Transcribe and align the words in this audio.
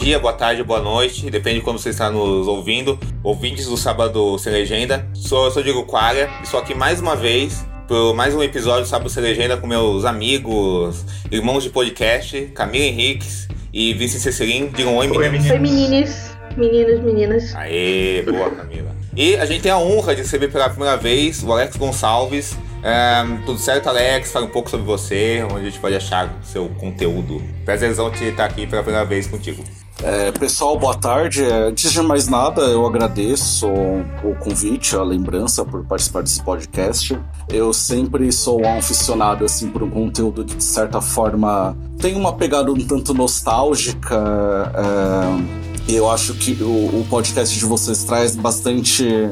dia, 0.00 0.18
boa 0.18 0.32
tarde, 0.32 0.62
boa 0.62 0.80
noite, 0.80 1.30
depende 1.30 1.58
de 1.58 1.64
quando 1.64 1.78
você 1.78 1.90
está 1.90 2.10
nos 2.10 2.48
ouvindo. 2.48 2.98
Ouvintes 3.22 3.66
do 3.66 3.76
Sábado 3.76 4.38
Sem 4.38 4.50
Legenda. 4.50 5.06
Sou, 5.12 5.44
eu 5.44 5.50
sou 5.50 5.62
Diego 5.62 5.84
Qualia 5.84 6.30
e 6.40 6.44
estou 6.44 6.58
aqui 6.58 6.74
mais 6.74 7.00
uma 7.00 7.14
vez 7.14 7.66
por 7.86 8.14
mais 8.14 8.34
um 8.34 8.42
episódio 8.42 8.84
do 8.84 8.88
Sábado 8.88 9.10
Sem 9.10 9.22
Legenda 9.22 9.58
com 9.58 9.66
meus 9.66 10.06
amigos, 10.06 11.04
irmãos 11.30 11.62
de 11.62 11.68
podcast, 11.68 12.46
Camila 12.54 12.86
Henriques 12.86 13.46
e 13.74 13.92
Vincent 13.92 14.20
Cecilin. 14.20 14.68
Digam 14.68 14.96
oi, 14.96 15.06
meninas. 15.06 15.50
Oi, 15.50 15.58
meninas. 15.58 16.30
Meninos, 16.56 17.04
meninas. 17.04 17.54
Aê, 17.54 18.22
boa, 18.22 18.50
Camila. 18.52 18.96
E 19.14 19.36
a 19.36 19.44
gente 19.44 19.60
tem 19.60 19.70
a 19.70 19.78
honra 19.78 20.14
de 20.14 20.22
receber 20.22 20.48
pela 20.48 20.70
primeira 20.70 20.96
vez 20.96 21.42
o 21.44 21.52
Alex 21.52 21.76
Gonçalves. 21.76 22.56
É, 22.82 23.22
tudo 23.44 23.58
certo, 23.58 23.90
Alex? 23.90 24.32
Fala 24.32 24.46
um 24.46 24.50
pouco 24.50 24.70
sobre 24.70 24.86
você, 24.86 25.44
onde 25.44 25.66
a 25.66 25.70
gente 25.70 25.78
pode 25.78 25.94
achar 25.94 26.40
seu 26.42 26.70
conteúdo. 26.70 27.42
Prazerzão 27.66 28.10
de 28.10 28.24
estar 28.24 28.46
aqui 28.46 28.66
pela 28.66 28.82
primeira 28.82 29.04
vez 29.04 29.26
contigo. 29.26 29.62
É, 30.02 30.32
pessoal, 30.32 30.78
boa 30.78 30.94
tarde. 30.94 31.44
É, 31.44 31.68
antes 31.68 31.92
de 31.92 32.00
mais 32.00 32.26
nada, 32.26 32.62
eu 32.62 32.86
agradeço 32.86 33.66
o 33.68 34.34
convite, 34.40 34.96
a 34.96 35.02
lembrança 35.02 35.62
por 35.62 35.84
participar 35.84 36.22
desse 36.22 36.42
podcast. 36.42 37.18
Eu 37.50 37.72
sempre 37.72 38.32
sou 38.32 38.62
um 38.62 38.78
aficionado 38.78 39.44
assim 39.44 39.68
por 39.68 39.82
um 39.82 39.90
conteúdo 39.90 40.44
que 40.44 40.56
de 40.56 40.64
certa 40.64 41.02
forma 41.02 41.76
tem 41.98 42.16
uma 42.16 42.34
pegada 42.34 42.72
um 42.72 42.78
tanto 42.78 43.12
nostálgica. 43.12 44.72
É, 44.74 45.92
eu 45.92 46.10
acho 46.10 46.32
que 46.34 46.52
o, 46.62 47.00
o 47.00 47.06
podcast 47.10 47.58
de 47.58 47.64
vocês 47.66 48.02
traz 48.02 48.34
bastante 48.34 49.28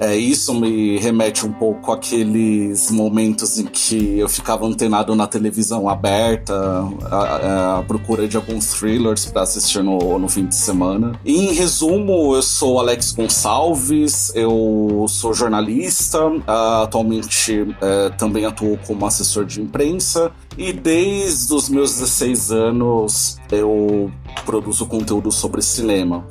é, 0.00 0.16
isso 0.16 0.54
me 0.54 0.98
remete 0.98 1.46
um 1.46 1.52
pouco 1.52 1.92
àqueles 1.92 2.90
momentos 2.90 3.58
em 3.58 3.66
que 3.66 4.18
eu 4.18 4.30
ficava 4.30 4.66
antenado 4.66 5.14
na 5.14 5.26
televisão 5.26 5.90
aberta, 5.90 6.54
à, 7.10 7.84
procura 7.86 8.26
de 8.26 8.34
alguns 8.34 8.72
thrillers 8.72 9.26
para 9.26 9.42
assistir 9.42 9.82
no, 9.82 10.18
no 10.18 10.26
fim 10.26 10.46
de 10.46 10.54
semana. 10.54 11.12
E, 11.22 11.50
em 11.50 11.52
resumo, 11.52 12.34
eu 12.34 12.42
sou 12.42 12.80
Alex 12.80 13.12
Gonçalves, 13.12 14.32
eu 14.34 15.04
sou 15.06 15.34
jornalista, 15.34 16.18
atualmente 16.82 17.66
é, 17.82 18.08
também 18.10 18.46
atuo 18.46 18.78
como 18.86 19.04
assessor 19.04 19.44
de 19.44 19.60
imprensa 19.60 20.32
e 20.56 20.72
desde 20.72 21.52
os 21.52 21.68
meus 21.68 21.92
16 21.98 22.52
anos 22.52 23.39
eu 23.50 24.10
produzo 24.44 24.86
conteúdo 24.86 25.30
sobre 25.32 25.62
cinema. 25.62 26.26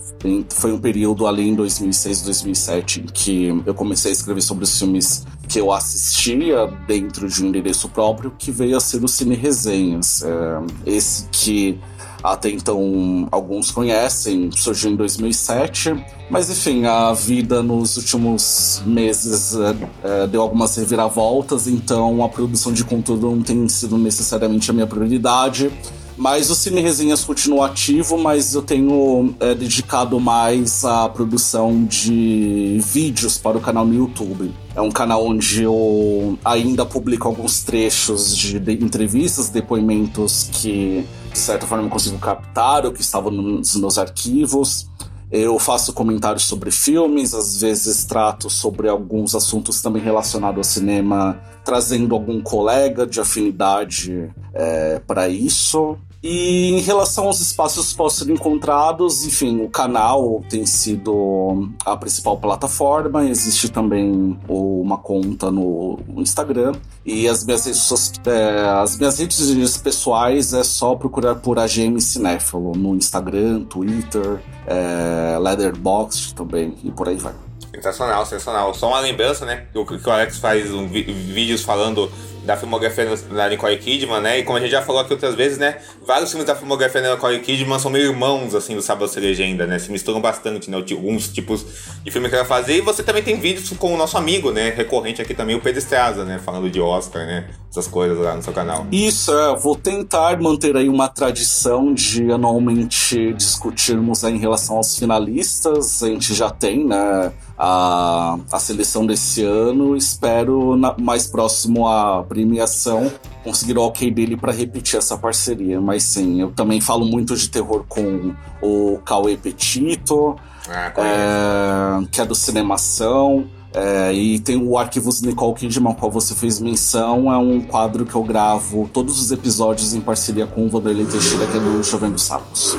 Foi 0.49 0.71
um 0.71 0.79
período 0.79 1.27
ali 1.27 1.47
em 1.47 1.55
2006, 1.55 2.21
2007 2.21 3.01
em 3.01 3.05
que 3.05 3.63
eu 3.65 3.73
comecei 3.73 4.11
a 4.11 4.13
escrever 4.13 4.41
sobre 4.41 4.63
os 4.63 4.77
filmes 4.77 5.25
que 5.47 5.59
eu 5.59 5.71
assistia 5.71 6.67
dentro 6.87 7.27
de 7.27 7.43
um 7.43 7.47
endereço 7.47 7.89
próprio, 7.89 8.31
que 8.37 8.51
veio 8.51 8.77
a 8.77 8.79
ser 8.79 9.03
o 9.03 9.07
Cine 9.07 9.35
Resenhas. 9.35 10.21
É, 10.23 10.61
esse 10.85 11.27
que 11.31 11.79
até 12.23 12.49
então 12.49 13.27
alguns 13.31 13.71
conhecem, 13.71 14.51
surgiu 14.51 14.91
em 14.91 14.95
2007. 14.95 15.95
Mas 16.29 16.49
enfim, 16.49 16.85
a 16.85 17.11
vida 17.13 17.63
nos 17.63 17.97
últimos 17.97 18.83
meses 18.85 19.55
é, 19.55 20.23
é, 20.23 20.27
deu 20.27 20.41
algumas 20.41 20.75
reviravoltas, 20.75 21.67
então 21.67 22.23
a 22.23 22.29
produção 22.29 22.71
de 22.71 22.83
conteúdo 22.83 23.31
não 23.31 23.41
tem 23.41 23.67
sido 23.67 23.97
necessariamente 23.97 24.69
a 24.69 24.73
minha 24.73 24.87
prioridade. 24.87 25.71
Mas 26.19 26.49
o 26.49 26.55
Cine 26.55 26.81
Resenhas 26.81 27.23
continua 27.23 27.67
ativo, 27.67 28.17
mas 28.17 28.53
eu 28.53 28.61
tenho 28.61 29.33
é, 29.39 29.55
dedicado 29.55 30.19
mais 30.19 30.83
à 30.83 31.07
produção 31.07 31.85
de 31.85 32.77
vídeos 32.83 33.37
para 33.37 33.57
o 33.57 33.61
canal 33.61 33.85
no 33.85 33.95
YouTube. 33.95 34.53
É 34.75 34.81
um 34.81 34.91
canal 34.91 35.25
onde 35.25 35.63
eu 35.63 36.37
ainda 36.43 36.85
publico 36.85 37.25
alguns 37.25 37.63
trechos 37.63 38.35
de, 38.35 38.59
de 38.59 38.83
entrevistas, 38.83 39.47
depoimentos 39.47 40.49
que, 40.51 41.07
de 41.31 41.39
certa 41.39 41.65
forma, 41.65 41.85
eu 41.85 41.89
consigo 41.89 42.19
captar 42.19 42.85
ou 42.85 42.91
que 42.91 42.99
estavam 42.99 43.31
nos 43.31 43.77
meus 43.77 43.97
arquivos. 43.97 44.89
Eu 45.31 45.57
faço 45.57 45.93
comentários 45.93 46.43
sobre 46.43 46.69
filmes, 46.69 47.33
às 47.33 47.61
vezes 47.61 48.03
trato 48.03 48.49
sobre 48.49 48.89
alguns 48.89 49.35
assuntos 49.35 49.81
também 49.81 50.01
relacionados 50.01 50.57
ao 50.57 50.63
cinema, 50.65 51.39
trazendo 51.63 52.13
algum 52.13 52.41
colega 52.41 53.07
de 53.07 53.21
afinidade 53.21 54.29
é, 54.53 54.99
para 55.07 55.29
isso. 55.29 55.97
E 56.21 56.71
em 56.71 56.79
relação 56.81 57.27
aos 57.27 57.39
espaços 57.39 57.91
que 57.91 57.95
possam 57.95 58.27
ser 58.27 58.33
encontrados, 58.33 59.25
enfim, 59.25 59.61
o 59.61 59.69
canal 59.69 60.43
tem 60.49 60.65
sido 60.65 61.69
a 61.85 61.95
principal 61.95 62.37
plataforma. 62.37 63.23
Existe 63.25 63.69
também 63.69 64.37
uma 64.47 64.97
conta 64.97 65.49
no 65.49 65.97
Instagram. 66.17 66.73
E 67.05 67.25
as 67.25 67.45
minhas 67.45 67.65
redes, 67.65 68.13
é, 68.25 68.59
as 68.81 68.97
minhas 68.97 69.17
redes 69.17 69.77
pessoais 69.77 70.53
é 70.53 70.63
só 70.63 70.93
procurar 70.93 71.35
por 71.35 71.57
AGM 71.57 72.01
Cinéfilo 72.01 72.73
no 72.75 72.95
Instagram, 72.95 73.63
Twitter, 73.63 74.41
é, 74.67 75.39
Leatherbox 75.39 76.33
também 76.33 76.75
e 76.83 76.91
por 76.91 77.07
aí 77.07 77.15
vai. 77.15 77.33
Sensacional, 77.73 78.25
sensacional. 78.25 78.73
Só 78.73 78.89
uma 78.89 78.99
lembrança, 78.99 79.45
né? 79.45 79.67
O 79.73 79.85
que 79.85 79.95
o 79.95 80.11
Alex 80.11 80.37
faz 80.37 80.69
um, 80.73 80.87
vídeos 80.87 81.61
falando 81.61 82.11
da 82.49 82.57
filmografia 82.57 83.05
da 83.31 83.47
Nicole 83.47 83.77
Kidman, 83.77 84.21
né? 84.21 84.39
E 84.39 84.43
como 84.43 84.57
a 84.57 84.61
gente 84.61 84.71
já 84.71 84.81
falou 84.81 85.01
aqui 85.01 85.13
outras 85.13 85.35
vezes, 85.35 85.59
né? 85.59 85.77
Vários 86.03 86.31
filmes 86.31 86.47
da 86.47 86.55
filmografia 86.55 86.99
da 86.99 87.13
Nicole 87.13 87.39
Kidman 87.41 87.77
são 87.77 87.91
meio 87.91 88.09
irmãos, 88.09 88.55
assim, 88.55 88.75
do 88.75 88.81
Sábado 88.81 89.07
Sem 89.07 89.21
Legenda, 89.21 89.67
né? 89.67 89.77
Se 89.77 89.91
misturam 89.91 90.19
bastante, 90.19 90.67
né? 90.71 90.77
Alguns 90.77 91.27
tipos 91.27 91.63
de 92.03 92.09
filme 92.09 92.27
que 92.27 92.33
ela 92.33 92.45
fazia. 92.45 92.75
E 92.75 92.81
você 92.81 93.03
também 93.03 93.21
tem 93.21 93.39
vídeos 93.39 93.69
com 93.77 93.93
o 93.93 93.97
nosso 93.97 94.17
amigo, 94.17 94.51
né? 94.51 94.71
Recorrente 94.71 95.21
aqui 95.21 95.35
também, 95.35 95.55
o 95.55 95.61
Pedro 95.61 95.77
Estraza, 95.77 96.25
né? 96.25 96.39
Falando 96.43 96.71
de 96.71 96.81
Oscar, 96.81 97.23
né? 97.23 97.47
Essas 97.69 97.85
coisas 97.85 98.17
lá 98.17 98.33
no 98.33 98.41
seu 98.41 98.51
canal. 98.51 98.87
Isso, 98.91 99.31
é. 99.31 99.55
Vou 99.55 99.75
tentar 99.75 100.41
manter 100.41 100.75
aí 100.75 100.89
uma 100.89 101.07
tradição 101.07 101.93
de 101.93 102.31
anualmente 102.31 103.31
discutirmos 103.33 104.23
aí 104.23 104.33
em 104.33 104.39
relação 104.39 104.77
aos 104.77 104.97
finalistas. 104.97 106.01
A 106.01 106.07
gente 106.07 106.33
já 106.33 106.49
tem, 106.49 106.83
né? 106.83 107.31
A, 107.55 108.39
a 108.51 108.59
seleção 108.59 109.05
desse 109.05 109.43
ano. 109.43 109.95
Espero 109.95 110.75
na, 110.75 110.95
mais 110.97 111.27
próximo 111.27 111.87
à 111.87 112.23
premiação 112.39 113.11
conseguir 113.43 113.77
o 113.77 113.81
ok 113.81 114.09
dele 114.11 114.37
para 114.37 114.51
repetir 114.51 114.97
essa 114.97 115.17
parceria. 115.17 115.81
Mas 115.81 116.03
sim, 116.03 116.41
eu 116.41 116.51
também 116.51 116.79
falo 116.79 117.05
muito 117.05 117.35
de 117.35 117.49
terror 117.49 117.83
com 117.87 118.33
o 118.61 118.99
Cauê 119.05 119.35
Petito, 119.35 120.35
ah, 120.69 120.93
é, 120.97 122.07
que 122.11 122.21
é 122.21 122.25
do 122.25 122.35
Cinemação. 122.35 123.45
É, 123.71 124.11
e 124.11 124.39
tem 124.39 124.57
o 124.57 124.77
Arquivos 124.79 125.21
Nicole 125.21 125.53
Kidman, 125.53 125.93
qual 125.93 126.09
você 126.09 126.33
fez 126.33 126.59
menção, 126.59 127.31
é 127.31 127.37
um 127.37 127.61
quadro 127.61 128.03
que 128.03 128.15
eu 128.15 128.23
gravo 128.23 128.89
todos 128.91 129.21
os 129.21 129.31
episódios 129.31 129.93
em 129.93 130.01
parceria 130.01 130.47
com 130.47 130.65
o 130.65 130.69
Vanderlei 130.69 131.05
Teixeira, 131.05 131.45
que 131.45 131.55
é 131.55 131.59
do 131.59 131.83
Chovendo 131.83 132.17
Sapos. 132.17 132.75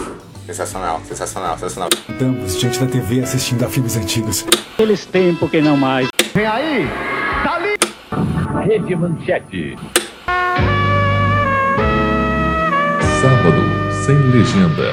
Sensacional, 0.46 1.00
sensacional, 1.06 1.56
sensacional. 1.56 1.90
Estamos 2.08 2.58
diante 2.58 2.80
da 2.80 2.86
TV 2.86 3.20
assistindo 3.20 3.64
a 3.64 3.68
filmes 3.68 3.96
antigos. 3.96 4.44
Aqueles 4.74 5.06
tempos 5.06 5.48
que 5.48 5.60
não 5.60 5.76
mais. 5.76 6.08
Vem 6.34 6.46
aí! 6.46 7.19
Rede 8.58 8.94
Manchete. 8.96 9.76
Sábado 13.22 13.62
sem 14.04 14.16
legenda. 14.30 14.92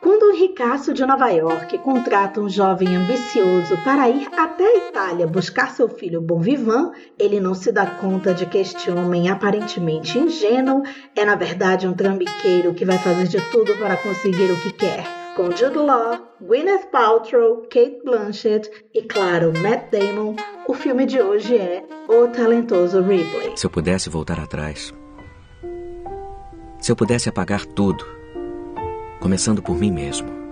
Quando 0.00 0.30
um 0.30 0.38
ricaço 0.38 0.94
de 0.94 1.04
Nova 1.04 1.28
York 1.30 1.76
contrata 1.78 2.40
um 2.40 2.48
jovem 2.48 2.96
ambicioso 2.96 3.76
para 3.84 4.08
ir 4.08 4.28
até 4.38 4.64
a 4.64 4.88
Itália 4.88 5.26
buscar 5.26 5.70
seu 5.70 5.88
filho 5.88 6.20
Bom 6.20 6.40
Vivant, 6.40 6.92
ele 7.18 7.40
não 7.40 7.54
se 7.54 7.72
dá 7.72 7.86
conta 7.86 8.32
de 8.32 8.46
que 8.46 8.58
este 8.58 8.90
homem 8.90 9.28
aparentemente 9.28 10.18
ingênuo 10.18 10.82
é 11.16 11.24
na 11.24 11.34
verdade 11.34 11.86
um 11.86 11.92
trambiqueiro 11.92 12.74
que 12.74 12.84
vai 12.84 12.98
fazer 12.98 13.26
de 13.26 13.40
tudo 13.50 13.74
para 13.76 13.96
conseguir 13.96 14.50
o 14.50 14.60
que 14.60 14.72
quer 14.72 15.23
com 15.36 15.50
Jude 15.50 15.78
Law, 15.78 16.18
Gwyneth 16.40 16.86
Paltrow, 16.92 17.62
Kate 17.62 18.00
Blanchett 18.04 18.70
e, 18.94 19.02
claro, 19.02 19.52
Matt 19.60 19.90
Damon, 19.90 20.36
o 20.68 20.74
filme 20.74 21.06
de 21.06 21.20
hoje 21.20 21.56
é 21.56 21.84
O 22.08 22.28
Talentoso 22.28 23.02
Ripley. 23.02 23.56
Se 23.56 23.66
eu 23.66 23.70
pudesse 23.70 24.08
voltar 24.08 24.38
atrás, 24.38 24.94
se 26.80 26.92
eu 26.92 26.96
pudesse 26.96 27.28
apagar 27.28 27.66
tudo, 27.66 28.04
começando 29.20 29.60
por 29.62 29.76
mim 29.76 29.90
mesmo. 29.90 30.43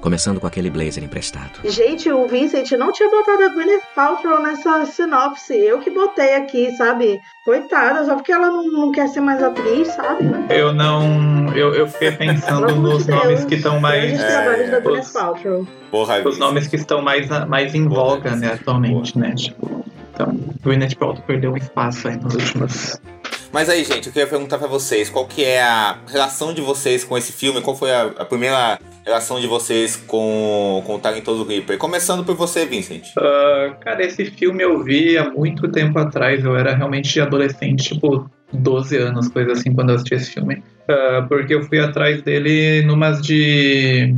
Começando 0.00 0.40
com 0.40 0.46
aquele 0.46 0.70
blazer 0.70 1.02
emprestado. 1.02 1.60
Gente, 1.64 2.10
o 2.10 2.26
Vincent 2.26 2.70
não 2.72 2.92
tinha 2.92 3.10
botado 3.10 3.42
a 3.42 3.48
Gwyneth 3.48 3.82
Paltrow 3.94 4.40
nessa 4.40 4.86
sinopse. 4.86 5.54
Eu 5.54 5.80
que 5.80 5.90
botei 5.90 6.36
aqui, 6.36 6.70
sabe? 6.76 7.20
Coitada, 7.44 8.04
só 8.04 8.14
porque 8.14 8.30
ela 8.30 8.48
não, 8.48 8.64
não 8.64 8.92
quer 8.92 9.08
ser 9.08 9.20
mais 9.20 9.42
atriz, 9.42 9.88
sabe? 9.88 10.24
Eu 10.50 10.72
não. 10.72 11.52
Eu, 11.54 11.74
eu 11.74 11.88
fiquei 11.88 12.12
pensando 12.12 12.76
nos 12.76 13.06
de 13.06 13.10
nomes 13.10 13.44
que 13.44 13.56
estão 13.56 13.80
mais. 13.80 14.20
É, 14.20 14.70
da 14.70 14.80
Gwyneth 14.80 15.12
Paltrow. 15.12 15.66
Porra, 15.90 16.26
os 16.26 16.38
nomes 16.38 16.68
que 16.68 16.76
estão 16.76 17.02
mais, 17.02 17.28
mais 17.48 17.74
em 17.74 17.88
voga, 17.88 18.36
né, 18.36 18.52
atualmente, 18.52 19.18
né? 19.18 19.34
Tipo, 19.34 19.84
então, 20.14 20.38
Gwyneth 20.62 20.96
Paltrow 20.96 21.24
perdeu 21.26 21.52
um 21.52 21.56
espaço 21.56 22.08
aí 22.08 22.16
nos 22.16 22.34
últimos 22.34 23.00
mas 23.52 23.68
aí, 23.68 23.84
gente, 23.84 24.06
eu 24.06 24.12
queria 24.12 24.26
perguntar 24.26 24.58
para 24.58 24.68
vocês, 24.68 25.08
qual 25.08 25.26
que 25.26 25.44
é 25.44 25.62
a 25.62 25.98
relação 26.06 26.52
de 26.52 26.60
vocês 26.60 27.04
com 27.04 27.16
esse 27.16 27.32
filme? 27.32 27.60
Qual 27.60 27.76
foi 27.76 27.90
a, 27.92 28.02
a 28.18 28.24
primeira 28.24 28.78
relação 29.04 29.40
de 29.40 29.46
vocês 29.46 29.96
com, 29.96 30.82
com 30.86 30.96
o 30.96 30.98
Talentoso 30.98 31.44
Reaper? 31.44 31.78
Começando 31.78 32.24
por 32.24 32.34
você, 32.34 32.66
Vincent. 32.66 33.08
Uh, 33.16 33.74
cara, 33.80 34.04
esse 34.04 34.26
filme 34.26 34.62
eu 34.62 34.82
vi 34.82 35.16
há 35.16 35.30
muito 35.30 35.68
tempo 35.68 35.98
atrás. 35.98 36.44
Eu 36.44 36.56
era 36.56 36.74
realmente 36.74 37.18
adolescente, 37.20 37.88
tipo 37.88 38.30
12 38.52 38.96
anos, 38.96 39.28
coisa 39.28 39.52
assim, 39.52 39.72
quando 39.72 39.90
eu 39.90 39.96
assisti 39.96 40.14
esse 40.14 40.30
filme. 40.32 40.62
Uh, 40.88 41.26
porque 41.28 41.54
eu 41.54 41.62
fui 41.62 41.80
atrás 41.80 42.22
dele 42.22 42.82
numas 42.82 43.22
de. 43.22 44.14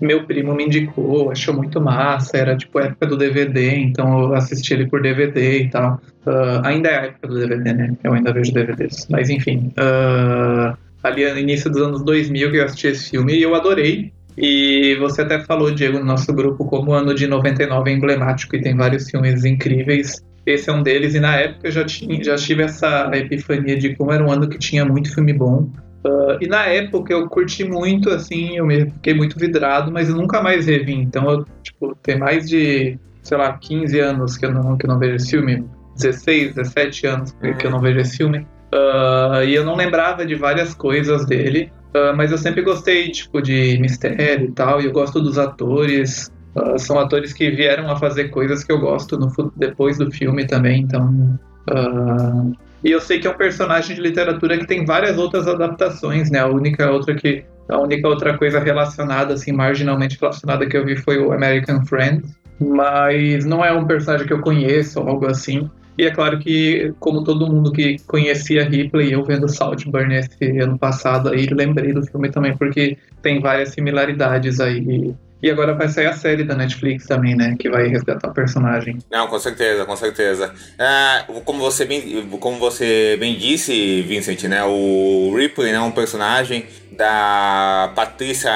Meu 0.00 0.24
primo 0.24 0.54
me 0.54 0.64
indicou, 0.64 1.30
achou 1.30 1.54
muito 1.54 1.80
massa, 1.80 2.36
era 2.36 2.56
tipo 2.56 2.78
época 2.78 3.06
do 3.06 3.16
DVD, 3.16 3.76
então 3.76 4.20
eu 4.20 4.34
assisti 4.34 4.74
ele 4.74 4.86
por 4.86 5.02
DVD 5.02 5.62
e 5.62 5.70
tal. 5.70 6.00
Uh, 6.26 6.64
ainda 6.64 6.88
é 6.88 6.98
a 6.98 7.04
época 7.06 7.28
do 7.28 7.38
DVD, 7.38 7.72
né? 7.72 7.96
Eu 8.04 8.12
ainda 8.12 8.32
vejo 8.32 8.52
DVDs. 8.52 9.06
Mas 9.10 9.28
enfim, 9.28 9.72
uh, 9.78 10.76
ali 11.02 11.30
no 11.30 11.38
início 11.38 11.70
dos 11.70 11.82
anos 11.82 12.04
2000 12.04 12.50
que 12.50 12.56
eu 12.58 12.64
assisti 12.64 12.86
esse 12.88 13.10
filme 13.10 13.34
e 13.34 13.42
eu 13.42 13.54
adorei. 13.54 14.12
E 14.40 14.94
você 15.00 15.22
até 15.22 15.40
falou, 15.40 15.72
Diego, 15.72 15.98
no 15.98 16.04
nosso 16.04 16.32
grupo, 16.32 16.64
como 16.64 16.92
o 16.92 16.94
ano 16.94 17.12
de 17.12 17.26
99 17.26 17.90
é 17.90 17.94
emblemático 17.94 18.54
e 18.54 18.60
tem 18.60 18.76
vários 18.76 19.10
filmes 19.10 19.44
incríveis. 19.44 20.22
Esse 20.46 20.70
é 20.70 20.72
um 20.72 20.82
deles, 20.82 21.14
e 21.14 21.20
na 21.20 21.36
época 21.36 21.66
eu 21.66 21.72
já, 21.72 21.84
tinha, 21.84 22.22
já 22.22 22.36
tive 22.36 22.62
essa 22.62 23.10
epifania 23.14 23.76
de 23.76 23.94
como 23.96 24.12
era 24.12 24.24
um 24.24 24.30
ano 24.30 24.48
que 24.48 24.56
tinha 24.56 24.84
muito 24.84 25.12
filme 25.12 25.32
bom. 25.32 25.68
Uh, 26.08 26.38
e 26.40 26.48
na 26.48 26.64
época 26.64 27.12
eu 27.12 27.28
curti 27.28 27.64
muito, 27.64 28.08
assim, 28.08 28.56
eu 28.56 28.66
me 28.66 28.90
fiquei 28.90 29.12
muito 29.12 29.38
vidrado, 29.38 29.92
mas 29.92 30.08
eu 30.08 30.16
nunca 30.16 30.42
mais 30.42 30.66
revi. 30.66 30.94
Então, 30.94 31.30
eu, 31.30 31.44
tipo, 31.62 31.94
tem 32.02 32.18
mais 32.18 32.48
de, 32.48 32.98
sei 33.22 33.36
lá, 33.36 33.52
15 33.52 34.00
anos 34.00 34.36
que 34.38 34.46
eu 34.46 34.52
não, 34.52 34.76
que 34.76 34.86
eu 34.86 34.90
não 34.90 34.98
vejo 34.98 35.16
esse 35.16 35.30
filme. 35.30 35.64
16, 35.96 36.54
17 36.54 37.06
anos 37.06 37.36
que 37.58 37.66
eu 37.66 37.70
não 37.70 37.80
vejo 37.80 38.00
esse 38.00 38.16
filme. 38.16 38.38
Uh, 38.72 39.42
e 39.44 39.54
eu 39.54 39.64
não 39.64 39.76
lembrava 39.76 40.24
de 40.24 40.34
várias 40.34 40.72
coisas 40.72 41.26
dele. 41.26 41.70
Uh, 41.88 42.16
mas 42.16 42.30
eu 42.30 42.38
sempre 42.38 42.62
gostei, 42.62 43.10
tipo, 43.10 43.42
de 43.42 43.78
mistério 43.78 44.46
e 44.46 44.52
tal, 44.52 44.80
e 44.80 44.86
eu 44.86 44.92
gosto 44.92 45.20
dos 45.20 45.38
atores. 45.38 46.32
São 46.78 46.98
atores 46.98 47.32
que 47.32 47.50
vieram 47.50 47.88
a 47.90 47.96
fazer 47.96 48.30
coisas 48.30 48.64
que 48.64 48.72
eu 48.72 48.80
gosto 48.80 49.18
no, 49.18 49.30
depois 49.56 49.98
do 49.98 50.10
filme 50.10 50.46
também, 50.46 50.82
então... 50.82 51.38
Uh, 51.70 52.67
e 52.84 52.90
eu 52.90 53.00
sei 53.00 53.18
que 53.18 53.26
é 53.26 53.30
um 53.30 53.36
personagem 53.36 53.94
de 53.96 54.00
literatura 54.02 54.56
que 54.56 54.66
tem 54.66 54.84
várias 54.84 55.18
outras 55.18 55.48
adaptações, 55.48 56.30
né? 56.30 56.40
A 56.40 56.46
única 56.46 56.90
outra 56.90 57.14
que... 57.14 57.44
A 57.68 57.78
única 57.78 58.08
outra 58.08 58.38
coisa 58.38 58.58
relacionada, 58.58 59.34
assim, 59.34 59.52
marginalmente 59.52 60.16
relacionada 60.18 60.66
que 60.66 60.74
eu 60.74 60.86
vi 60.86 60.96
foi 60.96 61.18
o 61.18 61.32
American 61.32 61.84
Friend. 61.84 62.22
Mas 62.58 63.44
não 63.44 63.62
é 63.62 63.70
um 63.72 63.86
personagem 63.86 64.26
que 64.26 64.32
eu 64.32 64.40
conheço 64.40 65.00
ou 65.00 65.08
algo 65.08 65.26
assim. 65.26 65.68
E 65.98 66.04
é 66.04 66.10
claro 66.10 66.38
que, 66.38 66.94
como 67.00 67.24
todo 67.24 67.46
mundo 67.46 67.72
que 67.72 67.96
conhecia 68.06 68.68
Ripley, 68.68 69.12
eu 69.12 69.24
vendo 69.24 69.48
Saltburn 69.48 70.14
esse 70.14 70.58
ano 70.60 70.78
passado 70.78 71.28
aí, 71.28 71.46
lembrei 71.46 71.92
do 71.92 72.06
filme 72.06 72.30
também, 72.30 72.56
porque 72.56 72.96
tem 73.20 73.40
várias 73.40 73.70
similaridades 73.70 74.60
aí. 74.60 75.12
E 75.42 75.50
agora 75.50 75.74
vai 75.74 75.88
sair 75.88 76.06
a 76.06 76.12
série 76.12 76.42
da 76.42 76.54
Netflix 76.54 77.06
também, 77.06 77.36
né? 77.36 77.54
Que 77.58 77.70
vai 77.70 77.86
resgatar 77.86 78.28
o 78.28 78.34
personagem. 78.34 78.98
Não, 79.10 79.28
com 79.28 79.38
certeza, 79.38 79.84
com 79.84 79.96
certeza. 79.96 80.52
Ah, 80.78 81.24
como, 81.44 81.60
você 81.60 81.84
bem, 81.84 82.26
como 82.40 82.58
você 82.58 83.16
bem 83.20 83.36
disse, 83.36 84.02
Vincent, 84.02 84.44
né? 84.44 84.64
O 84.64 85.32
Ripley 85.36 85.72
né, 85.72 85.78
é 85.78 85.80
um 85.80 85.92
personagem 85.92 86.66
da 86.90 87.92
Patrícia. 87.94 88.50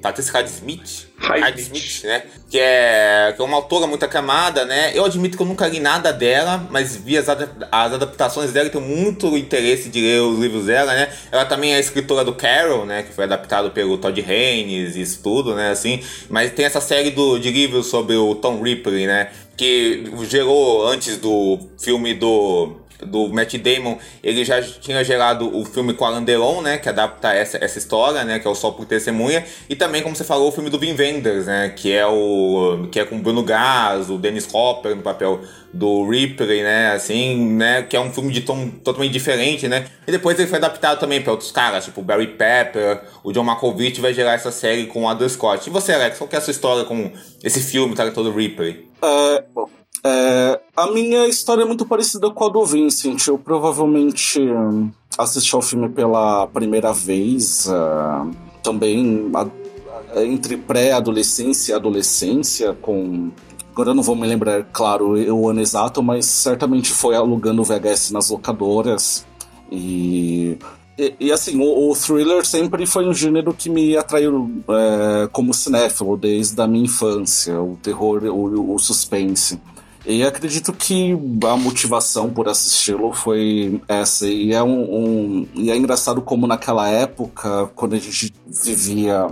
Patrícia 0.00 0.42
Smith. 0.44 1.07
Hyde 1.20 1.60
Smith, 1.60 2.04
né? 2.04 2.22
Que 2.48 2.58
é, 2.58 3.32
que 3.34 3.42
é 3.42 3.44
uma 3.44 3.56
autora 3.56 3.86
muito 3.86 4.04
aclamada, 4.04 4.64
né? 4.64 4.92
Eu 4.94 5.04
admito 5.04 5.36
que 5.36 5.42
eu 5.42 5.46
nunca 5.46 5.66
li 5.66 5.80
nada 5.80 6.12
dela, 6.12 6.66
mas 6.70 6.96
vi 6.96 7.18
as, 7.18 7.28
ad 7.28 7.48
as 7.70 7.92
adaptações 7.92 8.52
dela 8.52 8.68
e 8.68 8.70
tenho 8.70 8.84
muito 8.84 9.36
interesse 9.36 9.88
de 9.88 10.00
ler 10.00 10.20
os 10.20 10.38
livros 10.38 10.66
dela, 10.66 10.94
né? 10.94 11.12
Ela 11.30 11.44
também 11.44 11.74
é 11.74 11.80
escritora 11.80 12.24
do 12.24 12.32
Carol, 12.32 12.86
né? 12.86 13.02
Que 13.02 13.12
foi 13.12 13.24
adaptado 13.24 13.70
pelo 13.72 13.98
Todd 13.98 14.18
Haynes 14.20 14.96
e 14.96 15.02
isso 15.02 15.20
tudo, 15.22 15.54
né? 15.54 15.70
Assim, 15.70 16.02
mas 16.30 16.52
tem 16.52 16.64
essa 16.64 16.80
série 16.80 17.10
do, 17.10 17.38
de 17.38 17.50
livros 17.50 17.86
sobre 17.86 18.16
o 18.16 18.34
Tom 18.36 18.62
Ripley, 18.62 19.06
né? 19.06 19.30
Que 19.56 20.04
gerou 20.28 20.86
antes 20.86 21.16
do 21.16 21.58
filme 21.78 22.14
do 22.14 22.76
do 23.04 23.28
Matt 23.28 23.54
Damon, 23.56 23.98
ele 24.22 24.44
já 24.44 24.60
tinha 24.62 25.02
gerado 25.04 25.56
o 25.56 25.64
filme 25.64 25.94
com 25.94 26.04
Alan 26.04 26.22
Delon, 26.22 26.60
né, 26.62 26.78
que 26.78 26.88
adapta 26.88 27.32
essa, 27.32 27.62
essa 27.62 27.78
história, 27.78 28.24
né, 28.24 28.38
que 28.38 28.46
é 28.46 28.50
o 28.50 28.54
Sol 28.54 28.72
por 28.72 28.86
Testemunha, 28.86 29.44
e 29.68 29.76
também, 29.76 30.02
como 30.02 30.16
você 30.16 30.24
falou, 30.24 30.48
o 30.48 30.52
filme 30.52 30.70
do 30.70 30.78
Vin 30.78 30.94
Wenders, 30.94 31.46
né, 31.46 31.72
que 31.74 31.92
é 31.92 32.06
o 32.06 32.88
que 32.90 33.00
é 33.00 33.04
com 33.04 33.20
Bruno 33.20 33.42
Gaz, 33.42 34.10
o 34.10 34.18
Dennis 34.18 34.48
Hopper 34.52 34.96
no 34.96 35.02
papel 35.02 35.40
do 35.72 36.08
Ripley, 36.08 36.62
né, 36.62 36.92
assim, 36.92 37.52
né, 37.52 37.82
que 37.82 37.96
é 37.96 38.00
um 38.00 38.12
filme 38.12 38.32
de 38.32 38.40
tom 38.40 38.68
totalmente 38.68 39.12
diferente, 39.12 39.68
né, 39.68 39.86
e 40.06 40.10
depois 40.10 40.38
ele 40.38 40.48
foi 40.48 40.58
adaptado 40.58 40.98
também 40.98 41.22
para 41.22 41.32
outros 41.32 41.52
caras, 41.52 41.84
tipo 41.84 42.02
Barry 42.02 42.28
Pepper, 42.28 43.02
o 43.22 43.32
John 43.32 43.44
Malkovich 43.44 44.00
vai 44.00 44.12
gerar 44.12 44.32
essa 44.32 44.50
série 44.50 44.86
com 44.86 45.04
o 45.04 45.08
Adam 45.08 45.28
Scott. 45.28 45.68
E 45.68 45.72
você, 45.72 45.92
Alex, 45.92 46.18
qual 46.18 46.28
que 46.28 46.34
é 46.34 46.38
a 46.38 46.42
sua 46.42 46.50
história 46.50 46.84
com 46.84 47.12
esse 47.44 47.60
filme, 47.60 47.94
tá, 47.94 48.10
todo 48.10 48.32
Ripley? 48.32 48.88
Uh, 49.02 49.68
é, 50.08 50.60
a 50.76 50.90
minha 50.90 51.26
história 51.26 51.62
é 51.62 51.64
muito 51.64 51.84
parecida 51.84 52.30
com 52.30 52.44
a 52.44 52.48
do 52.48 52.64
Vincent. 52.64 53.26
Eu 53.26 53.38
provavelmente 53.38 54.40
hum, 54.40 54.90
assisti 55.16 55.54
ao 55.54 55.62
filme 55.62 55.88
pela 55.88 56.46
primeira 56.46 56.92
vez, 56.92 57.66
uh, 57.66 58.30
também 58.62 59.30
a, 59.34 60.22
entre 60.22 60.56
pré-adolescência 60.56 61.72
e 61.72 61.74
adolescência, 61.74 62.72
com. 62.80 63.30
Agora 63.72 63.90
eu 63.90 63.94
não 63.94 64.02
vou 64.02 64.16
me 64.16 64.26
lembrar, 64.26 64.64
claro, 64.72 65.12
o 65.32 65.48
ano 65.48 65.60
exato, 65.60 66.02
mas 66.02 66.26
certamente 66.26 66.90
foi 66.90 67.14
alugando 67.14 67.62
VHS 67.62 68.10
nas 68.10 68.28
locadoras. 68.30 69.24
E 69.70 70.58
e, 70.98 71.14
e, 71.20 71.32
assim, 71.32 71.60
o, 71.60 71.90
o, 71.90 71.94
thriller 71.94 72.44
sempre 72.44 72.84
foi 72.84 73.06
um 73.06 73.14
gênero 73.14 73.54
que 73.54 73.70
me 73.70 73.96
atraiu 73.96 74.50
é, 74.68 75.28
como 75.30 75.54
cinéfilo 75.54 76.16
desde 76.16 76.60
a 76.60 76.66
minha 76.66 76.86
infância, 76.86 77.62
o 77.62 77.78
terror, 77.80 78.24
o, 78.24 78.74
o 78.74 78.78
suspense. 78.80 79.60
E 80.08 80.24
acredito 80.24 80.72
que 80.72 81.12
a 81.46 81.54
motivação 81.54 82.30
por 82.30 82.48
assisti-lo 82.48 83.12
foi 83.12 83.78
essa. 83.86 84.26
E 84.26 84.54
é, 84.54 84.62
um, 84.62 84.80
um, 84.80 85.48
e 85.54 85.70
é 85.70 85.76
engraçado 85.76 86.22
como 86.22 86.46
naquela 86.46 86.88
época, 86.88 87.70
quando 87.74 87.92
a 87.92 87.98
gente 87.98 88.32
vivia 88.46 89.26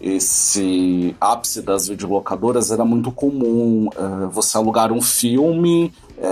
esse 0.00 1.14
ápice 1.20 1.62
das 1.62 1.86
videolocadoras, 1.86 2.72
era 2.72 2.84
muito 2.84 3.12
comum 3.12 3.86
uh, 3.86 4.28
você 4.28 4.56
alugar 4.56 4.92
um 4.92 5.00
filme 5.00 5.92
é, 6.18 6.28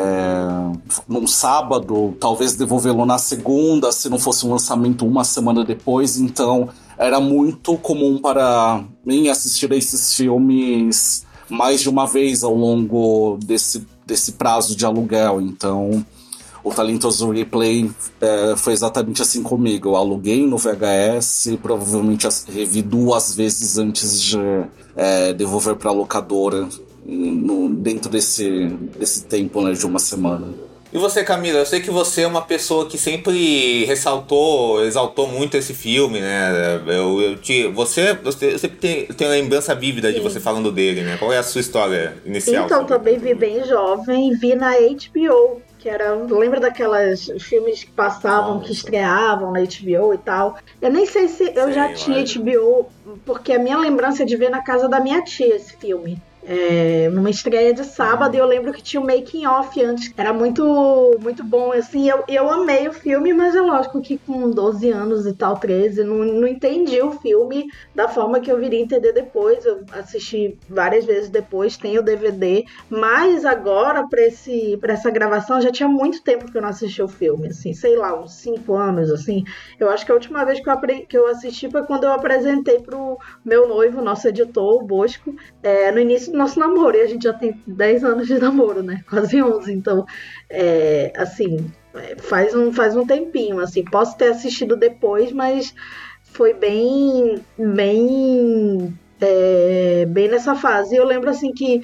num 1.09 1.27
sábado, 1.29 2.17
talvez 2.19 2.55
devolvê-lo 2.55 3.07
na 3.07 3.17
segunda, 3.17 3.93
se 3.93 4.09
não 4.09 4.19
fosse 4.19 4.45
um 4.45 4.51
lançamento 4.51 5.07
uma 5.07 5.23
semana 5.23 5.65
depois. 5.65 6.19
Então 6.19 6.69
era 6.99 7.21
muito 7.21 7.79
comum 7.79 8.19
para 8.19 8.83
mim 9.07 9.29
assistir 9.29 9.73
a 9.73 9.77
esses 9.77 10.15
filmes 10.17 11.25
mais 11.49 11.81
de 11.81 11.89
uma 11.89 12.07
vez 12.07 12.43
ao 12.43 12.55
longo 12.55 13.39
desse, 13.45 13.87
desse 14.07 14.33
prazo 14.33 14.75
de 14.77 14.85
aluguel. 14.85 15.41
Então, 15.41 16.05
o 16.63 16.73
Talentoso 16.73 17.31
Replay 17.31 17.91
é, 18.21 18.55
foi 18.57 18.73
exatamente 18.73 19.21
assim 19.21 19.43
comigo. 19.43 19.91
Eu 19.91 19.97
aluguei 19.97 20.47
no 20.47 20.57
VHS 20.57 21.47
e 21.47 21.57
provavelmente 21.57 22.27
revi 22.49 22.81
duas 22.81 23.35
vezes 23.35 23.77
antes 23.77 24.21
de 24.21 24.39
é, 24.97 25.33
devolver 25.35 25.77
para 25.77 25.91
a 25.91 25.93
locadora 25.93 26.67
no, 27.05 27.69
dentro 27.69 28.11
desse, 28.11 28.69
desse 28.99 29.25
tempo 29.25 29.61
né, 29.61 29.73
de 29.73 29.87
uma 29.87 29.99
semana. 29.99 30.49
E 30.95 30.99
você, 30.99 31.25
Camila, 31.25 31.59
eu 31.59 31.67
sei 31.67 31.81
que 31.81 31.91
você 31.91 32.23
é 32.23 32.27
uma 32.27 32.43
pessoa 32.43 32.87
que 32.87 32.97
sempre 32.97 33.85
ressaltou, 33.85 34.85
exaltou 34.85 35.27
muito 35.27 35.57
esse 35.57 35.75
filme, 35.75 36.21
né? 36.21 36.81
Eu, 36.87 37.21
eu 37.21 37.37
te, 37.37 37.67
você, 37.67 38.15
você, 38.15 38.57
sempre 38.57 38.77
tem, 38.77 39.07
tem 39.07 39.27
uma 39.27 39.33
lembrança 39.33 39.75
vívida 39.75 40.07
Sim. 40.07 40.15
de 40.15 40.21
você 40.21 40.39
falando 40.39 40.71
dele, 40.71 41.03
né? 41.03 41.17
Qual 41.19 41.33
é 41.33 41.39
a 41.39 41.43
sua 41.43 41.61
história 41.61 42.17
inicial? 42.25 42.67
Então, 42.67 42.85
também 42.85 43.19
vi 43.19 43.35
bem 43.35 43.65
jovem, 43.65 44.39
vi 44.39 44.55
na 44.55 44.71
HBO, 44.75 45.61
que 45.81 45.89
era. 45.89 46.15
Lembra 46.15 46.61
daquelas 46.61 47.29
filmes 47.41 47.83
que 47.83 47.91
passavam, 47.91 48.55
Nossa. 48.55 48.67
que 48.67 48.73
estreavam 48.73 49.51
na 49.51 49.63
HBO 49.63 50.15
e 50.15 50.19
tal? 50.19 50.59
Eu 50.81 50.93
nem 50.93 51.07
sei 51.07 51.27
se 51.27 51.43
eu 51.57 51.67
Sim, 51.67 51.73
já 51.73 51.93
tinha 51.93 52.25
HBO, 52.25 52.87
porque 53.27 53.53
a 53.53 53.59
minha 53.59 53.79
lembrança 53.79 54.23
é 54.23 54.27
de 54.27 54.37
ver 54.37 54.49
na 54.49 54.63
casa 54.63 54.89
da 54.89 55.01
minha 55.01 55.25
tia 55.25 55.57
esse 55.57 55.77
filme 55.77 56.23
é, 56.47 57.09
numa 57.11 57.31
estreia 57.31 57.73
de 57.73 57.85
sábado, 57.85 58.35
eu 58.35 58.47
lembro 58.47 58.73
que 58.73 58.83
tinha 58.83 59.01
o 59.01 59.05
um 59.05 59.07
making 59.07 59.47
off 59.47 59.83
antes. 59.83 60.13
Era 60.17 60.33
muito 60.33 60.65
muito 61.21 61.43
bom, 61.43 61.73
assim, 61.73 62.09
eu, 62.09 62.23
eu 62.29 62.51
amei 62.51 62.87
o 62.89 62.93
filme, 62.93 63.33
mas 63.33 63.55
é 63.55 63.61
lógico 63.61 64.01
que 64.01 64.19
com 64.19 64.51
12 64.51 64.91
anos 64.91 65.27
e 65.27 65.33
tal, 65.33 65.57
13, 65.57 66.05
não, 66.05 66.19
não 66.19 66.47
entendi 66.47 67.01
o 67.01 67.13
filme 67.13 67.67
da 67.95 68.09
forma 68.09 68.41
que 68.41 68.51
eu 68.51 68.59
viria 68.59 68.81
entender 68.81 69.13
depois. 69.13 69.65
Eu 69.65 69.85
assisti 69.93 70.59
várias 70.69 71.05
vezes 71.05 71.31
depois, 71.31 71.77
tem 71.77 71.99
o 71.99 72.03
DVD, 72.03 72.65
mas 72.91 73.45
agora, 73.45 74.07
pra, 74.07 74.23
esse, 74.23 74.77
pra 74.81 74.95
essa 74.95 75.11
gravação, 75.11 75.61
já 75.61 75.73
tinha 75.73 75.89
muito 75.89 76.23
tempo 76.23 76.51
que 76.51 76.57
eu 76.57 76.63
não 76.63 76.69
assisti 76.69 77.03
o 77.03 77.09
filme, 77.09 77.49
assim, 77.49 77.73
sei 77.73 77.97
lá, 77.97 78.19
uns 78.19 78.35
5 78.35 78.75
anos, 78.75 79.11
assim. 79.11 79.45
Eu 79.79 79.89
acho 79.91 80.05
que 80.05 80.13
a 80.13 80.15
última 80.15 80.45
vez 80.45 80.61
que 80.61 80.69
eu, 80.69 80.79
que 81.09 81.17
eu 81.17 81.27
assisti 81.27 81.71
foi 81.71 81.85
quando 81.85 82.05
eu 82.05 82.13
apresentei 82.13 82.81
pro 82.81 83.19
meu 83.45 83.67
noivo, 83.69 84.03
nosso 84.03 84.29
editor, 84.29 84.83
o 84.83 84.87
Bosco, 84.87 85.35
é, 85.63 85.91
no 85.91 86.01
início 86.01 86.34
nosso 86.37 86.59
namoro. 86.59 86.97
E 86.97 87.01
a 87.01 87.07
gente 87.07 87.25
já 87.25 87.33
tem 87.33 87.61
10 87.67 88.05
anos 88.05 88.27
de 88.27 88.39
namoro, 88.41 88.83
né? 88.83 89.03
Quase 89.09 89.43
11. 89.43 89.73
Então, 89.73 90.05
é, 90.51 91.13
assim, 91.17 91.71
faz 92.19 92.55
um, 92.55 92.73
faz 92.73 92.97
um 92.97 93.07
tempinho. 93.07 93.61
Assim, 93.61 93.85
posso 93.85 94.17
ter 94.17 94.29
assistido 94.29 94.77
depois, 94.77 95.33
mas 95.33 95.75
foi 96.23 96.55
bem. 96.55 97.43
bem. 97.59 98.99
É, 99.21 100.07
bem 100.09 100.29
nessa 100.29 100.55
fase. 100.55 100.97
Eu 100.97 101.05
lembro 101.05 101.31
assim 101.31 101.53
que 101.53 101.81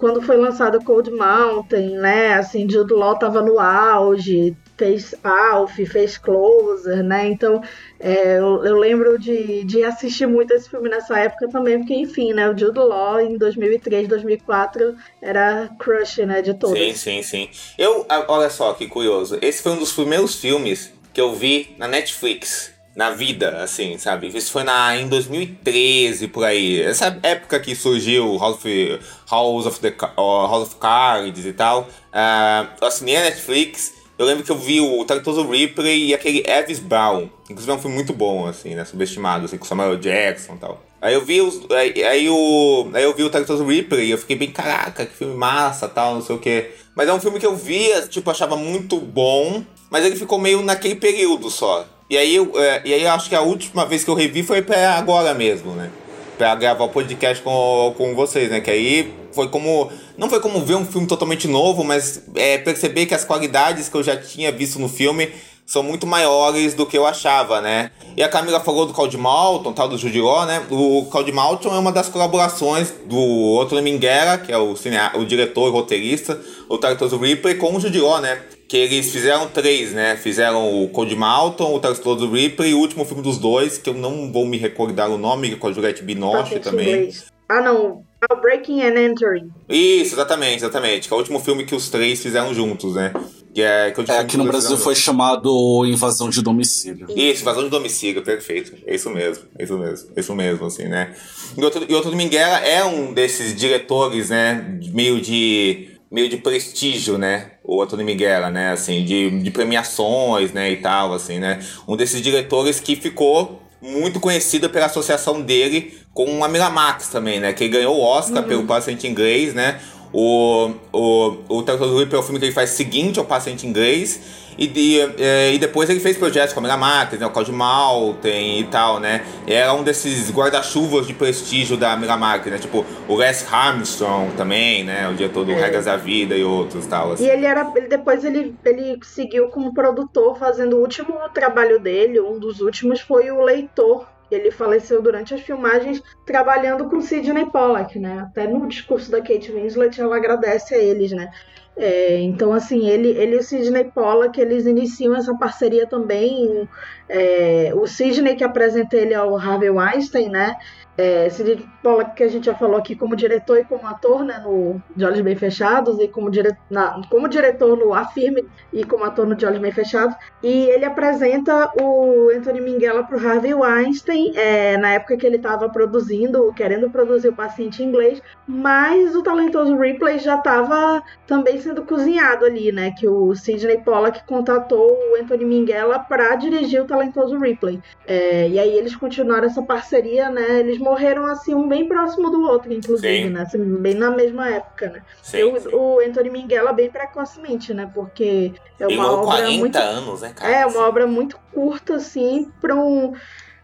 quando 0.00 0.22
foi 0.22 0.38
lançado 0.38 0.82
Cold 0.82 1.10
Mountain, 1.10 1.98
né? 1.98 2.32
Assim, 2.32 2.68
Jude 2.68 2.94
Law 2.94 3.18
tava 3.18 3.42
no 3.42 3.60
auge, 3.60 4.56
fez 4.78 5.14
Alf, 5.22 5.76
fez 5.76 6.16
Closer, 6.16 7.04
né? 7.04 7.28
Então 7.28 7.60
é, 8.02 8.38
eu, 8.38 8.64
eu, 8.64 8.78
lembro 8.78 9.18
de, 9.18 9.62
de 9.64 9.84
assistir 9.84 10.26
muito 10.26 10.54
esse 10.54 10.70
filme 10.70 10.88
nessa 10.88 11.18
época 11.18 11.48
também, 11.48 11.78
porque 11.78 11.94
enfim, 11.94 12.32
né? 12.32 12.48
O 12.48 12.56
Jude 12.56 12.78
Law 12.78 13.20
em 13.20 13.36
2003, 13.36 14.08
2004 14.08 14.96
era 15.20 15.68
crush, 15.78 16.24
né? 16.24 16.40
De 16.40 16.54
todos. 16.54 16.78
Sim, 16.78 16.94
sim, 16.94 17.22
sim. 17.22 17.50
Eu, 17.76 18.06
olha 18.26 18.48
só 18.48 18.72
que 18.72 18.86
curioso. 18.86 19.38
Esse 19.42 19.62
foi 19.62 19.72
um 19.72 19.78
dos 19.78 19.92
primeiros 19.92 20.34
filmes 20.34 20.90
que 21.12 21.20
eu 21.20 21.34
vi 21.34 21.74
na 21.76 21.86
Netflix 21.86 22.72
na 22.96 23.10
vida, 23.10 23.62
assim, 23.62 23.98
sabe? 23.98 24.28
Isso 24.28 24.50
foi 24.50 24.64
na, 24.64 24.96
em 24.96 25.06
2013, 25.06 26.28
por 26.28 26.44
aí. 26.44 26.80
Essa 26.80 27.18
época 27.22 27.60
que 27.60 27.74
surgiu 27.74 28.36
House 28.38 28.56
of, 28.56 29.00
House 29.30 29.66
of, 29.66 29.80
the, 29.80 29.94
House 30.16 30.68
of 30.68 30.76
Cards 30.76 31.44
e 31.44 31.52
tal. 31.52 31.82
Uh, 31.82 32.66
eu 32.80 32.88
assinei 32.88 33.16
a 33.16 33.22
Netflix. 33.22 33.99
Eu 34.20 34.26
lembro 34.26 34.44
que 34.44 34.52
eu 34.52 34.58
vi 34.58 34.82
o 34.82 35.02
Tartoso 35.06 35.48
Ripley 35.48 36.08
e 36.08 36.14
aquele 36.14 36.44
Evis 36.46 36.78
Brown. 36.78 37.30
Inclusive 37.44 37.72
é 37.72 37.74
um 37.74 37.78
filme 37.78 37.96
muito 37.96 38.12
bom, 38.12 38.46
assim, 38.46 38.74
né? 38.74 38.84
Subestimado, 38.84 39.46
assim, 39.46 39.56
com 39.56 39.64
Samuel 39.64 39.96
Jackson 39.96 40.56
e 40.56 40.58
tal. 40.58 40.82
Aí 41.00 41.14
eu 41.14 41.24
vi 41.24 41.40
os, 41.40 41.58
aí, 41.70 42.04
aí, 42.04 42.28
o, 42.28 42.90
aí 42.92 43.02
eu 43.02 43.16
vi 43.16 43.22
o 43.22 43.30
Tartoso 43.30 43.64
Ripley 43.64 44.08
e 44.08 44.10
eu 44.10 44.18
fiquei 44.18 44.36
bem, 44.36 44.50
caraca, 44.50 45.06
que 45.06 45.16
filme 45.16 45.34
massa 45.34 45.88
tal, 45.88 46.16
não 46.16 46.20
sei 46.20 46.36
o 46.36 46.38
quê. 46.38 46.72
Mas 46.94 47.08
é 47.08 47.14
um 47.14 47.18
filme 47.18 47.40
que 47.40 47.46
eu 47.46 47.56
via, 47.56 48.02
tipo, 48.08 48.30
achava 48.30 48.56
muito 48.56 48.98
bom, 48.98 49.64
mas 49.88 50.04
ele 50.04 50.16
ficou 50.16 50.38
meio 50.38 50.60
naquele 50.60 50.96
período 50.96 51.48
só. 51.48 51.86
E 52.10 52.18
aí, 52.18 52.36
eu, 52.36 52.52
é, 52.56 52.82
e 52.84 52.92
aí 52.92 53.02
eu 53.02 53.10
acho 53.12 53.26
que 53.26 53.34
a 53.34 53.40
última 53.40 53.86
vez 53.86 54.04
que 54.04 54.10
eu 54.10 54.14
revi 54.14 54.42
foi 54.42 54.60
pra 54.60 54.98
agora 54.98 55.32
mesmo, 55.32 55.72
né? 55.72 55.90
Pra 56.40 56.54
gravar 56.54 56.84
o 56.84 56.88
podcast 56.88 57.44
com, 57.44 57.92
com 57.98 58.14
vocês, 58.14 58.48
né? 58.48 58.62
Que 58.62 58.70
aí 58.70 59.14
foi 59.30 59.48
como. 59.48 59.92
Não 60.16 60.30
foi 60.30 60.40
como 60.40 60.64
ver 60.64 60.74
um 60.74 60.86
filme 60.86 61.06
totalmente 61.06 61.46
novo, 61.46 61.84
mas 61.84 62.22
é, 62.34 62.56
perceber 62.56 63.04
que 63.04 63.14
as 63.14 63.26
qualidades 63.26 63.90
que 63.90 63.94
eu 63.94 64.02
já 64.02 64.16
tinha 64.16 64.50
visto 64.50 64.78
no 64.78 64.88
filme 64.88 65.30
são 65.66 65.82
muito 65.82 66.06
maiores 66.06 66.72
do 66.72 66.86
que 66.86 66.96
eu 66.96 67.06
achava, 67.06 67.60
né? 67.60 67.90
E 68.16 68.22
a 68.22 68.28
Camila 68.30 68.58
falou 68.58 68.86
do 68.86 68.94
Claudio 68.94 69.20
Malton, 69.20 69.74
tal 69.74 69.86
do 69.86 69.98
Judiró, 69.98 70.46
né? 70.46 70.64
O 70.70 71.06
Claudio 71.10 71.34
Malton 71.34 71.74
é 71.74 71.78
uma 71.78 71.92
das 71.92 72.08
colaborações 72.08 72.90
do 73.04 73.58
Otto 73.58 73.74
Minguera, 73.82 74.38
que 74.38 74.50
é 74.50 74.56
o, 74.56 74.74
o 75.16 75.26
diretor 75.26 75.68
e 75.68 75.70
roteirista, 75.70 76.40
o 76.70 76.78
Tartoso 76.78 77.18
Ripley, 77.18 77.56
com 77.56 77.76
o 77.76 77.80
Judiró, 77.80 78.18
né? 78.18 78.40
Que 78.70 78.76
eles 78.76 79.10
fizeram 79.10 79.48
três, 79.48 79.90
né? 79.90 80.16
Fizeram 80.16 80.84
o 80.84 80.88
Code 80.90 81.16
Malton, 81.16 81.74
o 81.74 81.80
Tarstoso 81.80 82.30
Ripley 82.30 82.70
e 82.70 82.74
o 82.74 82.78
último 82.78 83.04
filme 83.04 83.20
dos 83.20 83.36
dois, 83.36 83.76
que 83.76 83.90
eu 83.90 83.94
não 83.94 84.30
vou 84.30 84.46
me 84.46 84.56
recordar 84.56 85.10
o 85.10 85.18
nome, 85.18 85.48
que 85.48 85.54
é 85.54 85.58
com 85.58 85.66
a 85.66 85.72
Juliette 85.72 86.04
Binoche 86.04 86.60
também. 86.60 86.86
Inglês. 86.86 87.24
Ah, 87.48 87.60
não. 87.60 88.04
Ah, 88.20 88.34
Breaking 88.36 88.80
and 88.82 88.94
Entering. 88.96 89.50
Isso, 89.68 90.14
exatamente, 90.14 90.58
exatamente. 90.58 91.08
Que 91.08 91.12
é 91.12 91.16
o 91.16 91.18
último 91.18 91.40
filme 91.40 91.64
que 91.64 91.74
os 91.74 91.88
três 91.88 92.22
fizeram 92.22 92.54
juntos, 92.54 92.94
né? 92.94 93.12
Que 93.52 93.60
é, 93.60 93.90
que 93.90 94.08
é 94.08 94.18
aqui 94.18 94.36
no 94.36 94.44
Brasil 94.44 94.76
foi 94.76 94.94
chamado 94.94 95.84
Invasão 95.84 96.30
de 96.30 96.40
Domicílio. 96.40 97.08
Isso, 97.10 97.42
Invasão 97.42 97.64
de 97.64 97.70
Domicílio, 97.70 98.22
perfeito. 98.22 98.72
É 98.86 98.94
isso 98.94 99.10
mesmo, 99.10 99.46
é 99.58 99.64
isso 99.64 99.76
mesmo, 99.76 100.10
é 100.14 100.20
isso 100.20 100.34
mesmo, 100.36 100.66
assim, 100.66 100.84
né? 100.84 101.12
E 101.58 101.64
outro, 101.64 101.84
e 101.88 101.92
outro 101.92 102.14
Minguela 102.14 102.58
é 102.58 102.84
um 102.84 103.12
desses 103.12 103.52
diretores, 103.56 104.30
né? 104.30 104.78
Meio 104.94 105.20
de 105.20 105.89
meio 106.10 106.28
de 106.28 106.36
prestígio, 106.36 107.16
né? 107.16 107.52
O 107.62 107.80
Antônio 107.80 108.04
Miguel, 108.04 108.50
né? 108.50 108.72
Assim, 108.72 109.04
de, 109.04 109.30
de 109.42 109.50
premiações, 109.50 110.52
né? 110.52 110.70
E 110.70 110.76
tal, 110.78 111.12
assim, 111.12 111.38
né? 111.38 111.60
Um 111.86 111.96
desses 111.96 112.20
diretores 112.20 112.80
que 112.80 112.96
ficou 112.96 113.62
muito 113.80 114.20
conhecido 114.20 114.68
pela 114.68 114.86
associação 114.86 115.40
dele 115.40 115.98
com 116.12 116.44
a 116.44 116.48
Miramax 116.48 117.08
também, 117.08 117.40
né? 117.40 117.52
Que 117.52 117.68
ganhou 117.68 117.96
o 117.96 118.00
Oscar 118.02 118.42
uhum. 118.42 118.48
pelo 118.48 118.64
Paciente 118.64 119.06
Inglês, 119.06 119.54
né? 119.54 119.80
O, 120.12 120.72
o, 120.92 121.36
o 121.48 121.62
Tartaruga 121.62 121.96
Whip 121.96 122.14
é 122.14 122.18
o 122.18 122.22
filme 122.22 122.38
que 122.38 122.46
ele 122.46 122.52
faz 122.52 122.70
seguinte 122.70 123.18
ao 123.18 123.24
Paciente 123.24 123.66
Inglês. 123.66 124.20
E, 124.58 124.70
e, 124.74 125.00
é, 125.18 125.54
e, 125.54 125.58
depois 125.58 125.88
ele 125.88 126.00
fez 126.00 126.18
projetos 126.18 126.52
como 126.52 126.66
a 126.66 126.68
Miramax, 126.68 127.18
né, 127.18 127.26
o 127.26 127.30
Código 127.30 127.56
Malten 127.56 128.60
e 128.60 128.64
tal, 128.64 129.00
né? 129.00 129.24
E 129.46 129.54
era 129.54 129.72
um 129.72 129.82
desses 129.82 130.30
guarda-chuvas 130.30 131.06
de 131.06 131.14
prestígio 131.14 131.78
da 131.78 131.96
Miramax, 131.96 132.44
né? 132.46 132.58
Tipo, 132.58 132.84
o 133.08 133.16
Les 133.16 133.50
Armstrong 133.50 134.34
também, 134.36 134.84
né? 134.84 135.08
O 135.08 135.14
diretor 135.14 135.46
do 135.46 135.52
é. 135.52 135.54
Regras 135.54 135.86
da 135.86 135.96
Vida 135.96 136.36
e 136.36 136.44
outros 136.44 136.84
tal. 136.86 137.12
Assim. 137.12 137.24
E 137.24 137.30
ele 137.30 137.46
era. 137.46 137.72
Ele, 137.74 137.88
depois 137.88 138.22
ele, 138.22 138.54
ele 138.64 138.98
seguiu 139.02 139.48
como 139.48 139.72
produtor, 139.72 140.38
fazendo 140.38 140.76
o 140.76 140.80
último 140.80 141.14
trabalho 141.32 141.78
dele, 141.78 142.20
um 142.20 142.38
dos 142.38 142.60
últimos 142.60 143.00
foi 143.00 143.30
o 143.30 143.42
Leitor, 143.42 144.06
ele 144.30 144.50
faleceu 144.50 145.02
durante 145.02 145.34
as 145.34 145.40
filmagens 145.40 146.02
trabalhando 146.24 146.88
com 146.88 147.00
Sidney 147.00 147.46
Pollack, 147.46 147.98
né? 147.98 148.20
Até 148.20 148.46
no 148.46 148.66
discurso 148.68 149.10
da 149.10 149.20
Kate 149.20 149.52
Winslet 149.52 150.00
ela 150.00 150.16
agradece 150.16 150.74
a 150.74 150.78
eles, 150.78 151.12
né? 151.12 151.30
É, 151.76 152.20
então, 152.20 152.52
assim, 152.52 152.88
ele, 152.88 153.08
ele 153.10 153.36
e 153.36 153.38
o 153.38 153.42
Sidney 153.42 153.84
Pollack, 153.84 154.38
eles 154.38 154.66
iniciam 154.66 155.16
essa 155.16 155.34
parceria 155.34 155.86
também. 155.86 156.68
É, 157.08 157.72
o 157.74 157.86
Sidney 157.86 158.36
que 158.36 158.44
apresenta 158.44 158.96
ele 158.96 159.14
ao 159.14 159.36
Harvey 159.36 159.70
Weinstein, 159.70 160.28
né? 160.28 160.56
É, 161.00 161.30
Sidney 161.30 161.66
Pollack, 161.82 162.14
que 162.14 162.22
a 162.22 162.28
gente 162.28 162.44
já 162.44 162.54
falou 162.54 162.76
aqui 162.76 162.94
como 162.94 163.16
diretor 163.16 163.58
e 163.58 163.64
como 163.64 163.86
ator, 163.86 164.22
né, 164.22 164.38
no 164.44 164.82
De 164.94 165.02
Olhos 165.02 165.22
Bem 165.22 165.34
Fechados, 165.34 165.98
e 165.98 166.06
como, 166.06 166.30
dire, 166.30 166.54
na, 166.68 167.00
como 167.08 167.26
diretor 167.26 167.74
no 167.74 167.94
Afirme 167.94 168.46
e 168.70 168.84
como 168.84 169.04
ator 169.04 169.26
no 169.26 169.34
De 169.34 169.46
Olhos 169.46 169.60
Bem 169.60 169.72
Fechados. 169.72 170.14
E 170.42 170.68
ele 170.68 170.84
apresenta 170.84 171.72
o 171.80 172.30
Anthony 172.36 172.60
Minghella 172.60 173.02
para 173.02 173.16
o 173.16 173.26
Harvey 173.26 173.54
Weinstein, 173.54 174.36
é, 174.36 174.76
na 174.76 174.92
época 174.92 175.16
que 175.16 175.26
ele 175.26 175.36
estava 175.36 175.70
produzindo, 175.70 176.52
querendo 176.52 176.90
produzir 176.90 177.28
o 177.28 177.34
Paciente 177.34 177.82
Inglês, 177.82 178.22
mas 178.46 179.16
o 179.16 179.22
talentoso 179.22 179.76
Ripley 179.76 180.18
já 180.18 180.36
estava 180.36 181.02
também 181.26 181.58
sendo 181.60 181.82
cozinhado 181.82 182.44
ali, 182.44 182.72
né, 182.72 182.92
que 182.98 183.08
o 183.08 183.34
Sidney 183.34 183.78
Pollack 183.78 184.24
contatou 184.26 184.92
o 184.92 185.20
Anthony 185.20 185.44
Minghella 185.44 185.98
para 185.98 186.34
dirigir 186.36 186.82
o 186.82 186.86
talentoso 186.86 187.38
Ripley. 187.38 187.80
É, 188.06 188.48
e 188.48 188.58
aí 188.58 188.76
eles 188.76 188.94
continuaram 188.96 189.46
essa 189.46 189.62
parceria, 189.62 190.28
né, 190.28 190.60
eles 190.60 190.78
morreram 190.90 191.26
assim 191.26 191.54
um 191.54 191.68
bem 191.68 191.86
próximo 191.86 192.30
do 192.30 192.42
outro, 192.42 192.72
inclusive, 192.72 193.24
Sim. 193.24 193.30
né? 193.30 193.42
Assim, 193.42 193.58
bem 193.76 193.94
na 193.94 194.10
mesma 194.10 194.48
época, 194.48 194.90
né? 194.90 195.02
Sim, 195.22 195.44
o, 195.44 195.60
sim. 195.60 195.68
o 195.72 196.00
Anthony 196.00 196.30
Minghella 196.30 196.72
bem 196.72 196.90
precocemente, 196.90 197.72
né? 197.72 197.88
Porque 197.94 198.52
é 198.78 198.88
uma 198.88 199.12
obra 199.12 199.24
40 199.26 199.58
muito 199.58 199.78
anos, 199.78 200.20
né, 200.20 200.32
cara? 200.34 200.52
É 200.52 200.66
uma 200.66 200.86
obra 200.86 201.06
muito 201.06 201.38
curta 201.52 201.94
assim 201.94 202.50
para 202.60 202.74
um 202.74 203.14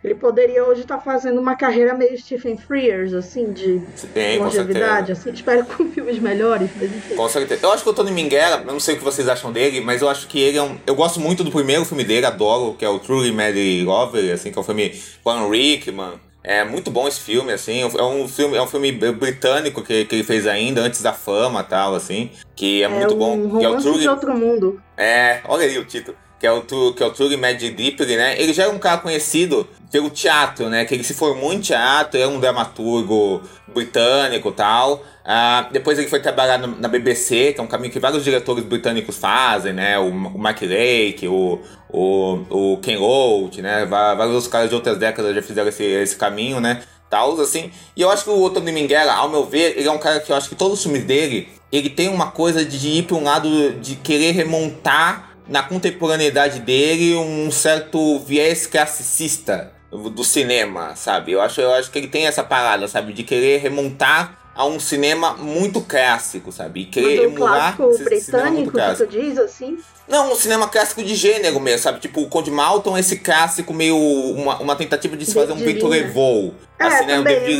ele 0.04 0.14
poderia 0.14 0.64
hoje 0.64 0.82
estar 0.82 0.98
tá 0.98 1.02
fazendo 1.02 1.40
uma 1.40 1.56
carreira 1.56 1.92
meio 1.92 2.16
Stephen 2.16 2.56
Frears, 2.56 3.12
assim, 3.12 3.52
de 3.52 3.82
Sim, 3.96 4.38
longevidade, 4.38 5.10
assim, 5.10 5.30
espero 5.32 5.64
com 5.64 5.90
filmes 5.90 6.20
melhores, 6.20 6.70
mas 6.76 6.94
enfim. 6.94 7.16
Com 7.16 7.28
certeza. 7.28 7.66
Eu 7.66 7.72
acho 7.72 7.82
que 7.82 7.88
o 7.88 7.92
Tony 7.92 8.12
Minghella, 8.12 8.62
eu 8.64 8.72
não 8.72 8.78
sei 8.78 8.94
o 8.94 8.98
que 8.98 9.04
vocês 9.04 9.28
acham 9.28 9.50
dele, 9.50 9.80
mas 9.80 10.02
eu 10.02 10.08
acho 10.08 10.28
que 10.28 10.38
ele 10.38 10.58
é 10.58 10.62
um. 10.62 10.78
Eu 10.86 10.94
gosto 10.94 11.18
muito 11.18 11.42
do 11.42 11.50
primeiro 11.50 11.84
filme 11.84 12.04
dele, 12.04 12.24
adoro, 12.24 12.74
que 12.74 12.84
é 12.84 12.88
o 12.88 13.00
Truly 13.00 13.32
Mad 13.32 13.56
Lover, 13.84 14.32
assim, 14.32 14.52
que 14.52 14.58
é 14.58 14.60
um 14.60 14.64
filme 14.64 14.94
com 15.24 15.48
Rickman. 15.48 16.25
É 16.46 16.62
muito 16.62 16.92
bom 16.92 17.08
esse 17.08 17.18
filme, 17.18 17.52
assim. 17.52 17.80
É 17.80 18.02
um 18.04 18.28
filme, 18.28 18.56
é 18.56 18.62
um 18.62 18.68
filme 18.68 18.92
britânico 18.92 19.82
que, 19.82 20.04
que 20.04 20.14
ele 20.14 20.22
fez 20.22 20.46
ainda, 20.46 20.80
antes 20.80 21.02
da 21.02 21.12
fama 21.12 21.64
tal, 21.64 21.96
assim. 21.96 22.30
Que 22.54 22.84
é, 22.84 22.86
é 22.86 22.88
muito 22.88 23.14
um 23.14 23.18
bom. 23.18 23.58
Que 23.58 23.64
é 23.64 23.68
o 23.68 23.76
True... 23.78 23.98
de 23.98 24.08
outro 24.08 24.32
mundo. 24.32 24.80
É, 24.96 25.40
olha 25.48 25.66
aí 25.66 25.76
o 25.76 25.84
título. 25.84 26.16
Que 26.38 26.46
é 26.46 26.52
o, 26.52 26.60
que 26.60 27.02
é 27.02 27.06
o 27.06 27.10
True 27.10 27.36
Mad 27.36 27.60
Ripley, 27.60 28.16
né? 28.16 28.40
Ele 28.40 28.52
já 28.52 28.64
é 28.64 28.68
um 28.68 28.78
cara 28.78 28.98
conhecido 28.98 29.66
pelo 29.90 30.10
teatro, 30.10 30.68
né? 30.68 30.84
Que 30.84 30.94
ele 30.94 31.04
se 31.04 31.14
formou 31.14 31.52
em 31.52 31.60
teatro, 31.60 32.20
é 32.20 32.26
um 32.26 32.38
dramaturgo 32.38 33.40
britânico 33.72 34.52
tal. 34.52 34.94
Uh, 34.96 35.72
depois 35.72 35.98
ele 35.98 36.08
foi 36.08 36.20
trabalhar 36.20 36.58
no, 36.58 36.78
na 36.78 36.88
BBC, 36.88 37.52
que 37.52 37.60
é 37.60 37.62
um 37.62 37.66
caminho 37.66 37.92
que 37.92 37.98
vários 37.98 38.22
diretores 38.22 38.64
britânicos 38.64 39.16
fazem, 39.16 39.72
né? 39.72 39.98
O, 39.98 40.08
o 40.08 40.38
Mark 40.38 40.60
Lake, 40.62 41.26
o, 41.26 41.60
o, 41.88 42.74
o 42.74 42.76
Ken 42.78 42.98
Loach, 42.98 43.62
né? 43.62 43.86
Vários 43.86 44.34
outros 44.34 44.48
caras 44.48 44.68
de 44.68 44.74
outras 44.74 44.98
décadas 44.98 45.34
já 45.34 45.42
fizeram 45.42 45.68
esse, 45.68 45.82
esse 45.82 46.16
caminho, 46.16 46.60
né? 46.60 46.82
Tals, 47.08 47.40
assim. 47.40 47.70
E 47.96 48.02
eu 48.02 48.10
acho 48.10 48.24
que 48.24 48.30
o 48.30 48.42
Otto 48.42 48.60
Minghella, 48.60 49.14
ao 49.14 49.28
meu 49.28 49.44
ver, 49.44 49.78
ele 49.78 49.88
é 49.88 49.92
um 49.92 49.98
cara 49.98 50.20
que 50.20 50.30
eu 50.30 50.36
acho 50.36 50.48
que 50.48 50.54
todos 50.54 50.74
os 50.74 50.82
filmes 50.82 51.04
dele, 51.04 51.48
ele 51.70 51.88
tem 51.88 52.08
uma 52.08 52.30
coisa 52.30 52.64
de 52.64 52.88
ir 52.88 53.02
para 53.04 53.16
um 53.16 53.22
lado 53.22 53.72
de 53.80 53.96
querer 53.96 54.32
remontar 54.32 55.35
na 55.48 55.62
contemporaneidade 55.62 56.60
dele 56.60 57.14
um 57.14 57.50
certo 57.50 58.18
viés 58.20 58.66
classicista 58.66 59.72
do 59.90 60.24
cinema, 60.24 60.94
sabe? 60.96 61.32
Eu 61.32 61.40
acho, 61.40 61.60
eu 61.60 61.72
acho 61.72 61.90
que 61.90 61.98
ele 61.98 62.08
tem 62.08 62.26
essa 62.26 62.42
parada, 62.42 62.88
sabe? 62.88 63.12
De 63.12 63.22
querer 63.22 63.58
remontar 63.58 64.46
a 64.56 64.64
um 64.64 64.80
cinema 64.80 65.34
muito 65.34 65.82
clássico, 65.82 66.50
sabe? 66.50 66.80
E 66.80 66.84
querer 66.86 67.16
Mas 67.16 67.18
um 67.18 67.34
emular 67.34 67.76
clássico 67.76 68.04
britânico, 68.04 68.72
que 68.72 68.94
tu 68.96 69.06
diz 69.06 69.38
assim? 69.38 69.78
Não, 70.08 70.32
um 70.32 70.36
cinema 70.36 70.66
clássico 70.66 71.02
de 71.02 71.14
gênero 71.14 71.60
mesmo, 71.60 71.82
sabe? 71.82 72.00
Tipo, 72.00 72.22
o 72.22 72.28
Conde 72.28 72.50
Malton, 72.50 72.96
esse 72.96 73.18
clássico 73.18 73.74
meio. 73.74 73.96
Uma, 73.96 74.58
uma 74.58 74.76
tentativa 74.76 75.16
de 75.16 75.26
se 75.26 75.34
fazer 75.34 75.52
um 75.52 75.56
Victor 75.56 75.90
Levou. 75.90 76.54
É, 76.78 76.84
assim, 76.84 77.06
né? 77.06 77.18
O 77.18 77.24
David 77.24 77.56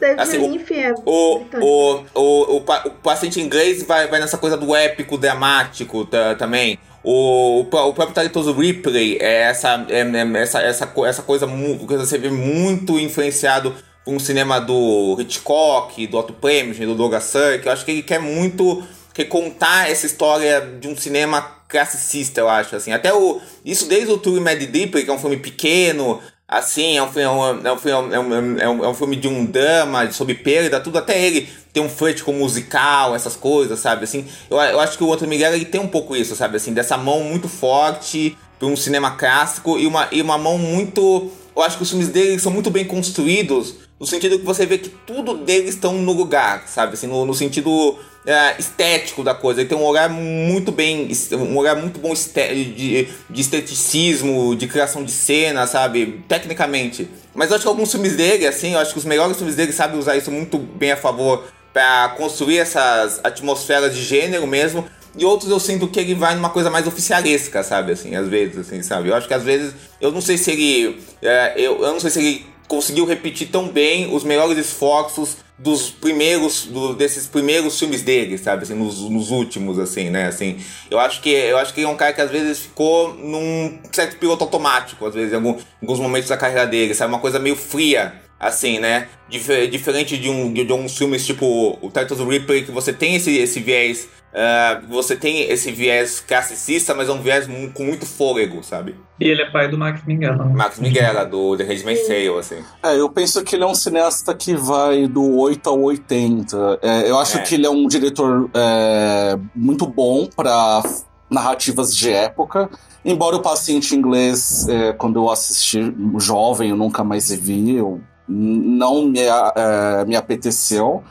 Lean. 0.00 0.16
Assim, 0.16 0.36
é 0.70 0.94
o, 1.04 1.44
o, 1.60 2.04
o, 2.14 2.14
o, 2.14 2.56
o, 2.56 2.90
paciente 3.02 3.40
inglês 3.40 3.82
vai, 3.82 4.06
vai 4.06 4.20
nessa 4.20 4.38
coisa 4.38 4.56
do 4.56 4.74
épico 4.74 5.18
dramático 5.18 6.08
também. 6.38 6.78
O, 7.02 7.60
o 7.60 7.64
próprio 7.64 8.12
Talentoso 8.12 8.52
Ripley 8.52 9.18
é 9.20 9.42
essa, 9.42 9.86
é, 9.88 10.00
é, 10.00 10.42
essa, 10.42 10.60
essa, 10.60 10.92
essa 11.06 11.22
coisa 11.22 11.46
que 11.46 11.96
você 11.96 12.18
vê 12.18 12.30
muito 12.30 12.98
influenciado 12.98 13.74
um 14.06 14.18
cinema 14.18 14.58
do 14.58 15.16
Hitchcock, 15.20 16.06
do 16.06 16.18
Otto 16.18 16.32
Preminger, 16.32 16.86
do 16.86 16.94
Douglas 16.94 17.24
Sirk. 17.24 17.66
Eu 17.66 17.72
acho 17.72 17.84
que 17.84 17.90
ele 17.90 18.02
quer 18.02 18.18
muito 18.18 18.82
recontar 19.14 19.90
essa 19.90 20.06
história 20.06 20.60
de 20.80 20.88
um 20.88 20.96
cinema 20.96 21.42
classicista, 21.68 22.40
eu 22.40 22.48
acho, 22.48 22.74
assim. 22.74 22.92
Até 22.92 23.12
o. 23.12 23.40
Isso 23.64 23.86
desde 23.86 24.10
o 24.10 24.18
Tour 24.18 24.40
Mad 24.40 24.58
Deeper, 24.58 25.04
que 25.04 25.10
é 25.10 25.12
um 25.12 25.18
filme 25.18 25.36
pequeno, 25.36 26.20
assim, 26.48 26.96
é 26.96 27.02
um, 27.02 27.08
filme, 27.08 27.22
é 27.22 27.30
um, 27.30 27.44
é 27.66 27.72
um, 27.72 28.12
é 28.14 28.18
um, 28.18 28.58
é 28.58 28.68
um, 28.68 28.84
é 28.84 28.88
um 28.88 28.94
filme 28.94 29.16
de 29.16 29.28
um 29.28 29.44
drama, 29.44 30.10
sobre 30.10 30.34
perda, 30.34 30.80
tudo, 30.80 30.96
até 30.96 31.20
ele 31.20 31.46
tem 31.74 31.82
um 31.82 31.90
flirt 31.90 32.22
com 32.22 32.32
musical, 32.32 33.14
essas 33.14 33.36
coisas, 33.36 33.78
sabe, 33.78 34.04
assim. 34.04 34.26
Eu, 34.48 34.56
eu 34.56 34.80
acho 34.80 34.96
que 34.96 35.04
o 35.04 35.12
Antônio 35.12 35.28
Miguel, 35.28 35.54
ele 35.54 35.66
tem 35.66 35.80
um 35.80 35.86
pouco 35.86 36.16
isso, 36.16 36.34
sabe, 36.34 36.56
assim, 36.56 36.72
dessa 36.72 36.96
mão 36.96 37.22
muito 37.22 37.48
forte 37.48 38.36
para 38.58 38.66
um 38.66 38.74
cinema 38.74 39.10
clássico 39.10 39.78
e 39.78 39.86
uma, 39.86 40.08
e 40.10 40.22
uma 40.22 40.38
mão 40.38 40.56
muito... 40.56 41.30
Eu 41.54 41.62
acho 41.62 41.76
que 41.76 41.82
os 41.82 41.90
filmes 41.90 42.08
dele 42.08 42.38
são 42.38 42.50
muito 42.50 42.70
bem 42.70 42.86
construídos, 42.86 43.74
no 44.00 44.06
sentido 44.06 44.38
que 44.38 44.44
você 44.44 44.64
vê 44.64 44.78
que 44.78 44.88
tudo 44.88 45.38
deles 45.38 45.74
estão 45.74 45.92
no 45.94 46.12
lugar, 46.12 46.66
sabe, 46.66 46.94
assim, 46.94 47.06
no, 47.06 47.26
no 47.26 47.34
sentido 47.34 47.98
é, 48.28 48.56
estético 48.58 49.24
da 49.24 49.34
coisa. 49.34 49.60
Ele 49.60 49.68
tem 49.70 49.78
um 49.78 49.84
olhar 49.84 50.10
muito 50.10 50.70
bem, 50.70 51.10
um 51.32 51.56
olhar 51.56 51.74
muito 51.74 51.98
bom 51.98 52.12
de, 52.12 53.08
de 53.30 53.40
esteticismo, 53.40 54.54
de 54.54 54.66
criação 54.66 55.02
de 55.02 55.10
cena, 55.10 55.66
sabe? 55.66 56.22
Tecnicamente. 56.28 57.08
Mas 57.34 57.48
eu 57.48 57.56
acho 57.56 57.62
que 57.62 57.68
alguns 57.68 57.90
filmes 57.90 58.16
dele, 58.16 58.46
assim, 58.46 58.74
eu 58.74 58.80
acho 58.80 58.92
que 58.92 58.98
os 58.98 59.06
melhores 59.06 59.38
filmes 59.38 59.56
dele 59.56 59.72
sabem 59.72 59.98
usar 59.98 60.14
isso 60.14 60.30
muito 60.30 60.58
bem 60.58 60.92
a 60.92 60.96
favor 60.96 61.48
para 61.72 62.10
construir 62.18 62.58
essas 62.58 63.18
atmosferas 63.24 63.94
de 63.94 64.04
gênero 64.04 64.46
mesmo. 64.46 64.84
E 65.16 65.24
outros 65.24 65.50
eu 65.50 65.58
sinto 65.58 65.88
que 65.88 65.98
ele 65.98 66.14
vai 66.14 66.34
numa 66.34 66.50
coisa 66.50 66.68
mais 66.68 66.86
oficialesca, 66.86 67.62
sabe? 67.62 67.92
Assim, 67.92 68.14
às 68.14 68.28
vezes, 68.28 68.58
assim, 68.58 68.82
sabe? 68.82 69.08
Eu 69.08 69.14
acho 69.14 69.26
que 69.26 69.32
às 69.32 69.42
vezes, 69.42 69.72
eu 70.02 70.12
não 70.12 70.20
sei 70.20 70.36
se 70.36 70.50
ele. 70.50 71.00
é, 71.22 71.54
eu, 71.56 71.82
eu 71.82 71.92
não 71.92 71.98
sei 71.98 72.10
se 72.10 72.18
ele 72.18 72.46
conseguiu 72.68 73.04
repetir 73.06 73.48
tão 73.48 73.66
bem 73.68 74.14
os 74.14 74.22
melhores 74.22 74.56
esforços 74.58 75.38
dos 75.58 75.90
primeiros 75.90 76.66
do- 76.66 76.94
desses 76.94 77.26
primeiros 77.26 77.76
filmes 77.76 78.02
dele, 78.02 78.38
sabe, 78.38 78.62
assim, 78.62 78.74
nos, 78.74 79.00
nos 79.10 79.30
últimos 79.32 79.76
assim, 79.78 80.08
né, 80.10 80.26
assim. 80.26 80.58
Eu 80.88 81.00
acho 81.00 81.20
que 81.20 81.30
eu 81.30 81.58
acho 81.58 81.74
que 81.74 81.80
ele 81.80 81.88
é 81.88 81.90
um 81.90 81.96
cara 81.96 82.12
que 82.12 82.20
às 82.20 82.30
vezes 82.30 82.60
ficou 82.60 83.14
num 83.14 83.76
certo 83.90 84.18
piloto 84.18 84.44
automático, 84.44 85.04
às 85.06 85.14
vezes 85.14 85.32
em, 85.32 85.36
algum- 85.36 85.54
em 85.56 85.62
alguns 85.82 85.98
momentos 85.98 86.28
da 86.28 86.36
carreira 86.36 86.64
dele, 86.66 86.94
sabe, 86.94 87.12
uma 87.12 87.18
coisa 87.20 87.40
meio 87.40 87.56
fria. 87.56 88.22
Assim, 88.40 88.78
né? 88.78 89.08
Dif- 89.28 89.66
diferente 89.68 90.16
de, 90.16 90.28
um, 90.30 90.52
de, 90.52 90.64
de 90.64 90.70
alguns 90.72 90.96
filmes 90.96 91.26
tipo 91.26 91.76
o 91.82 91.90
Titus 91.90 92.20
Ripley, 92.20 92.64
que 92.64 92.70
você 92.70 92.92
tem 92.92 93.16
esse, 93.16 93.36
esse 93.36 93.58
viés. 93.58 94.08
ah, 94.32 94.80
você 94.88 95.16
tem 95.16 95.40
esse 95.50 95.72
viés 95.72 96.20
classicista, 96.20 96.94
mas 96.94 97.08
é 97.08 97.12
um 97.12 97.20
viés 97.20 97.48
mu- 97.48 97.70
com 97.72 97.82
muito 97.84 98.06
fôlego, 98.06 98.62
sabe? 98.62 98.94
E 99.20 99.24
ele 99.24 99.42
é 99.42 99.50
pai 99.50 99.68
do 99.68 99.76
Max 99.76 100.02
Minghella. 100.06 100.44
Max 100.44 100.78
Miguel, 100.78 101.28
do 101.28 101.56
The 101.56 101.64
Handmaid's 101.64 102.06
Tale, 102.06 102.28
assim. 102.38 102.62
É, 102.84 102.94
eu 103.00 103.10
penso 103.10 103.42
que 103.42 103.56
ele 103.56 103.64
é 103.64 103.66
um 103.66 103.74
cineasta 103.74 104.32
que 104.32 104.54
vai 104.54 105.08
do 105.08 105.36
8 105.36 105.68
ao 105.68 105.80
80. 105.80 106.78
É, 106.80 107.10
eu 107.10 107.18
acho 107.18 107.38
É. 107.38 107.42
que 107.42 107.56
ele 107.56 107.66
é 107.66 107.70
um 107.70 107.88
diretor 107.88 108.48
é, 108.54 109.36
muito 109.52 109.84
bom 109.84 110.28
para 110.36 110.82
narrativas 111.28 111.94
de 111.96 112.10
época. 112.12 112.70
Embora 113.04 113.36
o 113.36 113.42
paciente 113.42 113.94
inglês, 113.96 114.68
é, 114.68 114.92
quando 114.92 115.18
eu 115.18 115.28
assisti 115.30 115.92
jovem, 116.18 116.70
eu 116.70 116.76
nunca 116.76 117.02
mais 117.02 117.30
vi, 117.32 117.74
eu 117.76 118.00
não 118.28 119.06
me, 119.06 119.20
é, 119.20 120.04
me 120.06 120.14
apeteceu. 120.14 121.02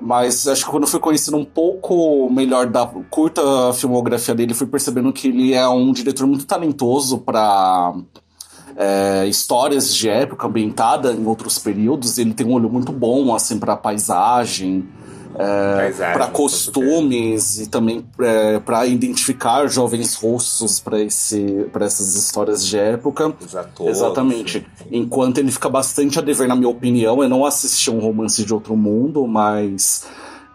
Mas 0.00 0.48
acho 0.48 0.64
que 0.64 0.70
quando 0.70 0.86
fui 0.86 0.98
conhecendo 0.98 1.36
um 1.36 1.44
pouco 1.44 2.28
melhor 2.28 2.66
da 2.66 2.86
curta 3.08 3.72
filmografia 3.74 4.34
dele, 4.34 4.52
fui 4.52 4.66
percebendo 4.66 5.12
que 5.12 5.28
ele 5.28 5.54
é 5.54 5.68
um 5.68 5.92
diretor 5.92 6.26
muito 6.26 6.44
talentoso 6.44 7.18
para 7.18 7.94
é, 8.76 9.26
histórias 9.26 9.94
de 9.94 10.08
época 10.08 10.46
ambientada 10.46 11.12
em 11.12 11.24
outros 11.24 11.58
períodos. 11.58 12.18
Ele 12.18 12.34
tem 12.34 12.46
um 12.46 12.54
olho 12.54 12.68
muito 12.68 12.90
bom 12.90 13.32
assim 13.32 13.58
para 13.58 13.76
paisagem, 13.76 14.88
Paisagem, 15.36 16.14
para 16.14 16.26
costumes 16.28 17.60
e 17.60 17.68
também 17.68 18.04
para 18.64 18.86
identificar 18.86 19.66
jovens 19.66 20.14
rostos 20.14 20.80
para 20.80 21.00
esse 21.00 21.66
para 21.72 21.86
essas 21.86 22.14
histórias 22.14 22.66
de 22.66 22.78
época. 22.78 23.34
Atores. 23.54 23.96
Exatamente. 23.96 24.66
Enquanto 24.90 25.38
ele 25.38 25.50
fica 25.50 25.68
bastante 25.68 26.18
a 26.18 26.22
dever, 26.22 26.48
na 26.48 26.56
minha 26.56 26.68
opinião, 26.68 27.22
eu 27.22 27.28
não 27.28 27.44
assisti 27.44 27.90
um 27.90 27.98
romance 27.98 28.44
de 28.44 28.52
outro 28.52 28.76
mundo, 28.76 29.26
mas 29.26 30.04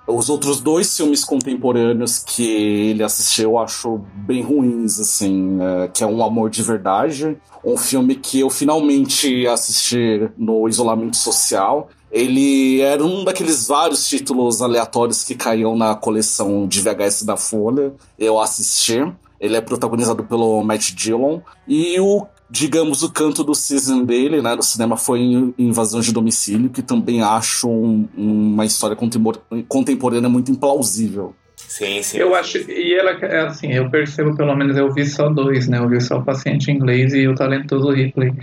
os 0.07 0.29
outros 0.29 0.61
dois 0.61 0.95
filmes 0.95 1.25
contemporâneos 1.25 2.19
que 2.19 2.47
ele 2.47 3.03
assistiu 3.03 3.51
eu 3.51 3.57
acho 3.59 4.01
bem 4.15 4.41
ruins, 4.41 4.99
assim, 4.99 5.57
é, 5.61 5.87
que 5.89 6.03
é 6.03 6.07
Um 6.07 6.23
Amor 6.23 6.49
de 6.49 6.63
Verdade, 6.63 7.37
um 7.63 7.77
filme 7.77 8.15
que 8.15 8.39
eu 8.39 8.49
finalmente 8.49 9.45
assisti 9.47 10.29
no 10.37 10.67
isolamento 10.67 11.17
social. 11.17 11.89
Ele 12.17 12.81
era 12.81 13.03
um 13.05 13.23
daqueles 13.23 13.67
vários 13.67 14.07
títulos 14.07 14.61
aleatórios 14.61 15.23
que 15.23 15.35
caíam 15.35 15.75
na 15.77 15.93
coleção 15.95 16.67
de 16.67 16.81
VHS 16.81 17.23
da 17.23 17.37
Folha. 17.37 17.93
Eu 18.17 18.39
assisti. 18.39 18.99
Ele 19.39 19.55
é 19.55 19.61
protagonizado 19.61 20.23
pelo 20.23 20.63
Matt 20.63 20.93
Dillon. 20.93 21.41
E 21.67 21.99
o, 21.99 22.25
digamos, 22.49 23.03
o 23.03 23.11
canto 23.11 23.43
do 23.43 23.53
season 23.53 24.03
dele, 24.03 24.41
né, 24.41 24.55
do 24.55 24.63
cinema 24.63 24.97
foi 24.97 25.19
em 25.19 25.53
Invasão 25.59 25.99
de 26.01 26.11
Domicílio, 26.11 26.71
que 26.71 26.81
também 26.81 27.21
acho 27.21 27.69
um- 27.69 28.07
uma 28.17 28.65
história 28.65 28.95
contempor- 28.95 29.39
contemporânea 29.67 30.27
muito 30.29 30.51
implausível. 30.51 31.35
Sim, 31.67 32.01
sim. 32.01 32.17
Eu 32.17 32.33
acho, 32.33 32.57
e 32.71 32.93
ela, 32.93 33.11
é 33.11 33.41
assim, 33.41 33.73
eu 33.73 33.89
percebo 33.89 34.35
pelo 34.35 34.55
menos, 34.55 34.77
eu 34.77 34.91
vi 34.91 35.05
só 35.05 35.29
dois, 35.29 35.67
né? 35.67 35.77
Eu 35.77 35.89
vi 35.89 35.99
só 35.99 36.17
o 36.17 36.23
paciente 36.23 36.71
inglês 36.71 37.13
e 37.13 37.27
o 37.27 37.35
talentoso 37.35 37.91
Ripley. 37.91 38.33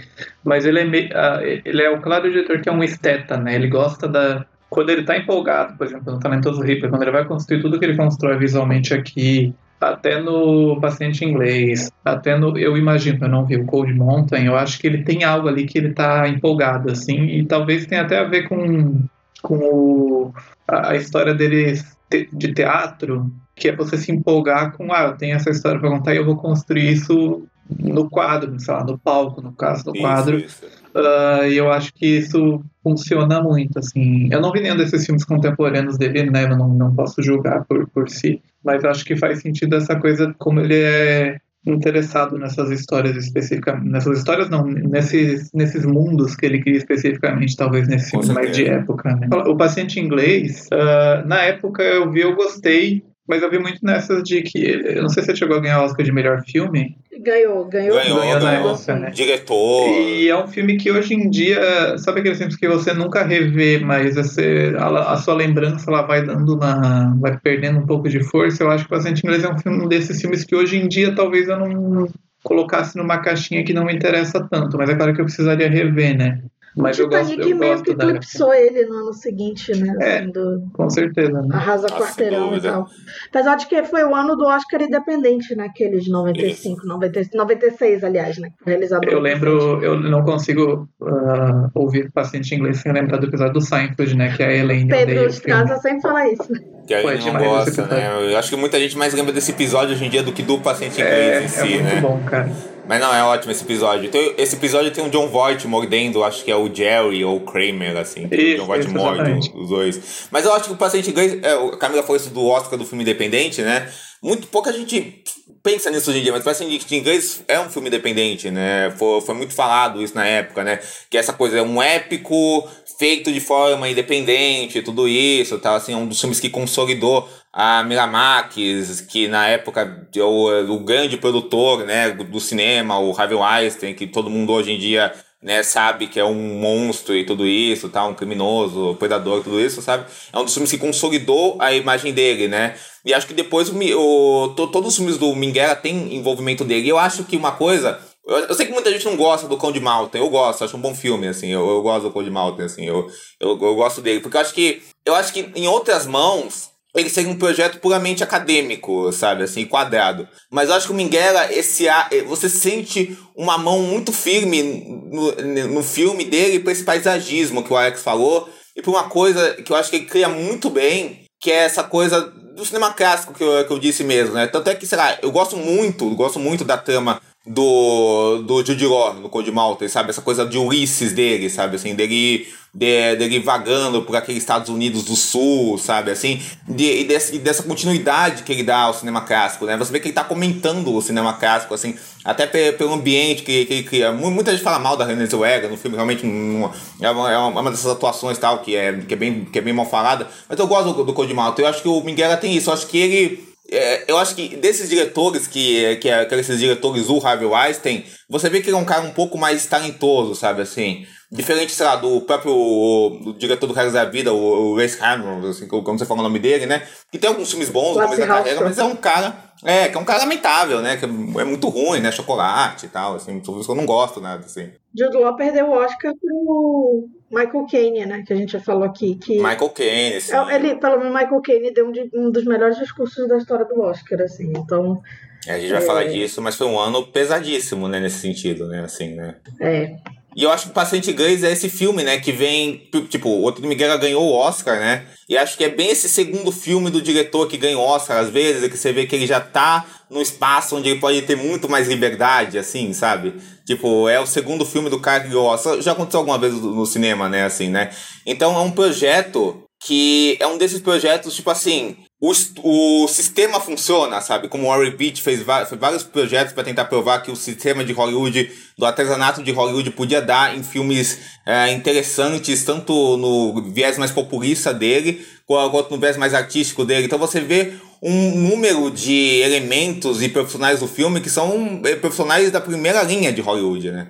Mas 0.45 0.67
ele 0.67 0.81
é, 0.81 0.85
meio, 0.85 1.09
ah, 1.15 1.41
ele 1.43 1.83
é 1.83 1.89
o 1.91 2.03
claro 2.03 2.31
diretor 2.31 2.61
que 2.61 2.69
é 2.69 2.73
um 2.73 2.85
esteta, 2.85 3.39
né? 3.39 3.55
Ele 3.55 3.69
gosta 3.69 4.07
da. 4.07 4.45
Quando 4.69 4.91
ele 4.91 5.05
tá 5.05 5.17
empolgado, 5.17 5.77
por 5.79 5.87
exemplo, 5.87 6.13
no 6.13 6.21
talentoso 6.21 6.61
Ripley, 6.61 6.91
quando 6.91 7.03
ele 7.03 7.13
vai 7.13 7.25
construir 7.25 7.63
tudo 7.63 7.79
que 7.79 7.85
ele 7.85 7.97
constrói 7.97 8.37
visualmente 8.37 8.93
aqui, 8.93 9.55
até 9.81 10.21
no 10.21 10.79
paciente 10.81 11.25
inglês, 11.25 11.91
até 12.05 12.37
no. 12.37 12.59
Eu 12.59 12.77
imagino, 12.77 13.25
eu 13.25 13.29
não 13.29 13.47
vi 13.47 13.57
o 13.57 13.65
Cold 13.65 13.93
Mountain, 13.95 14.45
eu 14.45 14.57
acho 14.57 14.79
que 14.79 14.87
ele 14.87 15.03
tem 15.03 15.25
algo 15.25 15.49
ali 15.49 15.65
que 15.65 15.79
ele 15.79 15.95
tá 15.95 16.29
empolgado, 16.29 16.91
assim, 16.91 17.25
e 17.25 17.47
talvez 17.47 17.87
tenha 17.87 18.03
até 18.03 18.19
a 18.19 18.25
ver 18.25 18.49
com, 18.49 19.03
com 19.45 19.57
o, 19.57 20.35
a, 20.67 20.91
a 20.93 20.97
história 20.97 21.35
dele 21.35 21.75
te- 22.11 22.29
de 22.33 22.53
teatro, 22.55 23.31
que 23.55 23.69
é 23.69 23.77
você 23.77 23.97
se 23.99 24.11
empolgar 24.11 24.73
com, 24.73 24.93
ah, 24.93 25.03
eu 25.05 25.17
tenho 25.17 25.37
essa 25.37 25.51
história 25.51 25.79
para 25.79 25.91
contar 25.91 26.15
e 26.15 26.17
eu 26.17 26.25
vou 26.25 26.37
construir 26.37 26.91
isso 26.93 27.47
no 27.79 28.09
quadro, 28.11 28.59
sei 28.59 28.75
lá, 28.75 28.83
no 28.85 28.99
palco, 28.99 29.41
no 29.41 29.53
caso 29.53 29.85
do 29.85 29.93
Isso, 29.93 30.01
quadro. 30.03 30.37
isso. 30.39 30.65
Ah, 30.95 31.47
e 31.47 31.57
eu 31.57 31.71
acho 31.71 31.93
que 31.95 32.07
isso 32.07 32.63
funciona 32.83 33.43
muito, 33.43 33.79
assim. 33.79 34.29
Eu 34.33 34.41
não 34.41 34.53
vi 34.53 34.61
nenhum 34.61 34.77
desses 34.77 35.05
filmes 35.05 35.25
contemporâneos 35.25 35.99
dele, 35.99 36.31
né? 36.31 36.45
Eu 36.45 36.57
não, 36.57 36.69
não 36.69 36.95
posso 36.95 37.23
julgar 37.23 37.65
por, 37.65 37.89
por 37.91 38.09
si, 38.09 38.41
mas 38.65 38.85
acho 38.85 39.05
que 39.05 39.17
faz 39.17 39.41
sentido 39.41 39.77
essa 39.77 39.97
coisa, 39.97 40.35
como 40.39 40.61
ele 40.61 40.77
é 40.77 41.39
interessado 41.67 42.39
nessas 42.39 42.71
histórias 42.71 43.17
especificamente. 43.17 43.89
Nessas 43.89 44.19
histórias, 44.19 44.51
não, 44.51 44.65
nesses, 44.65 45.51
nesses 45.53 45.85
mundos 45.85 46.37
que 46.37 46.47
ele 46.47 46.61
cria 46.61 46.77
especificamente, 46.77 47.57
talvez 47.57 47.89
nesse 47.89 48.11
filme 48.11 48.33
mais 48.33 48.55
de 48.55 48.67
época, 48.67 49.15
né? 49.17 49.29
O 49.47 49.57
Paciente 49.57 49.99
Inglês, 49.99 50.69
ah, 50.73 51.23
na 51.27 51.43
época 51.43 51.83
eu 51.83 52.11
vi, 52.11 52.21
eu 52.21 52.35
gostei, 52.35 53.03
mas 53.27 53.43
eu 53.43 53.51
vi 53.51 53.59
muito 53.59 53.85
nessas 53.85 54.23
de 54.23 54.43
que. 54.43 54.59
Eu 54.59 55.03
não 55.03 55.09
sei 55.09 55.23
se 55.23 55.31
você 55.31 55.37
chegou 55.37 55.57
a 55.57 55.61
ganhar 55.61 55.81
o 55.81 55.85
Oscar 55.85 56.05
de 56.05 56.13
melhor 56.13 56.43
filme. 56.45 56.97
Ganhou, 57.25 57.65
ganhou. 57.65 57.95
Ganhou, 57.97 58.21
Ganhou 58.21 58.41
na 58.41 58.51
ganhou. 58.53 58.75
época, 58.75 58.95
né? 58.97 59.11
Diretor. 59.11 59.89
E 59.89 60.29
é 60.29 60.37
um 60.37 60.47
filme 60.47 60.77
que 60.77 60.93
hoje 60.93 61.15
em 61.15 61.31
dia, 61.31 61.97
sabe 61.99 62.21
aqueles 62.21 62.37
filmes 62.39 62.57
que 62.57 62.69
você 62.69 62.93
nunca 62.93 63.25
revê, 63.25 63.79
mas 63.79 64.15
você, 64.15 64.75
a, 64.79 65.13
a 65.15 65.17
sua 65.17 65.35
lembrança 65.35 65.91
ela 65.91 66.03
vai 66.03 66.23
dando 66.25 66.55
uma. 66.55 67.17
vai 67.19 67.39
perdendo 67.39 67.79
um 67.79 67.87
pouco 67.87 68.09
de 68.09 68.23
força. 68.23 68.63
Eu 68.63 68.71
acho 68.71 68.85
que 68.87 68.93
o 68.93 68.97
Paciente 68.97 69.21
Inglês 69.25 69.43
é 69.43 69.49
um 69.51 69.59
filme 69.59 69.85
um 69.85 69.89
desses 69.89 70.21
filmes 70.21 70.45
que 70.45 70.55
hoje 70.55 70.77
em 70.77 70.87
dia 70.87 71.15
talvez 71.15 71.49
eu 71.49 71.59
não 71.59 72.07
colocasse 72.43 72.97
numa 72.99 73.19
caixinha 73.19 73.65
que 73.65 73.73
não 73.73 73.87
me 73.87 73.95
interessa 73.95 74.47
tanto, 74.51 74.77
mas 74.77 74.91
é 74.91 74.95
claro 74.95 75.15
que 75.15 75.21
eu 75.21 75.25
precisaria 75.25 75.69
rever, 75.69 76.17
né? 76.17 76.43
Mas 76.77 76.99
eu 76.99 77.09
gosto, 77.09 77.31
Titanic 77.31 77.51
eu 77.51 77.57
meio 77.57 77.73
gosto 77.73 77.85
que 77.85 77.95
da 77.95 78.05
eclipsou 78.07 78.53
ele 78.53 78.85
no 78.87 78.95
ano 78.97 79.13
seguinte, 79.13 79.73
né? 79.79 79.95
É. 80.01 80.19
assim, 80.19 80.31
do 80.31 80.69
com 80.73 80.91
certeza, 80.91 81.41
né? 81.43 81.49
Arrasa 81.53 81.87
Nossa, 81.89 82.03
Quarteirão 82.03 82.57
e 82.57 82.61
tal. 82.61 82.87
Apesar 83.29 83.55
de 83.57 83.67
que 83.67 83.85
foi 83.85 84.03
o 84.05 84.15
ano 84.15 84.37
do 84.37 84.45
Oscar 84.45 84.83
independente, 84.83 85.55
né? 85.55 85.67
Aquele 85.67 85.99
de 85.99 86.11
95, 86.11 86.87
90, 86.87 87.31
96, 87.35 88.05
aliás, 88.05 88.39
né? 88.39 88.51
Realizado 88.67 89.05
Eu 89.05 89.19
em 89.19 89.23
lembro, 89.23 89.83
eu 89.83 90.01
não 90.01 90.25
consigo 90.25 90.89
ah, 91.03 91.71
ouvir 91.75 92.11
paciente 92.13 92.55
inglês 92.55 92.79
sem 92.79 92.93
lembrar 92.93 93.19
do 93.19 93.27
episódio 93.27 93.55
do 93.55 93.61
Seinfeld, 93.61 94.17
né? 94.17 94.35
Que 94.37 94.43
a 94.43 94.53
Elaine 94.53 94.89
Pedro 94.89 95.15
o 95.15 95.17
filme. 95.17 95.29
Estraza 95.29 95.77
sempre 95.79 96.03
fala 96.03 96.29
isso. 96.29 96.53
né? 96.53 96.74
Que 96.87 96.95
a 96.95 97.01
Pô, 97.03 97.11
é 97.11 97.17
gente 97.17 97.31
não 97.33 97.41
gosta, 97.43 97.87
né? 97.87 98.31
Eu 98.33 98.37
acho 98.39 98.51
que 98.51 98.57
muita 98.57 98.79
gente 98.79 98.97
mais 98.99 99.15
lembra 99.15 99.33
desse 99.33 99.53
episódio 99.53 99.95
hoje 99.95 100.05
em 100.05 100.11
dia 100.11 100.23
do 100.23 100.33
que 100.33 100.43
do 100.43 100.59
paciente 100.61 101.01
inglês 101.01 101.09
É, 101.09 101.41
em 101.41 101.45
é 101.45 101.49
si, 101.49 101.61
muito 101.81 101.83
né? 101.83 102.01
bom, 102.01 102.21
cara. 102.27 102.53
Mas 102.87 103.01
não, 103.01 103.15
é 103.15 103.23
ótimo 103.23 103.51
esse 103.53 103.65
episódio. 103.65 104.05
Então, 104.07 104.21
esse 104.37 104.57
episódio 104.57 104.91
tem 104.91 105.03
o 105.07 105.09
John 105.09 105.29
Voight 105.29 105.67
mordendo, 105.67 106.23
acho 106.23 106.45
que 106.45 106.51
é 106.51 106.57
o 106.57 106.73
Jerry 106.73 107.25
ou 107.25 107.37
o 107.37 107.41
Kramer, 107.41 107.97
assim. 107.97 108.29
Isso, 108.31 108.57
o 108.57 108.59
John 108.59 108.67
Voight 108.67 108.89
morde 108.89 109.51
os 109.55 109.69
dois. 109.71 110.27
Mas 110.31 110.45
eu 110.45 110.53
acho 110.53 110.65
que 110.67 110.73
o 110.73 110.77
paciente 110.77 111.09
inglês, 111.09 111.39
é, 111.43 111.57
o- 111.57 111.69
a 111.71 111.79
Camila 111.79 112.03
falou 112.03 112.17
isso 112.17 112.29
do 112.29 112.45
Oscar 112.47 112.79
do 112.79 112.85
filme 112.85 113.03
independente, 113.03 113.63
né? 113.63 113.89
Muito 114.23 114.47
pouca 114.49 114.71
gente 114.71 115.23
pensa 115.65 115.91
nisso 115.91 116.11
hoje 116.11 116.21
em 116.21 116.23
dia, 116.23 116.31
mas 116.31 116.43
o 116.43 116.45
paciente 116.45 116.95
inglês 116.95 117.43
é 117.49 117.59
um 117.59 117.71
filme 117.71 117.89
independente, 117.89 118.51
né? 118.51 118.93
Foi, 118.99 119.23
foi 119.23 119.35
muito 119.35 119.55
falado 119.55 120.03
isso 120.03 120.15
na 120.15 120.27
época, 120.27 120.63
né? 120.63 120.79
Que 121.09 121.17
essa 121.17 121.33
coisa 121.33 121.59
é 121.59 121.63
um 121.63 121.83
épico 121.83 122.69
feito 122.99 123.33
de 123.33 123.41
forma 123.41 123.89
independente, 123.89 124.83
tudo 124.83 125.09
isso, 125.09 125.59
tá? 125.59 125.75
Assim, 125.75 125.95
é 125.95 125.97
um 125.97 126.07
dos 126.07 126.21
filmes 126.21 126.39
que 126.39 126.51
consolidou 126.51 127.27
a 127.51 127.83
Miramax, 127.83 129.01
que 129.09 129.27
na 129.27 129.49
época 129.49 130.07
o, 130.19 130.75
o 130.75 130.81
grande 130.81 131.17
produtor 131.17 131.87
né, 131.87 132.11
do 132.11 132.41
cinema, 132.41 132.99
o 132.99 133.19
Harvey 133.19 133.39
Weinstein, 133.39 133.95
que 133.95 134.07
todo 134.07 134.29
mundo 134.29 134.53
hoje 134.53 134.73
em 134.73 134.79
dia 134.79 135.15
né, 135.45 135.63
sabe 135.63 136.07
que 136.07 136.19
é 136.19 136.25
um 136.25 136.59
monstro 136.59 137.15
e 137.15 137.23
tudo 137.23 137.47
isso, 137.47 137.91
tá? 137.91 138.07
Um 138.07 138.15
criminoso, 138.15 138.97
predador 138.99 139.45
tudo 139.45 139.61
isso, 139.61 139.83
sabe? 139.83 140.07
É 140.33 140.39
um 140.39 140.45
dos 140.45 140.55
filmes 140.55 140.71
que 140.71 140.79
consolidou 140.79 141.59
a 141.61 141.75
imagem 141.75 142.15
dele, 142.15 142.49
né? 142.49 142.75
E 143.05 143.13
acho 143.13 143.27
que 143.27 143.35
depois 143.35 143.69
o, 143.69 143.75
o, 143.77 144.49
to, 144.57 144.69
todos 144.69 144.89
os 144.89 144.97
filmes 144.97 145.19
do 145.19 145.37
Minguela 145.37 145.77
tem 145.77 146.15
envolvimento 146.15 146.65
dele. 146.65 146.87
E 146.87 146.89
eu 146.89 146.99
acho 146.99 147.25
que 147.25 147.37
uma 147.37 147.53
coisa. 147.53 148.01
Eu, 148.27 148.39
eu, 148.39 148.55
sei 148.55 148.65
que 148.65 148.73
muita 148.73 148.91
gente 148.91 149.05
não 149.05 149.19
gosta 149.19 149.47
do 149.47 149.59
Cão 149.59 149.71
de 149.71 149.81
Malta. 149.81 150.17
Eu 150.17 150.31
gosto, 150.31 150.65
acho 150.65 150.79
um 150.79 150.81
bom 150.81 150.95
filme, 150.95 151.29
assim. 151.29 151.49
Eu, 151.49 151.69
eu 151.69 151.83
gosto 151.83 152.05
do 152.05 152.11
Cão 152.11 152.25
de 152.25 152.31
Malta, 152.31 152.65
assim. 152.65 152.87
Eu, 152.87 153.07
eu, 153.39 153.51
eu 153.51 153.75
gosto 153.75 154.01
dele. 154.01 154.21
Porque 154.21 154.39
eu 154.39 154.41
acho 154.41 154.55
que. 154.55 154.83
Eu 155.05 155.15
acho 155.15 155.31
que 155.31 155.51
em 155.55 155.69
outras 155.69 156.07
mãos 156.07 156.71
ele 156.95 157.11
seria 157.11 157.31
um 157.31 157.39
projeto 157.39 157.81
puramente 157.81 158.23
acadêmico, 158.23 159.11
sabe, 159.13 159.43
assim, 159.43 159.65
quadrado. 159.65 160.29
Mas 160.51 160.69
eu 160.69 160.75
acho 160.77 160.87
que 160.87 160.93
o 160.93 160.97
Minguela, 160.97 161.53
esse 161.53 161.89
eh, 161.89 162.23
você 162.27 162.49
sente 162.49 163.19
uma 163.37 163.59
mão 163.59 163.83
muito 163.83 164.13
firme 164.13 164.63
no, 164.63 165.33
no 165.69 165.83
filme 165.83 166.25
dele 166.25 166.61
para 166.61 166.73
esse 166.73 166.85
paisagismo 166.85 167.65
que 167.65 167.73
o 167.73 167.77
Alex 167.77 168.03
falou 168.03 168.49
e 168.77 168.83
por 168.83 168.91
uma 168.91 169.09
coisa 169.09 169.55
que 169.55 169.73
eu 169.73 169.77
acho 169.77 169.91
que 169.91 169.97
ele 169.97 170.07
cria 170.07 170.29
muito 170.29 170.71
bem, 170.71 171.25
que 171.41 171.51
é 171.51 171.65
essa 171.65 171.83
coisa 171.83 172.21
do 172.21 172.65
cinema 172.65 172.93
clássico 172.93 173.35
que 173.35 173.43
eu, 173.43 173.67
que 173.67 173.73
eu 173.73 173.79
disse 173.79 174.05
mesmo, 174.05 174.35
né? 174.35 174.47
Tanto 174.47 174.71
é 174.71 174.75
que, 174.75 174.87
sei 174.87 174.97
lá, 174.97 175.19
eu 175.21 175.33
gosto 175.33 175.57
muito, 175.57 176.09
gosto 176.15 176.39
muito 176.39 176.65
da 176.65 176.79
trama 176.79 177.21
do, 177.47 178.43
do 178.43 178.65
Jude 178.65 178.87
Law, 178.87 179.15
no 179.15 179.29
Code 179.29 179.51
Malta, 179.53 179.89
sabe? 179.89 180.11
Essa 180.11 180.23
coisa 180.23 180.47
de 180.47 180.59
Ulisses 180.59 181.13
dele, 181.13 181.51
sabe? 181.51 181.77
Assim, 181.77 181.95
dele 181.95 182.47
de, 182.75 183.15
dele 183.15 183.39
vagando 183.39 184.03
por 184.03 184.17
aqueles 184.17 184.43
Estados 184.43 184.69
Unidos 184.69 185.05
do 185.05 185.15
Sul, 185.15 185.79
sabe, 185.79 186.11
assim, 186.11 186.43
de, 186.67 187.03
e, 187.03 187.05
desse, 187.05 187.39
dessa 187.39 187.63
continuidade 187.63 188.43
que 188.43 188.53
ele 188.53 188.65
dá 188.65 188.79
ao 188.79 188.95
cinema 188.95 189.21
clássico, 189.21 189.65
né, 189.65 189.77
você 189.77 189.93
vê 189.93 190.01
que 190.01 190.09
ele 190.09 190.15
tá 190.15 190.25
comentando 190.25 190.93
o 190.93 191.01
cinema 191.01 191.35
clássico, 191.35 191.73
assim, 191.73 191.95
até 192.25 192.47
pelo 192.73 192.93
ambiente 192.93 193.43
que, 193.45 193.65
que 193.65 193.73
ele 193.73 193.83
cria, 193.85 194.13
muita 194.13 194.51
gente 194.51 194.65
fala 194.65 194.81
mal 194.81 194.97
da 194.97 195.05
Renée 195.05 195.27
Zellweger 195.27 195.71
no 195.71 195.77
filme, 195.77 195.97
realmente 195.97 196.27
não, 196.27 196.73
é, 197.01 197.11
uma, 197.11 197.33
é 197.33 197.39
uma 197.39 197.71
dessas 197.71 197.93
atuações 197.93 198.39
tal, 198.39 198.59
que 198.59 198.75
é, 198.75 198.93
que 198.93 199.15
é, 199.15 199.17
bem, 199.17 199.45
que 199.45 199.59
é 199.59 199.63
bem 199.63 199.73
mal 199.73 199.87
falada, 199.87 200.27
mas 200.49 200.59
eu 200.59 200.67
gosto 200.67 200.93
do, 200.93 201.05
do 201.05 201.13
Code 201.13 201.33
Malta, 201.33 201.63
eu 201.63 201.69
acho 201.69 201.81
que 201.81 201.89
o 201.89 202.01
Minguela 202.03 202.37
tem 202.37 202.57
isso, 202.57 202.71
eu 202.71 202.75
acho 202.75 202.89
que 202.89 202.99
ele 202.99 203.54
é, 203.71 204.05
eu 204.11 204.19
acho 204.19 204.35
que 204.35 204.57
desses 204.57 204.89
diretores 204.89 205.47
que, 205.47 205.97
que, 205.97 206.09
é, 206.09 206.25
que 206.25 206.35
esses 206.35 206.59
diretores, 206.59 207.09
o 207.09 207.25
Harvey 207.25 207.47
Weinstein, 207.47 208.05
você 208.29 208.49
vê 208.49 208.61
que 208.61 208.69
ele 208.69 208.77
é 208.77 208.81
um 208.81 208.85
cara 208.85 209.03
um 209.03 209.13
pouco 209.13 209.37
mais 209.37 209.67
talentoso, 209.67 210.35
sabe, 210.35 210.63
assim. 210.63 211.07
Diferente, 211.31 211.73
sei 211.73 211.85
lá, 211.85 211.97
do 211.97 212.21
próprio 212.21 212.53
o, 212.53 213.31
o 213.31 213.33
diretor 213.35 213.67
do 213.67 213.73
Reis 213.73 213.93
da 213.93 214.05
Vida, 214.05 214.33
o, 214.33 214.73
o 214.73 214.77
Race 214.77 215.03
Hamilton, 215.03 215.49
assim, 215.49 215.67
como 215.67 215.99
você 215.99 216.07
fala 216.07 216.21
o 216.21 216.23
nome 216.23 216.39
dele, 216.39 216.65
né? 216.65 216.87
Que 217.11 217.19
tem 217.19 217.29
alguns 217.29 217.51
filmes 217.51 217.69
bons 217.69 217.97
no 217.97 218.03
começo 218.03 218.21
da 218.21 218.27
carreira, 218.27 218.61
mas 218.61 218.79
é 218.79 218.85
um 218.85 218.97
cara. 218.97 219.35
É, 219.65 219.89
que 219.89 219.97
é 219.97 220.01
um 220.01 220.05
cara 220.05 220.21
lamentável, 220.21 220.81
né? 220.81 220.97
Que 220.97 221.05
é 221.05 221.09
muito 221.09 221.69
ruim, 221.69 222.01
né? 222.01 222.13
Chocolate 222.13 222.87
e 222.87 222.89
tal, 222.89 223.17
assim, 223.17 223.41
tudo 223.41 223.59
isso 223.59 223.67
que 223.67 223.73
eu 223.73 223.77
não 223.77 223.87
gosto, 223.87 224.21
nada, 224.21 224.45
assim. 224.45 224.71
Jude 224.97 225.17
Law 225.17 225.35
perdeu 225.35 225.67
o 225.67 225.73
Oscar 225.73 226.13
pro 226.21 227.09
Michael 227.31 227.67
Caine, 227.69 228.07
né? 228.07 228.23
Que 228.27 228.33
a 228.33 228.37
gente 228.37 228.53
já 228.53 228.61
falou 228.61 228.85
aqui. 228.85 229.17
Que 229.17 229.37
Michael 229.39 229.71
Caine, 229.71 230.21
sim. 230.21 230.35
É, 230.35 230.55
ele, 230.55 230.77
pelo 230.77 230.99
menos, 230.99 231.13
Michael 231.13 231.43
Caine 231.43 231.73
deu 231.73 231.89
um, 231.89 231.93
de, 231.93 232.11
um 232.15 232.31
dos 232.31 232.45
melhores 232.45 232.79
discursos 232.79 233.27
da 233.27 233.39
história 233.39 233.65
do 233.65 233.81
Oscar, 233.81 234.21
assim. 234.23 234.53
Então. 234.57 235.03
É, 235.47 235.55
a 235.55 235.61
gente 235.61 235.73
vai 235.73 235.83
é... 235.83 235.87
falar 235.87 236.05
disso, 236.05 236.41
mas 236.41 236.57
foi 236.57 236.67
um 236.67 236.79
ano 236.79 237.07
pesadíssimo, 237.07 237.89
né? 237.89 238.01
Nesse 238.01 238.19
sentido, 238.19 238.67
né? 238.67 238.81
Assim, 238.81 239.15
né? 239.15 239.37
É. 239.61 239.97
E 240.37 240.43
eu 240.43 240.51
acho 240.51 240.65
que 240.65 240.71
o 240.71 240.75
Paciente 240.75 241.11
Inglês 241.11 241.45
é 241.45 241.53
esse 241.53 241.69
filme, 241.69 242.03
né? 242.03 242.19
Que 242.19 242.33
vem. 242.33 242.89
Tipo, 243.09 243.29
o 243.29 243.43
Outro 243.43 243.67
Miguel 243.67 243.97
ganhou 243.99 244.25
o 244.25 244.33
Oscar, 244.33 244.79
né? 244.81 245.07
E 245.29 245.39
acho 245.39 245.57
que 245.57 245.65
é 245.65 245.69
bem 245.69 245.91
esse 245.91 246.09
segundo 246.09 246.51
filme 246.51 246.91
do 246.91 247.01
diretor 247.01 247.47
que 247.47 247.57
ganha 247.57 247.79
o 247.79 247.83
Oscar, 247.83 248.19
às 248.19 248.31
vezes, 248.31 248.69
que 248.69 248.77
você 248.77 248.93
vê 248.93 249.07
que 249.07 249.15
ele 249.15 249.27
já 249.27 249.41
tá 249.41 249.87
num 250.11 250.21
espaço 250.21 250.77
onde 250.77 250.89
ele 250.91 251.01
pode 251.01 251.23
ter 251.23 251.37
muito 251.37 251.69
mais 251.69 251.89
liberdade, 251.89 252.59
assim, 252.59 252.93
sabe? 252.93 253.35
Tipo, 253.65 254.09
é 254.09 254.19
o 254.21 254.27
segundo 254.27 254.65
filme 254.65 254.91
do 254.91 254.99
cara 254.99 255.23
que 255.23 255.29
ganhou 255.29 255.45
o 255.45 255.49
Oscar. 255.49 255.81
Já 255.81 255.93
aconteceu 255.93 256.21
alguma 256.21 256.39
vez 256.39 256.53
no 256.53 256.85
cinema, 256.85 257.29
né? 257.29 257.45
Assim, 257.45 257.69
né? 257.69 257.91
Então 258.27 258.57
é 258.57 258.61
um 258.61 258.73
projeto 258.73 259.63
que 259.85 260.37
é 260.41 260.47
um 260.47 260.59
desses 260.59 260.81
projetos, 260.81 261.37
tipo 261.37 261.51
assim, 261.51 261.97
o, 262.27 263.03
o 263.03 263.09
sistema 263.09 263.61
funciona, 263.61 264.19
sabe? 264.23 264.49
Como 264.49 264.65
o 264.65 264.69
Warren 264.69 264.97
Beach 264.97 265.21
fez, 265.21 265.43
fez 265.43 265.81
vários 265.81 266.03
projetos 266.03 266.55
para 266.55 266.65
tentar 266.65 266.87
provar 266.87 267.21
que 267.21 267.31
o 267.31 267.37
sistema 267.37 267.85
de 267.85 267.93
Hollywood, 267.93 268.51
do 268.79 268.87
artesanato 268.87 269.43
de 269.43 269.53
Hollywood, 269.53 269.91
podia 269.91 270.23
dar 270.23 270.57
em 270.57 270.63
filmes 270.63 271.19
é, 271.45 271.71
interessantes, 271.73 272.65
tanto 272.65 273.19
no 273.19 273.71
viés 273.71 273.99
mais 273.99 274.11
populista 274.11 274.73
dele, 274.73 275.27
quanto 275.47 275.91
no 275.91 276.01
viés 276.01 276.17
mais 276.17 276.33
artístico 276.33 276.85
dele. 276.85 277.05
Então 277.05 277.19
você 277.19 277.41
vê 277.41 277.75
um 278.03 278.49
número 278.49 278.91
de 278.91 279.41
elementos 279.43 280.23
e 280.23 280.29
profissionais 280.31 280.81
do 280.81 280.89
filme 280.89 281.21
que 281.21 281.29
são 281.29 281.83
é, 281.85 281.95
profissionais 281.95 282.51
da 282.51 282.61
primeira 282.61 283.03
linha 283.03 283.33
de 283.33 283.43
Hollywood, 283.43 283.91
né? 283.91 284.09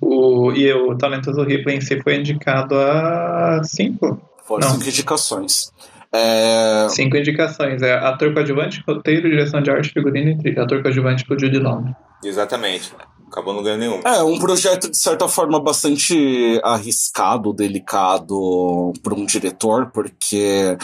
O, 0.00 0.52
e 0.52 0.72
o 0.72 0.94
Talentoso 0.96 1.42
Ripley 1.42 1.78
em 1.78 1.80
si 1.80 2.00
foi 2.00 2.16
indicado 2.16 2.76
a 2.76 3.60
cinco 3.64 4.20
foram 4.46 4.70
cinco 4.70 4.88
indicações. 4.88 5.72
É... 6.12 6.88
Cinco 6.90 7.16
indicações. 7.16 7.82
É 7.82 7.94
ator 7.94 8.32
coadjuvante, 8.32 8.82
roteiro, 8.86 9.28
direção 9.28 9.62
de 9.62 9.70
arte, 9.70 9.90
figurino 9.90 10.30
e 10.30 10.38
trilha. 10.38 10.62
Ator 10.62 10.82
coadjuvante 10.82 11.24
pro 11.24 11.38
Judy 11.38 11.58
Law. 11.58 11.84
Exatamente. 12.24 12.92
Acabou 13.30 13.52
não 13.52 13.62
ganhando 13.62 13.80
nenhum. 13.80 14.00
É, 14.04 14.22
um 14.22 14.38
projeto, 14.38 14.90
de 14.90 14.96
certa 14.96 15.28
forma, 15.28 15.60
bastante 15.60 16.60
arriscado, 16.62 17.52
delicado 17.52 18.92
para 19.02 19.14
um 19.14 19.26
diretor, 19.26 19.90
porque 19.92 20.76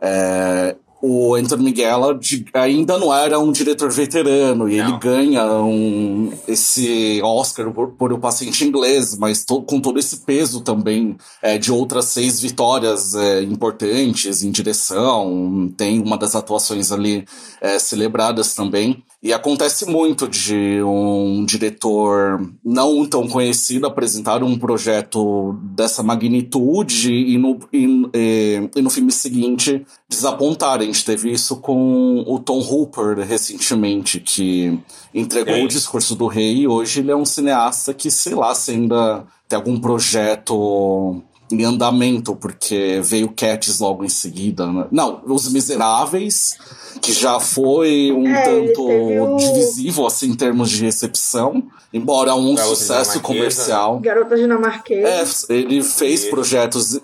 é, 0.00 0.76
o 1.06 1.34
Anthony 1.34 1.64
Miguel 1.64 2.18
ainda 2.54 2.96
não 2.96 3.14
era 3.14 3.38
um 3.38 3.52
diretor 3.52 3.92
veterano 3.92 4.66
e 4.66 4.78
não. 4.78 4.88
ele 4.88 4.98
ganha 4.98 5.44
um, 5.52 6.32
esse 6.48 7.20
Oscar 7.22 7.70
por, 7.72 7.88
por 7.88 8.10
O 8.10 8.18
Paciente 8.18 8.64
Inglês, 8.64 9.14
mas 9.18 9.44
to, 9.44 9.60
com 9.60 9.80
todo 9.80 9.98
esse 9.98 10.24
peso 10.24 10.62
também 10.62 11.14
é, 11.42 11.58
de 11.58 11.70
outras 11.70 12.06
seis 12.06 12.40
vitórias 12.40 13.14
é, 13.14 13.42
importantes 13.42 14.42
em 14.42 14.50
direção. 14.50 15.70
Tem 15.76 16.00
uma 16.00 16.16
das 16.16 16.34
atuações 16.34 16.90
ali 16.90 17.26
é, 17.60 17.78
celebradas 17.78 18.54
também. 18.54 19.04
E 19.24 19.32
acontece 19.32 19.86
muito 19.86 20.28
de 20.28 20.82
um 20.82 21.46
diretor 21.46 22.46
não 22.62 23.06
tão 23.06 23.26
conhecido 23.26 23.86
apresentar 23.86 24.42
um 24.42 24.58
projeto 24.58 25.58
dessa 25.62 26.02
magnitude 26.02 27.10
e 27.10 27.38
no, 27.38 27.58
e, 27.72 27.86
e, 28.12 28.70
e 28.76 28.82
no 28.82 28.90
filme 28.90 29.10
seguinte 29.10 29.82
desapontar. 30.06 30.80
A 30.80 30.84
gente 30.84 31.02
teve 31.02 31.32
isso 31.32 31.56
com 31.56 32.22
o 32.26 32.38
Tom 32.38 32.60
Hooper 32.60 33.26
recentemente, 33.26 34.20
que 34.20 34.78
entregou 35.14 35.64
o 35.64 35.68
discurso 35.68 36.14
do 36.14 36.26
rei 36.26 36.58
e 36.58 36.68
hoje 36.68 37.00
ele 37.00 37.10
é 37.10 37.16
um 37.16 37.24
cineasta 37.24 37.94
que, 37.94 38.10
sei 38.10 38.34
lá, 38.34 38.54
se 38.54 38.72
ainda 38.72 39.24
tem 39.48 39.56
algum 39.56 39.80
projeto 39.80 41.22
em 41.50 41.62
andamento, 41.64 42.34
porque 42.34 43.00
veio 43.02 43.28
Cats 43.28 43.78
logo 43.78 44.04
em 44.04 44.08
seguida. 44.08 44.66
Né? 44.66 44.86
Não, 44.90 45.20
Os 45.26 45.52
Miseráveis, 45.52 46.56
que 47.02 47.12
já 47.12 47.38
foi 47.38 48.12
um 48.12 48.26
é, 48.26 48.42
tanto 48.42 48.82
o... 48.82 49.36
divisível 49.36 50.06
assim, 50.06 50.30
em 50.30 50.34
termos 50.34 50.70
de 50.70 50.82
recepção, 50.82 51.62
embora 51.92 52.34
um 52.34 52.54
Garota 52.54 52.74
sucesso 52.74 53.20
comercial. 53.20 54.00
Garota 54.00 54.36
dinamarquesa. 54.36 55.46
É, 55.50 55.54
ele 55.54 55.82
fez 55.82 56.24
projetos 56.24 56.94
uh, 56.94 57.02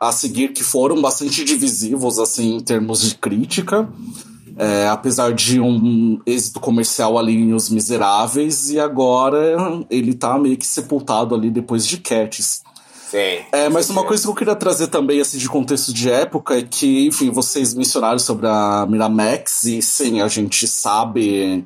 a 0.00 0.10
seguir 0.12 0.52
que 0.52 0.62
foram 0.62 1.00
bastante 1.00 1.44
divisivos 1.44 2.18
assim, 2.18 2.56
em 2.56 2.60
termos 2.60 3.02
de 3.02 3.14
crítica. 3.16 3.88
É, 4.58 4.88
apesar 4.88 5.34
de 5.34 5.60
um 5.60 6.18
êxito 6.24 6.60
comercial 6.60 7.18
ali 7.18 7.34
em 7.34 7.52
Os 7.52 7.68
Miseráveis, 7.68 8.70
e 8.70 8.80
agora 8.80 9.84
ele 9.90 10.14
tá 10.14 10.38
meio 10.38 10.56
que 10.56 10.66
sepultado 10.66 11.34
ali 11.34 11.50
depois 11.50 11.86
de 11.86 11.98
Cats. 11.98 12.62
Sim. 13.16 13.46
É, 13.50 13.68
mas 13.70 13.88
uma 13.88 14.04
coisa 14.04 14.22
que 14.22 14.28
eu 14.28 14.34
queria 14.34 14.54
trazer 14.54 14.88
também, 14.88 15.22
assim, 15.22 15.38
de 15.38 15.48
contexto 15.48 15.90
de 15.90 16.10
época, 16.10 16.58
é 16.58 16.62
que, 16.62 17.06
enfim, 17.06 17.30
vocês 17.30 17.72
mencionaram 17.72 18.18
sobre 18.18 18.46
a 18.46 18.86
Miramax, 18.86 19.64
e 19.64 19.80
sim, 19.80 20.20
a 20.20 20.28
gente 20.28 20.68
sabe, 20.68 21.64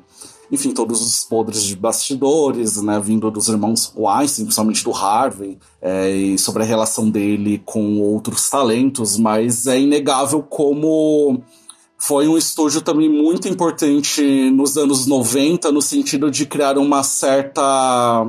enfim, 0.49 0.71
todos 0.71 1.01
os 1.01 1.25
podres 1.25 1.63
de 1.63 1.75
bastidores, 1.75 2.81
né, 2.81 2.97
vindo 3.03 3.29
dos 3.29 3.49
irmãos 3.49 3.91
Weinstein, 3.93 4.45
principalmente 4.45 4.81
do 4.81 4.93
Harvey, 4.93 5.57
é, 5.81 6.09
e 6.09 6.37
sobre 6.37 6.63
a 6.63 6.65
relação 6.65 7.09
dele 7.09 7.61
com 7.65 7.99
outros 7.99 8.49
talentos, 8.49 9.17
mas 9.17 9.67
é 9.67 9.77
inegável 9.77 10.41
como 10.41 11.43
foi 11.97 12.29
um 12.29 12.37
estúdio 12.37 12.81
também 12.81 13.09
muito 13.09 13.49
importante 13.49 14.21
nos 14.51 14.77
anos 14.77 15.05
90, 15.05 15.69
no 15.69 15.81
sentido 15.81 16.31
de 16.31 16.45
criar 16.45 16.77
uma 16.77 17.03
certa 17.03 18.25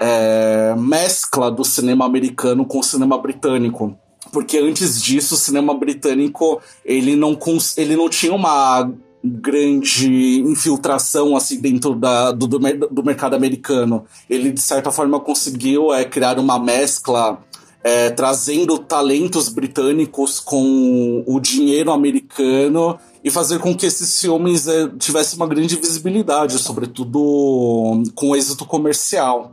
é, 0.00 0.74
mescla 0.78 1.50
do 1.50 1.62
cinema 1.62 2.06
americano 2.06 2.64
com 2.64 2.78
o 2.78 2.82
cinema 2.82 3.18
britânico. 3.18 3.94
Porque 4.32 4.58
antes 4.58 5.00
disso, 5.02 5.34
o 5.34 5.38
cinema 5.38 5.74
britânico 5.74 6.60
ele 6.84 7.14
não, 7.16 7.38
ele 7.76 7.96
não 7.96 8.08
tinha 8.08 8.32
uma 8.32 8.90
grande 9.22 10.40
infiltração 10.40 11.36
assim 11.36 11.60
dentro 11.60 11.94
da, 11.94 12.32
do, 12.32 12.46
do 12.46 13.04
mercado 13.04 13.34
americano. 13.34 14.04
Ele, 14.28 14.50
de 14.50 14.60
certa 14.60 14.90
forma, 14.90 15.20
conseguiu 15.20 15.92
é, 15.92 16.04
criar 16.04 16.38
uma 16.38 16.58
mescla 16.58 17.38
é, 17.82 18.10
trazendo 18.10 18.78
talentos 18.78 19.48
britânicos 19.48 20.38
com 20.38 21.24
o 21.26 21.40
dinheiro 21.40 21.90
americano 21.90 22.98
e 23.22 23.30
fazer 23.30 23.58
com 23.58 23.74
que 23.74 23.86
esses 23.86 24.18
filmes 24.20 24.66
é, 24.66 24.88
tivessem 24.98 25.36
uma 25.36 25.46
grande 25.46 25.76
visibilidade, 25.76 26.58
sobretudo 26.58 28.02
com 28.14 28.36
êxito 28.36 28.64
comercial. 28.64 29.52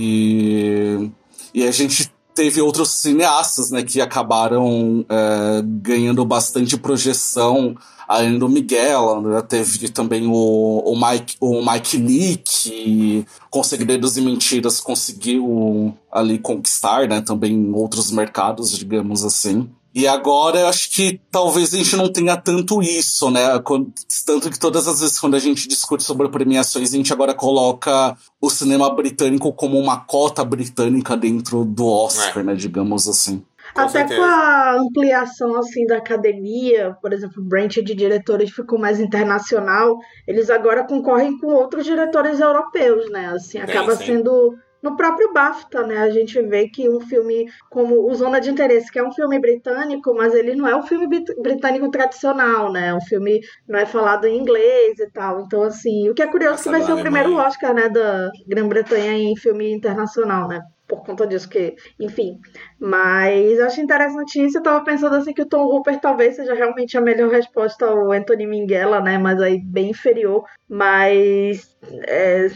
E, 0.00 1.10
e 1.52 1.66
a 1.66 1.72
gente 1.72 2.08
teve 2.32 2.60
outros 2.60 2.90
cineastas 2.90 3.72
né, 3.72 3.82
que 3.82 4.00
acabaram 4.00 5.04
é, 5.08 5.60
ganhando 5.64 6.24
bastante 6.24 6.76
projeção. 6.76 7.74
Além 8.06 8.38
do 8.38 8.48
Miguel, 8.48 9.20
né, 9.20 9.42
teve 9.42 9.88
também 9.88 10.24
o, 10.24 10.32
o, 10.32 10.94
Mike, 10.94 11.34
o 11.40 11.60
Mike 11.68 11.96
Lee, 11.96 12.36
que 12.36 13.26
com 13.50 13.64
Segredos 13.64 14.16
e 14.16 14.20
Mentiras 14.20 14.80
conseguiu 14.80 15.92
ali 16.12 16.38
conquistar 16.38 17.08
né, 17.08 17.20
também 17.20 17.72
outros 17.74 18.12
mercados, 18.12 18.70
digamos 18.70 19.24
assim. 19.24 19.68
E 19.98 20.06
agora 20.06 20.60
eu 20.60 20.68
acho 20.68 20.92
que 20.92 21.20
talvez 21.28 21.74
a 21.74 21.76
gente 21.76 21.96
não 21.96 22.12
tenha 22.12 22.36
tanto 22.36 22.80
isso, 22.80 23.32
né? 23.32 23.40
Tanto 24.24 24.48
que 24.48 24.56
todas 24.56 24.86
as 24.86 25.00
vezes 25.00 25.18
quando 25.18 25.34
a 25.34 25.40
gente 25.40 25.66
discute 25.66 26.04
sobre 26.04 26.28
premiações, 26.28 26.94
a 26.94 26.96
gente 26.96 27.12
agora 27.12 27.34
coloca 27.34 28.16
o 28.40 28.48
cinema 28.48 28.94
britânico 28.94 29.52
como 29.52 29.76
uma 29.76 29.98
cota 29.98 30.44
britânica 30.44 31.16
dentro 31.16 31.64
do 31.64 31.84
Oscar, 31.84 32.38
é. 32.38 32.42
né? 32.44 32.54
Digamos 32.54 33.08
assim. 33.08 33.44
Com 33.74 33.80
Até 33.80 33.90
certeza. 33.90 34.20
com 34.20 34.24
a 34.24 34.76
ampliação 34.78 35.56
assim 35.56 35.84
da 35.84 35.96
academia, 35.96 36.96
por 37.02 37.12
exemplo, 37.12 37.42
o 37.42 37.44
branch 37.44 37.82
de 37.82 37.92
diretores 37.92 38.52
ficou 38.52 38.78
mais 38.78 39.00
internacional, 39.00 39.98
eles 40.28 40.48
agora 40.48 40.86
concorrem 40.86 41.36
com 41.38 41.48
outros 41.48 41.84
diretores 41.84 42.38
europeus, 42.38 43.10
né? 43.10 43.32
Assim, 43.34 43.58
acaba 43.58 43.96
sim, 43.96 43.98
sim. 43.98 44.12
sendo 44.12 44.54
no 44.82 44.96
próprio 44.96 45.32
BAFTA, 45.32 45.86
né, 45.86 45.98
a 45.98 46.10
gente 46.10 46.40
vê 46.42 46.68
que 46.68 46.88
um 46.88 47.00
filme 47.00 47.46
como 47.70 48.08
O 48.08 48.14
Zona 48.14 48.40
de 48.40 48.50
Interesse, 48.50 48.90
que 48.90 48.98
é 48.98 49.02
um 49.02 49.12
filme 49.12 49.38
britânico, 49.38 50.14
mas 50.14 50.34
ele 50.34 50.54
não 50.54 50.68
é 50.68 50.76
um 50.76 50.82
filme 50.82 51.06
britânico 51.40 51.90
tradicional, 51.90 52.72
né? 52.72 52.88
É 52.88 52.94
um 52.94 53.00
filme 53.00 53.40
não 53.68 53.78
é 53.78 53.86
falado 53.86 54.26
em 54.26 54.38
inglês 54.38 54.98
e 54.98 55.10
tal. 55.10 55.40
Então, 55.40 55.62
assim, 55.62 56.08
o 56.08 56.14
que 56.14 56.22
é 56.22 56.26
curioso 56.26 56.54
Essa 56.54 56.64
que 56.64 56.70
vai 56.70 56.82
ser 56.82 56.92
o 56.92 57.00
primeiro 57.00 57.34
Oscar, 57.34 57.74
né, 57.74 57.88
da 57.88 58.30
Grã-Bretanha 58.46 59.12
em 59.12 59.36
filme 59.36 59.72
internacional, 59.72 60.48
né? 60.48 60.60
por 60.88 61.04
conta 61.04 61.26
disso, 61.26 61.48
que, 61.48 61.76
enfim. 62.00 62.40
Mas 62.80 63.60
acho 63.60 63.80
interessante 63.80 64.42
isso. 64.42 64.56
Eu 64.56 64.62
tava 64.62 64.82
pensando 64.82 65.14
assim 65.14 65.34
que 65.34 65.42
o 65.42 65.46
Tom 65.46 65.64
Hooper 65.66 66.00
talvez 66.00 66.36
seja 66.36 66.54
realmente 66.54 66.96
a 66.96 67.00
melhor 67.00 67.30
resposta 67.30 67.84
ao 67.84 68.10
Anthony 68.10 68.46
Minghella, 68.46 69.00
né? 69.00 69.18
Mas 69.18 69.40
aí 69.40 69.60
bem 69.62 69.90
inferior. 69.90 70.44
Mas 70.66 71.76
é, 71.82 72.48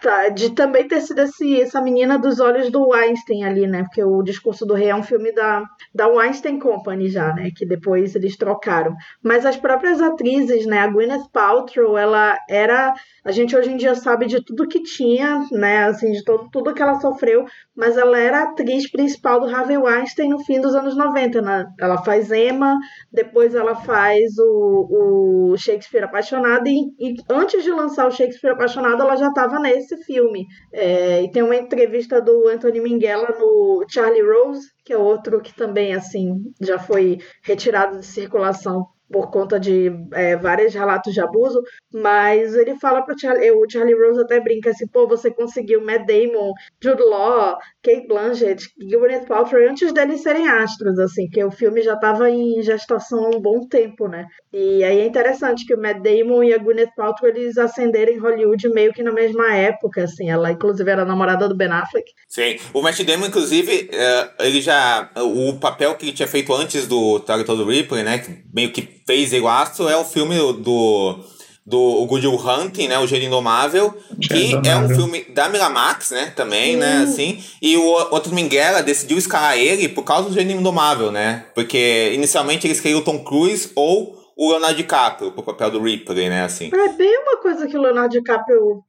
tá, 0.00 0.28
de 0.30 0.50
também 0.54 0.88
ter 0.88 1.00
sido 1.02 1.20
esse, 1.20 1.60
essa 1.60 1.82
menina 1.82 2.18
dos 2.18 2.40
olhos 2.40 2.70
do 2.70 2.92
Einstein 2.92 3.44
ali, 3.44 3.66
né? 3.66 3.82
Porque 3.82 4.02
o 4.02 4.22
Discurso 4.22 4.64
do 4.64 4.74
Rei 4.74 4.88
é 4.88 4.94
um 4.94 5.02
filme 5.02 5.32
da, 5.32 5.62
da 5.94 6.08
Weinstein 6.08 6.58
Company 6.58 7.08
já, 7.08 7.32
né? 7.34 7.50
Que 7.54 7.66
depois 7.66 8.14
eles 8.14 8.36
trocaram. 8.36 8.94
Mas 9.22 9.44
as 9.44 9.56
próprias 9.56 10.00
atrizes, 10.00 10.64
né? 10.66 10.78
A 10.78 10.88
Gwyneth 10.88 11.28
Paltrow, 11.32 11.98
ela 11.98 12.38
era... 12.48 12.94
A 13.22 13.30
gente 13.30 13.54
hoje 13.54 13.70
em 13.70 13.76
dia 13.76 13.94
sabe 13.94 14.26
de 14.26 14.42
tudo 14.42 14.66
que 14.66 14.82
tinha, 14.82 15.44
né? 15.52 15.84
Assim, 15.84 16.12
de 16.12 16.24
todo, 16.24 16.48
tudo 16.50 16.72
que 16.72 16.82
ela 16.82 16.98
sofreu 17.00 17.44
mas 17.80 17.96
ela 17.96 18.18
era 18.18 18.42
atriz 18.42 18.90
principal 18.90 19.40
do 19.40 19.46
Harvey 19.46 19.78
Weinstein 19.78 20.28
no 20.28 20.44
fim 20.44 20.60
dos 20.60 20.74
anos 20.74 20.94
90. 20.94 21.40
Né? 21.40 21.66
Ela 21.80 21.96
faz 22.04 22.30
Emma, 22.30 22.78
depois 23.10 23.54
ela 23.54 23.74
faz 23.74 24.38
o, 24.38 25.52
o 25.52 25.56
Shakespeare 25.56 26.04
Apaixonado, 26.04 26.68
e, 26.68 26.92
e, 27.00 27.16
antes 27.30 27.64
de 27.64 27.70
lançar 27.70 28.06
o 28.06 28.10
Shakespeare 28.10 28.52
Apaixonado, 28.52 28.69
ela 28.78 29.16
já 29.16 29.28
estava 29.28 29.58
nesse 29.58 29.96
filme. 30.04 30.46
É, 30.72 31.22
e 31.22 31.30
tem 31.30 31.42
uma 31.42 31.56
entrevista 31.56 32.20
do 32.20 32.48
Anthony 32.48 32.80
Minghella 32.80 33.36
no 33.38 33.84
Charlie 33.88 34.22
Rose, 34.22 34.68
que 34.84 34.92
é 34.92 34.98
outro 34.98 35.40
que 35.40 35.54
também 35.54 35.94
assim 35.94 36.34
já 36.60 36.78
foi 36.78 37.18
retirado 37.42 37.98
de 37.98 38.06
circulação 38.06 38.86
por 39.10 39.30
conta 39.30 39.58
de 39.58 39.90
é, 40.12 40.36
vários 40.36 40.72
relatos 40.72 41.12
de 41.12 41.20
abuso, 41.20 41.60
mas 41.92 42.54
ele 42.54 42.78
fala 42.78 43.02
para 43.02 43.16
Charlie, 43.18 43.50
o 43.50 43.68
Charlie 43.68 43.94
Rose 43.94 44.20
até 44.20 44.40
brinca 44.40 44.70
assim, 44.70 44.86
pô, 44.86 45.06
você 45.06 45.30
conseguiu 45.30 45.84
Matt 45.84 46.06
Damon, 46.06 46.52
Jude 46.82 47.02
Law, 47.02 47.58
Kate 47.82 48.06
Blanchett, 48.06 48.64
Gwyneth 48.78 49.26
Paltrow 49.26 49.68
antes 49.68 49.92
deles 49.92 50.22
serem 50.22 50.48
astros, 50.48 50.98
assim, 50.98 51.28
que 51.28 51.42
o 51.42 51.50
filme 51.50 51.82
já 51.82 51.94
estava 51.94 52.30
em 52.30 52.62
gestação 52.62 53.24
há 53.24 53.36
um 53.36 53.40
bom 53.40 53.66
tempo, 53.66 54.06
né? 54.06 54.26
E 54.52 54.84
aí 54.84 55.00
é 55.00 55.06
interessante 55.06 55.66
que 55.66 55.74
o 55.74 55.80
Matt 55.80 56.02
Damon 56.02 56.44
e 56.44 56.54
a 56.54 56.58
Gwyneth 56.58 56.94
Paltrow 56.96 57.30
eles 57.30 57.58
ascenderam 57.58 58.12
em 58.12 58.18
Hollywood 58.18 58.68
meio 58.68 58.92
que 58.92 59.02
na 59.02 59.12
mesma 59.12 59.54
época, 59.54 60.04
assim, 60.04 60.30
ela 60.30 60.52
inclusive 60.52 60.90
era 60.90 61.04
namorada 61.04 61.48
do 61.48 61.56
Ben 61.56 61.68
Affleck. 61.68 62.12
Sim, 62.28 62.56
o 62.72 62.82
Matt 62.82 63.02
Damon 63.02 63.26
inclusive, 63.26 63.90
é, 63.92 64.30
ele 64.40 64.60
já 64.60 65.10
o 65.16 65.58
papel 65.58 65.94
que 65.96 66.06
ele 66.06 66.12
tinha 66.12 66.28
feito 66.28 66.52
antes 66.54 66.86
do 66.86 67.18
Target 67.20 67.46
do 67.46 67.64
Ripley, 67.64 68.02
né, 68.02 68.22
meio 68.52 68.72
que 68.72 68.99
fez 69.10 69.32
eu 69.32 69.48
acho, 69.48 69.88
é 69.88 69.96
o 69.96 70.04
filme 70.04 70.36
do 70.36 71.18
do 71.66 72.04
Good 72.06 72.26
Will 72.26 72.40
Hunting, 72.40 72.88
né, 72.88 72.98
o 72.98 73.06
Gênio 73.06 73.28
Indomável, 73.28 73.96
que 74.20 74.58
é 74.66 74.76
um 74.76 74.88
filme 74.88 75.24
da 75.32 75.48
Miramax, 75.48 76.10
né, 76.10 76.32
também, 76.34 76.74
né, 76.74 76.98
né, 76.98 77.02
assim, 77.04 77.44
e 77.62 77.76
o 77.76 77.84
outro 78.10 78.34
Minguela 78.34 78.82
decidiu 78.82 79.18
escalar 79.18 79.56
ele 79.56 79.88
por 79.88 80.02
causa 80.02 80.28
do 80.28 80.34
Gênio 80.34 80.58
Indomável, 80.58 81.12
né, 81.12 81.44
porque 81.54 82.10
inicialmente 82.14 82.66
eles 82.66 82.80
queriam 82.80 83.00
o 83.00 83.04
Tom 83.04 83.20
Cruise 83.20 83.70
ou 83.76 84.19
o 84.40 84.52
Leonardo 84.52 84.76
DiCaprio 84.76 85.32
pro 85.32 85.42
papel 85.42 85.70
do 85.70 85.82
Ripley, 85.82 86.30
né, 86.30 86.44
assim. 86.44 86.70
É 86.72 86.88
bem 86.94 87.18
uma 87.18 87.36
coisa 87.36 87.66
que 87.66 87.76
o 87.76 87.80
Leonardo 87.82 88.08
DiCaprio 88.08 88.82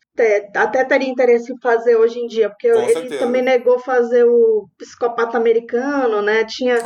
até 0.55 0.85
teria 0.85 1.09
interesse 1.09 1.51
em 1.51 1.59
fazer 1.61 1.97
hoje 1.97 2.19
em 2.19 2.27
dia, 2.27 2.49
porque 2.49 2.71
Com 2.71 2.79
ele 2.79 2.93
certeza. 2.93 3.19
também 3.19 3.41
negou 3.41 3.77
fazer 3.77 4.23
o 4.23 4.69
psicopata 4.77 5.37
americano, 5.37 6.21
né? 6.21 6.45
Tinha 6.45 6.77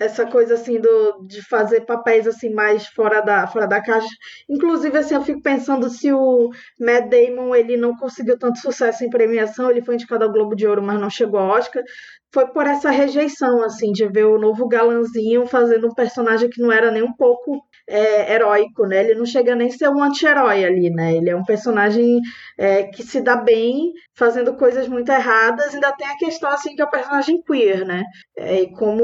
essa 0.00 0.26
coisa 0.26 0.54
assim 0.54 0.80
do, 0.80 1.24
de 1.26 1.40
fazer 1.46 1.82
papéis 1.82 2.26
assim 2.26 2.52
mais 2.52 2.86
fora 2.86 3.20
da, 3.20 3.46
fora 3.46 3.68
da 3.68 3.80
caixa. 3.80 4.08
Inclusive, 4.48 4.98
assim, 4.98 5.14
eu 5.14 5.22
fico 5.22 5.40
pensando 5.42 5.88
se 5.88 6.12
o 6.12 6.48
Matt 6.80 7.10
Damon 7.10 7.54
ele 7.54 7.76
não 7.76 7.94
conseguiu 7.96 8.36
tanto 8.36 8.58
sucesso 8.58 9.04
em 9.04 9.10
premiação, 9.10 9.70
ele 9.70 9.82
foi 9.82 9.94
indicado 9.94 10.24
ao 10.24 10.32
Globo 10.32 10.56
de 10.56 10.66
Ouro, 10.66 10.82
mas 10.82 10.98
não 10.98 11.10
chegou 11.10 11.38
ao 11.38 11.50
Oscar. 11.50 11.82
Foi 12.32 12.46
por 12.48 12.66
essa 12.66 12.90
rejeição, 12.90 13.62
assim, 13.62 13.92
de 13.92 14.08
ver 14.08 14.24
o 14.24 14.38
novo 14.38 14.66
galanzinho 14.66 15.46
fazendo 15.46 15.86
um 15.86 15.94
personagem 15.94 16.48
que 16.48 16.60
não 16.60 16.72
era 16.72 16.90
nem 16.90 17.02
um 17.02 17.12
pouco 17.12 17.60
é, 17.90 18.32
heróico, 18.34 18.86
né? 18.86 19.00
Ele 19.00 19.16
não 19.16 19.26
chega 19.26 19.54
nem 19.56 19.66
a 19.66 19.70
ser 19.70 19.88
um 19.88 20.02
anti-herói 20.02 20.64
ali, 20.64 20.90
né? 20.90 21.16
Ele 21.16 21.28
é 21.28 21.34
um 21.36 21.44
personagem 21.44 22.20
é, 22.56 22.84
que 22.84 23.02
se 23.02 23.20
dá 23.20 23.34
bem 23.36 23.92
fazendo 24.14 24.54
coisas 24.54 24.86
muito 24.86 25.10
erradas. 25.10 25.74
Ainda 25.74 25.92
tem 25.92 26.06
a 26.06 26.16
questão, 26.16 26.48
assim, 26.50 26.76
que 26.76 26.82
é 26.82 26.84
o 26.84 26.90
personagem 26.90 27.42
queer, 27.42 27.84
né? 27.84 28.04
É, 28.38 28.62
e 28.62 28.72
como, 28.72 29.02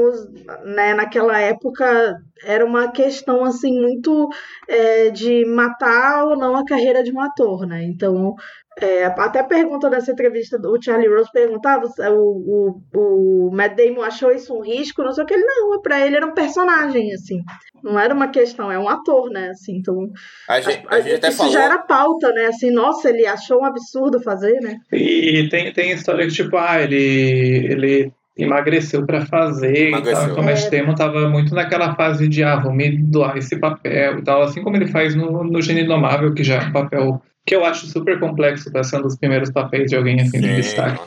né, 0.63 0.93
naquela 0.93 1.37
época 1.37 2.15
era 2.45 2.65
uma 2.65 2.89
questão, 2.91 3.43
assim, 3.43 3.77
muito 3.77 4.29
é, 4.69 5.09
de 5.09 5.45
matar 5.45 6.25
ou 6.25 6.37
não 6.37 6.55
a 6.55 6.65
carreira 6.65 7.03
de 7.03 7.11
um 7.11 7.19
ator, 7.19 7.67
né? 7.67 7.83
Então, 7.83 8.35
é, 8.79 9.05
até 9.05 9.41
pergunta 9.41 9.89
dessa 9.89 10.11
entrevista, 10.11 10.59
o 10.63 10.79
Charlie 10.79 11.09
Rose 11.09 11.31
perguntava 11.31 11.91
ah, 11.99 12.11
o, 12.11 12.79
o, 12.93 13.47
o 13.47 13.51
Matt 13.51 13.75
Damon 13.75 14.03
achou 14.03 14.31
isso 14.31 14.53
um 14.55 14.61
risco, 14.61 15.01
não 15.01 15.11
sei 15.13 15.23
o 15.23 15.27
que 15.27 15.33
ele 15.33 15.43
não, 15.43 15.81
para 15.81 16.05
ele 16.05 16.15
era 16.15 16.27
um 16.27 16.33
personagem, 16.33 17.11
assim, 17.11 17.41
não 17.83 17.99
era 17.99 18.13
uma 18.13 18.27
questão, 18.27 18.71
é 18.71 18.77
um 18.77 18.87
ator, 18.87 19.29
né, 19.29 19.49
assim, 19.49 19.77
então 19.77 20.09
a 20.47 20.59
gente, 20.59 20.85
a, 20.87 20.95
a 20.95 21.01
gente 21.01 21.15
até 21.15 21.29
isso 21.29 21.37
falou... 21.37 21.53
já 21.53 21.63
era 21.63 21.77
pauta, 21.79 22.31
né, 22.31 22.45
assim, 22.45 22.71
nossa, 22.71 23.09
ele 23.09 23.25
achou 23.25 23.61
um 23.61 23.65
absurdo 23.65 24.21
fazer, 24.21 24.59
né. 24.61 24.77
E 24.91 25.47
tem, 25.49 25.71
tem 25.73 25.91
história 25.91 26.25
que, 26.25 26.33
tipo, 26.33 26.57
ah, 26.57 26.81
ele, 26.81 27.67
ele 27.69 28.13
emagreceu 28.37 29.05
para 29.05 29.25
fazer 29.25 29.89
emagreceu. 29.89 30.11
e 30.11 30.15
tal. 30.15 30.31
Então, 30.31 30.43
o 30.43 30.45
Matt 30.45 30.69
Damon 30.69 30.95
tava 30.95 31.29
muito 31.29 31.55
naquela 31.55 31.95
fase 31.95 32.27
de, 32.27 32.43
ah, 32.43 32.57
vou 32.57 32.71
me 32.71 32.97
doar 32.97 33.37
esse 33.37 33.57
papel 33.57 34.19
e 34.19 34.23
tal, 34.23 34.43
assim 34.43 34.61
como 34.61 34.75
ele 34.75 34.87
faz 34.87 35.15
no, 35.15 35.43
no 35.43 35.61
Gênio 35.61 35.83
Indomável, 35.83 36.33
que 36.33 36.43
já 36.43 36.61
é 36.61 36.65
um 36.67 36.71
papel 36.71 37.21
que 37.45 37.55
eu 37.55 37.65
acho 37.65 37.87
super 37.87 38.19
complexo 38.19 38.69
para 38.71 38.83
ser 38.83 38.97
um 38.97 39.01
dos 39.01 39.17
primeiros 39.17 39.49
papéis 39.49 39.89
de 39.89 39.95
alguém 39.95 40.19
assim 40.21 40.39
de 40.39 40.55
destaque. 40.55 40.99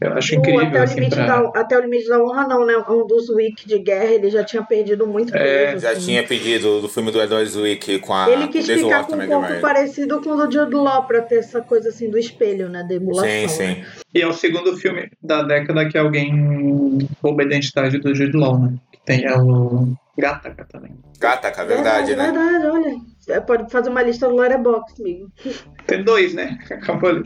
Eu 0.00 0.14
acho 0.14 0.34
incrível. 0.34 0.66
Até 0.66 0.80
o, 0.80 0.82
assim, 0.82 0.94
limite 0.94 1.14
pra... 1.14 1.26
da, 1.26 1.60
até 1.60 1.78
o 1.78 1.80
limite 1.82 2.08
da 2.08 2.22
honra, 2.22 2.48
não, 2.48 2.64
né? 2.64 2.74
Um 2.88 3.06
dos 3.06 3.28
Wick 3.28 3.68
de 3.68 3.78
guerra, 3.78 4.12
ele 4.12 4.30
já 4.30 4.42
tinha 4.42 4.62
perdido 4.62 5.06
muito 5.06 5.36
é, 5.36 5.78
Já 5.78 5.90
assim. 5.90 6.06
tinha 6.06 6.26
pedido 6.26 6.80
do 6.80 6.88
filme 6.88 7.10
do 7.10 7.20
Edward 7.20 7.58
Wick 7.58 7.98
com 7.98 8.14
a. 8.14 8.30
Ele 8.30 8.48
quis 8.48 8.66
ficar 8.66 9.04
com 9.04 9.16
um 9.16 9.26
corpo 9.26 9.60
parecido 9.60 10.22
com 10.22 10.30
o 10.30 10.46
do 10.46 10.50
Jude 10.50 10.74
Law 10.74 11.04
pra 11.04 11.20
ter 11.20 11.36
essa 11.36 11.60
coisa 11.60 11.90
assim 11.90 12.08
do 12.08 12.18
espelho, 12.18 12.70
né? 12.70 12.82
Da 12.88 12.94
emulação. 12.94 13.28
Sim, 13.28 13.48
sim. 13.48 13.66
Né? 13.66 13.86
E 14.14 14.22
é 14.22 14.26
o 14.26 14.32
segundo 14.32 14.74
filme 14.76 15.10
da 15.22 15.42
década 15.42 15.86
que 15.86 15.98
alguém 15.98 16.98
rouba 17.22 17.42
a 17.42 17.46
identidade 17.46 17.98
do 17.98 18.14
Jude 18.14 18.36
Law, 18.36 18.58
né? 18.58 18.74
Que 18.90 19.00
tem 19.04 19.30
o 19.30 19.94
Gataca 20.16 20.66
também. 20.70 20.92
Gataca, 21.18 21.64
verdade, 21.64 22.14
verdade 22.14 22.32
né? 22.32 22.48
Verdade, 22.50 22.66
olha. 22.66 23.40
Pode 23.42 23.70
fazer 23.70 23.90
uma 23.90 24.02
lista 24.02 24.28
do 24.28 24.34
Letterboxd, 24.34 25.02
amigo. 25.02 25.30
Tem 25.86 26.02
dois, 26.02 26.34
né? 26.34 26.58
Acabou 26.70 27.10
ali. 27.10 27.22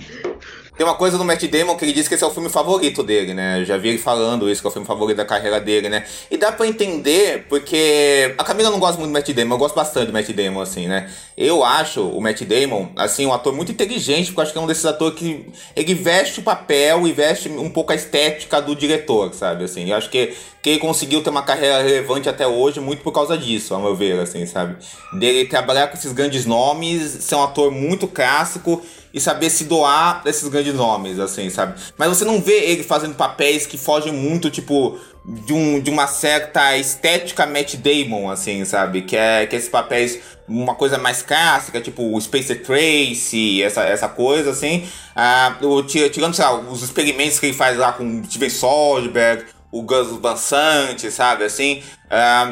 Tem 0.76 0.84
uma 0.84 0.96
coisa 0.96 1.16
no 1.16 1.24
Matt 1.24 1.44
Damon 1.44 1.76
que 1.76 1.84
ele 1.84 1.92
diz 1.92 2.08
que 2.08 2.14
esse 2.14 2.24
é 2.24 2.26
o 2.26 2.32
filme 2.32 2.48
favorito 2.48 3.04
dele, 3.04 3.32
né? 3.32 3.60
Eu 3.60 3.64
já 3.64 3.76
vi 3.76 3.90
ele 3.90 3.98
falando 3.98 4.50
isso, 4.50 4.60
que 4.60 4.66
é 4.66 4.70
o 4.70 4.72
filme 4.72 4.86
favorito 4.86 5.18
da 5.18 5.24
carreira 5.24 5.60
dele, 5.60 5.88
né? 5.88 6.04
E 6.28 6.36
dá 6.36 6.50
pra 6.50 6.66
entender, 6.66 7.46
porque 7.48 8.34
a 8.36 8.42
Camila 8.42 8.70
não 8.70 8.80
gosta 8.80 8.98
muito 8.98 9.10
do 9.10 9.12
Matt 9.12 9.30
Damon, 9.30 9.54
eu 9.54 9.58
gosto 9.58 9.76
bastante 9.76 10.06
do 10.08 10.12
Matt 10.12 10.28
Damon, 10.30 10.60
assim, 10.60 10.88
né? 10.88 11.08
Eu 11.38 11.62
acho 11.62 12.02
o 12.02 12.20
Matt 12.20 12.42
Damon, 12.42 12.88
assim, 12.96 13.24
um 13.24 13.32
ator 13.32 13.52
muito 13.54 13.70
inteligente, 13.70 14.26
porque 14.26 14.40
eu 14.40 14.42
acho 14.42 14.52
que 14.52 14.58
é 14.58 14.60
um 14.60 14.66
desses 14.66 14.84
atores 14.84 15.16
que 15.16 15.46
ele 15.76 15.94
veste 15.94 16.40
o 16.40 16.42
papel 16.42 17.06
e 17.06 17.12
veste 17.12 17.48
um 17.48 17.70
pouco 17.70 17.92
a 17.92 17.94
estética 17.94 18.60
do 18.60 18.74
diretor, 18.74 19.32
sabe? 19.32 19.62
Assim, 19.62 19.88
eu 19.88 19.96
acho 19.96 20.10
que, 20.10 20.34
que 20.60 20.70
ele 20.70 20.78
conseguiu 20.80 21.22
ter 21.22 21.30
uma 21.30 21.42
carreira 21.42 21.82
relevante 21.82 22.28
até 22.28 22.48
hoje 22.48 22.80
muito 22.80 23.00
por 23.00 23.12
causa 23.12 23.38
disso, 23.38 23.74
ao 23.74 23.80
meu 23.80 23.94
ver, 23.94 24.18
assim, 24.18 24.44
sabe? 24.44 24.74
Dele 25.12 25.44
trabalhar 25.44 25.86
com 25.86 25.96
esses 25.96 26.10
grandes 26.10 26.44
nomes, 26.44 27.18
ser 27.20 27.36
um 27.36 27.44
ator 27.44 27.70
muito 27.70 28.08
clássico 28.08 28.82
e 29.14 29.20
saber 29.20 29.48
se 29.48 29.64
doar 29.64 30.24
desses 30.24 30.48
grandes 30.48 30.74
nomes, 30.74 31.20
assim, 31.20 31.48
sabe? 31.48 31.80
Mas 31.96 32.08
você 32.08 32.24
não 32.24 32.40
vê 32.40 32.58
ele 32.64 32.82
fazendo 32.82 33.14
papéis 33.14 33.64
que 33.64 33.78
fogem 33.78 34.12
muito, 34.12 34.50
tipo, 34.50 34.98
de, 35.24 35.52
um, 35.52 35.78
de 35.78 35.88
uma 35.88 36.08
certa 36.08 36.76
estética 36.76 37.46
Matt 37.46 37.76
Damon, 37.76 38.28
assim, 38.28 38.64
sabe? 38.64 39.02
Que 39.02 39.16
é 39.16 39.46
que 39.46 39.54
esses 39.54 39.68
papéis, 39.68 40.18
uma 40.48 40.74
coisa 40.74 40.98
mais 40.98 41.22
clássica, 41.22 41.80
tipo 41.80 42.02
o 42.12 42.20
Spacer 42.20 42.64
Tracy, 42.64 43.62
essa, 43.62 43.84
essa 43.84 44.08
coisa, 44.08 44.50
assim. 44.50 44.84
Ah, 45.14 45.56
o, 45.62 45.84
tirando, 45.84 46.34
sei 46.34 46.44
lá, 46.44 46.58
os 46.58 46.82
experimentos 46.82 47.38
que 47.38 47.46
ele 47.46 47.54
faz 47.54 47.78
lá 47.78 47.92
com 47.92 48.24
Steven 48.24 48.50
Soderbergh, 48.50 49.44
o 49.74 49.82
Gus 49.82 50.06
Van 50.20 50.36
Sant, 50.36 51.10
sabe, 51.10 51.42
assim. 51.42 51.82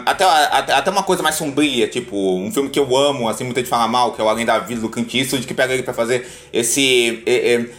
Até, 0.05 0.25
até, 0.25 0.73
até, 0.73 0.91
uma 0.91 1.05
coisa 1.05 1.23
mais 1.23 1.37
sombria, 1.37 1.87
tipo, 1.87 2.17
um 2.17 2.51
filme 2.51 2.69
que 2.69 2.81
eu 2.81 2.97
amo, 2.97 3.29
assim, 3.29 3.45
muita 3.45 3.61
gente 3.61 3.71
fala 3.71 3.87
mal, 3.87 4.13
que 4.13 4.21
é 4.21 4.25
o 4.25 4.29
Além 4.29 4.45
da 4.45 4.59
Vida 4.59 4.81
do 4.81 4.89
Clint 4.89 5.15
Eastwood, 5.15 5.47
que 5.47 5.55
pega 5.55 5.73
ele 5.73 5.85
pra 5.85 5.95
fazer 5.95 6.29
esse, 6.53 7.23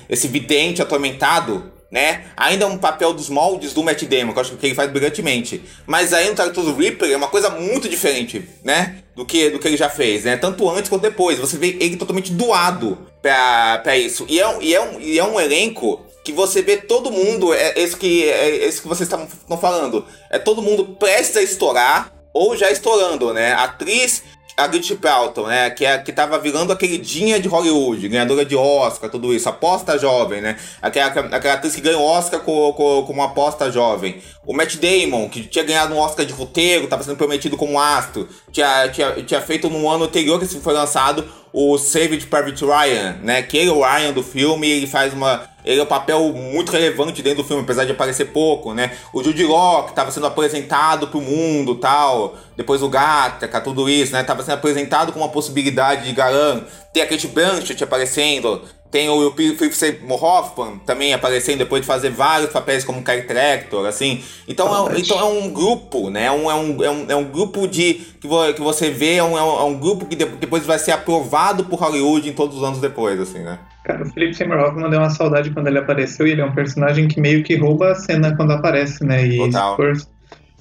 esse 0.08 0.30
vidente 0.30 0.82
atormentado, 0.82 1.74
né? 1.92 2.24
Ainda 2.38 2.64
é 2.64 2.68
um 2.70 2.78
papel 2.78 3.14
dos 3.14 3.28
moldes 3.28 3.74
do 3.74 3.84
Matt 3.84 4.04
Damon, 4.04 4.32
que 4.32 4.40
eu 4.40 4.42
acho 4.42 4.56
que 4.56 4.66
ele 4.66 4.76
faz 4.76 4.90
brilhantemente. 4.90 5.62
Mas 5.86 6.14
aí 6.14 6.30
no 6.30 6.36
Tarantino 6.36 6.74
Reaper 6.74 7.12
é 7.12 7.18
uma 7.18 7.28
coisa 7.28 7.50
muito 7.50 7.90
diferente, 7.90 8.48
né? 8.64 9.00
Do 9.14 9.26
que, 9.26 9.50
do 9.50 9.60
que 9.60 9.68
ele 9.68 9.78
já 9.78 9.90
fez, 9.90 10.24
né? 10.24 10.38
Tanto 10.38 10.70
antes 10.70 10.90
quanto 10.90 11.02
depois. 11.02 11.38
Você 11.38 11.58
vê 11.58 11.78
ele 11.82 11.98
totalmente 11.98 12.32
doado 12.32 12.98
pra, 13.22 13.80
pra 13.80 13.98
isso. 13.98 14.26
E 14.30 14.40
é, 14.40 14.58
e, 14.62 14.74
é 14.74 14.82
um, 14.82 15.00
e 15.02 15.20
é 15.20 15.24
um 15.24 15.40
elenco 15.40 16.02
que 16.24 16.32
você 16.32 16.62
vê 16.62 16.78
todo 16.78 17.12
mundo, 17.12 17.54
é 17.54 17.74
esse 17.80 17.96
que, 17.96 18.30
é 18.30 18.66
esse 18.66 18.82
que 18.82 18.88
vocês 18.88 19.10
estão 19.10 19.58
falando, 19.58 20.06
é 20.30 20.40
todo 20.40 20.62
mundo 20.62 20.96
prestes 20.98 21.38
a 21.38 21.42
estourar 21.42 22.14
ou 22.34 22.56
já 22.56 22.72
estourando, 22.72 23.34
né? 23.34 23.54
Atriz 23.54 24.24
a 24.56 24.68
Grit 24.68 24.96
Pelton, 24.96 25.48
né? 25.48 25.70
Que, 25.72 25.86
é, 25.86 25.98
que 25.98 26.12
tava 26.12 26.38
virando 26.38 26.72
a 26.72 26.76
queridinha 26.76 27.40
de 27.40 27.48
Hollywood, 27.48 28.08
ganhadora 28.08 28.46
de 28.46 28.56
Oscar, 28.56 29.10
tudo 29.10 29.34
isso, 29.34 29.50
aposta 29.50 29.98
jovem, 29.98 30.42
né? 30.42 30.58
Aquela, 30.82 31.08
aquela 31.08 31.54
atriz 31.56 31.76
que 31.76 31.82
ganhou 31.82 32.04
Oscar 32.04 32.40
como, 32.40 32.74
com, 32.74 33.04
com 33.06 33.14
uma 33.14 33.26
aposta 33.26 33.72
jovem. 33.72 34.22
O 34.46 34.54
Matt 34.54 34.76
Damon, 34.78 35.28
que 35.30 35.44
tinha 35.44 35.64
ganhado 35.64 35.94
um 35.94 35.98
Oscar 35.98 36.26
de 36.26 36.34
roteiro, 36.34 36.88
tava 36.88 37.04
sendo 37.04 37.18
prometido 37.18 37.58
como 37.58 37.80
astro, 37.80 38.28
tinha, 38.52 38.90
tinha, 38.90 39.12
tinha 39.24 39.42
feito 39.42 39.70
no 39.70 39.90
ano 39.90 40.06
anterior 40.06 40.38
que 40.40 40.46
esse 40.46 40.60
foi 40.60 40.74
lançado 40.74 41.28
o 41.54 41.78
Saved 41.78 42.26
Private 42.26 42.66
Ryan, 42.66 43.18
né? 43.22 43.44
Que 43.44 43.58
ele 43.58 43.70
é 43.70 43.74
o 43.74 43.84
Ryan 43.84 44.12
do 44.12 44.24
filme, 44.24 44.68
ele 44.68 44.88
faz 44.88 45.14
uma. 45.14 45.48
Ele 45.64 45.80
é 45.80 45.84
um 45.84 45.88
papel 45.88 46.34
muito 46.34 46.72
relevante 46.72 47.22
dentro 47.22 47.44
do 47.44 47.48
filme, 47.48 47.64
apesar 47.64 47.86
de 47.86 47.92
aparecer 47.92 48.26
pouco, 48.26 48.74
né? 48.74 48.92
O 49.14 49.24
Jude 49.24 49.46
Law, 49.46 49.84
que 49.84 49.92
estava 49.92 50.12
sendo 50.12 50.26
apresentado 50.26 51.08
pro 51.08 51.22
mundo 51.22 51.76
tal. 51.76 52.36
Depois 52.58 52.82
o 52.82 52.90
Gattaca, 52.90 53.62
tudo 53.62 53.88
isso, 53.88 54.12
né? 54.12 54.24
Tava 54.24 54.44
sendo 54.44 54.56
apresentado 54.56 55.14
como 55.14 55.24
uma 55.24 55.32
possibilidade 55.32 56.06
de 56.06 56.12
galã. 56.12 56.64
Tem 56.92 57.04
a 57.04 57.08
Kate 57.08 57.28
Blanchett 57.28 57.82
aparecendo. 57.84 58.62
Tem 58.94 59.10
o 59.10 59.32
Philip 59.32 59.74
Seymour 59.74 60.24
Hoffman 60.24 60.78
também 60.86 61.16
aparecendo 61.16 61.58
depois 61.58 61.82
de 61.82 61.88
fazer 61.88 62.12
vários 62.12 62.52
papéis 62.52 62.86
como 62.86 63.04
character 63.04 63.36
actor, 63.36 63.88
assim. 63.88 64.22
Então, 64.48 64.88
é, 64.88 65.00
então 65.00 65.20
é 65.20 65.24
um 65.24 65.50
grupo, 65.50 66.12
né? 66.12 66.26
É 66.26 66.32
um, 66.32 66.52
é, 66.52 66.54
um, 66.54 66.84
é, 66.84 66.92
um, 66.92 67.06
é 67.10 67.16
um 67.16 67.24
grupo 67.24 67.68
de 67.68 67.96
que, 68.22 68.28
vo, 68.28 68.54
que 68.54 68.62
você 68.62 68.92
vê, 68.92 69.16
é 69.16 69.24
um, 69.24 69.36
é 69.36 69.64
um 69.64 69.80
grupo 69.80 70.06
que 70.06 70.16
depois 70.16 70.64
vai 70.64 70.78
ser 70.78 70.92
aprovado 70.92 71.66
por 71.66 71.80
Hollywood 71.80 72.30
em 72.30 72.34
todos 72.34 72.56
os 72.56 72.64
anos 72.64 72.80
depois, 72.80 73.20
assim, 73.20 73.40
né? 73.40 73.58
Cara, 73.84 74.04
o 74.04 74.06
Philip 74.06 74.36
Seymour 74.36 74.60
Hoffman 74.60 74.92
deu 74.92 75.00
uma 75.00 75.10
saudade 75.10 75.50
quando 75.50 75.70
ele 75.70 75.80
apareceu 75.80 76.28
e 76.28 76.32
ele 76.32 76.42
é 76.42 76.46
um 76.46 76.54
personagem 76.54 77.08
que 77.08 77.20
meio 77.20 77.44
que 77.44 77.56
rouba 77.56 77.94
a 77.94 77.96
cena 77.96 78.36
quando 78.36 78.52
aparece, 78.52 79.04
né? 79.04 79.26
E 79.26 79.38
Total. 79.40 79.76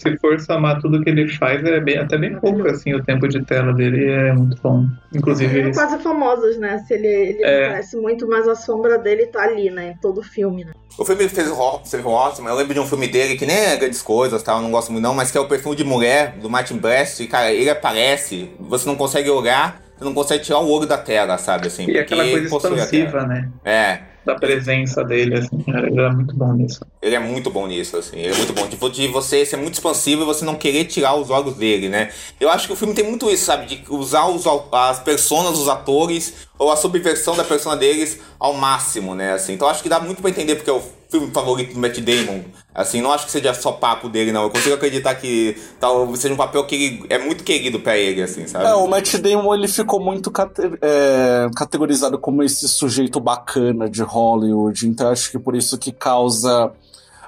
Se 0.03 0.19
for 0.19 0.39
somar 0.41 0.81
tudo 0.81 1.03
que 1.03 1.11
ele 1.11 1.29
faz, 1.37 1.65
é 1.65 1.81
bem, 1.81 1.99
até 1.99 2.19
bem 2.19 2.39
pouco, 2.39 2.67
assim, 2.69 2.93
o 2.93 3.03
tempo 3.03 3.29
de 3.29 3.43
tela 3.45 3.73
dele 3.73 4.05
é 4.05 4.33
muito 4.33 4.61
bom. 4.61 4.87
Inclusive. 5.15 5.73
São 5.73 5.87
quase 5.87 6.03
famosos, 6.03 6.59
né? 6.59 6.79
Se 6.87 6.95
ele, 6.95 7.07
ele 7.07 7.43
é. 7.45 7.67
aparece 7.67 7.97
muito, 7.97 8.29
mas 8.29 8.49
a 8.49 8.55
sombra 8.55 8.99
dele 8.99 9.27
tá 9.27 9.43
ali, 9.43 9.71
né? 9.71 9.91
Em 9.91 10.01
todo 10.01 10.19
o 10.19 10.23
filme, 10.23 10.65
né? 10.65 10.73
O 10.99 11.05
filme 11.05 11.29
fez 11.29 11.49
o 11.49 11.55
Hoffman, 11.55 12.53
eu 12.53 12.57
lembro 12.57 12.75
de 12.75 12.81
um 12.81 12.87
filme 12.87 13.09
dele 13.09 13.37
que 13.37 13.47
nem 13.47 13.57
é 13.57 13.77
grandes 13.77 14.03
coisas, 14.03 14.43
tal, 14.43 14.57
tá? 14.57 14.61
eu 14.61 14.65
não 14.65 14.71
gosto 14.71 14.93
muito 14.93 15.03
não, 15.03 15.15
mas 15.15 15.31
que 15.31 15.39
é 15.39 15.41
o 15.41 15.49
Perfume 15.49 15.75
de 15.75 15.85
Mulher, 15.85 16.37
do 16.37 16.51
Martin 16.51 16.77
Brest, 16.77 17.21
e, 17.21 17.27
cara, 17.27 17.51
ele 17.51 17.71
aparece, 17.71 18.51
você 18.61 18.87
não 18.87 18.95
consegue 18.95 19.31
olhar, 19.31 19.81
não 20.05 20.15
consegue 20.15 20.45
tirar 20.45 20.59
o 20.59 20.71
olho 20.71 20.87
da 20.87 20.99
tela, 20.99 21.39
sabe, 21.39 21.69
assim. 21.69 21.89
E 21.89 21.99
aquela 21.99 22.25
coisa 22.25 22.47
expansiva, 22.47 23.27
né? 23.27 23.51
É 23.65 24.13
da 24.25 24.37
presença 24.37 25.03
dele, 25.05 25.37
assim, 25.37 25.65
ele 25.67 26.01
é 26.01 26.11
muito 26.11 26.35
bom 26.37 26.53
nisso. 26.53 26.81
Ele 27.01 27.15
é 27.15 27.19
muito 27.19 27.51
bom 27.51 27.67
nisso, 27.67 27.97
assim, 27.97 28.19
ele 28.19 28.33
é 28.33 28.37
muito 28.37 28.53
bom. 28.53 28.69
Tipo, 28.69 28.89
de 28.89 29.09
você 29.09 29.45
ser 29.45 29.57
muito 29.57 29.75
expansivo 29.75 30.23
e 30.23 30.25
você 30.25 30.45
não 30.45 30.55
querer 30.55 30.85
tirar 30.85 31.15
os 31.15 31.29
olhos 31.29 31.57
dele, 31.57 31.89
né? 31.89 32.11
Eu 32.41 32.49
acho 32.49 32.67
que 32.67 32.73
o 32.73 32.77
filme 32.77 32.95
tem 32.95 33.05
muito 33.05 33.29
isso, 33.31 33.45
sabe? 33.45 33.67
De 33.67 33.85
usar 33.89 34.27
os, 34.27 34.45
as 34.71 35.01
personas, 35.01 35.59
os 35.59 35.69
atores, 35.69 36.47
ou 36.59 36.71
a 36.71 36.77
subversão 36.77 37.37
da 37.37 37.45
persona 37.45 37.77
deles 37.77 38.21
ao 38.39 38.55
máximo, 38.55 39.15
né? 39.15 39.33
Assim, 39.33 39.55
então 39.55 39.69
acho 39.69 39.83
que 39.83 39.89
dá 39.89 39.99
muito 39.99 40.23
pra 40.23 40.31
entender 40.31 40.55
porque 40.55 40.71
é 40.71 40.75
o 40.75 40.83
filme 41.13 41.31
favorito 41.31 41.75
do 41.75 41.79
Matt 41.79 41.99
Damon. 41.99 42.41
Assim, 42.75 43.03
não 43.03 43.13
acho 43.13 43.27
que 43.27 43.33
seja 43.33 43.53
só 43.53 43.73
papo 43.73 44.09
dele, 44.09 44.33
não. 44.33 44.45
Eu 44.45 44.51
consigo 44.51 44.75
acreditar 44.75 45.15
que 45.15 45.55
tal 45.79 46.17
seja 46.17 46.33
um 46.33 46.39
papel 46.39 46.65
que 46.65 46.75
ele 46.75 47.07
é 47.11 47.19
muito 47.19 47.45
querido 47.45 47.79
para 47.79 47.99
ele, 47.99 48.23
assim, 48.23 48.47
sabe? 48.47 48.65
É, 48.65 48.75
o 48.75 48.89
Matt 48.89 49.17
Damon 49.17 49.55
ele 49.55 49.69
ficou 49.69 50.01
muito 50.01 50.31
cate 50.31 50.63
é, 50.81 51.51
categorizado 51.55 52.19
como 52.19 52.43
esse 52.43 52.67
sujeito 52.67 53.21
bacana 53.21 53.91
de 53.91 54.03
Hollywood. 54.03 54.89
Então 54.89 55.11
acho 55.11 55.31
que 55.31 55.39
por 55.39 55.55
isso 55.55 55.77
que 55.77 55.93
causa 55.93 56.73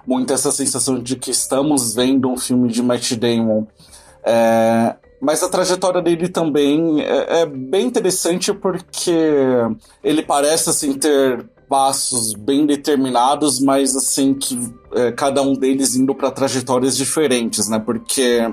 muito 0.07 0.33
essa 0.33 0.51
sensação 0.51 0.99
de 0.99 1.17
que 1.17 1.31
estamos 1.31 1.95
vendo 1.95 2.31
um 2.31 2.39
filme 2.39 2.69
de 2.71 2.83
Matt 2.83 3.13
Damon. 3.13 3.67
É, 4.25 4.97
mas 5.21 5.43
a 5.43 5.49
trajetória 5.49 6.01
dele 6.01 6.29
também 6.29 7.03
é, 7.03 7.41
é, 7.41 7.47
bem 7.47 7.87
interessante 7.87 8.53
porque 8.53 9.13
ele 10.03 10.23
parece 10.23 10.71
assim 10.71 10.95
ter 10.95 11.45
passos 11.75 12.35
bem 12.35 12.65
determinados, 12.67 13.59
mas 13.59 13.97
assim 13.97 14.33
que 14.33 14.57
é, 14.93 15.11
cada 15.11 15.43
um 15.43 15.55
deles 15.55 15.97
indo 15.97 16.15
para 16.15 16.31
trajetórias 16.31 16.97
diferentes, 16.97 17.69
né? 17.69 17.81
Porque 17.81 18.49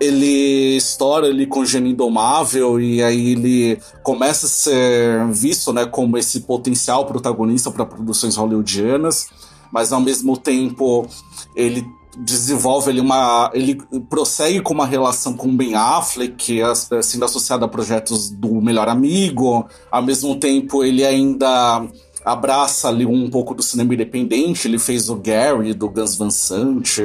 ele 0.00 0.74
estoura 0.74 1.26
ali 1.26 1.46
com 1.46 1.60
o 1.60 1.66
Gênio 1.66 1.92
Indomável 1.92 2.80
e 2.80 3.02
aí 3.02 3.32
ele 3.32 3.78
começa 4.02 4.46
a 4.46 4.48
ser 4.48 5.26
visto, 5.32 5.70
né, 5.70 5.84
como 5.84 6.16
esse 6.16 6.40
potencial 6.40 7.04
protagonista 7.04 7.70
para 7.70 7.84
produções 7.84 8.36
hollywoodianas, 8.36 9.28
mas 9.70 9.92
ao 9.92 10.00
mesmo 10.00 10.34
tempo 10.34 11.06
ele 11.54 11.86
desenvolve 12.16 12.90
ali 12.90 13.00
uma. 13.00 13.50
Ele 13.52 13.78
prossegue 14.08 14.60
com 14.60 14.72
uma 14.72 14.86
relação 14.86 15.34
com 15.34 15.54
Ben 15.54 15.74
Affleck, 15.74 16.60
sendo 17.02 17.24
associado 17.24 17.64
a 17.64 17.68
projetos 17.68 18.30
do 18.30 18.60
Melhor 18.60 18.88
Amigo. 18.88 19.66
Ao 19.90 20.02
mesmo 20.02 20.36
tempo, 20.36 20.82
ele 20.82 21.04
ainda 21.04 21.86
abraça 22.26 22.88
ali 22.88 23.06
um 23.06 23.30
pouco 23.30 23.54
do 23.54 23.62
cinema 23.62 23.94
independente. 23.94 24.66
Ele 24.66 24.80
fez 24.80 25.08
o 25.08 25.14
Gary 25.14 25.72
do 25.72 25.88
Gus 25.88 26.16
Van 26.16 26.28
Sant. 26.28 26.98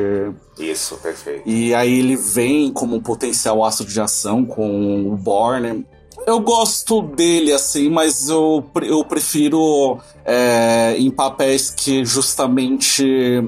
Isso, 0.57 0.97
perfeito. 0.97 1.47
E 1.47 1.75
aí 1.75 1.99
ele 1.99 2.15
vem 2.15 2.73
como 2.73 2.95
um 2.95 2.99
potencial 2.99 3.63
aço 3.63 3.85
de 3.85 4.01
ação 4.01 4.43
com 4.43 5.13
o 5.13 5.15
Borne. 5.15 5.85
Eu 6.25 6.39
gosto 6.39 7.03
dele, 7.03 7.53
assim, 7.53 7.89
mas 7.89 8.29
eu, 8.29 8.63
eu 8.81 9.03
prefiro 9.05 9.99
é, 10.25 10.95
em 10.97 11.11
papéis 11.11 11.69
que 11.69 12.03
justamente 12.03 13.03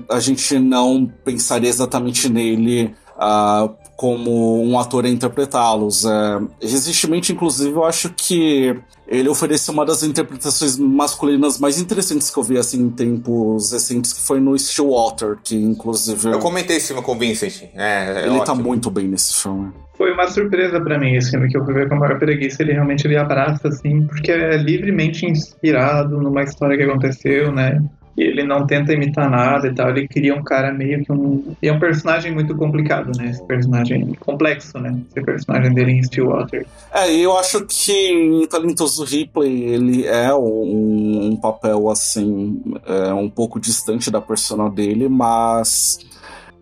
a 0.10 0.20
gente 0.20 0.58
não 0.60 1.12
pensaria 1.24 1.70
exatamente 1.70 2.30
nele 2.30 2.96
uh, 3.16 3.74
como 3.96 4.64
um 4.64 4.78
ator 4.80 5.06
a 5.06 5.10
interpretá-los. 5.10 6.06
É, 6.06 6.40
recentemente, 6.62 7.32
inclusive, 7.32 7.76
eu 7.76 7.84
acho 7.84 8.10
que 8.10 8.76
ele 9.20 9.30
ofereceu 9.30 9.74
uma 9.74 9.86
das 9.86 10.04
interpretações 10.04 10.78
masculinas 10.78 11.60
mais 11.60 11.80
interessantes 11.80 12.30
que 12.30 12.38
eu 12.38 12.44
vi 12.44 12.58
assim 12.58 12.82
em 12.82 12.90
tempos 12.90 13.72
recentes, 13.72 14.14
que 14.14 14.22
foi 14.22 14.40
no 14.40 14.58
Stillwater, 14.58 15.38
que 15.44 15.56
inclusive. 15.56 16.30
Eu 16.30 16.40
comentei 16.40 16.78
esse 16.78 16.88
filme 16.88 17.02
com 17.02 17.14
o 17.14 17.20
Vincent. 17.20 17.64
É, 17.76 17.84
é 17.84 18.10
ele 18.10 18.28
tá 18.28 18.34
ótimo. 18.34 18.46
tá 18.46 18.56
muito 18.56 18.92
bem 18.92 19.08
nesse 19.08 19.42
filme. 19.42 19.72
Foi 19.96 20.12
uma 20.12 20.28
surpresa 20.28 20.82
para 20.82 20.98
mim 20.98 21.16
esse 21.16 21.32
filme, 21.32 21.48
que 21.48 21.58
eu 21.58 21.64
fui 21.64 21.74
ver 21.74 21.88
com 21.88 21.96
a 21.96 22.00
maior 22.00 22.20
preguiça. 22.20 22.64
Ele 22.64 22.74
realmente 22.74 23.06
ele 23.06 23.16
abraça, 23.16 23.68
assim, 23.68 24.06
porque 24.08 24.32
é 24.32 24.58
livremente 24.58 25.26
inspirado 25.26 26.20
numa 26.20 26.44
história 26.44 26.76
que 26.76 26.84
aconteceu, 26.84 27.52
né? 27.52 27.82
Ele 28.16 28.44
não 28.44 28.68
tenta 28.68 28.94
imitar 28.94 29.30
nada 29.30 29.68
e 29.68 29.74
tal, 29.74 29.90
ele 29.90 30.08
cria 30.08 30.36
um 30.36 30.44
cara 30.44 30.72
meio 30.72 31.04
que 31.04 31.12
um. 31.12 31.56
E 31.62 31.68
é 31.68 31.74
um 31.74 31.80
personagem 31.80 32.32
muito 32.32 32.56
complicado, 32.56 33.12
né? 33.18 33.32
Esse 33.32 33.44
personagem 33.46 34.14
complexo, 34.20 34.78
né? 34.78 34.96
Esse 35.10 35.26
personagem 35.26 35.74
dele 35.74 35.94
em 35.94 36.04
Stillwater. 36.04 36.66
É, 36.94 37.12
eu 37.12 37.38
acho 37.38 37.66
que 37.66 37.92
em 37.92 38.46
Talentoso 38.48 39.04
Ripley 39.04 39.64
ele 39.64 40.06
é 40.06 40.34
um, 40.34 41.32
um 41.32 41.36
papel 41.36 41.90
assim, 41.90 42.62
é, 42.86 43.14
um 43.14 43.30
pouco 43.30 43.60
distante 43.60 44.12
da 44.12 44.22
persona 44.22 44.70
dele, 44.70 45.10
mas 45.10 45.98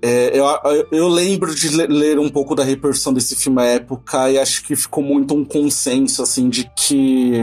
É, 0.03 0.31
eu, 0.33 0.45
eu 0.91 1.07
lembro 1.07 1.53
de 1.53 1.69
ler 1.85 2.17
um 2.17 2.27
pouco 2.27 2.55
da 2.55 2.63
repercussão 2.63 3.13
desse 3.13 3.35
filme 3.35 3.61
à 3.61 3.65
época 3.65 4.31
e 4.31 4.39
acho 4.39 4.63
que 4.63 4.75
ficou 4.75 5.03
muito 5.03 5.35
um 5.35 5.45
consenso, 5.45 6.23
assim, 6.23 6.49
de 6.49 6.67
que 6.75 7.33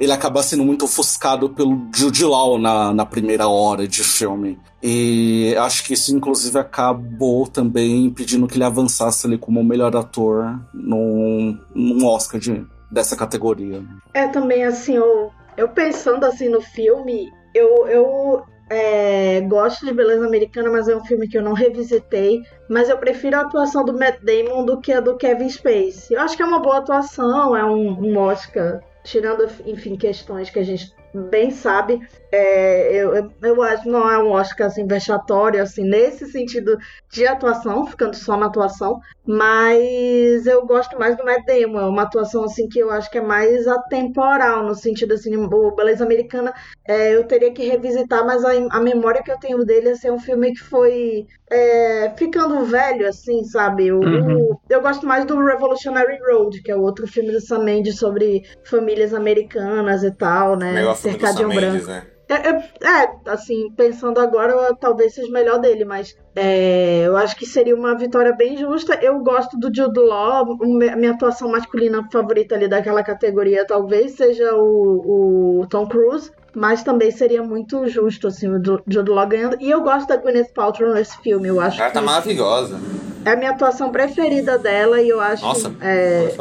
ele 0.00 0.12
acaba 0.12 0.42
sendo 0.42 0.64
muito 0.64 0.86
ofuscado 0.86 1.50
pelo 1.50 1.86
Jude 1.94 2.24
Law 2.24 2.58
na, 2.58 2.94
na 2.94 3.04
primeira 3.04 3.46
hora 3.46 3.86
de 3.86 4.02
filme. 4.02 4.58
E 4.82 5.54
acho 5.58 5.84
que 5.84 5.92
isso, 5.92 6.16
inclusive, 6.16 6.58
acabou 6.58 7.46
também 7.46 8.06
impedindo 8.06 8.46
que 8.46 8.56
ele 8.56 8.64
avançasse 8.64 9.26
ali 9.26 9.36
como 9.36 9.62
melhor 9.62 9.94
ator 9.94 10.58
num, 10.72 11.58
num 11.74 12.06
Oscar 12.06 12.40
de, 12.40 12.66
dessa 12.90 13.14
categoria. 13.14 13.82
É 14.14 14.26
também 14.26 14.64
assim, 14.64 14.96
eu, 14.96 15.30
eu 15.54 15.68
pensando 15.68 16.24
assim 16.24 16.48
no 16.48 16.62
filme, 16.62 17.30
eu, 17.54 17.86
eu 17.86 18.42
é, 18.70 19.42
gosto 19.42 19.84
de 19.84 19.92
Beleza 19.92 20.26
Americana, 20.26 20.70
mas 20.70 20.88
é 20.88 20.96
um 20.96 21.04
filme 21.04 21.28
que 21.28 21.36
eu 21.36 21.42
não 21.42 21.52
revisitei. 21.52 22.40
Mas 22.70 22.88
eu 22.88 22.96
prefiro 22.96 23.36
a 23.36 23.40
atuação 23.40 23.84
do 23.84 23.92
Matt 23.92 24.22
Damon 24.22 24.64
do 24.64 24.80
que 24.80 24.92
a 24.92 25.00
do 25.00 25.16
Kevin 25.18 25.50
Spacey. 25.50 26.16
Eu 26.16 26.20
acho 26.20 26.36
que 26.36 26.42
é 26.42 26.46
uma 26.46 26.60
boa 26.60 26.78
atuação, 26.78 27.54
é 27.54 27.62
um, 27.64 28.00
um 28.00 28.16
Oscar, 28.16 28.80
tirando, 29.04 29.48
enfim, 29.66 29.96
questões 29.96 30.50
que 30.50 30.58
a 30.58 30.64
gente 30.64 30.94
bem 31.14 31.50
sabe, 31.50 32.00
é, 32.32 32.94
eu, 32.94 33.30
eu 33.42 33.62
acho 33.62 33.82
que 33.82 33.88
não 33.88 34.08
é 34.08 34.18
um 34.18 34.30
Oscar 34.30 34.68
assim, 34.68 34.86
vexatório, 34.86 35.62
assim, 35.62 35.84
nesse 35.84 36.30
sentido 36.30 36.78
de 37.10 37.26
atuação, 37.26 37.86
ficando 37.86 38.14
só 38.14 38.36
na 38.36 38.46
atuação, 38.46 39.00
mas 39.26 40.46
eu 40.46 40.64
gosto 40.66 40.98
mais 40.98 41.16
do 41.16 41.24
Matt 41.24 41.44
Damon, 41.44 41.80
é 41.80 41.86
uma 41.86 42.02
atuação 42.02 42.44
assim 42.44 42.68
que 42.68 42.78
eu 42.78 42.90
acho 42.90 43.10
que 43.10 43.18
é 43.18 43.22
mais 43.22 43.66
atemporal, 43.66 44.64
no 44.64 44.74
sentido 44.74 45.14
assim, 45.14 45.36
o 45.36 45.74
Beleza 45.74 46.04
Americana, 46.04 46.52
é, 46.86 47.14
eu 47.14 47.24
teria 47.24 47.52
que 47.52 47.66
revisitar, 47.66 48.24
mas 48.24 48.44
a, 48.44 48.50
a, 48.70 48.80
memória 48.80 49.22
que 49.22 49.30
eu 49.30 49.38
tenho 49.38 49.64
dele 49.64 49.90
é 49.90 49.94
ser 49.94 50.12
um 50.12 50.18
filme 50.18 50.52
que 50.52 50.60
foi 50.60 51.26
é, 51.50 52.12
ficando 52.16 52.64
velho, 52.64 53.08
assim, 53.08 53.44
sabe? 53.44 53.92
O, 53.92 54.00
uhum. 54.00 54.52
o, 54.52 54.60
eu 54.68 54.80
gosto 54.80 55.06
mais 55.06 55.24
do 55.24 55.44
Revolutionary 55.44 56.18
Road, 56.28 56.62
que 56.62 56.70
é 56.70 56.76
o 56.76 56.82
outro 56.82 57.06
filme 57.06 57.32
do 57.32 57.40
Sam 57.40 57.64
Mendes 57.64 57.98
sobre 57.98 58.42
famílias 58.64 59.12
americanas 59.12 60.02
e 60.02 60.10
tal, 60.10 60.56
né? 60.56 60.74
Cercadinho 61.00 61.48
branco. 61.48 61.86
Né? 61.86 62.02
É, 62.30 62.48
é, 62.48 63.02
é, 63.02 63.10
assim, 63.26 63.72
pensando 63.76 64.20
agora, 64.20 64.72
talvez 64.80 65.14
seja 65.14 65.28
melhor 65.32 65.58
dele, 65.58 65.84
mas 65.84 66.16
é, 66.36 67.02
eu 67.04 67.16
acho 67.16 67.34
que 67.34 67.44
seria 67.44 67.74
uma 67.74 67.96
vitória 67.96 68.32
bem 68.32 68.56
justa. 68.56 68.94
Eu 69.02 69.18
gosto 69.18 69.58
do 69.58 69.74
Jude 69.74 69.98
Law, 69.98 70.56
a 70.92 70.96
minha 70.96 71.10
atuação 71.10 71.50
masculina 71.50 72.08
favorita 72.12 72.54
ali 72.54 72.68
daquela 72.68 73.02
categoria 73.02 73.66
talvez 73.66 74.12
seja 74.12 74.54
o, 74.54 75.60
o 75.60 75.66
Tom 75.66 75.88
Cruise, 75.88 76.30
mas 76.54 76.84
também 76.84 77.10
seria 77.10 77.42
muito 77.42 77.88
justo, 77.88 78.28
assim, 78.28 78.46
o 78.48 78.62
Jude 78.86 79.10
Law 79.10 79.26
ganhando. 79.26 79.56
E 79.58 79.68
eu 79.68 79.80
gosto 79.80 80.06
da 80.06 80.16
Gwyneth 80.16 80.52
Paltrow 80.54 80.94
nesse 80.94 81.18
filme, 81.18 81.48
eu 81.48 81.60
acho. 81.60 81.82
Ela 81.82 81.90
tá 81.90 82.00
maravilhosa. 82.00 82.78
É 83.24 83.32
a 83.32 83.36
minha 83.36 83.50
atuação 83.50 83.90
preferida 83.90 84.56
dela 84.56 85.02
e 85.02 85.08
eu 85.08 85.20
acho. 85.20 85.44
Nossa, 85.44 85.74
é, 85.80 86.32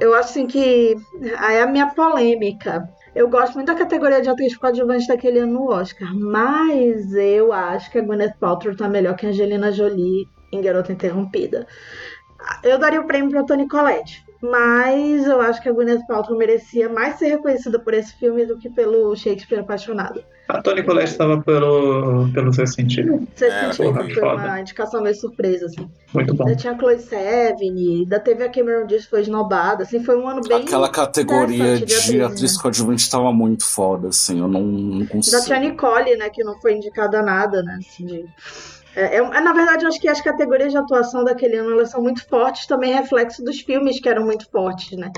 eu 0.00 0.14
acho 0.14 0.30
assim 0.30 0.46
que 0.46 0.94
aí 1.38 1.56
é 1.56 1.62
a 1.62 1.66
minha 1.66 1.88
polêmica. 1.88 2.88
Eu 3.14 3.28
gosto 3.28 3.54
muito 3.54 3.68
da 3.68 3.76
categoria 3.76 4.20
de 4.20 4.28
atriz 4.28 4.56
coadjuvante 4.56 5.06
daquele 5.06 5.38
ano 5.38 5.52
no 5.52 5.70
Oscar, 5.70 6.12
mas 6.12 7.14
eu 7.14 7.52
acho 7.52 7.88
que 7.92 7.98
a 7.98 8.02
Gwyneth 8.02 8.34
Paltrow 8.40 8.74
tá 8.74 8.88
melhor 8.88 9.14
que 9.14 9.24
a 9.24 9.28
Angelina 9.28 9.70
Jolie 9.70 10.28
em 10.50 10.60
Garota 10.60 10.92
Interrompida. 10.92 11.64
Eu 12.64 12.76
daria 12.76 13.00
o 13.00 13.06
prêmio 13.06 13.30
para 13.30 13.44
Toni 13.44 13.68
Collette, 13.68 14.24
mas 14.42 15.26
eu 15.26 15.40
acho 15.40 15.62
que 15.62 15.68
a 15.68 15.72
Gwyneth 15.72 16.04
Paltrow 16.08 16.36
merecia 16.36 16.88
mais 16.88 17.14
ser 17.14 17.28
reconhecida 17.28 17.78
por 17.78 17.94
esse 17.94 18.12
filme 18.18 18.44
do 18.44 18.58
que 18.58 18.68
pelo 18.68 19.14
Shakespeare 19.14 19.60
Apaixonado. 19.60 20.20
A 20.46 20.60
Toni 20.60 20.82
Collette 20.82 21.12
estava 21.12 21.40
pelo, 21.40 22.28
pelo 22.32 22.52
seu 22.52 22.66
sentido? 22.66 23.26
Seu 23.34 23.50
é, 23.50 23.72
sentido, 23.72 23.94
foi 23.94 24.14
foda. 24.14 24.34
uma 24.34 24.60
indicação 24.60 25.02
meio 25.02 25.14
surpresa, 25.14 25.66
assim. 25.66 25.88
Muito 26.12 26.34
bom. 26.34 26.44
Ainda 26.46 26.56
tinha 26.56 26.74
a 26.74 26.78
Chloe 26.78 26.98
Sevigny, 26.98 28.02
ainda 28.02 28.20
teve 28.20 28.44
a 28.44 28.50
Cameron 28.50 28.86
Diaz 28.86 29.06
foi 29.06 29.22
esnobada, 29.22 29.84
assim, 29.84 30.04
foi 30.04 30.16
um 30.16 30.28
ano 30.28 30.42
bem 30.46 30.62
Aquela 30.62 30.90
categoria 30.90 31.78
de, 31.78 31.86
de 31.86 31.94
atriz, 31.94 32.20
atriz 32.20 32.56
né? 32.56 32.62
coadjuvante 32.62 33.02
estava 33.02 33.32
muito 33.32 33.64
foda, 33.64 34.08
assim, 34.08 34.40
eu 34.40 34.48
não, 34.48 34.62
não 34.62 35.06
consigo... 35.06 35.36
Ainda 35.36 35.46
tinha 35.46 35.58
a 35.58 35.60
Nicole, 35.60 36.16
né, 36.16 36.28
que 36.28 36.44
não 36.44 36.60
foi 36.60 36.74
indicada 36.74 37.20
a 37.20 37.22
nada, 37.22 37.62
né, 37.62 37.78
assim, 37.80 38.04
de... 38.04 38.24
É, 38.96 39.16
é, 39.16 39.40
na 39.40 39.52
verdade, 39.52 39.84
eu 39.84 39.88
acho 39.88 40.00
que 40.00 40.08
as 40.08 40.20
categorias 40.20 40.72
de 40.72 40.78
atuação 40.78 41.24
daquele 41.24 41.56
ano 41.56 41.72
elas 41.72 41.90
são 41.90 42.02
muito 42.02 42.26
fortes, 42.26 42.66
também 42.66 42.92
reflexo 42.94 43.42
dos 43.42 43.60
filmes 43.60 44.00
que 44.00 44.08
eram 44.08 44.24
muito 44.24 44.48
fortes, 44.50 44.96
né? 44.96 45.10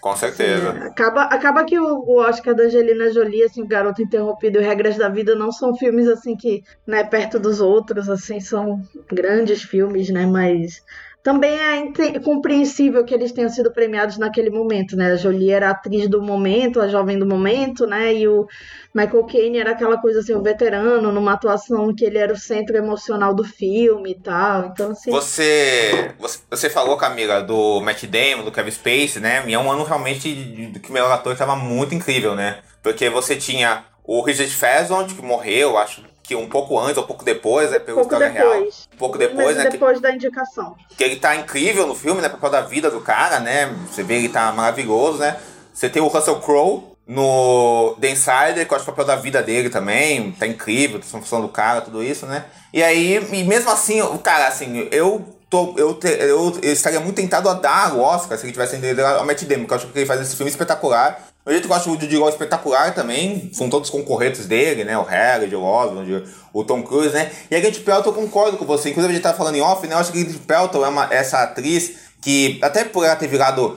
Com 0.00 0.14
certeza. 0.16 0.70
Assim, 0.70 0.78
acaba, 0.80 1.22
acaba 1.22 1.64
que 1.64 1.78
o, 1.78 2.00
o, 2.00 2.18
Oscar 2.18 2.54
da 2.54 2.64
Angelina 2.64 3.10
Jolie, 3.10 3.44
assim, 3.44 3.62
o 3.62 3.66
Garoto 3.66 4.02
Interrompido 4.02 4.60
e 4.60 4.64
Regras 4.64 4.96
da 4.96 5.08
Vida 5.08 5.34
não 5.34 5.50
são 5.50 5.74
filmes 5.74 6.08
assim 6.08 6.36
que, 6.36 6.62
né, 6.86 7.04
perto 7.04 7.38
dos 7.38 7.60
outros, 7.60 8.08
assim, 8.08 8.40
são 8.40 8.82
grandes 9.10 9.62
filmes, 9.62 10.10
né? 10.10 10.26
Mas 10.26 10.82
também 11.22 11.56
é 11.56 12.18
compreensível 12.18 13.04
que 13.04 13.14
eles 13.14 13.30
tenham 13.30 13.48
sido 13.48 13.72
premiados 13.72 14.18
naquele 14.18 14.50
momento, 14.50 14.96
né? 14.96 15.12
A 15.12 15.16
Jolie 15.16 15.52
era 15.52 15.68
a 15.68 15.70
atriz 15.70 16.08
do 16.08 16.20
momento, 16.20 16.80
a 16.80 16.88
jovem 16.88 17.16
do 17.16 17.24
momento, 17.24 17.86
né? 17.86 18.12
E 18.12 18.26
o 18.26 18.48
Michael 18.92 19.24
Caine 19.24 19.58
era 19.58 19.70
aquela 19.70 19.96
coisa 19.98 20.18
assim, 20.18 20.34
o 20.34 20.42
veterano, 20.42 21.12
numa 21.12 21.34
atuação 21.34 21.94
que 21.94 22.04
ele 22.04 22.18
era 22.18 22.32
o 22.32 22.36
centro 22.36 22.76
emocional 22.76 23.32
do 23.32 23.44
filme 23.44 24.10
e 24.10 24.20
tal. 24.20 24.66
Então, 24.66 24.90
assim. 24.90 25.12
Você, 25.12 26.12
você 26.50 26.68
falou, 26.68 26.96
Camila, 26.96 27.40
do 27.40 27.80
Matt 27.80 28.04
Damon, 28.04 28.44
do 28.44 28.50
Kevin 28.50 28.72
Spacey, 28.72 29.22
né? 29.22 29.44
E 29.46 29.54
é 29.54 29.58
um 29.58 29.70
ano 29.70 29.84
realmente 29.84 30.72
que 30.82 30.90
o 30.90 30.92
melhor 30.92 31.12
ator 31.12 31.32
estava 31.32 31.54
muito 31.54 31.94
incrível, 31.94 32.34
né? 32.34 32.58
Porque 32.82 33.08
você 33.08 33.36
tinha 33.36 33.84
o 34.02 34.22
Richard 34.22 34.52
Fezont, 34.52 35.14
que 35.14 35.22
morreu, 35.22 35.78
acho 35.78 36.02
que 36.32 36.36
um 36.36 36.48
pouco 36.48 36.78
antes 36.78 36.96
ou 36.96 37.04
pouco 37.04 37.24
depois, 37.24 37.70
né, 37.70 37.78
pelo 37.78 37.98
pouco 37.98 38.18
depois. 38.18 38.32
Real. 38.32 38.62
Um 38.62 38.96
pouco 38.96 39.18
depois, 39.18 39.56
né? 39.56 39.68
Depois 39.68 39.96
que, 39.96 40.02
da 40.02 40.12
indicação. 40.12 40.74
Que 40.96 41.04
ele 41.04 41.16
tá 41.16 41.36
incrível 41.36 41.86
no 41.86 41.94
filme, 41.94 42.22
né? 42.22 42.28
Por 42.28 42.40
causa 42.40 42.60
da 42.60 42.66
vida 42.66 42.90
do 42.90 43.00
cara, 43.00 43.38
né? 43.38 43.74
Você 43.90 44.02
vê 44.02 44.14
ele 44.14 44.28
tá 44.30 44.50
maravilhoso, 44.52 45.18
né? 45.18 45.36
Você 45.72 45.88
tem 45.88 46.02
o 46.02 46.06
Russell 46.06 46.40
Crowe 46.40 46.84
no 47.06 47.96
The 48.00 48.10
Insider, 48.10 48.66
que 48.66 48.72
eu 48.72 48.76
acho 48.76 48.84
o 48.84 48.92
papel 48.92 49.04
da 49.04 49.16
vida 49.16 49.42
dele 49.42 49.68
também, 49.68 50.32
tá 50.32 50.46
incrível, 50.46 50.98
a 50.98 51.02
função 51.02 51.42
do 51.42 51.48
cara, 51.48 51.80
tudo 51.80 52.02
isso, 52.02 52.26
né? 52.26 52.46
E 52.72 52.82
aí, 52.82 53.16
e 53.32 53.44
mesmo 53.44 53.70
assim, 53.70 54.00
o 54.00 54.18
cara, 54.18 54.46
assim, 54.46 54.88
eu 54.90 55.26
tô, 55.52 55.74
eu, 55.76 55.92
te, 55.92 56.08
eu, 56.08 56.58
estaria 56.62 56.98
muito 56.98 57.16
tentado 57.16 57.46
a 57.46 57.52
dar 57.52 57.94
o 57.94 58.00
Oscar 58.00 58.38
se 58.38 58.46
ele 58.46 58.52
tivesse 58.52 58.74
entendido 58.74 59.04
ao 59.04 59.26
Matt 59.26 59.42
Damon, 59.42 59.66
que 59.66 59.72
eu 59.74 59.76
acho 59.76 59.86
que 59.88 59.98
ele 59.98 60.06
faz 60.06 60.18
esse 60.22 60.34
filme 60.34 60.50
espetacular. 60.50 61.28
O 61.44 61.50
jeito 61.50 61.66
que 61.66 61.72
eu 61.72 61.76
acho 61.76 61.90
o 61.90 62.00
Judy 62.00 62.16
espetacular 62.22 62.94
também, 62.94 63.50
são 63.52 63.68
todos 63.68 63.90
concorrentes 63.90 64.46
dele, 64.46 64.82
né? 64.82 64.96
O 64.96 65.02
Harry, 65.02 65.54
o 65.54 65.62
Osmond, 65.62 66.24
o 66.54 66.64
Tom 66.64 66.82
Cruise, 66.82 67.12
né? 67.12 67.30
E 67.50 67.56
a 67.56 67.60
Kate 67.60 67.80
Pelton, 67.80 68.10
eu 68.10 68.14
concordo 68.14 68.56
com 68.56 68.64
você. 68.64 68.90
Inclusive, 68.90 69.12
a 69.12 69.14
gente 69.14 69.22
tá 69.22 69.34
falando 69.34 69.56
em 69.56 69.60
off, 69.60 69.86
né? 69.86 69.94
Eu 69.94 69.98
acho 69.98 70.10
que 70.10 70.22
a 70.22 70.24
Kate 70.24 70.38
Pelton 70.38 70.86
é 70.86 70.88
uma, 70.88 71.12
essa 71.12 71.42
atriz 71.42 71.96
que, 72.22 72.58
até 72.62 72.84
por 72.84 73.04
ela 73.04 73.16
ter 73.16 73.26
virado 73.26 73.76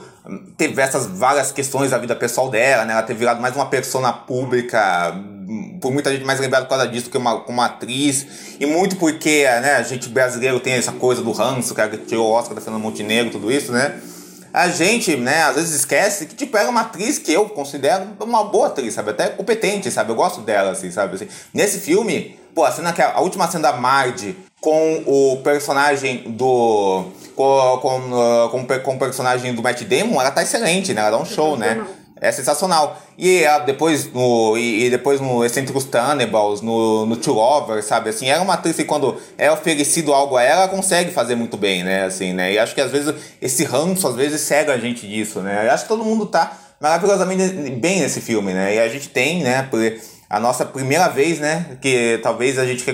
teve 0.56 0.80
essas 0.80 1.06
várias 1.06 1.52
questões 1.52 1.90
da 1.90 1.98
vida 1.98 2.16
pessoal 2.16 2.48
dela, 2.48 2.84
né? 2.84 2.94
Ela 2.94 3.02
ter 3.02 3.14
virado 3.14 3.40
mais 3.40 3.54
uma 3.54 3.66
persona 3.66 4.12
pública, 4.12 5.14
por 5.80 5.92
muita 5.92 6.12
gente 6.12 6.24
mais 6.24 6.40
lembrada 6.40 6.66
por 6.66 6.70
causa 6.70 6.88
disso 6.88 7.10
que 7.10 7.16
uma, 7.16 7.44
uma 7.46 7.66
atriz. 7.66 8.26
E 8.58 8.66
muito 8.66 8.96
porque, 8.96 9.44
né, 9.44 9.76
a 9.76 9.82
gente 9.82 10.08
brasileiro 10.08 10.60
tem 10.60 10.74
essa 10.74 10.92
coisa 10.92 11.22
do 11.22 11.32
ranço, 11.32 11.74
que 11.74 11.80
ela 11.80 11.96
tirou 11.96 12.28
o 12.28 12.32
Oscar 12.32 12.54
da 12.54 12.60
Fernanda 12.60 12.82
Montenegro, 12.82 13.32
tudo 13.32 13.50
isso, 13.50 13.72
né? 13.72 14.00
a 14.56 14.68
gente, 14.68 15.14
né, 15.16 15.42
às 15.42 15.54
vezes 15.56 15.74
esquece 15.74 16.24
que, 16.24 16.34
tipo, 16.34 16.56
é 16.56 16.66
uma 16.66 16.80
atriz 16.80 17.18
que 17.18 17.30
eu 17.30 17.46
considero 17.46 18.06
uma 18.18 18.42
boa 18.42 18.68
atriz, 18.68 18.94
sabe? 18.94 19.10
Até 19.10 19.28
competente, 19.28 19.90
sabe? 19.90 20.10
Eu 20.10 20.16
gosto 20.16 20.40
dela, 20.40 20.70
assim, 20.70 20.90
sabe? 20.90 21.14
Assim, 21.14 21.28
nesse 21.52 21.78
filme, 21.78 22.38
pô, 22.54 22.64
a 22.64 22.72
cena 22.72 22.90
que 22.90 23.02
a, 23.02 23.16
a 23.16 23.20
última 23.20 23.46
cena 23.50 23.70
da 23.70 23.76
Marge 23.76 24.34
com 24.58 25.02
o 25.06 25.42
personagem 25.44 26.24
do. 26.28 27.04
Com, 27.36 27.78
com, 27.82 28.00
com, 28.50 28.80
com 28.80 28.94
o 28.94 28.98
personagem 28.98 29.54
do 29.54 29.62
Matt 29.62 29.82
Damon, 29.82 30.18
ela 30.18 30.30
tá 30.30 30.42
excelente, 30.42 30.94
né? 30.94 31.02
Ela 31.02 31.10
dá 31.10 31.18
um 31.18 31.26
show, 31.26 31.54
né? 31.58 31.86
É 32.20 32.32
sensacional. 32.32 33.00
E 33.18 33.42
depois 33.66 34.10
no, 34.12 34.56
e, 34.56 34.88
depois 34.88 35.20
no 35.20 35.44
Eccentricus 35.44 35.84
Thunderbolts, 35.84 36.62
no, 36.62 37.04
no 37.04 37.16
Two 37.16 37.34
Lovers, 37.34 37.84
sabe? 37.84 38.08
Assim, 38.08 38.28
era 38.28 38.40
uma 38.40 38.54
atriz 38.54 38.76
que 38.76 38.84
quando 38.84 39.20
é 39.36 39.50
oferecido 39.50 40.14
algo 40.14 40.36
a 40.36 40.42
ela, 40.42 40.62
ela 40.62 40.68
consegue 40.68 41.10
fazer 41.10 41.34
muito 41.34 41.56
bem, 41.56 41.84
né? 41.84 42.04
Assim, 42.04 42.32
né? 42.32 42.52
E 42.52 42.58
acho 42.58 42.74
que 42.74 42.80
às 42.80 42.90
vezes 42.90 43.14
esse 43.40 43.64
ranço, 43.64 44.08
às 44.08 44.16
vezes, 44.16 44.40
cega 44.40 44.72
a 44.72 44.78
gente 44.78 45.06
disso, 45.06 45.40
né? 45.40 45.66
Eu 45.66 45.72
acho 45.72 45.84
que 45.84 45.88
todo 45.88 46.04
mundo 46.04 46.24
tá 46.26 46.56
maravilhosamente 46.80 47.70
bem 47.72 48.00
nesse 48.00 48.20
filme, 48.20 48.52
né? 48.54 48.74
E 48.74 48.78
a 48.78 48.88
gente 48.88 49.08
tem, 49.08 49.42
né? 49.42 49.68
a 50.28 50.40
nossa 50.40 50.64
primeira 50.64 51.08
vez, 51.08 51.38
né? 51.38 51.76
Que 51.80 52.18
talvez 52.22 52.58
a 52.58 52.66
gente 52.66 52.84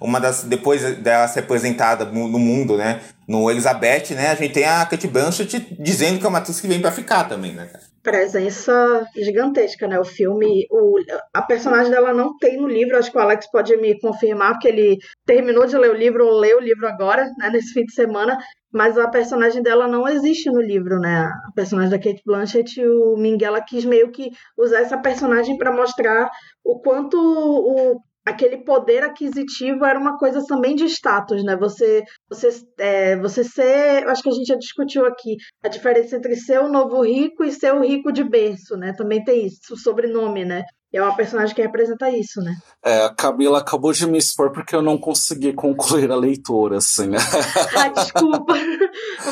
uma 0.00 0.20
das 0.20 0.44
depois 0.44 0.96
dela 0.98 1.26
ser 1.28 1.40
apresentada 1.40 2.04
no 2.04 2.38
mundo, 2.38 2.76
né? 2.76 3.00
No 3.26 3.50
Elizabeth, 3.50 4.14
né? 4.14 4.30
A 4.30 4.34
gente 4.34 4.52
tem 4.52 4.64
a 4.64 4.84
Kate 4.86 5.08
Blanchett 5.08 5.76
dizendo 5.78 6.18
que 6.18 6.26
é 6.26 6.28
uma 6.28 6.38
atriz 6.38 6.60
que 6.60 6.68
vem 6.68 6.80
para 6.80 6.92
ficar 6.92 7.24
também, 7.24 7.52
né? 7.52 7.68
Presença 8.02 9.06
gigantesca, 9.16 9.86
né? 9.86 9.98
O 9.98 10.04
filme, 10.04 10.66
o, 10.70 10.98
a 11.34 11.42
personagem 11.42 11.90
dela 11.90 12.12
não 12.12 12.36
tem 12.38 12.56
no 12.56 12.66
livro, 12.68 12.96
acho 12.96 13.10
que 13.10 13.18
o 13.18 13.20
Alex 13.20 13.50
pode 13.50 13.76
me 13.76 13.98
confirmar, 14.00 14.52
porque 14.52 14.68
ele 14.68 14.98
terminou 15.26 15.66
de 15.66 15.76
ler 15.76 15.90
o 15.90 15.96
livro 15.96 16.26
ou 16.26 16.38
leu 16.38 16.58
o 16.58 16.62
livro 16.62 16.86
agora, 16.86 17.24
né, 17.38 17.50
nesse 17.50 17.72
fim 17.72 17.84
de 17.84 17.92
semana, 17.92 18.38
mas 18.72 18.96
a 18.96 19.08
personagem 19.08 19.62
dela 19.62 19.88
não 19.88 20.08
existe 20.08 20.50
no 20.50 20.60
livro, 20.60 20.98
né? 20.98 21.24
A 21.48 21.52
personagem 21.54 21.90
da 21.90 21.98
Kate 21.98 22.22
Blanchett, 22.24 22.80
o 22.84 23.16
Minghella 23.16 23.62
quis 23.62 23.84
meio 23.84 24.10
que 24.10 24.30
usar 24.56 24.80
essa 24.80 24.98
personagem 24.98 25.58
para 25.58 25.72
mostrar 25.72 26.30
o 26.64 26.80
quanto 26.80 27.16
o 27.18 28.00
aquele 28.24 28.58
poder 28.58 29.02
aquisitivo 29.02 29.84
era 29.84 29.98
uma 29.98 30.18
coisa 30.18 30.44
também 30.46 30.74
de 30.74 30.84
status, 30.84 31.42
né? 31.44 31.56
Você, 31.56 32.02
você, 32.28 32.48
é, 32.78 33.16
você 33.18 33.42
ser, 33.44 34.06
acho 34.08 34.22
que 34.22 34.28
a 34.28 34.32
gente 34.32 34.46
já 34.46 34.56
discutiu 34.56 35.06
aqui 35.06 35.36
a 35.62 35.68
diferença 35.68 36.16
entre 36.16 36.36
ser 36.36 36.60
o 36.60 36.68
novo 36.68 37.02
rico 37.02 37.44
e 37.44 37.52
ser 37.52 37.74
o 37.74 37.82
rico 37.82 38.12
de 38.12 38.24
berço, 38.24 38.76
né? 38.76 38.92
Também 38.92 39.22
tem 39.24 39.46
isso, 39.46 39.74
o 39.74 39.76
sobrenome, 39.76 40.44
né? 40.44 40.64
E 40.92 40.98
é 40.98 41.02
uma 41.02 41.14
personagem 41.14 41.54
que 41.54 41.62
representa 41.62 42.10
isso, 42.10 42.40
né? 42.40 42.56
É, 42.84 43.04
a 43.04 43.10
Camila 43.10 43.60
acabou 43.60 43.92
de 43.92 44.04
me 44.08 44.18
expor 44.18 44.50
porque 44.50 44.74
eu 44.74 44.82
não 44.82 44.98
consegui 44.98 45.52
concluir 45.52 46.10
a 46.10 46.16
leitura, 46.16 46.78
assim. 46.78 47.06
né? 47.06 47.18
ah, 47.78 47.88
desculpa. 47.88 48.54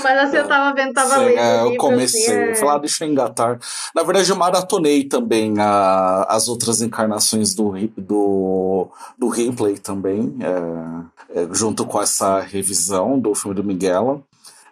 Mas 0.03 0.19
assim, 0.19 0.37
eu 0.37 0.47
tava 0.47 0.73
vendo, 0.73 0.93
tava 0.93 1.15
Sim, 1.15 1.25
lendo. 1.25 1.39
é, 1.39 1.61
eu 1.61 1.65
livro, 1.65 1.79
comecei. 1.79 2.23
assim, 2.23 2.33
é... 2.33 2.55
Falei, 2.55 2.75
ah, 2.77 2.79
deixa 2.79 3.05
eu 3.05 3.11
engatar. 3.11 3.59
Na 3.93 4.05
verdade, 4.05 4.31
eu 4.31 4.37
maratonei 4.37 5.03
também 5.05 5.55
a, 5.59 6.27
as 6.29 6.47
outras 6.47 6.81
encarnações 6.81 7.55
do, 7.55 7.73
do, 7.97 8.89
do 9.19 9.29
Ripley 9.29 9.79
também, 9.79 10.37
é, 10.41 11.41
é, 11.41 11.49
junto 11.51 11.85
com 11.85 12.01
essa 12.01 12.39
revisão 12.39 13.19
do 13.19 13.35
filme 13.35 13.57
do 13.57 13.65
Miguel. 13.65 14.23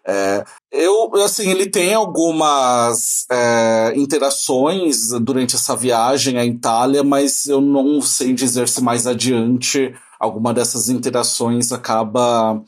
É, 0.08 0.44
eu, 0.78 1.10
assim, 1.22 1.50
ele 1.50 1.66
tem 1.66 1.94
algumas 1.94 3.26
é, 3.30 3.92
interações 3.96 5.10
durante 5.20 5.56
essa 5.56 5.76
viagem 5.76 6.38
à 6.38 6.44
Itália, 6.44 7.02
mas 7.02 7.46
eu 7.46 7.60
não 7.60 8.00
sei 8.00 8.32
dizer 8.32 8.68
se 8.68 8.82
mais 8.82 9.06
adiante 9.06 9.94
alguma 10.18 10.52
dessas 10.54 10.88
interações 10.88 11.72
acaba 11.72 12.62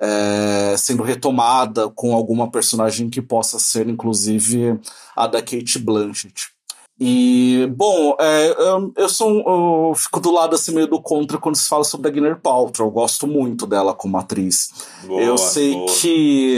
é, 0.00 0.74
sendo 0.76 1.02
retomada 1.02 1.88
com 1.90 2.14
alguma 2.14 2.50
personagem 2.50 3.08
que 3.08 3.22
possa 3.22 3.58
ser, 3.58 3.88
inclusive, 3.88 4.78
a 5.16 5.26
da 5.26 5.40
Kate 5.40 5.78
Blanchett. 5.78 6.54
E, 6.98 7.66
bom, 7.76 8.16
é, 8.20 8.50
eu, 8.56 8.92
eu 8.96 9.08
sou 9.08 9.30
eu 9.30 9.94
fico 9.96 10.20
do 10.20 10.30
lado 10.30 10.54
assim 10.54 10.72
meio 10.72 10.86
do 10.86 11.02
contra 11.02 11.38
quando 11.38 11.56
se 11.56 11.68
fala 11.68 11.82
sobre 11.82 12.08
a 12.08 12.10
Gwyneth 12.10 12.40
Paltrow. 12.40 12.88
Eu 12.88 12.92
gosto 12.92 13.26
muito 13.26 13.66
dela 13.66 13.92
como 13.92 14.16
atriz. 14.16 14.70
Boa, 15.04 15.20
eu 15.20 15.36
sei 15.36 15.74
boa. 15.74 15.92
que. 15.92 16.56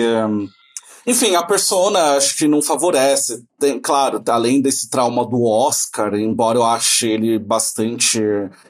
Enfim, 1.07 1.37
a 1.37 1.43
persona 1.43 2.17
acho 2.17 2.37
que 2.37 2.49
não 2.49 2.61
favorece. 2.61 3.43
Tem, 3.59 3.81
claro, 3.81 4.23
além 4.29 4.61
desse 4.61 4.91
trauma 4.91 5.25
do 5.25 5.43
Oscar, 5.45 6.15
embora 6.15 6.59
eu 6.59 6.65
ache 6.65 7.09
ele 7.09 7.39
bastante 7.39 8.21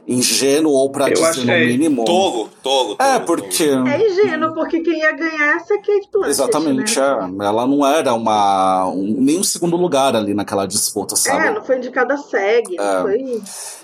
ingênuo, 0.06 0.70
ou 0.72 0.90
pra 0.92 1.08
Eu 1.08 1.14
dizer 1.14 1.26
acho 1.26 1.44
no 1.44 1.50
é 1.50 1.66
mínimo. 1.66 2.04
Tolo, 2.04 2.48
tolo, 2.62 2.94
tolo. 2.94 2.96
É, 3.00 3.18
porque. 3.18 3.64
É 3.64 4.08
ingênuo, 4.08 4.54
porque 4.54 4.80
quem 4.82 5.00
ia 5.00 5.10
ganhar 5.10 5.54
é 5.54 5.56
essa 5.56 5.74
Kate 5.76 6.08
Blanchett, 6.12 6.30
Exatamente, 6.30 7.00
né? 7.00 7.06
é. 7.40 7.46
Ela 7.46 7.66
não 7.66 7.84
era 7.84 8.14
uma. 8.14 8.86
Um, 8.90 9.16
nem 9.18 9.40
um 9.40 9.44
segundo 9.44 9.76
lugar 9.76 10.14
ali 10.14 10.34
naquela 10.34 10.66
disputa, 10.66 11.16
sabe? 11.16 11.48
É, 11.48 11.52
não 11.52 11.64
foi 11.64 11.78
indicada 11.78 12.14
a 12.14 12.18
SEG, 12.18 12.76
É. 12.78 12.94
não 12.94 13.02
foi... 13.02 13.42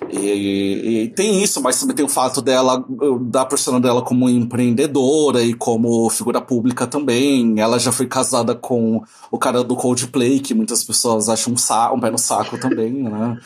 E, 0.08 1.02
e 1.02 1.08
tem 1.16 1.42
isso, 1.42 1.60
mas 1.60 1.80
também 1.80 1.96
tem 1.96 2.04
o 2.04 2.08
fato 2.08 2.40
dela, 2.40 2.84
da 3.22 3.44
persona 3.44 3.80
dela 3.80 4.02
como 4.02 4.28
empreendedora 4.28 5.42
e 5.42 5.52
como 5.52 6.08
figura 6.10 6.40
pública 6.40 6.86
também. 6.86 7.58
Ela 7.58 7.78
já 7.80 7.90
foi 7.90 8.06
casada 8.06 8.54
com 8.54 9.02
o 9.32 9.38
cara 9.38 9.64
do 9.64 9.74
Coldplay, 9.74 10.38
que 10.38 10.54
muitas 10.54 10.78
pessoas 10.80 10.91
acham 11.28 11.56
um, 11.56 11.94
um 11.94 12.00
pé 12.00 12.10
no 12.10 12.18
saco 12.18 12.58
também, 12.58 12.92
né? 13.02 13.38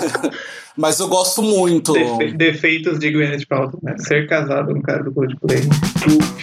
mas 0.80 0.98
eu 0.98 1.08
gosto 1.08 1.42
muito. 1.42 1.92
Defe- 1.92 2.32
defeitos 2.32 2.98
de 2.98 3.10
Gwyneth 3.10 3.44
Paltrow, 3.48 3.78
né? 3.82 3.94
Ser 3.98 4.26
casado 4.28 4.72
com 4.72 4.78
um 4.78 4.82
cara 4.82 5.02
do 5.04 5.12
Coldplay. 5.12 5.60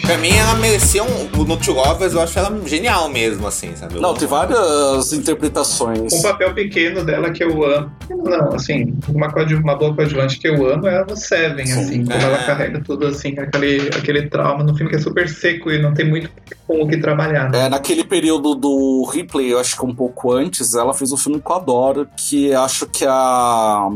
Pra 0.02 0.16
mim, 0.18 0.30
ela 0.30 0.54
merecia 0.54 1.02
um. 1.02 1.28
No 1.48 1.56
Two 1.56 1.74
Lovers, 1.74 2.12
eu 2.14 2.20
acho 2.20 2.38
ela 2.38 2.60
genial 2.66 3.08
mesmo, 3.08 3.46
assim, 3.46 3.74
sabe? 3.74 3.98
Não, 4.00 4.14
tem 4.14 4.28
várias 4.28 5.12
interpretações. 5.12 6.12
Um 6.12 6.22
papel 6.22 6.54
pequeno 6.54 7.04
dela 7.04 7.30
que 7.30 7.42
eu 7.42 7.64
amo. 7.64 7.90
Não, 8.10 8.54
assim, 8.54 8.94
uma, 9.08 9.26
uma 9.28 9.76
boa 9.76 9.94
coadjuvante 9.94 10.38
que 10.38 10.48
eu 10.48 10.70
amo 10.70 10.86
é 10.86 10.98
a 10.98 11.02
do 11.02 11.16
Seven, 11.16 11.66
Sim. 11.66 11.80
assim, 11.80 12.04
como 12.04 12.16
É. 12.18 12.22
ela 12.24 12.38
carrega 12.38 12.80
tudo 12.82 13.06
assim, 13.06 13.38
aquele, 13.38 13.88
aquele 13.88 14.22
trauma 14.28 14.62
no 14.62 14.74
filme 14.74 14.90
que 14.90 14.96
é 14.96 15.00
super 15.00 15.28
seco 15.28 15.70
e 15.70 15.80
não 15.80 15.92
tem 15.94 16.08
muito 16.08 16.30
com 16.66 16.82
o 16.82 16.88
que 16.88 16.96
trabalhar. 16.98 17.50
né? 17.50 17.66
É, 17.66 17.68
naquele 17.68 18.04
período 18.04 18.54
do 18.54 19.08
Ripley, 19.12 19.50
eu 19.52 19.58
acho 19.58 19.76
que 19.76 19.84
um 19.84 19.94
pouco 19.94 20.32
antes, 20.32 20.74
ela 20.74 20.92
fez 20.94 21.12
um 21.12 21.16
filme 21.16 21.40
que 21.40 21.50
eu 21.50 21.56
adoro, 21.56 22.06
que 22.16 22.52
acho 22.54 22.86
que 22.86 23.04
é 23.04 23.08
a. 23.08 23.90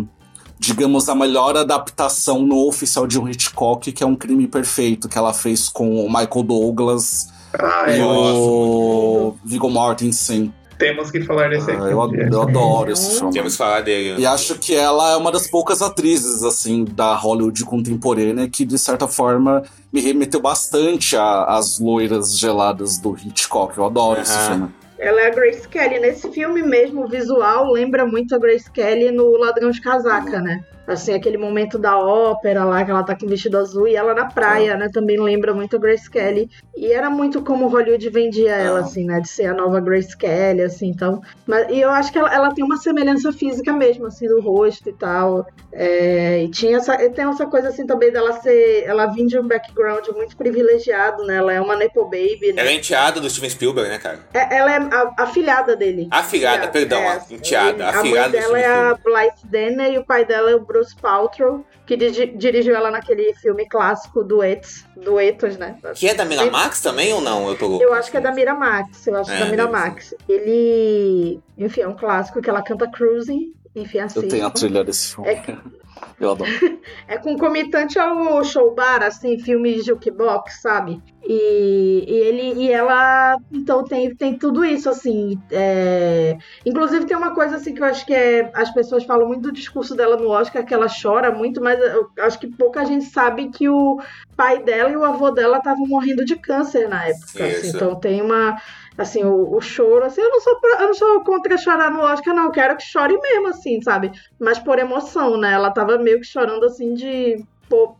Digamos, 0.64 1.08
a 1.08 1.14
melhor 1.16 1.56
adaptação 1.56 2.40
no 2.46 2.68
oficial 2.68 3.04
de 3.04 3.18
um 3.18 3.28
Hitchcock, 3.28 3.90
que 3.90 4.04
é 4.04 4.06
um 4.06 4.14
crime 4.14 4.46
perfeito, 4.46 5.08
que 5.08 5.18
ela 5.18 5.32
fez 5.34 5.68
com 5.68 6.04
o 6.04 6.08
Michael 6.08 6.44
Douglas 6.44 7.26
Ah, 7.52 7.90
e 7.90 8.00
o 8.00 9.34
Viggo 9.44 9.68
Mortensen. 9.68 10.54
temos 10.78 11.10
que 11.10 11.20
falar 11.22 11.48
desse 11.50 11.68
Ah, 11.68 11.74
aqui. 11.74 11.92
eu, 11.92 12.14
eu 12.30 12.42
adoro 12.42 12.92
esse 12.92 13.18
filme. 13.18 13.32
Temos 13.32 13.52
que 13.54 13.58
falar 13.58 13.80
dele. 13.82 14.20
E 14.22 14.24
acho 14.24 14.54
que 14.56 14.72
ela 14.72 15.10
é 15.10 15.16
uma 15.16 15.32
das 15.32 15.48
poucas 15.50 15.82
atrizes, 15.82 16.44
assim, 16.44 16.84
da 16.84 17.12
Hollywood 17.16 17.64
contemporânea 17.64 18.48
que, 18.48 18.64
de 18.64 18.78
certa 18.78 19.08
forma, 19.08 19.64
me 19.92 20.00
remeteu 20.00 20.40
bastante 20.40 21.16
às 21.16 21.80
loiras 21.80 22.38
geladas 22.38 22.98
do 22.98 23.16
Hitchcock. 23.16 23.76
Eu 23.76 23.84
adoro 23.84 24.20
esse 24.20 24.38
filme. 24.46 24.68
Ela 25.02 25.22
é 25.22 25.26
a 25.26 25.30
Grace 25.30 25.66
Kelly. 25.66 25.98
Nesse 25.98 26.30
filme 26.30 26.62
mesmo, 26.62 27.02
o 27.02 27.08
visual 27.08 27.72
lembra 27.72 28.06
muito 28.06 28.36
a 28.36 28.38
Grace 28.38 28.70
Kelly 28.70 29.10
no 29.10 29.36
Ladrão 29.36 29.72
de 29.72 29.80
Casaca, 29.80 30.40
né? 30.40 30.62
Assim, 30.86 31.14
aquele 31.14 31.38
momento 31.38 31.78
da 31.78 31.96
ópera 31.98 32.64
lá, 32.64 32.84
que 32.84 32.90
ela 32.90 33.02
tá 33.04 33.16
com 33.16 33.26
vestido 33.26 33.56
azul, 33.56 33.86
e 33.86 33.94
ela 33.94 34.14
na 34.14 34.24
praia, 34.26 34.76
né? 34.76 34.88
Também 34.92 35.18
lembra 35.20 35.54
muito 35.54 35.76
a 35.76 35.78
Grace 35.78 36.10
Kelly. 36.10 36.50
E 36.76 36.92
era 36.92 37.08
muito 37.08 37.42
como 37.42 37.68
Hollywood 37.68 38.08
vendia 38.10 38.54
ela, 38.54 38.80
Ah. 38.80 38.82
assim, 38.82 39.04
né? 39.04 39.20
De 39.20 39.28
ser 39.28 39.46
a 39.46 39.54
nova 39.54 39.80
Grace 39.80 40.16
Kelly, 40.16 40.62
assim, 40.62 40.88
então... 40.88 41.20
Mas, 41.46 41.68
e 41.70 41.80
eu 41.80 41.90
acho 41.90 42.10
que 42.12 42.18
ela, 42.18 42.34
ela 42.34 42.52
tem 42.54 42.64
uma 42.64 42.76
semelhança 42.78 43.32
física 43.32 43.72
mesmo, 43.72 44.06
assim, 44.06 44.26
do 44.26 44.40
rosto 44.40 44.88
e 44.88 44.92
tal. 44.92 45.46
É, 45.72 46.42
e 46.42 46.48
tinha 46.50 46.76
essa, 46.78 46.94
e 47.02 47.08
tem 47.10 47.24
essa 47.26 47.46
coisa, 47.46 47.68
assim, 47.68 47.86
também 47.86 48.10
dela 48.12 48.32
ser... 48.40 48.84
Ela 48.84 49.06
vinha 49.06 49.26
de 49.28 49.38
um 49.38 49.46
background 49.46 50.06
muito 50.08 50.36
privilegiado, 50.36 51.24
né? 51.24 51.36
Ela 51.36 51.52
é 51.52 51.60
uma 51.60 51.76
Nepo 51.76 52.04
Baby, 52.04 52.52
né? 52.54 52.60
Ela 52.62 52.70
é 52.70 52.74
enteada 52.74 53.20
do 53.20 53.30
Steven 53.30 53.50
Spielberg, 53.50 53.88
né, 53.88 53.98
cara? 53.98 54.18
É- 54.34 54.56
Ela 54.56 54.72
é 54.74 54.76
a, 54.78 55.12
a 55.18 55.26
filhada 55.26 55.76
dele. 55.76 56.08
Afilhada, 56.10 56.68
perdão, 56.68 57.00
a 57.08 57.20
enteada, 57.30 57.86
a 57.86 57.90
afilhada 57.90 58.28
mãe 58.38 58.42
do 58.48 58.52
dela 58.52 58.58
é 58.58 58.66
a. 58.66 58.94
Blythe 59.02 59.46
Danner 59.46 59.92
e 59.94 59.98
o 59.98 60.04
pai 60.04 60.24
dela 60.24 60.50
é 60.50 60.54
o 60.54 60.60
Bruce 60.72 60.96
Paltrow, 60.96 61.64
que 61.86 61.96
dirigiu 61.96 62.74
ela 62.74 62.90
naquele 62.90 63.34
filme 63.34 63.68
clássico 63.68 64.24
Duetos, 64.24 64.84
Duetos, 64.96 65.58
né? 65.58 65.76
Que 65.94 66.08
é 66.08 66.14
da 66.14 66.24
Miramax 66.24 66.80
também 66.80 67.12
ou 67.12 67.20
não? 67.20 67.48
Eu 67.48 67.58
tô. 67.58 67.80
Eu 67.80 67.92
acho 67.92 68.10
que 68.10 68.16
é 68.16 68.20
da 68.20 68.32
Miramax, 68.32 69.06
eu 69.06 69.16
acho 69.16 69.30
que 69.30 69.36
é 69.36 69.40
É, 69.40 69.44
da 69.44 69.50
Miramax. 69.50 70.14
Ele, 70.28 71.40
enfim, 71.58 71.82
é 71.82 71.88
um 71.88 71.94
clássico 71.96 72.40
que 72.40 72.48
ela 72.48 72.62
canta 72.62 72.90
Cruising, 72.90 73.52
enfim, 73.74 73.98
assim. 73.98 74.20
Eu 74.20 74.28
tenho 74.28 74.46
a 74.46 74.50
trilha 74.50 74.84
desse 74.84 75.14
filme. 75.14 75.30
É 75.30 75.58
Eu 76.18 76.32
adoro. 76.32 76.50
É 77.08 77.18
concomitante 77.18 77.98
ao 77.98 78.42
show 78.44 78.74
bar, 78.74 79.02
assim, 79.02 79.38
filme 79.38 79.80
jukebox, 79.82 80.60
sabe? 80.62 81.02
E, 81.24 82.04
e 82.08 82.14
ele 82.14 82.64
e 82.64 82.70
ela, 82.72 83.36
então 83.52 83.84
tem, 83.84 84.14
tem 84.14 84.36
tudo 84.36 84.64
isso, 84.64 84.88
assim. 84.88 85.38
é, 85.50 86.36
Inclusive 86.64 87.04
tem 87.06 87.16
uma 87.16 87.34
coisa 87.34 87.56
assim 87.56 87.74
que 87.74 87.80
eu 87.80 87.84
acho 87.86 88.06
que 88.06 88.14
é. 88.14 88.50
As 88.54 88.72
pessoas 88.72 89.04
falam 89.04 89.28
muito 89.28 89.42
do 89.42 89.52
discurso 89.52 89.94
dela 89.94 90.16
no 90.16 90.28
Oscar, 90.28 90.64
que 90.64 90.74
ela 90.74 90.86
chora 90.88 91.30
muito, 91.30 91.60
mas 91.60 91.78
eu 91.80 92.10
acho 92.20 92.38
que 92.38 92.48
pouca 92.48 92.84
gente 92.84 93.04
sabe 93.04 93.50
que 93.50 93.68
o 93.68 94.00
pai 94.36 94.62
dela 94.62 94.90
e 94.90 94.96
o 94.96 95.04
avô 95.04 95.30
dela 95.30 95.58
estavam 95.58 95.86
morrendo 95.86 96.24
de 96.24 96.36
câncer 96.36 96.88
na 96.88 97.06
época. 97.06 97.44
assim. 97.44 97.68
Então 97.68 97.94
tem 97.94 98.22
uma. 98.22 98.56
Assim, 98.96 99.24
o, 99.24 99.56
o 99.56 99.60
choro, 99.60 100.04
assim, 100.04 100.20
eu 100.20 100.30
não, 100.30 100.40
sou, 100.40 100.58
eu 100.62 100.86
não 100.86 100.94
sou 100.94 101.24
contra 101.24 101.56
chorar 101.56 101.90
no 101.90 102.00
Oscar, 102.00 102.34
não. 102.34 102.44
Eu 102.44 102.50
quero 102.50 102.76
que 102.76 102.82
chore 102.82 103.18
mesmo, 103.18 103.48
assim, 103.48 103.80
sabe? 103.80 104.12
Mas 104.38 104.58
por 104.58 104.78
emoção, 104.78 105.36
né? 105.38 105.52
Ela 105.52 105.70
tava 105.70 105.98
meio 105.98 106.20
que 106.20 106.26
chorando 106.26 106.64
assim 106.66 106.94
de. 106.94 107.44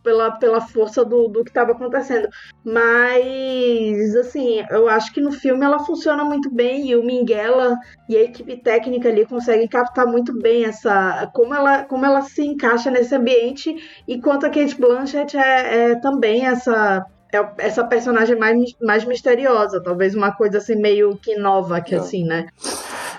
Pela, 0.02 0.32
pela 0.32 0.60
força 0.60 1.02
do, 1.02 1.28
do 1.28 1.42
que 1.42 1.48
estava 1.48 1.72
acontecendo. 1.72 2.28
Mas, 2.62 4.14
assim, 4.16 4.62
eu 4.68 4.86
acho 4.86 5.10
que 5.14 5.20
no 5.20 5.32
filme 5.32 5.64
ela 5.64 5.78
funciona 5.78 6.22
muito 6.26 6.50
bem 6.50 6.88
e 6.90 6.94
o 6.94 7.02
Minguela 7.02 7.78
e 8.06 8.14
a 8.14 8.22
equipe 8.22 8.58
técnica 8.58 9.08
ali 9.08 9.24
conseguem 9.24 9.66
captar 9.66 10.06
muito 10.06 10.38
bem 10.38 10.66
essa. 10.66 11.26
como 11.32 11.54
ela, 11.54 11.84
como 11.84 12.04
ela 12.04 12.20
se 12.20 12.44
encaixa 12.44 12.90
nesse 12.90 13.14
ambiente. 13.14 13.74
Enquanto 14.06 14.44
a 14.44 14.50
Kate 14.50 14.78
Blanchett 14.78 15.38
é, 15.38 15.92
é 15.92 15.94
também 16.00 16.46
essa. 16.46 17.06
É 17.32 17.66
essa 17.66 17.82
personagem 17.82 18.38
mais, 18.38 18.76
mais 18.80 19.04
misteriosa, 19.04 19.82
talvez 19.82 20.14
uma 20.14 20.32
coisa 20.32 20.58
assim 20.58 20.76
meio 20.76 21.16
que 21.16 21.34
nova, 21.36 21.80
que 21.80 21.94
É. 21.94 21.98
assim, 21.98 22.24
né? 22.24 22.46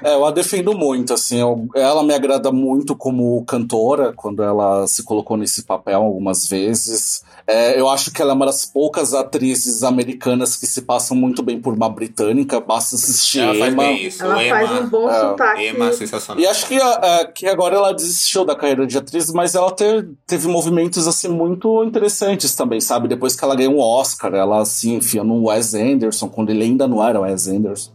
É, 0.04 0.14
eu 0.16 0.26
a 0.26 0.32
defendo 0.32 0.74
muito, 0.78 1.14
assim, 1.14 1.39
eu- 1.39 1.68
ela 1.76 2.04
me 2.04 2.14
agrada 2.14 2.51
muito 2.51 2.95
como 2.95 3.43
cantora, 3.45 4.14
quando 4.16 4.43
ela 4.43 4.86
se 4.88 5.04
colocou 5.04 5.38
nesse 5.38 5.64
papel 5.64 6.01
algumas 6.01 6.47
vezes. 6.47 7.24
É, 7.47 7.80
eu 7.80 7.89
acho 7.89 8.12
que 8.12 8.22
ela 8.22 8.32
é 8.32 8.36
uma 8.36 8.45
das 8.45 8.66
poucas 8.66 9.14
atrizes 9.14 9.84
americanas 9.84 10.56
que 10.56 10.66
se 10.66 10.82
passam 10.84 11.16
muito 11.16 11.41
bem 11.43 11.60
por 11.60 11.74
uma 11.74 11.89
britânica, 11.89 12.60
basta 12.60 12.95
assistir 12.95 13.39
Ela 13.39 13.56
faz 13.56 13.74
Emma. 13.74 13.84
bem 13.84 14.06
isso. 14.06 14.24
Ela 14.24 14.34
o 14.43 14.49
faz 14.49 14.72
um 14.72 14.78
Emma, 14.78 14.88
bom 14.88 15.10
é, 15.10 15.20
sotaque. 15.20 15.68
Emma 15.68 15.86
é 15.88 15.91
sensacional. 15.93 16.43
E 16.43 16.47
acho 16.47 16.68
que, 16.68 16.76
é, 16.76 17.26
que 17.34 17.47
agora 17.47 17.76
ela 17.76 17.93
desistiu 17.93 18.45
da 18.45 18.56
carreira 18.56 18.86
de 18.88 18.97
atriz, 18.97 19.32
mas 19.32 19.56
ela 19.56 19.72
te- 19.72 20.06
teve 20.28 20.47
movimentos 20.47 21.08
assim 21.08 21.28
muito 21.28 21.84
interessantes 21.84 22.56
também, 22.56 22.80
sabe? 22.82 23.08
Depois 23.08 23.36
que 23.36 23.43
ela 23.43 23.56
ganhou 23.56 23.76
um 23.76 23.80
Oscar, 23.80 24.34
ela 24.34 24.64
se 24.66 24.89
enfia 24.91 25.24
no 25.24 25.47
Wes 25.47 25.74
Anderson, 25.74 26.28
quando 26.30 26.49
ele 26.49 26.64
ainda 26.64 26.88
não 26.88 27.04
era 27.06 27.20
o 27.20 27.24
Wes 27.24 27.47
Anderson. 27.47 27.91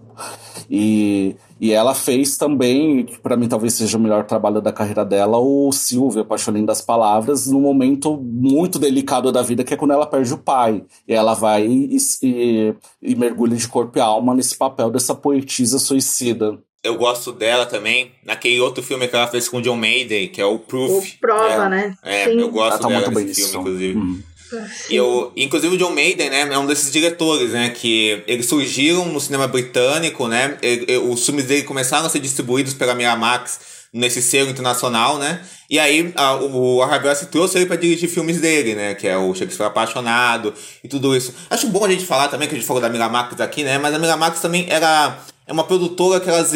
E, 0.71 1.37
E 1.61 1.73
ela 1.73 1.95
fez 1.95 2.37
também, 2.37 3.05
que 3.05 3.19
pra 3.19 3.37
mim 3.37 3.49
talvez 3.49 3.75
seja 3.75 3.97
o 3.97 4.01
melhor 4.01 4.25
trabalho 4.25 4.61
da 4.61 4.73
carreira 4.73 5.05
dela, 5.05 5.39
o 5.39 5.73
Silvia, 5.73 6.23
Apaixonando 6.23 6.67
das 6.67 6.81
Palavras, 6.81 7.47
num 7.47 7.61
momento 7.61 8.17
muito 8.17 8.79
delicado 8.79 9.33
da 9.33 9.43
vida, 9.43 9.65
que 9.65 9.75
é 9.75 9.77
quando 9.77 9.93
ela 9.93 10.07
perde 10.07 10.33
o 10.33 10.39
pai. 10.39 10.85
E 11.07 11.13
ela 11.13 11.35
vai 11.35 11.67
e, 11.67 11.97
e, 12.23 12.75
e 13.03 13.15
mergulha 13.15 13.57
de 13.57 13.67
corpo 13.67 13.99
e 13.99 14.01
alma 14.01 14.35
nesse 14.35 14.57
papel 14.57 14.91
dessa 14.91 15.15
poetisa 15.15 15.79
suicida. 15.79 16.59
Eu 16.83 16.97
gosto 16.97 17.33
dela 17.33 17.67
também, 17.67 18.13
naquele 18.25 18.61
outro 18.61 18.83
filme 18.83 19.09
que 19.09 19.17
ela 19.17 19.27
fez 19.27 19.49
com 19.49 19.59
o 19.59 19.63
John 19.63 19.77
Mayday, 19.77 20.29
que 20.29 20.41
é 20.41 20.47
o 20.47 20.61
Proof. 20.61 21.15
O 21.17 21.21
Prova, 21.21 21.69
né? 21.69 21.95
É, 22.05 22.27
Sim. 22.27 22.41
eu 22.41 22.51
gosto 22.51 22.81
tá 22.81 22.89
dela 22.89 23.01
muito 23.01 23.15
bem 23.15 23.25
nesse 23.25 23.51
filme, 23.51 23.59
nisso. 23.59 23.59
inclusive. 23.59 23.99
Hum. 23.99 24.23
Eu, 24.91 25.33
inclusive 25.37 25.75
o 25.75 25.79
John 25.79 25.91
Maiden, 25.91 26.31
né, 26.31 26.41
é 26.53 26.59
um 26.59 26.67
desses 26.67 26.91
diretores, 26.91 27.51
né, 27.51 27.71
que 27.71 28.23
eles 28.27 28.47
surgiram 28.47 29.07
no 29.07 29.21
cinema 29.21 29.47
britânico, 29.47 30.27
né, 30.29 30.57
e- 30.63 30.85
e 30.89 30.97
os 30.99 31.25
filmes 31.25 31.45
dele 31.47 31.63
começaram 31.65 32.07
a 32.07 32.11
ser 32.11 32.21
distribuídos 32.21 32.75
pela 32.75 32.95
Miramax 32.95 33.61
nesse 33.93 34.21
selo 34.21 34.51
internacional, 34.51 35.19
né, 35.19 35.41
e 35.71 35.79
aí 35.79 36.13
a, 36.17 36.35
o 36.37 36.83
Harvey 36.83 37.07
Weinstein 37.09 37.29
trouxe 37.31 37.57
ele 37.59 37.67
pra 37.67 37.77
dirigir 37.77 38.09
filmes 38.09 38.41
dele, 38.41 38.75
né, 38.75 38.95
que 38.95 39.07
é 39.09 39.17
o 39.17 39.35
Shakespeare 39.35 39.67
Apaixonado 39.67 40.53
e 40.85 40.89
tudo 40.89 41.17
isso. 41.17 41.35
Acho 41.51 41.67
bom 41.69 41.85
a 41.85 41.89
gente 41.91 42.05
falar 42.05 42.29
também, 42.29 42.49
que 42.49 42.55
a 42.55 42.59
gente 42.59 42.67
falou 42.67 42.83
da 42.83 42.89
Miramax 42.89 43.41
aqui, 43.41 43.65
né, 43.65 43.79
mas 43.79 43.95
a 43.95 43.99
Miramax 43.99 44.41
também 44.41 44.67
era... 44.69 45.19
É 45.47 45.53
uma 45.53 45.65
produtora 45.65 46.21
que 46.21 46.29
ela, 46.29 46.47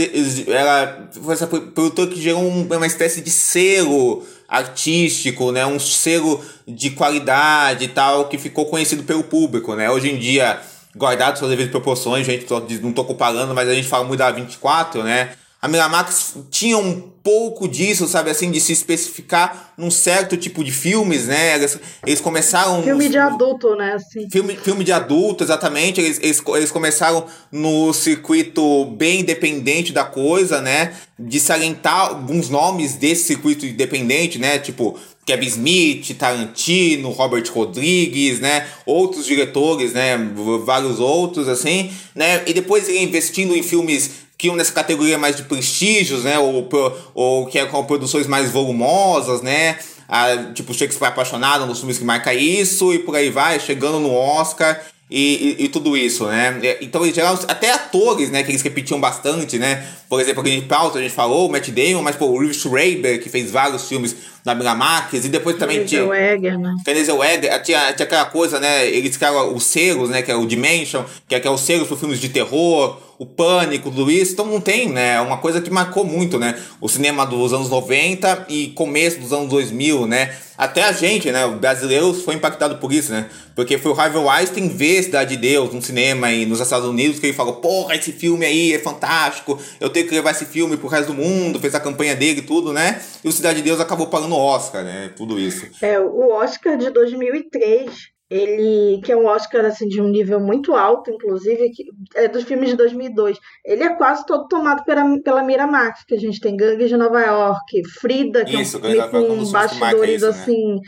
ela 0.48 1.08
foi 1.24 1.32
essa 1.32 1.46
produtora 1.46 2.10
que 2.10 2.20
gerou 2.20 2.42
um- 2.42 2.66
uma 2.70 2.86
espécie 2.86 3.22
de 3.22 3.30
selo 3.30 4.22
artístico, 4.52 5.50
né? 5.50 5.64
Um 5.64 5.80
selo 5.80 6.44
de 6.68 6.90
qualidade 6.90 7.84
e 7.84 7.88
tal, 7.88 8.28
que 8.28 8.36
ficou 8.36 8.66
conhecido 8.66 9.02
pelo 9.02 9.24
público, 9.24 9.74
né? 9.74 9.90
Hoje 9.90 10.12
em 10.12 10.18
dia, 10.18 10.60
guardado 10.94 11.38
suas 11.38 11.50
devidas 11.50 11.70
proporções, 11.70 12.26
gente, 12.26 12.46
não 12.82 12.92
tô 12.92 13.02
comparando, 13.02 13.54
mas 13.54 13.66
a 13.66 13.74
gente 13.74 13.88
fala 13.88 14.04
muito 14.04 14.18
da 14.18 14.30
24, 14.30 15.02
né? 15.02 15.30
A 15.64 15.68
Miramax 15.68 16.34
tinha 16.50 16.76
um 16.76 17.00
pouco 17.22 17.68
disso, 17.68 18.08
sabe, 18.08 18.30
assim, 18.30 18.50
de 18.50 18.60
se 18.60 18.72
especificar 18.72 19.72
num 19.78 19.92
certo 19.92 20.36
tipo 20.36 20.64
de 20.64 20.72
filmes, 20.72 21.28
né? 21.28 21.54
Eles, 21.54 21.78
eles 22.04 22.20
começaram... 22.20 22.82
Filme 22.82 23.04
nos- 23.04 23.12
de 23.12 23.18
adulto, 23.18 23.76
né? 23.76 23.92
Assim. 23.92 24.28
Filme, 24.28 24.56
filme 24.56 24.82
de 24.82 24.90
adulto, 24.90 25.44
exatamente. 25.44 26.00
Eles, 26.00 26.18
eles, 26.20 26.42
eles 26.48 26.72
começaram 26.72 27.26
no 27.52 27.92
circuito 27.92 28.86
bem 28.86 29.20
independente 29.20 29.92
da 29.92 30.02
coisa, 30.02 30.60
né? 30.60 30.94
De 31.16 31.38
salientar 31.38 32.08
alguns 32.08 32.48
nomes 32.48 32.94
desse 32.96 33.22
circuito 33.22 33.64
independente, 33.64 34.40
né? 34.40 34.58
Tipo 34.58 34.98
Kevin 35.24 35.46
Smith, 35.46 36.16
Tarantino, 36.18 37.10
Robert 37.10 37.48
Rodrigues, 37.54 38.40
né? 38.40 38.66
Outros 38.84 39.24
diretores, 39.26 39.92
né? 39.92 40.18
Vários 40.64 40.98
outros, 40.98 41.46
assim, 41.48 41.92
né? 42.16 42.42
E 42.48 42.52
depois 42.52 42.88
ele 42.88 42.98
investindo 43.04 43.54
em 43.54 43.62
filmes 43.62 44.21
que 44.42 44.48
iam 44.48 44.56
nessa 44.56 44.72
categoria 44.72 45.16
mais 45.16 45.36
de 45.36 45.44
prestígios, 45.44 46.24
né? 46.24 46.36
Ou, 46.36 46.68
ou 47.14 47.46
que 47.46 47.60
é 47.60 47.64
com 47.64 47.84
produções 47.84 48.26
mais 48.26 48.50
volumosas, 48.50 49.40
né? 49.40 49.78
Ah, 50.08 50.50
tipo, 50.52 50.74
Shakespeare 50.74 51.10
Apaixonado, 51.10 51.62
um 51.62 51.68
dos 51.68 51.78
filmes 51.78 51.96
que 51.96 52.04
marca 52.04 52.34
isso, 52.34 52.92
e 52.92 52.98
por 52.98 53.14
aí 53.14 53.30
vai, 53.30 53.60
chegando 53.60 54.00
no 54.00 54.12
Oscar 54.12 54.82
e, 55.08 55.56
e, 55.60 55.64
e 55.64 55.68
tudo 55.68 55.96
isso, 55.96 56.26
né? 56.26 56.60
Então, 56.80 57.06
em 57.06 57.14
geral, 57.14 57.38
até 57.46 57.70
atores, 57.70 58.30
né, 58.30 58.42
que 58.42 58.50
eles 58.50 58.62
repetiam 58.62 59.00
bastante, 59.00 59.60
né? 59.60 59.86
Por 60.08 60.20
exemplo, 60.20 60.40
a 60.40 60.42
Gwyneth 60.42 60.66
Paltrow, 60.66 60.98
a 60.98 61.02
gente 61.02 61.14
falou, 61.14 61.48
o 61.48 61.52
Matt 61.52 61.68
Damon, 61.68 62.02
mas, 62.02 62.16
pô, 62.16 62.26
o 62.26 62.40
Reeve 62.40 62.52
Schreiber, 62.52 63.22
que 63.22 63.28
fez 63.28 63.48
vários 63.48 63.86
filmes 63.86 64.16
da 64.44 64.54
Miramax, 64.54 65.24
e 65.24 65.28
depois 65.28 65.56
também 65.56 65.84
tinha... 65.84 66.04
O 66.04 66.14
Egger, 66.14 66.58
né? 66.58 66.74
Zellweger, 67.04 67.62
tinha, 67.62 67.92
tinha 67.92 68.06
aquela 68.06 68.24
coisa, 68.24 68.58
né? 68.58 68.86
Eles 68.88 69.16
criaram 69.16 69.54
os 69.54 69.64
selos, 69.64 70.10
né? 70.10 70.22
Que 70.22 70.30
é 70.30 70.36
o 70.36 70.46
Dimension, 70.46 71.04
que 71.28 71.34
é, 71.34 71.40
que 71.40 71.46
é 71.46 71.50
os 71.50 71.60
selos 71.60 71.86
para 71.86 71.96
filmes 71.96 72.20
de 72.20 72.28
terror, 72.28 72.98
o 73.22 73.26
Pânico, 73.26 73.88
tudo 73.88 74.10
isso. 74.10 74.32
Então 74.32 74.46
não 74.46 74.60
tem, 74.60 74.88
né? 74.88 75.20
Uma 75.20 75.36
coisa 75.36 75.60
que 75.60 75.70
marcou 75.70 76.04
muito, 76.04 76.38
né? 76.40 76.58
O 76.80 76.88
cinema 76.88 77.24
dos 77.24 77.52
anos 77.52 77.68
90 77.68 78.46
e 78.48 78.68
começo 78.68 79.20
dos 79.20 79.32
anos 79.32 79.48
2000, 79.48 80.06
né? 80.08 80.34
Até 80.58 80.82
a 80.82 80.92
gente, 80.92 81.30
né? 81.30 81.46
O 81.46 81.56
brasileiro 81.56 82.12
foi 82.12 82.34
impactado 82.34 82.76
por 82.76 82.92
isso, 82.92 83.12
né? 83.12 83.26
Porque 83.54 83.78
foi 83.78 83.92
o 83.92 84.00
Harvey 84.00 84.22
Weinstein 84.22 84.68
ver 84.68 85.02
Cidade 85.02 85.36
de 85.36 85.42
Deus 85.42 85.72
no 85.72 85.80
cinema 85.80 86.32
e 86.32 86.46
nos 86.46 86.60
Estados 86.60 86.88
Unidos 86.88 87.18
que 87.18 87.26
ele 87.26 87.32
falou: 87.32 87.54
Porra, 87.54 87.94
esse 87.94 88.12
filme 88.12 88.44
aí 88.44 88.72
é 88.72 88.78
fantástico, 88.78 89.58
eu 89.80 89.88
tenho 89.90 90.06
que 90.06 90.14
levar 90.14 90.30
esse 90.30 90.44
filme 90.44 90.76
pro 90.76 90.88
resto 90.88 91.12
do 91.12 91.14
mundo, 91.14 91.60
fez 91.60 91.74
a 91.74 91.80
campanha 91.80 92.14
dele 92.16 92.40
e 92.40 92.42
tudo, 92.42 92.72
né? 92.72 93.00
E 93.22 93.28
o 93.28 93.32
Cidade 93.32 93.58
de 93.58 93.62
Deus 93.62 93.80
acabou 93.80 94.06
pagando 94.06 94.31
o 94.32 94.38
Oscar, 94.38 94.84
né? 94.84 95.12
Tudo 95.16 95.38
isso. 95.38 95.66
É, 95.84 95.98
o 96.00 96.32
Oscar 96.32 96.76
de 96.76 96.90
2003, 96.90 98.12
ele, 98.32 99.02
que 99.02 99.12
é 99.12 99.16
um 99.16 99.26
Oscar 99.26 99.64
assim, 99.66 99.86
de 99.86 100.00
um 100.00 100.08
nível 100.08 100.40
muito 100.40 100.74
alto, 100.74 101.10
inclusive, 101.10 101.70
que 101.70 101.84
é 102.14 102.28
dos 102.28 102.44
filmes 102.44 102.70
de 102.70 102.76
2002. 102.76 103.38
Ele 103.64 103.84
é 103.84 103.94
quase 103.94 104.24
todo 104.24 104.48
tomado 104.48 104.84
pela, 104.84 105.04
pela 105.22 105.42
Miramax, 105.42 106.04
que 106.04 106.14
a 106.14 106.18
gente 106.18 106.40
tem 106.40 106.56
Gangues 106.56 106.88
de 106.88 106.96
Nova 106.96 107.20
York, 107.20 107.82
Frida, 108.00 108.44
que 108.44 108.56
Isso, 108.60 108.78
é 108.78 108.80
um 108.80 108.82
filme 108.82 108.96
York 108.96 109.14
é 109.14 109.18
um 109.18 109.44
com 109.44 109.50
bastidores 109.50 110.22
isso, 110.22 110.24
né? 110.24 110.30
assim, 110.30 110.80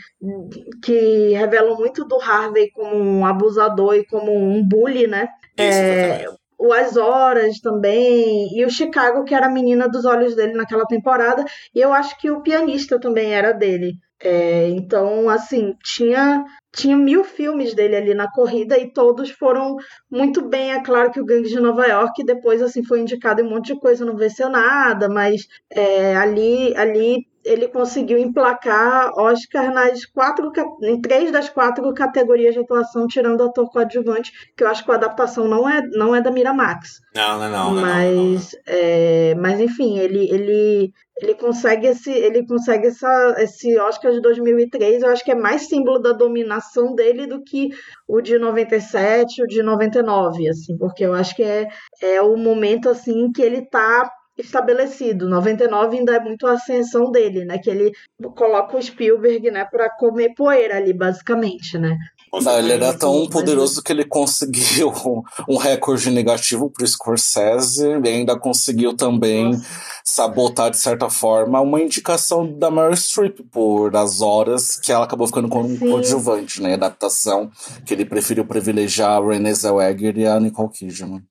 que 0.83 1.33
revelam 1.33 1.77
muito 1.77 2.03
do 2.05 2.19
Harvey 2.19 2.71
como 2.71 2.95
um 2.95 3.25
abusador 3.25 3.93
e 3.95 4.05
como 4.07 4.33
um 4.33 4.67
bully, 4.67 5.05
né? 5.05 5.27
Isso, 5.57 5.79
É. 5.79 6.25
o 6.57 6.73
As 6.73 6.97
Horas 6.97 7.59
também, 7.59 8.49
e 8.57 8.65
o 8.65 8.69
Chicago, 8.69 9.23
que 9.23 9.35
era 9.35 9.47
a 9.47 9.51
menina 9.51 9.87
dos 9.87 10.05
olhos 10.05 10.35
dele 10.35 10.53
naquela 10.53 10.85
temporada, 10.85 11.43
e 11.73 11.79
eu 11.79 11.93
acho 11.93 12.17
que 12.19 12.29
o 12.31 12.41
pianista 12.41 12.99
também 12.99 13.33
era 13.33 13.51
dele. 13.51 13.97
É, 14.19 14.69
então, 14.69 15.29
assim, 15.29 15.75
tinha, 15.83 16.43
tinha 16.75 16.97
mil 16.97 17.23
filmes 17.23 17.73
dele 17.73 17.95
ali 17.95 18.13
na 18.13 18.29
corrida 18.29 18.77
e 18.77 18.91
todos 18.91 19.31
foram 19.31 19.77
muito 20.11 20.41
bem. 20.41 20.73
É 20.73 20.83
claro 20.83 21.09
que 21.11 21.21
o 21.21 21.25
Gangue 21.25 21.47
de 21.47 21.59
Nova 21.59 21.87
York 21.87 22.23
depois, 22.23 22.61
assim, 22.61 22.83
foi 22.83 22.99
indicado 22.99 23.41
em 23.41 23.45
um 23.45 23.49
monte 23.49 23.73
de 23.73 23.79
coisa, 23.79 24.05
não 24.05 24.15
venceu 24.15 24.49
nada, 24.49 25.07
mas 25.07 25.47
é, 25.69 26.15
ali, 26.15 26.75
ali 26.75 27.25
ele 27.45 27.67
conseguiu 27.67 28.17
emplacar 28.17 29.11
Oscar 29.17 29.71
nas 29.71 30.03
quatro, 30.05 30.51
em 30.81 30.99
três 30.99 31.31
das 31.31 31.47
quatro 31.47 31.93
categorias 31.93 32.55
de 32.55 32.59
atuação, 32.59 33.07
tirando 33.07 33.43
ator 33.43 33.69
coadjuvante, 33.69 34.31
que 34.57 34.63
eu 34.63 34.67
acho 34.67 34.83
que 34.83 34.91
a 34.91 34.95
adaptação 34.95 35.47
não 35.47 35.69
é, 35.69 35.81
não 35.93 36.15
é 36.15 36.21
da 36.21 36.31
Miramax. 36.31 36.99
Não, 37.15 37.39
não, 37.39 37.49
não. 37.49 37.49
não, 37.49 37.73
não, 37.73 37.75
não. 37.75 37.81
Mas, 37.81 38.51
é, 38.65 39.35
mas 39.35 39.59
enfim, 39.59 39.99
ele, 39.99 40.27
ele, 40.31 40.93
ele 41.21 41.33
consegue 41.35 41.87
esse, 41.87 42.11
ele 42.11 42.45
consegue 42.45 42.87
essa, 42.87 43.35
esse 43.37 43.77
Oscar 43.79 44.11
de 44.11 44.21
2003. 44.21 45.01
Eu 45.01 45.09
acho 45.09 45.23
que 45.23 45.31
é 45.31 45.35
mais 45.35 45.67
símbolo 45.67 45.99
da 45.99 46.11
dominação 46.11 46.93
dele 46.93 47.25
do 47.25 47.41
que 47.41 47.69
o 48.07 48.21
de 48.21 48.37
97, 48.37 49.43
o 49.43 49.47
de 49.47 49.63
99, 49.63 50.49
assim, 50.49 50.77
porque 50.77 51.05
eu 51.05 51.13
acho 51.13 51.35
que 51.35 51.43
é, 51.43 51.67
é 52.01 52.21
o 52.21 52.35
momento 52.35 52.89
assim 52.89 53.31
que 53.31 53.41
ele 53.41 53.61
tá 53.61 54.11
estabelecido. 54.37 55.29
99 55.29 55.97
ainda 55.97 56.15
é 56.15 56.19
muito 56.19 56.45
a 56.45 56.53
ascensão 56.53 57.09
dele, 57.09 57.45
né? 57.45 57.57
Que 57.57 57.69
ele 57.69 57.91
coloca 58.35 58.77
o 58.77 58.81
Spielberg, 58.81 59.49
né, 59.49 59.65
para 59.65 59.89
comer 59.95 60.33
poeira 60.35 60.75
ali, 60.75 60.93
basicamente, 60.93 61.77
né? 61.77 61.97
Não, 62.33 62.59
ele 62.59 62.73
era 62.73 62.93
tão 62.93 63.19
Mas- 63.21 63.29
poderoso 63.29 63.81
que 63.81 63.91
ele 63.91 64.03
conseguiu 64.07 64.91
um 65.47 65.57
recorde 65.57 66.09
negativo 66.11 66.69
pro 66.69 66.85
Scorsese 66.85 67.87
e 68.03 68.07
ainda 68.09 68.37
conseguiu 68.37 68.95
também 68.95 69.59
sabotar, 70.03 70.69
de 70.69 70.77
certa 70.77 71.09
forma, 71.09 71.61
uma 71.61 71.81
indicação 71.81 72.45
da 72.57 72.69
Meryl 72.69 72.95
Streep 72.95 73.39
por 73.51 73.95
As 73.95 74.21
Horas, 74.21 74.77
que 74.77 74.91
ela 74.91 75.05
acabou 75.05 75.27
ficando 75.27 75.47
como 75.49 75.77
coadjuvante, 75.79 76.61
né? 76.61 76.73
Adaptação, 76.73 77.49
que 77.85 77.93
ele 77.93 78.05
preferiu 78.05 78.45
privilegiar 78.45 79.21
a 79.21 79.25
Renée 79.25 79.53
Zellweger 79.53 80.17
e 80.17 80.27
a 80.27 80.39
Nicole 80.39 80.69
Kidman. 80.69 81.23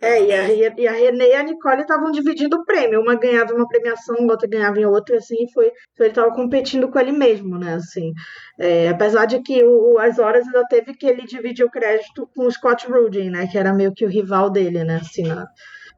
É, 0.00 0.22
e 0.22 0.32
a, 0.32 0.74
e 0.78 0.88
a 0.88 0.92
Renée 0.92 1.30
e 1.30 1.34
a 1.34 1.42
Nicole 1.42 1.82
estavam 1.82 2.10
dividindo 2.10 2.56
o 2.56 2.64
prêmio. 2.64 3.00
Uma 3.02 3.16
ganhava 3.16 3.54
uma 3.54 3.68
premiação, 3.68 4.16
outra 4.26 4.48
ganhava 4.48 4.80
em 4.80 4.86
outra, 4.86 5.18
assim, 5.18 5.46
foi, 5.52 5.70
foi 5.96 6.06
ele 6.06 6.12
estava 6.12 6.32
competindo 6.34 6.88
com 6.90 6.98
ele 6.98 7.12
mesmo, 7.12 7.58
né, 7.58 7.74
assim. 7.74 8.12
É, 8.58 8.88
apesar 8.88 9.26
de 9.26 9.40
que 9.42 9.62
o 9.62 9.98
As 9.98 10.18
Horas 10.18 10.46
ainda 10.46 10.66
teve 10.68 10.94
que 10.94 11.06
ele 11.06 11.26
dividir 11.26 11.64
o 11.64 11.70
crédito 11.70 12.28
com 12.34 12.46
o 12.46 12.50
Scott 12.50 12.90
Rudin, 12.90 13.30
né, 13.30 13.46
que 13.46 13.58
era 13.58 13.74
meio 13.74 13.92
que 13.92 14.04
o 14.04 14.08
rival 14.08 14.50
dele, 14.50 14.84
né, 14.84 14.96
assim, 15.02 15.24
na, 15.24 15.46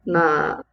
na 0.05 0.65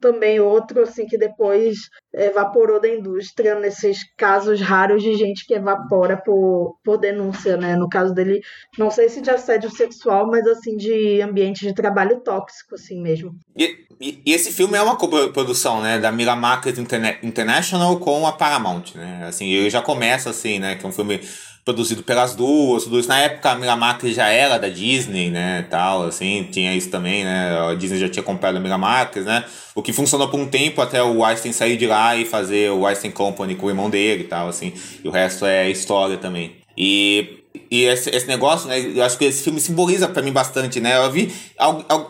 também 0.00 0.40
outro, 0.40 0.82
assim, 0.82 1.06
que 1.06 1.18
depois 1.18 1.76
evaporou 2.14 2.80
da 2.80 2.88
indústria 2.88 3.54
nesses 3.58 3.98
casos 4.16 4.60
raros 4.60 5.02
de 5.02 5.14
gente 5.14 5.44
que 5.46 5.54
evapora 5.54 6.16
por, 6.16 6.76
por 6.84 6.96
denúncia, 6.98 7.56
né, 7.56 7.76
no 7.76 7.88
caso 7.88 8.14
dele, 8.14 8.40
não 8.78 8.90
sei 8.90 9.08
se 9.08 9.20
de 9.20 9.30
assédio 9.30 9.70
sexual, 9.70 10.26
mas, 10.26 10.46
assim, 10.46 10.76
de 10.76 11.20
ambiente 11.20 11.66
de 11.66 11.74
trabalho 11.74 12.20
tóxico, 12.20 12.74
assim 12.74 13.00
mesmo. 13.00 13.32
E, 13.56 13.76
e- 14.00 14.22
e 14.24 14.32
esse 14.32 14.52
filme 14.52 14.76
é 14.76 14.82
uma 14.82 14.96
coprodução, 14.96 15.80
né, 15.82 15.98
da 15.98 16.10
Miramax 16.12 16.78
Interna- 16.78 17.16
International 17.22 17.98
com 17.98 18.26
a 18.26 18.32
Paramount, 18.32 18.94
né? 18.94 19.24
Assim, 19.26 19.48
ele 19.50 19.70
já 19.70 19.82
começa 19.82 20.30
assim, 20.30 20.58
né, 20.58 20.76
que 20.76 20.84
é 20.84 20.88
um 20.88 20.92
filme 20.92 21.20
produzido 21.64 22.02
pelas 22.02 22.34
duas, 22.34 22.86
isso. 22.86 23.08
Na 23.08 23.18
época 23.18 23.50
a 23.50 23.54
Miramax 23.54 24.14
já 24.14 24.28
era 24.28 24.58
da 24.58 24.68
Disney, 24.68 25.30
né, 25.30 25.66
tal, 25.70 26.04
assim, 26.04 26.48
tinha 26.50 26.74
isso 26.74 26.90
também, 26.90 27.24
né? 27.24 27.70
A 27.70 27.74
Disney 27.74 27.98
já 27.98 28.08
tinha 28.08 28.22
comprado 28.22 28.56
a 28.56 28.60
Miramax, 28.60 29.24
né? 29.24 29.44
O 29.74 29.82
que 29.82 29.92
funcionou 29.92 30.28
por 30.28 30.40
um 30.40 30.46
tempo 30.46 30.80
até 30.80 31.02
o 31.02 31.24
Einstein 31.24 31.52
sair 31.52 31.76
de 31.76 31.86
lá 31.86 32.16
e 32.16 32.24
fazer 32.24 32.70
o 32.70 32.86
Einstein 32.86 33.12
Company 33.12 33.54
com 33.54 33.66
o 33.66 33.70
irmão 33.70 33.88
dele 33.88 34.24
e 34.24 34.26
tal, 34.26 34.48
assim. 34.48 34.72
E 35.02 35.06
o 35.06 35.10
resto 35.10 35.46
é 35.46 35.70
história 35.70 36.16
também. 36.16 36.56
E, 36.76 37.44
e 37.70 37.84
esse, 37.84 38.10
esse 38.10 38.26
negócio, 38.26 38.68
né? 38.68 38.80
Eu 38.80 39.04
acho 39.04 39.16
que 39.16 39.24
esse 39.24 39.42
filme 39.44 39.60
simboliza 39.60 40.08
pra 40.08 40.22
mim 40.22 40.32
bastante, 40.32 40.80
né? 40.80 40.96
Eu 40.96 41.10
vi. 41.10 41.32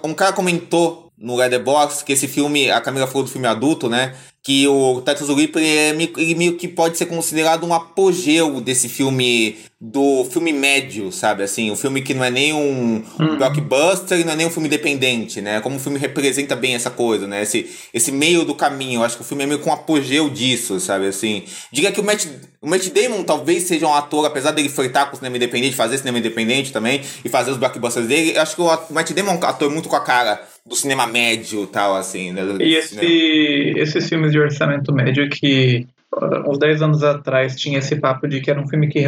Um 0.03 0.14
cara 0.14 0.32
comentou 0.32 1.11
no 1.18 1.36
Letterboxd 1.36 2.05
que 2.05 2.12
esse 2.12 2.26
filme, 2.26 2.70
a 2.70 2.80
Camila 2.80 3.07
falou 3.07 3.24
do 3.24 3.30
filme 3.30 3.46
adulto, 3.46 3.88
né? 3.90 4.14
Que 4.43 4.66
o 4.66 5.03
Titus 5.03 5.28
Ripper 5.28 5.62
é 5.62 5.93
meio, 5.93 6.11
ele 6.16 6.34
meio 6.34 6.57
que 6.57 6.66
pode 6.66 6.97
ser 6.97 7.07
considerado 7.07 7.66
um 7.66 7.74
apogeu 7.74 8.59
desse 8.61 8.88
filme, 8.88 9.59
do 9.78 10.24
filme 10.24 10.51
médio, 10.51 11.12
sabe? 11.12 11.43
Assim, 11.43 11.70
um 11.70 11.76
filme 11.76 12.01
que 12.01 12.14
não 12.14 12.24
é 12.24 12.30
nem 12.30 12.55
um, 12.55 13.05
um 13.18 13.36
blockbuster 13.36 14.18
e 14.18 14.24
não 14.24 14.32
é 14.32 14.36
nem 14.36 14.47
um 14.47 14.51
filme 14.51 14.66
independente, 14.66 15.43
né? 15.43 15.61
Como 15.61 15.76
o 15.76 15.78
filme 15.78 15.99
representa 15.99 16.57
bem 16.57 16.74
essa 16.74 16.91
coisa, 16.91 17.26
né? 17.26 17.43
Esse, 17.43 17.70
esse 17.93 18.11
meio 18.11 18.45
do 18.45 18.55
caminho. 18.55 19.01
Eu 19.01 19.05
acho 19.05 19.16
que 19.16 19.22
o 19.22 19.26
filme 19.26 19.45
é 19.45 19.47
meio 19.47 19.61
que 19.61 19.68
um 19.68 19.72
apogeu 19.72 20.30
disso, 20.30 20.80
sabe? 20.80 21.07
Assim, 21.07 21.45
diga 21.70 21.93
que 21.93 22.01
o 22.01 22.05
Matt, 22.05 22.26
o 22.62 22.66
Matt 22.66 22.88
Damon 22.88 23.22
talvez 23.24 23.64
seja 23.64 23.86
um 23.86 23.95
ator, 23.95 24.24
apesar 24.24 24.53
dele 24.53 24.70
flertar 24.70 25.09
com 25.09 25.16
o 25.16 25.18
cinema 25.18 25.36
independente, 25.36 25.76
fazer 25.76 25.99
cinema 25.99 26.18
independente 26.18 26.72
também 26.72 27.03
e 27.22 27.28
fazer 27.28 27.51
os 27.51 27.59
blockbusters 27.59 28.07
dele, 28.07 28.36
eu 28.36 28.41
acho 28.41 28.57
que 28.57 28.62
o 28.62 28.78
Matt 28.91 29.11
Damon 29.12 29.32
é 29.32 29.34
um 29.34 29.45
ator 29.45 29.70
muito 29.70 29.88
com 29.88 29.97
a 29.97 30.01
cara 30.01 30.49
do 30.70 30.76
cinema 30.76 31.04
médio 31.04 31.66
tal, 31.66 31.96
assim, 31.96 32.32
né? 32.32 32.42
E 32.60 32.76
esse, 32.76 33.74
esses 33.76 34.08
filmes 34.08 34.30
de 34.30 34.38
orçamento 34.38 34.94
médio 34.94 35.28
que 35.28 35.84
uh, 36.14 36.48
uns 36.48 36.58
10 36.58 36.82
anos 36.82 37.02
atrás 37.02 37.56
tinha 37.56 37.80
esse 37.80 37.96
papo 37.96 38.28
de 38.28 38.40
que 38.40 38.52
era 38.52 38.60
um 38.60 38.68
filme 38.68 38.86
que 38.86 39.04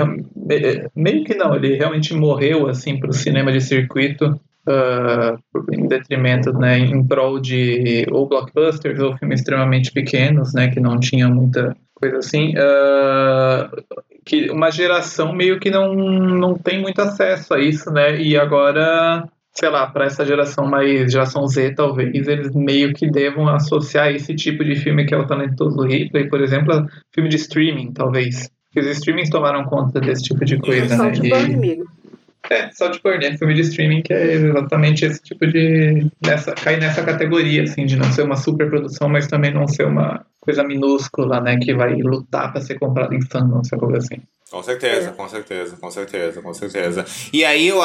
meio 0.95 1.25
que 1.25 1.35
não, 1.37 1.55
ele 1.55 1.77
realmente 1.77 2.13
morreu 2.15 2.69
assim 2.69 2.99
para 2.99 3.11
o 3.11 3.13
cinema 3.13 3.53
de 3.53 3.61
circuito 3.61 4.41
uh, 4.67 5.73
em 5.73 5.87
detrimento, 5.87 6.53
né, 6.53 6.81
em 6.81 7.07
prol 7.07 7.39
de 7.39 8.07
ou 8.11 8.29
blockbusters 8.29 8.99
ou 8.99 9.17
filmes 9.17 9.39
extremamente 9.39 9.93
pequenos, 9.93 10.53
né, 10.53 10.69
que 10.69 10.81
não 10.81 10.99
tinham 10.99 11.33
muita 11.33 11.77
coisa 11.95 12.19
assim, 12.19 12.55
uh, 12.57 14.03
que 14.25 14.51
uma 14.51 14.73
geração 14.73 15.33
meio 15.33 15.61
que 15.61 15.71
não, 15.71 15.95
não 15.95 16.55
tem 16.55 16.83
muito 16.83 17.01
acesso 17.01 17.55
a 17.55 17.61
isso, 17.61 17.89
né, 17.93 18.21
e 18.21 18.37
agora 18.37 19.29
sei 19.55 19.69
lá, 19.69 19.87
para 19.87 20.07
essa 20.07 20.25
geração 20.25 20.67
mais 20.67 21.13
geração 21.13 21.47
Z, 21.47 21.75
talvez 21.75 22.27
eles 22.27 22.55
meio 22.55 22.93
que 22.95 23.11
devam 23.11 23.49
associar 23.49 24.11
esse 24.11 24.35
tipo 24.35 24.65
de 24.65 24.77
filme 24.77 25.05
que 25.05 25.15
é 25.15 25.19
o 25.19 25.27
talentoso 25.27 25.83
Ripley, 25.83 26.29
por 26.29 26.41
exemplo, 26.41 26.75
a 26.75 26.87
filme 27.13 27.29
de 27.29 27.37
streaming, 27.37 27.93
talvez. 27.93 28.51
Porque 28.67 28.81
os 28.81 28.97
streamings 28.97 29.29
tomaram 29.29 29.65
conta 29.65 30.01
desse 30.01 30.23
tipo 30.23 30.45
de 30.45 30.59
coisa, 30.59 30.97
né? 30.97 30.97
Salt 30.97 31.19
Burn, 31.19 31.55
amigo. 31.55 31.85
É, 32.51 32.71
Salt 32.73 33.01
Burn, 33.03 33.25
é 33.25 33.37
filme 33.37 33.55
de 33.55 33.61
streaming 33.61 34.03
que 34.03 34.13
é 34.15 34.33
exatamente 34.33 35.05
esse 35.05 35.23
tipo 35.23 35.47
de. 35.47 36.07
Nessa, 36.25 36.53
cai 36.53 36.79
nessa 36.79 37.03
categoria, 37.03 37.65
assim, 37.65 37.85
de 37.85 37.97
não 37.97 38.11
ser 38.11 38.23
uma 38.23 38.37
super 38.37 38.69
produção, 38.69 39.09
mas 39.09 39.27
também 39.27 39.53
não 39.53 39.69
ser 39.69 39.87
uma 39.87 40.25
coisa 40.41 40.65
minúscula, 40.65 41.41
né? 41.41 41.59
Que 41.59 41.75
vai 41.75 41.95
lutar 41.97 42.51
para 42.51 42.63
ser 42.63 42.79
comprado 42.79 43.15
em 43.15 43.21
fandom, 43.21 43.61
essa 43.61 43.77
coisa 43.77 43.99
assim. 43.99 44.23
Com 44.53 44.63
certeza, 44.63 45.09
é. 45.09 45.13
com 45.13 45.27
certeza, 45.31 45.77
com 45.81 45.91
certeza, 45.91 46.43
com 46.43 46.53
certeza. 46.53 47.07
E 47.33 47.43
aí 47.43 47.69
eu, 47.69 47.79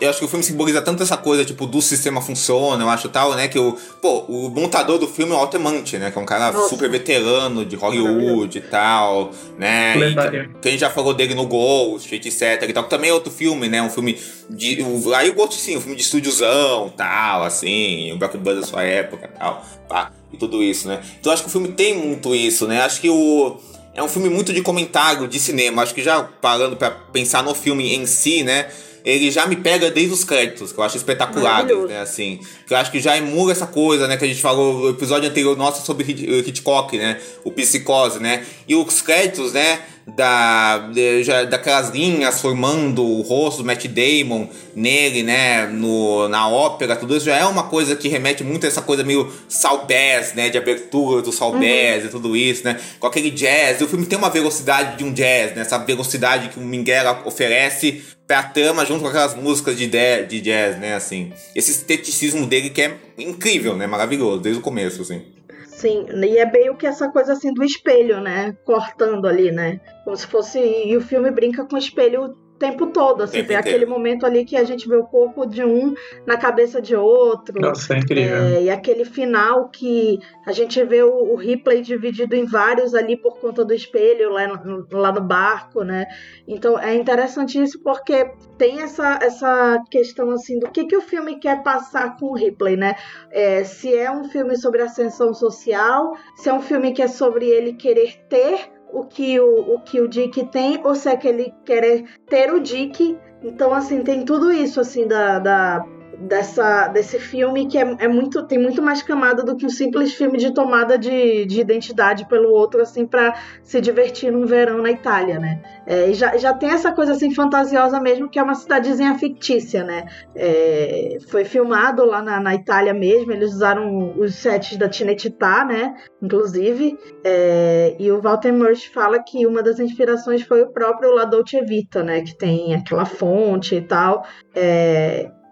eu 0.00 0.08
acho 0.08 0.18
que 0.18 0.24
o 0.24 0.28
filme 0.28 0.42
simboliza 0.42 0.80
tanto 0.80 1.02
essa 1.02 1.18
coisa, 1.18 1.44
tipo, 1.44 1.66
do 1.66 1.82
sistema 1.82 2.22
funciona, 2.22 2.82
eu 2.82 2.88
acho 2.88 3.06
tal, 3.10 3.34
né? 3.34 3.48
Que 3.48 3.58
o, 3.58 3.76
pô, 4.00 4.20
o 4.20 4.48
montador 4.48 4.98
do 4.98 5.06
filme 5.06 5.32
é 5.32 5.34
o 5.34 5.38
Altemante, 5.38 5.98
né? 5.98 6.10
Que 6.10 6.18
é 6.18 6.22
um 6.22 6.24
cara 6.24 6.52
Nossa. 6.52 6.70
super 6.70 6.88
veterano 6.88 7.66
de 7.66 7.76
Hollywood 7.76 8.56
e 8.56 8.60
tal, 8.62 9.30
né? 9.58 9.94
E, 9.98 10.14
que 10.58 10.68
a 10.68 10.70
gente 10.70 10.80
já 10.80 10.88
falou 10.88 11.12
dele 11.12 11.34
no 11.34 11.46
Ghost, 11.46 12.14
etc. 12.14 12.62
E 12.66 12.72
tal, 12.72 12.84
que 12.84 12.90
também 12.90 13.10
é 13.10 13.12
outro 13.12 13.30
filme, 13.30 13.68
né? 13.68 13.82
Um 13.82 13.90
filme 13.90 14.18
de. 14.48 14.78
Aí 15.14 15.28
o 15.28 15.34
Ghost 15.34 15.60
sim, 15.60 15.76
um 15.76 15.82
filme 15.82 15.96
de 15.96 16.02
estúdiozão 16.02 16.94
tal, 16.96 17.44
assim, 17.44 18.10
o 18.10 18.16
blockbuster 18.16 18.60
da 18.62 18.66
sua 18.66 18.84
época 18.84 19.28
tal, 19.38 19.62
pá, 19.86 20.10
e 20.32 20.38
tudo 20.38 20.62
isso, 20.62 20.88
né? 20.88 21.02
Então 21.20 21.30
acho 21.30 21.42
que 21.42 21.48
o 21.50 21.52
filme 21.52 21.68
tem 21.68 21.94
muito 21.94 22.34
isso, 22.34 22.66
né? 22.66 22.80
Acho 22.80 23.02
que 23.02 23.10
o 23.10 23.60
é 23.94 24.02
um 24.02 24.08
filme 24.08 24.28
muito 24.28 24.52
de 24.52 24.60
comentário 24.60 25.28
de 25.28 25.38
cinema. 25.38 25.82
Acho 25.82 25.94
que 25.94 26.02
já 26.02 26.22
parando 26.22 26.76
para 26.76 26.90
pensar 26.90 27.42
no 27.42 27.54
filme 27.54 27.94
em 27.94 28.06
si, 28.06 28.42
né? 28.42 28.68
Ele 29.04 29.30
já 29.30 29.46
me 29.46 29.56
pega 29.56 29.90
desde 29.90 30.14
os 30.14 30.24
créditos, 30.24 30.72
que 30.72 30.78
eu 30.78 30.84
acho 30.84 30.96
espetaculares, 30.96 31.76
né? 31.86 32.00
Assim, 32.00 32.40
que 32.66 32.72
eu 32.72 32.78
acho 32.78 32.90
que 32.90 33.00
já 33.00 33.16
emula 33.16 33.52
essa 33.52 33.66
coisa, 33.66 34.08
né? 34.08 34.16
Que 34.16 34.24
a 34.24 34.28
gente 34.28 34.40
falou 34.40 34.80
no 34.80 34.90
episódio 34.90 35.28
anterior 35.28 35.56
nosso 35.56 35.84
sobre 35.84 36.10
Hitchcock, 36.10 36.96
né? 36.96 37.20
O 37.44 37.50
Psicose, 37.50 38.18
né? 38.18 38.44
E 38.66 38.74
os 38.74 39.02
créditos, 39.02 39.52
né? 39.52 39.80
da, 40.06 40.90
já, 41.22 41.44
daquelas 41.44 41.90
linhas 41.90 42.40
formando 42.40 43.02
o 43.02 43.22
rosto 43.22 43.62
do 43.62 43.64
Matt 43.64 43.86
Damon 43.86 44.48
nele, 44.76 45.22
né, 45.22 45.66
no, 45.66 46.28
na 46.28 46.48
ópera, 46.48 46.94
tudo 46.94 47.16
isso 47.16 47.26
já 47.26 47.36
é 47.36 47.44
uma 47.46 47.64
coisa 47.64 47.96
que 47.96 48.08
remete 48.08 48.44
muito 48.44 48.64
a 48.64 48.68
essa 48.68 48.82
coisa 48.82 49.02
meio 49.02 49.32
salbés, 49.48 50.34
né, 50.34 50.50
de 50.50 50.58
abertura 50.58 51.22
do 51.22 51.32
salbés 51.32 52.02
uhum. 52.02 52.08
e 52.08 52.10
tudo 52.10 52.36
isso, 52.36 52.64
né, 52.64 52.78
com 52.98 53.06
aquele 53.06 53.30
jazz. 53.30 53.80
O 53.80 53.88
filme 53.88 54.04
tem 54.04 54.18
uma 54.18 54.30
velocidade 54.30 54.98
de 54.98 55.04
um 55.04 55.12
jazz, 55.12 55.54
né, 55.54 55.62
essa 55.62 55.78
velocidade 55.78 56.50
que 56.50 56.58
o 56.58 56.62
Minghella 56.62 57.22
oferece 57.24 58.02
pra 58.26 58.42
trama 58.42 58.84
junto 58.84 59.02
com 59.02 59.08
aquelas 59.08 59.34
músicas 59.34 59.76
de, 59.76 59.86
de 59.86 60.40
jazz, 60.40 60.78
né, 60.78 60.94
assim. 60.94 61.32
Esse 61.54 61.70
esteticismo 61.70 62.46
dele 62.46 62.70
que 62.70 62.82
é 62.82 62.96
incrível, 63.18 63.76
né, 63.76 63.86
maravilhoso, 63.86 64.40
desde 64.40 64.60
o 64.60 64.64
começo, 64.64 65.02
assim. 65.02 65.34
Sim, 65.66 66.06
e 66.14 66.38
é 66.38 66.50
meio 66.50 66.76
que 66.76 66.86
essa 66.86 67.10
coisa 67.10 67.34
assim 67.34 67.52
do 67.52 67.62
espelho, 67.62 68.20
né? 68.20 68.56
Cortando 68.64 69.26
ali, 69.26 69.50
né? 69.50 69.80
Como 70.04 70.16
se 70.16 70.26
fosse. 70.26 70.58
E 70.58 70.96
o 70.96 71.00
filme 71.00 71.30
brinca 71.30 71.64
com 71.64 71.74
o 71.74 71.78
espelho 71.78 72.34
tempo 72.58 72.86
todo, 72.86 73.22
assim, 73.22 73.38
tempo 73.38 73.48
tem 73.48 73.58
inteiro. 73.58 73.76
aquele 73.76 73.90
momento 73.90 74.24
ali 74.24 74.44
que 74.44 74.56
a 74.56 74.64
gente 74.64 74.88
vê 74.88 74.96
o 74.96 75.04
corpo 75.04 75.44
de 75.46 75.64
um 75.64 75.94
na 76.26 76.36
cabeça 76.36 76.80
de 76.80 76.94
outro. 76.94 77.60
Nossa, 77.60 77.94
é 77.94 77.98
incrível. 77.98 78.36
É, 78.36 78.62
e 78.62 78.70
aquele 78.70 79.04
final 79.04 79.68
que 79.68 80.18
a 80.46 80.52
gente 80.52 80.82
vê 80.84 81.02
o, 81.02 81.32
o 81.32 81.34
replay 81.34 81.82
dividido 81.82 82.34
em 82.34 82.44
vários 82.44 82.94
ali 82.94 83.16
por 83.16 83.38
conta 83.38 83.64
do 83.64 83.74
espelho 83.74 84.30
lá 84.30 84.46
no, 84.46 84.86
lá 84.92 85.12
no 85.12 85.20
barco, 85.20 85.82
né? 85.82 86.06
Então 86.46 86.78
é 86.78 86.94
interessante 86.94 87.60
isso 87.60 87.82
porque 87.82 88.30
tem 88.56 88.80
essa, 88.80 89.18
essa 89.20 89.82
questão 89.90 90.30
assim 90.30 90.58
do 90.58 90.70
que, 90.70 90.84
que 90.84 90.96
o 90.96 91.00
filme 91.02 91.38
quer 91.38 91.62
passar 91.62 92.16
com 92.16 92.26
o 92.26 92.34
replay, 92.34 92.76
né? 92.76 92.94
É, 93.30 93.64
se 93.64 93.94
é 93.94 94.10
um 94.10 94.24
filme 94.24 94.56
sobre 94.56 94.82
ascensão 94.82 95.34
social, 95.34 96.16
se 96.36 96.48
é 96.48 96.52
um 96.52 96.62
filme 96.62 96.92
que 96.92 97.02
é 97.02 97.08
sobre 97.08 97.46
ele 97.46 97.72
querer 97.74 98.24
ter 98.28 98.73
o 98.94 99.04
que 99.04 99.40
o, 99.40 99.74
o 99.74 99.80
que 99.80 100.00
o 100.00 100.08
Dick 100.08 100.46
tem 100.46 100.80
ou 100.84 100.94
se 100.94 101.08
é 101.08 101.16
que 101.16 101.26
ele 101.26 101.52
quer 101.64 102.04
ter 102.26 102.52
o 102.52 102.60
Dick. 102.60 103.18
Então, 103.42 103.74
assim, 103.74 104.02
tem 104.02 104.24
tudo 104.24 104.52
isso, 104.52 104.80
assim, 104.80 105.06
da, 105.06 105.38
da 105.38 105.84
dessa, 106.20 106.88
desse 106.88 107.18
filme 107.18 107.66
que 107.66 107.78
é, 107.78 107.96
é, 108.00 108.08
muito 108.08 108.46
tem 108.46 108.58
muito 108.58 108.82
mais 108.82 109.02
camada 109.02 109.42
do 109.42 109.56
que 109.56 109.66
um 109.66 109.70
simples 109.70 110.14
filme 110.14 110.38
de 110.38 110.52
tomada 110.52 110.98
de, 110.98 111.44
de 111.46 111.60
identidade 111.60 112.26
pelo 112.28 112.50
outro 112.50 112.80
assim 112.80 113.06
para 113.06 113.34
se 113.62 113.80
divertir 113.80 114.32
num 114.32 114.46
verão 114.46 114.82
na 114.82 114.90
Itália, 114.90 115.38
né? 115.38 115.62
É, 115.86 116.10
e 116.10 116.14
já, 116.14 116.36
já 116.36 116.52
tem 116.54 116.70
essa 116.70 116.92
coisa 116.92 117.12
assim 117.12 117.32
fantasiosa 117.32 118.00
mesmo 118.00 118.28
que 118.28 118.38
é 118.38 118.42
uma 118.42 118.54
cidadezinha 118.54 119.18
fictícia, 119.18 119.84
né? 119.84 120.06
É, 120.34 121.18
foi 121.28 121.44
filmado 121.44 122.04
lá 122.04 122.22
na, 122.22 122.40
na, 122.40 122.54
Itália 122.54 122.94
mesmo, 122.94 123.32
eles 123.32 123.52
usaram 123.52 124.18
os 124.18 124.34
sets 124.34 124.76
da 124.76 124.90
Cinecittà, 124.90 125.64
né? 125.64 125.94
Inclusive, 126.22 126.96
é, 127.24 127.96
e 127.98 128.10
o 128.10 128.20
Walter 128.20 128.52
Murch 128.52 128.90
fala 128.90 129.22
que 129.22 129.46
uma 129.46 129.62
das 129.62 129.78
inspirações 129.78 130.42
foi 130.42 130.62
o 130.62 130.72
próprio 130.72 131.14
La 131.14 131.24
Dolce 131.24 131.60
Vita, 131.62 132.02
né? 132.02 132.22
Que 132.22 132.36
tem 132.36 132.74
aquela 132.74 133.04
fonte 133.04 133.74
e 133.76 133.82
tal. 133.82 134.24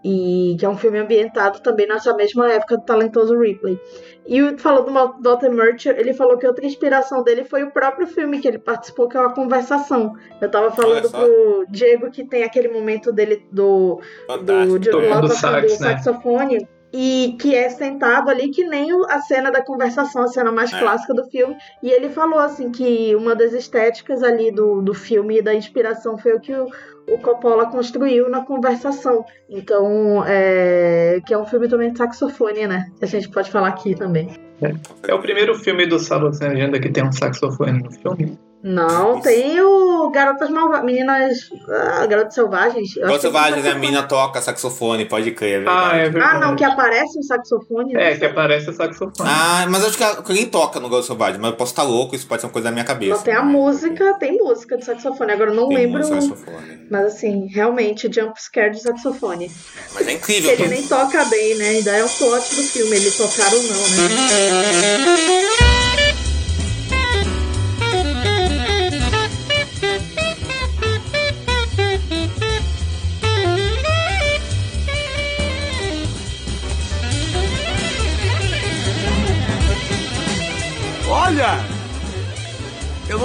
E 0.04 0.56
que 0.58 0.64
é 0.64 0.68
um 0.68 0.76
filme 0.76 0.98
ambientado 0.98 1.60
também 1.60 1.86
nessa 1.86 2.14
mesma 2.14 2.50
época 2.50 2.76
do 2.76 2.84
talentoso 2.84 3.38
Ripley. 3.38 3.78
E 4.26 4.58
falou 4.58 4.84
do 4.84 4.92
Walter 4.92 5.50
Murch, 5.50 5.88
ele 5.88 6.12
falou 6.12 6.36
que 6.36 6.46
outra 6.46 6.66
inspiração 6.66 7.22
dele 7.22 7.44
foi 7.44 7.62
o 7.62 7.70
próprio 7.70 8.06
filme 8.06 8.40
que 8.40 8.48
ele 8.48 8.58
participou, 8.58 9.08
que 9.08 9.16
é 9.16 9.20
uma 9.20 9.34
conversação. 9.34 10.12
Eu 10.40 10.50
tava 10.50 10.70
falando 10.70 11.10
pro 11.10 11.66
Diego 11.68 12.10
que 12.10 12.24
tem 12.24 12.42
aquele 12.42 12.68
momento 12.68 13.12
dele 13.12 13.46
do 13.50 14.00
do, 14.28 14.78
de, 14.78 14.90
do, 14.90 15.00
do, 15.00 15.20
do, 15.20 15.28
sax, 15.28 15.78
do 15.78 15.84
né? 15.84 15.96
saxofone 15.96 16.68
e 16.92 17.36
que 17.40 17.54
é 17.54 17.68
sentado 17.70 18.30
ali 18.30 18.50
que 18.50 18.64
nem 18.64 18.90
a 19.08 19.20
cena 19.20 19.50
da 19.50 19.62
conversação, 19.62 20.22
a 20.22 20.28
cena 20.28 20.52
mais 20.52 20.72
é. 20.72 20.78
clássica 20.78 21.14
do 21.14 21.24
filme. 21.30 21.56
E 21.82 21.90
ele 21.90 22.10
falou 22.10 22.38
assim 22.38 22.70
que 22.70 23.14
uma 23.16 23.34
das 23.34 23.52
estéticas 23.52 24.22
ali 24.22 24.52
do, 24.52 24.82
do 24.82 24.92
filme 24.92 25.38
e 25.38 25.42
da 25.42 25.54
inspiração 25.54 26.18
foi 26.18 26.34
o 26.34 26.40
que 26.40 26.52
o, 26.52 26.66
o 27.08 27.18
Coppola 27.18 27.66
construiu 27.66 28.28
na 28.28 28.44
conversação. 28.44 29.24
Então, 29.48 30.22
é, 30.26 31.20
que 31.26 31.32
é 31.32 31.38
um 31.38 31.46
filme 31.46 31.68
também 31.68 31.92
de 31.92 31.98
saxofone, 31.98 32.66
né? 32.66 32.90
Que 32.98 33.04
a 33.04 33.08
gente 33.08 33.30
pode 33.30 33.50
falar 33.50 33.68
aqui 33.68 33.94
também. 33.94 34.28
É, 34.60 34.74
é 35.08 35.14
o 35.14 35.20
primeiro 35.20 35.54
filme 35.54 35.86
do 35.86 35.98
Sábado 35.98 36.34
Sem 36.34 36.48
Agenda 36.48 36.78
que 36.78 36.90
tem 36.90 37.04
um 37.04 37.12
saxofone 37.12 37.82
no 37.82 37.90
filme. 37.90 38.38
Não, 38.62 39.20
tem 39.20 39.60
o 39.60 40.08
Garotas 40.10 40.48
Malvadas. 40.48 40.84
Meninas. 40.84 41.50
Ah, 41.68 42.06
Garotas 42.06 42.34
Selvagens. 42.34 42.94
Garotas 42.94 43.22
Selvagens, 43.22 43.64
né? 43.64 43.70
a 43.70 43.74
mina 43.74 44.04
toca 44.04 44.40
saxofone, 44.40 45.04
pode 45.04 45.32
crer, 45.32 45.62
é 45.62 45.64
ah, 45.66 45.96
é 45.96 46.08
verdade. 46.08 46.36
Ah, 46.36 46.38
não, 46.38 46.54
que 46.54 46.62
aparece 46.62 47.18
um 47.18 47.22
saxofone. 47.22 47.96
É, 47.96 48.16
que 48.16 48.24
aparece 48.24 48.70
o 48.70 48.72
saxofone. 48.72 49.12
Ah, 49.20 49.66
mas 49.68 49.84
acho 49.84 49.98
que 49.98 50.04
alguém 50.04 50.46
toca 50.46 50.78
no 50.78 50.88
Garotas 50.88 51.06
Selvagens, 51.06 51.40
mas 51.40 51.50
eu 51.50 51.56
posso 51.56 51.72
estar 51.72 51.82
louco, 51.82 52.14
isso 52.14 52.26
pode 52.26 52.40
ser 52.40 52.46
uma 52.46 52.52
coisa 52.52 52.68
da 52.68 52.72
minha 52.72 52.84
cabeça. 52.84 53.16
Não, 53.16 53.22
tem 53.22 53.34
a 53.34 53.42
música, 53.42 54.14
tem 54.14 54.38
música 54.38 54.78
de 54.78 54.84
saxofone. 54.84 55.32
Agora 55.32 55.50
eu 55.50 55.56
não 55.56 55.68
tem 55.68 55.78
lembro. 55.78 56.04
Saxofone. 56.04 56.86
Mas 56.88 57.06
assim, 57.06 57.48
realmente, 57.48 58.08
jump 58.12 58.40
scare 58.40 58.70
de 58.70 58.80
saxofone. 58.80 59.50
Mas 59.92 60.06
é 60.06 60.12
incrível. 60.12 60.50
Ele 60.52 60.68
nem 60.68 60.86
toca 60.86 61.24
bem, 61.24 61.56
né? 61.56 61.68
Ainda 61.70 61.90
é 61.96 62.04
o 62.04 62.08
plot 62.08 62.54
do 62.54 62.62
filme, 62.62 62.96
ele 62.96 63.10
tocar 63.10 63.52
ou 63.52 63.62
não, 63.62 63.88
né? 63.88 65.52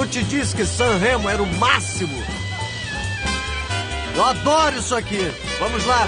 te 0.08 0.24
disse 0.24 0.55
que 0.55 0.66
San 0.66 0.97
Remo 0.97 1.30
era 1.30 1.41
o 1.41 1.58
máximo. 1.58 2.24
Eu 4.16 4.24
adoro 4.24 4.78
isso 4.78 4.95
aqui. 4.95 5.32
Vamos 5.60 5.86
lá. 5.86 6.08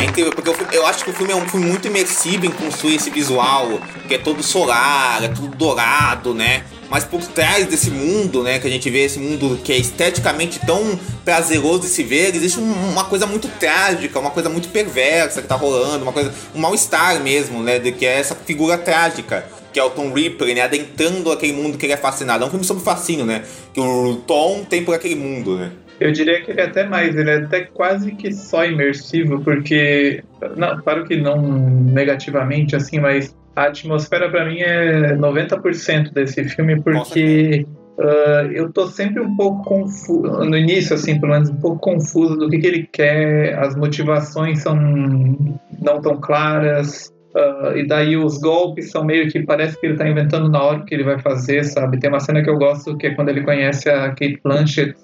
É 0.00 0.04
incrível, 0.04 0.32
porque 0.32 0.50
eu, 0.50 0.56
eu, 0.72 0.86
acho 0.86 1.04
que 1.04 1.10
o 1.10 1.12
filme 1.14 1.32
é 1.32 1.36
um 1.36 1.48
filme 1.48 1.66
muito 1.66 1.86
imersivo 1.86 2.44
em 2.44 2.50
construir 2.50 2.96
esse 2.96 3.08
visual, 3.08 3.80
que 4.08 4.14
é 4.14 4.18
todo 4.18 4.42
solar, 4.42 5.22
é 5.22 5.28
tudo 5.28 5.56
dourado, 5.56 6.34
né? 6.34 6.64
Mas 6.90 7.04
por 7.04 7.22
trás 7.22 7.66
desse 7.66 7.90
mundo, 7.90 8.42
né, 8.42 8.58
que 8.58 8.66
a 8.66 8.70
gente 8.70 8.90
vê 8.90 9.04
esse 9.04 9.18
mundo 9.18 9.58
que 9.64 9.72
é 9.72 9.78
esteticamente 9.78 10.58
tão 10.66 10.98
prazeroso 11.24 11.82
de 11.82 11.86
se 11.86 12.02
ver, 12.02 12.34
existe 12.34 12.58
um, 12.58 12.90
uma 12.90 13.04
coisa 13.04 13.26
muito 13.26 13.48
trágica, 13.48 14.18
uma 14.18 14.30
coisa 14.30 14.50
muito 14.50 14.68
perversa 14.68 15.40
que 15.40 15.48
tá 15.48 15.54
rolando, 15.54 16.02
uma 16.02 16.12
coisa, 16.12 16.34
um 16.54 16.60
mal-estar 16.60 17.20
mesmo, 17.20 17.62
né, 17.62 17.78
de 17.78 17.92
que 17.92 18.04
é 18.04 18.18
essa 18.18 18.34
figura 18.34 18.76
trágica 18.76 19.46
que 19.72 19.80
é 19.80 19.84
o 19.84 19.90
Tom 19.90 20.12
Ripley, 20.12 20.54
né, 20.54 20.62
adentrando 20.62 21.32
aquele 21.32 21.52
mundo 21.52 21.78
que 21.78 21.86
ele 21.86 21.92
é 21.92 21.96
fascinado. 21.96 22.44
É 22.44 22.46
um 22.46 22.50
filme 22.50 22.64
sobre 22.64 22.82
fascínio, 22.82 23.24
né, 23.24 23.42
que 23.72 23.80
o 23.80 24.16
Tom 24.26 24.64
tem 24.64 24.84
por 24.84 24.94
aquele 24.94 25.14
mundo, 25.14 25.56
né. 25.56 25.72
Eu 26.00 26.10
diria 26.10 26.42
que 26.42 26.50
ele 26.50 26.60
é 26.60 26.64
até 26.64 26.84
mais, 26.84 27.14
ele 27.14 27.30
é 27.30 27.36
até 27.36 27.60
quase 27.60 28.12
que 28.12 28.32
só 28.32 28.64
imersivo, 28.64 29.40
porque, 29.40 30.22
não, 30.56 30.76
claro 30.82 31.04
que 31.04 31.16
não 31.16 31.40
negativamente 31.40 32.74
assim, 32.74 32.98
mas 32.98 33.36
a 33.54 33.66
atmosfera 33.66 34.28
para 34.30 34.44
mim 34.44 34.60
é 34.60 35.14
90% 35.14 36.12
desse 36.12 36.42
filme, 36.44 36.80
porque 36.80 37.66
uh, 37.98 38.50
eu 38.52 38.72
tô 38.72 38.88
sempre 38.88 39.22
um 39.22 39.36
pouco 39.36 39.62
confuso, 39.62 40.44
no 40.44 40.56
início 40.56 40.94
assim, 40.94 41.20
pelo 41.20 41.32
menos 41.32 41.50
um 41.50 41.56
pouco 41.56 41.78
confuso 41.78 42.36
do 42.36 42.48
que, 42.48 42.58
que 42.58 42.66
ele 42.66 42.88
quer, 42.90 43.58
as 43.58 43.76
motivações 43.76 44.60
são 44.60 44.74
não 44.74 46.00
tão 46.00 46.20
claras, 46.20 47.11
Uh, 47.34 47.76
e 47.78 47.86
daí 47.86 48.16
os 48.16 48.38
golpes 48.38 48.90
são 48.90 49.04
meio 49.04 49.30
que 49.30 49.42
parece 49.42 49.80
que 49.80 49.86
ele 49.86 49.96
tá 49.96 50.06
inventando 50.06 50.50
na 50.50 50.62
hora 50.62 50.84
que 50.84 50.94
ele 50.94 51.04
vai 51.04 51.18
fazer, 51.18 51.64
sabe? 51.64 51.98
Tem 51.98 52.10
uma 52.10 52.20
cena 52.20 52.42
que 52.42 52.50
eu 52.50 52.58
gosto 52.58 52.96
que 52.96 53.06
é 53.06 53.14
quando 53.14 53.30
ele 53.30 53.42
conhece 53.42 53.88
a 53.88 54.08
Kate 54.08 54.38
Blanchett 54.44 54.94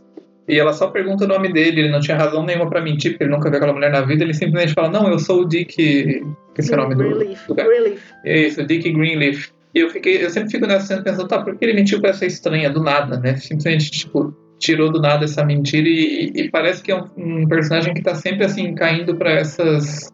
e 0.49 0.59
ela 0.59 0.73
só 0.73 0.89
pergunta 0.89 1.25
o 1.25 1.29
nome 1.29 1.53
dele, 1.53 1.83
ele 1.83 1.91
não 1.91 2.01
tinha 2.01 2.17
razão 2.17 2.43
nenhuma 2.43 2.69
para 2.71 2.81
mentir, 2.81 3.13
porque 3.13 3.25
ele 3.25 3.31
nunca 3.31 3.51
viu 3.51 3.59
aquela 3.59 3.75
mulher 3.75 3.91
na 3.91 4.01
vida, 4.01 4.25
ele 4.25 4.33
simplesmente 4.33 4.73
fala, 4.73 4.89
não, 4.89 5.07
eu 5.07 5.19
sou 5.19 5.43
o 5.43 5.45
Dick. 5.45 5.75
Que 5.75 6.23
é 6.73 6.75
o 6.75 6.77
nome 6.77 6.95
Greenleaf. 6.95 7.47
do, 7.47 7.55
do 7.55 7.63
Greenleaf. 7.63 8.01
Isso, 8.25 8.65
Dick 8.65 8.91
Greenleaf. 8.91 9.51
E 9.75 9.81
eu, 9.81 9.91
fiquei, 9.91 10.25
eu 10.25 10.31
sempre 10.31 10.51
fico 10.51 10.67
nessa 10.67 10.87
cena 10.87 11.03
pensando, 11.03 11.29
tá, 11.29 11.43
por 11.43 11.55
que 11.55 11.65
ele 11.67 11.75
mentiu 11.75 12.01
pra 12.01 12.11
essa 12.11 12.25
estranha 12.25 12.71
do 12.71 12.83
nada, 12.83 13.19
né? 13.19 13.37
Simplesmente, 13.37 13.91
tipo, 13.91 14.35
tirou 14.59 14.91
do 14.91 15.01
nada 15.01 15.27
essa 15.27 15.45
mentira 15.45 15.87
e, 15.87 16.33
e 16.35 16.51
parece 16.51 16.83
que 16.83 16.91
é 16.91 16.97
um, 16.97 17.07
um, 17.17 17.47
personagem 17.47 17.93
que 17.93 18.03
tá 18.03 18.15
sempre, 18.15 18.45
assim, 18.45 18.75
caindo 18.75 19.15
para 19.17 19.33
essas. 19.33 20.11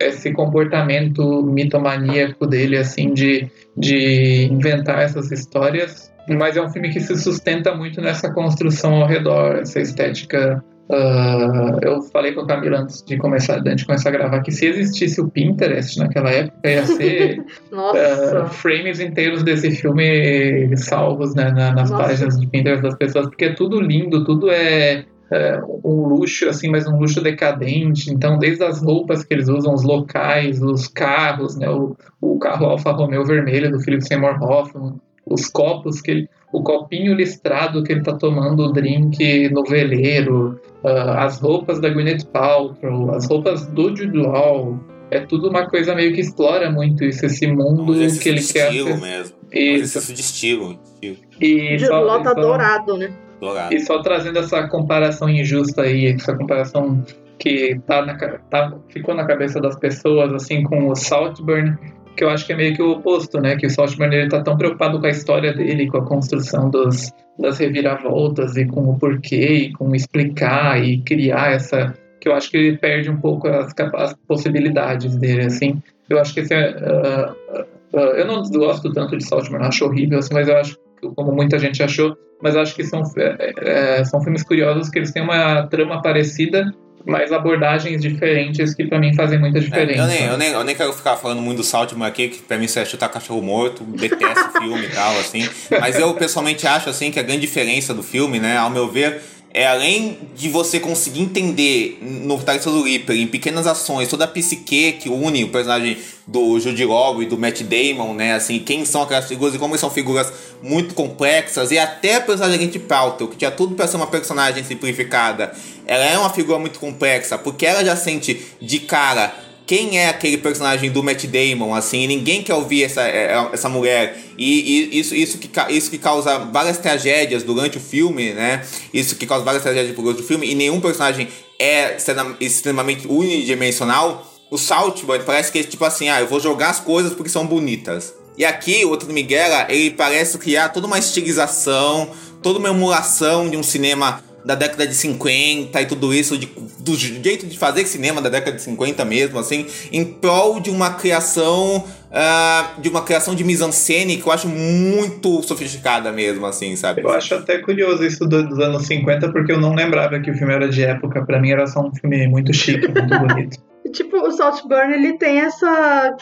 Esse 0.00 0.32
comportamento 0.32 1.42
mitomaníaco 1.42 2.46
dele, 2.46 2.76
assim, 2.76 3.12
de, 3.12 3.48
de 3.76 4.48
inventar 4.50 5.00
essas 5.00 5.30
histórias 5.30 6.08
mas 6.36 6.56
é 6.56 6.62
um 6.62 6.68
filme 6.68 6.90
que 6.90 7.00
se 7.00 7.16
sustenta 7.16 7.74
muito 7.74 8.00
nessa 8.00 8.32
construção 8.32 8.94
ao 8.94 9.06
redor, 9.06 9.56
essa 9.56 9.80
estética. 9.80 10.62
Uh, 10.90 11.78
eu 11.82 12.00
falei 12.02 12.32
com 12.32 12.40
a 12.40 12.46
Camila 12.46 12.78
antes 12.78 13.02
de 13.02 13.18
começar, 13.18 13.58
antes 13.58 13.76
de 13.76 13.86
começar 13.86 14.08
a 14.08 14.12
gravar 14.12 14.40
que 14.40 14.50
se 14.50 14.64
existisse 14.66 15.20
o 15.20 15.28
Pinterest 15.28 15.98
naquela 15.98 16.30
época 16.30 16.66
ia 16.66 16.86
ser 16.86 17.40
uh, 17.70 18.48
frames 18.48 18.98
inteiros 18.98 19.42
desse 19.42 19.70
filme 19.70 20.74
salvos 20.78 21.34
né, 21.34 21.50
na, 21.50 21.72
nas 21.72 21.90
Nossa. 21.90 22.04
páginas 22.04 22.40
de 22.40 22.46
Pinterest 22.46 22.82
das 22.82 22.96
pessoas, 22.96 23.26
porque 23.26 23.46
é 23.46 23.52
tudo 23.52 23.78
lindo, 23.80 24.24
tudo 24.24 24.50
é 24.50 25.04
é, 25.30 25.60
um 25.84 26.06
luxo, 26.06 26.48
assim, 26.48 26.68
mas 26.68 26.86
um 26.86 26.98
luxo 26.98 27.20
decadente. 27.20 28.12
Então, 28.12 28.38
desde 28.38 28.64
as 28.64 28.82
roupas 28.82 29.24
que 29.24 29.34
eles 29.34 29.48
usam, 29.48 29.74
os 29.74 29.84
locais, 29.84 30.62
os 30.62 30.88
carros, 30.88 31.56
né, 31.56 31.68
o, 31.68 31.96
o 32.20 32.38
carro 32.38 32.66
Alfa 32.66 32.92
Romeo 32.92 33.24
vermelho 33.24 33.70
do 33.70 33.80
Philip 33.80 34.06
Seymour 34.06 34.42
Hoffman, 34.42 34.94
os 35.26 35.46
copos 35.48 36.00
que 36.00 36.10
ele, 36.10 36.28
o 36.52 36.62
copinho 36.62 37.14
listrado 37.14 37.82
que 37.82 37.92
ele 37.92 38.02
tá 38.02 38.14
tomando 38.14 38.64
o 38.64 38.72
drink 38.72 39.50
no 39.50 39.62
veleiro, 39.64 40.58
uh, 40.82 41.10
as 41.18 41.38
roupas 41.38 41.78
da 41.80 41.90
Gwyneth 41.90 42.24
Paltrow, 42.32 43.14
as 43.14 43.26
roupas 43.28 43.66
do 43.66 43.94
Jude 43.94 44.16
Law, 44.16 44.80
é 45.10 45.20
tudo 45.20 45.50
uma 45.50 45.66
coisa 45.66 45.94
meio 45.94 46.14
que 46.14 46.20
explora 46.20 46.70
muito 46.70 47.04
isso, 47.04 47.24
esse 47.26 47.46
mundo 47.46 47.92
que 48.20 48.28
ele 48.28 48.42
quer. 48.42 48.72
Estilo 48.72 48.98
mesmo. 48.98 49.36
Isso. 49.52 50.12
de 50.12 50.20
estilo. 50.20 50.78
estilo. 50.94 51.16
E 51.40 51.78
Jude 51.78 51.92
Law 51.92 52.22
tá 52.22 52.32
dourado, 52.32 52.96
né? 52.96 53.10
Dourado. 53.40 53.74
E 53.74 53.80
só 53.80 54.02
trazendo 54.02 54.38
essa 54.38 54.66
comparação 54.68 55.28
injusta 55.28 55.82
aí, 55.82 56.06
essa 56.06 56.34
comparação 56.34 57.04
que 57.38 57.80
tá 57.86 58.04
na, 58.04 58.16
tá, 58.16 58.76
ficou 58.88 59.14
na 59.14 59.24
cabeça 59.24 59.60
das 59.60 59.78
pessoas, 59.78 60.32
assim, 60.32 60.62
com 60.64 60.88
o 60.88 60.94
Saltburn, 60.96 61.76
que 62.16 62.24
eu 62.24 62.30
acho 62.30 62.44
que 62.44 62.52
é 62.52 62.56
meio 62.56 62.74
que 62.74 62.82
o 62.82 62.90
oposto, 62.90 63.40
né? 63.40 63.56
Que 63.56 63.66
o 63.66 63.70
Saltman 63.70 64.12
ele 64.12 64.28
tá 64.28 64.42
tão 64.42 64.56
preocupado 64.56 65.00
com 65.00 65.06
a 65.06 65.10
história 65.10 65.54
dele, 65.54 65.86
com 65.86 65.98
a 65.98 66.04
construção 66.04 66.68
dos, 66.68 67.12
das 67.38 67.58
reviravoltas 67.58 68.56
e 68.56 68.66
com 68.66 68.90
o 68.90 68.98
porquê, 68.98 69.36
e 69.36 69.72
com 69.72 69.94
explicar 69.94 70.82
e 70.82 70.98
criar 71.02 71.52
essa. 71.52 71.94
Que 72.20 72.28
eu 72.28 72.34
acho 72.34 72.50
que 72.50 72.56
ele 72.56 72.76
perde 72.76 73.08
um 73.08 73.20
pouco 73.20 73.46
as, 73.46 73.72
as 73.94 74.14
possibilidades 74.26 75.14
dele, 75.16 75.46
assim. 75.46 75.80
Eu 76.10 76.18
acho 76.18 76.34
que 76.34 76.40
esse 76.40 76.52
é, 76.52 76.70
uh, 76.70 77.56
uh, 77.96 77.98
eu 77.98 78.26
não 78.26 78.42
gosto 78.42 78.92
tanto 78.92 79.16
de 79.16 79.24
Saltman, 79.24 79.60
acho 79.60 79.84
horrível, 79.84 80.18
assim, 80.18 80.34
mas 80.34 80.48
eu 80.48 80.56
acho 80.56 80.76
como 81.14 81.32
muita 81.32 81.58
gente 81.58 81.82
achou, 81.82 82.16
mas 82.42 82.56
acho 82.56 82.74
que 82.74 82.84
são, 82.84 83.02
é, 83.16 83.98
é, 83.98 84.04
são 84.04 84.20
filmes 84.22 84.42
curiosos 84.42 84.88
que 84.88 84.98
eles 84.98 85.12
têm 85.12 85.22
uma 85.22 85.66
trama 85.66 86.00
parecida, 86.00 86.72
mas 87.06 87.32
abordagens 87.32 88.02
diferentes 88.02 88.74
que 88.74 88.86
para 88.86 88.98
mim 88.98 89.14
fazem 89.14 89.38
muita 89.38 89.60
diferença. 89.60 90.00
É, 90.00 90.04
eu, 90.04 90.06
nem, 90.06 90.24
eu, 90.24 90.38
nem, 90.38 90.48
eu 90.50 90.64
nem 90.64 90.76
quero 90.76 90.92
ficar 90.92 91.16
falando 91.16 91.40
muito 91.40 91.58
do 91.58 91.64
Saltman 91.64 92.06
aqui, 92.06 92.28
que 92.28 92.42
pra 92.42 92.58
mim 92.58 92.66
isso 92.66 92.78
é 92.78 92.84
chutar 92.84 93.08
cachorro 93.08 93.40
morto, 93.40 93.82
detesto 93.84 94.52
filme 94.58 94.84
e 94.84 94.90
tal, 94.90 95.18
assim. 95.18 95.48
Mas 95.80 95.98
eu 95.98 96.12
pessoalmente 96.14 96.66
acho 96.66 96.90
assim 96.90 97.10
que 97.10 97.18
a 97.18 97.22
grande 97.22 97.40
diferença 97.40 97.94
do 97.94 98.02
filme, 98.02 98.38
né, 98.38 98.56
ao 98.56 98.70
meu 98.70 98.88
ver, 98.88 99.22
é 99.58 99.66
além 99.66 100.16
de 100.36 100.48
você 100.48 100.78
conseguir 100.78 101.20
entender 101.20 101.98
no 102.00 102.40
Tarso 102.40 102.70
do 102.70 102.84
Reaper, 102.84 103.16
em 103.16 103.26
pequenas 103.26 103.66
ações, 103.66 104.06
toda 104.06 104.22
a 104.22 104.28
psique 104.28 104.92
que 104.92 105.08
une 105.08 105.42
o 105.42 105.48
personagem 105.48 105.98
do 106.28 106.60
Jude 106.60 106.84
Law 106.84 107.20
e 107.20 107.26
do 107.26 107.36
Matt 107.36 107.62
Damon, 107.62 108.14
né? 108.14 108.34
Assim, 108.34 108.60
quem 108.60 108.84
são 108.84 109.02
aquelas 109.02 109.26
figuras 109.26 109.56
e 109.56 109.58
como 109.58 109.76
são 109.76 109.90
figuras 109.90 110.32
muito 110.62 110.94
complexas, 110.94 111.72
e 111.72 111.78
até 111.78 112.14
a 112.14 112.20
personagem 112.20 112.60
Gente 112.60 112.78
Paltrow, 112.78 113.28
que 113.28 113.36
tinha 113.36 113.50
tudo 113.50 113.74
para 113.74 113.88
ser 113.88 113.96
uma 113.96 114.06
personagem 114.06 114.62
simplificada, 114.62 115.52
ela 115.84 116.04
é 116.04 116.16
uma 116.16 116.30
figura 116.30 116.60
muito 116.60 116.78
complexa, 116.78 117.36
porque 117.36 117.66
ela 117.66 117.84
já 117.84 117.96
sente 117.96 118.40
de 118.62 118.78
cara 118.78 119.34
quem 119.68 119.98
é 119.98 120.08
aquele 120.08 120.38
personagem 120.38 120.90
do 120.90 121.02
Matt 121.02 121.26
Damon, 121.26 121.74
assim, 121.74 122.06
ninguém 122.06 122.42
quer 122.42 122.54
ouvir 122.54 122.84
essa, 122.84 123.02
é, 123.02 123.34
é, 123.34 123.48
essa 123.52 123.68
mulher. 123.68 124.18
E, 124.38 124.88
e, 124.94 124.98
isso, 124.98 125.14
isso, 125.14 125.36
que, 125.36 125.50
isso 125.68 125.90
que 125.90 125.98
causa 125.98 126.38
várias 126.38 126.78
tragédias 126.78 127.42
durante 127.42 127.76
o 127.76 127.80
filme, 127.80 128.32
né? 128.32 128.66
Isso 128.94 129.14
que 129.16 129.26
causa 129.26 129.44
várias 129.44 129.62
tragédias 129.62 129.94
durante 129.94 130.22
o 130.22 130.24
filme, 130.24 130.50
e 130.50 130.54
nenhum 130.54 130.80
personagem 130.80 131.28
é 131.60 131.98
extremamente 132.40 133.06
unidimensional. 133.06 134.26
O 134.50 134.56
Saltburn 134.56 135.22
parece 135.26 135.52
que 135.52 135.58
é 135.58 135.62
tipo 135.62 135.84
assim, 135.84 136.08
ah, 136.08 136.18
eu 136.18 136.26
vou 136.26 136.40
jogar 136.40 136.70
as 136.70 136.80
coisas 136.80 137.12
porque 137.12 137.28
são 137.28 137.46
bonitas. 137.46 138.14
E 138.38 138.46
aqui, 138.46 138.86
o 138.86 138.88
outro 138.88 139.12
Miguel, 139.12 139.66
ele 139.68 139.90
parece 139.90 140.38
criar 140.38 140.70
toda 140.70 140.86
uma 140.86 140.98
estilização, 140.98 142.10
toda 142.42 142.58
uma 142.58 142.70
emulação 142.70 143.50
de 143.50 143.56
um 143.58 143.62
cinema 143.62 144.24
da 144.48 144.54
década 144.54 144.86
de 144.86 144.94
50 144.94 145.78
e 145.78 145.84
tudo 145.84 146.14
isso, 146.14 146.38
de, 146.38 146.48
do 146.78 146.96
jeito 146.96 147.46
de 147.46 147.58
fazer 147.58 147.84
cinema 147.84 148.22
da 148.22 148.30
década 148.30 148.56
de 148.56 148.62
50 148.62 149.04
mesmo, 149.04 149.38
assim, 149.38 149.66
em 149.92 150.02
prol 150.02 150.58
de 150.58 150.70
uma 150.70 150.94
criação. 150.94 151.84
Uh, 152.08 152.80
de 152.80 152.88
uma 152.88 153.02
criação 153.02 153.34
de 153.34 153.44
mise-en-scène 153.44 154.16
que 154.16 154.26
eu 154.26 154.32
acho 154.32 154.48
muito 154.48 155.42
sofisticada 155.42 156.10
mesmo, 156.10 156.46
assim, 156.46 156.74
sabe? 156.74 157.02
Eu 157.02 157.10
acho 157.10 157.34
até 157.34 157.58
curioso 157.58 158.02
isso 158.02 158.24
dos 158.24 158.58
anos 158.58 158.86
50, 158.86 159.30
porque 159.30 159.52
eu 159.52 159.60
não 159.60 159.74
lembrava 159.74 160.18
que 160.18 160.30
o 160.30 160.34
filme 160.34 160.54
era 160.54 160.66
de 160.70 160.82
época. 160.82 161.22
Para 161.26 161.38
mim 161.38 161.50
era 161.50 161.66
só 161.66 161.80
um 161.80 161.94
filme 161.94 162.26
muito 162.26 162.50
chique, 162.54 162.88
muito 162.88 163.12
bonito. 163.20 163.58
tipo, 163.92 164.16
o 164.16 164.30
Saltburn, 164.30 164.94
ele 164.94 165.18
tem 165.18 165.40
essa 165.40 166.16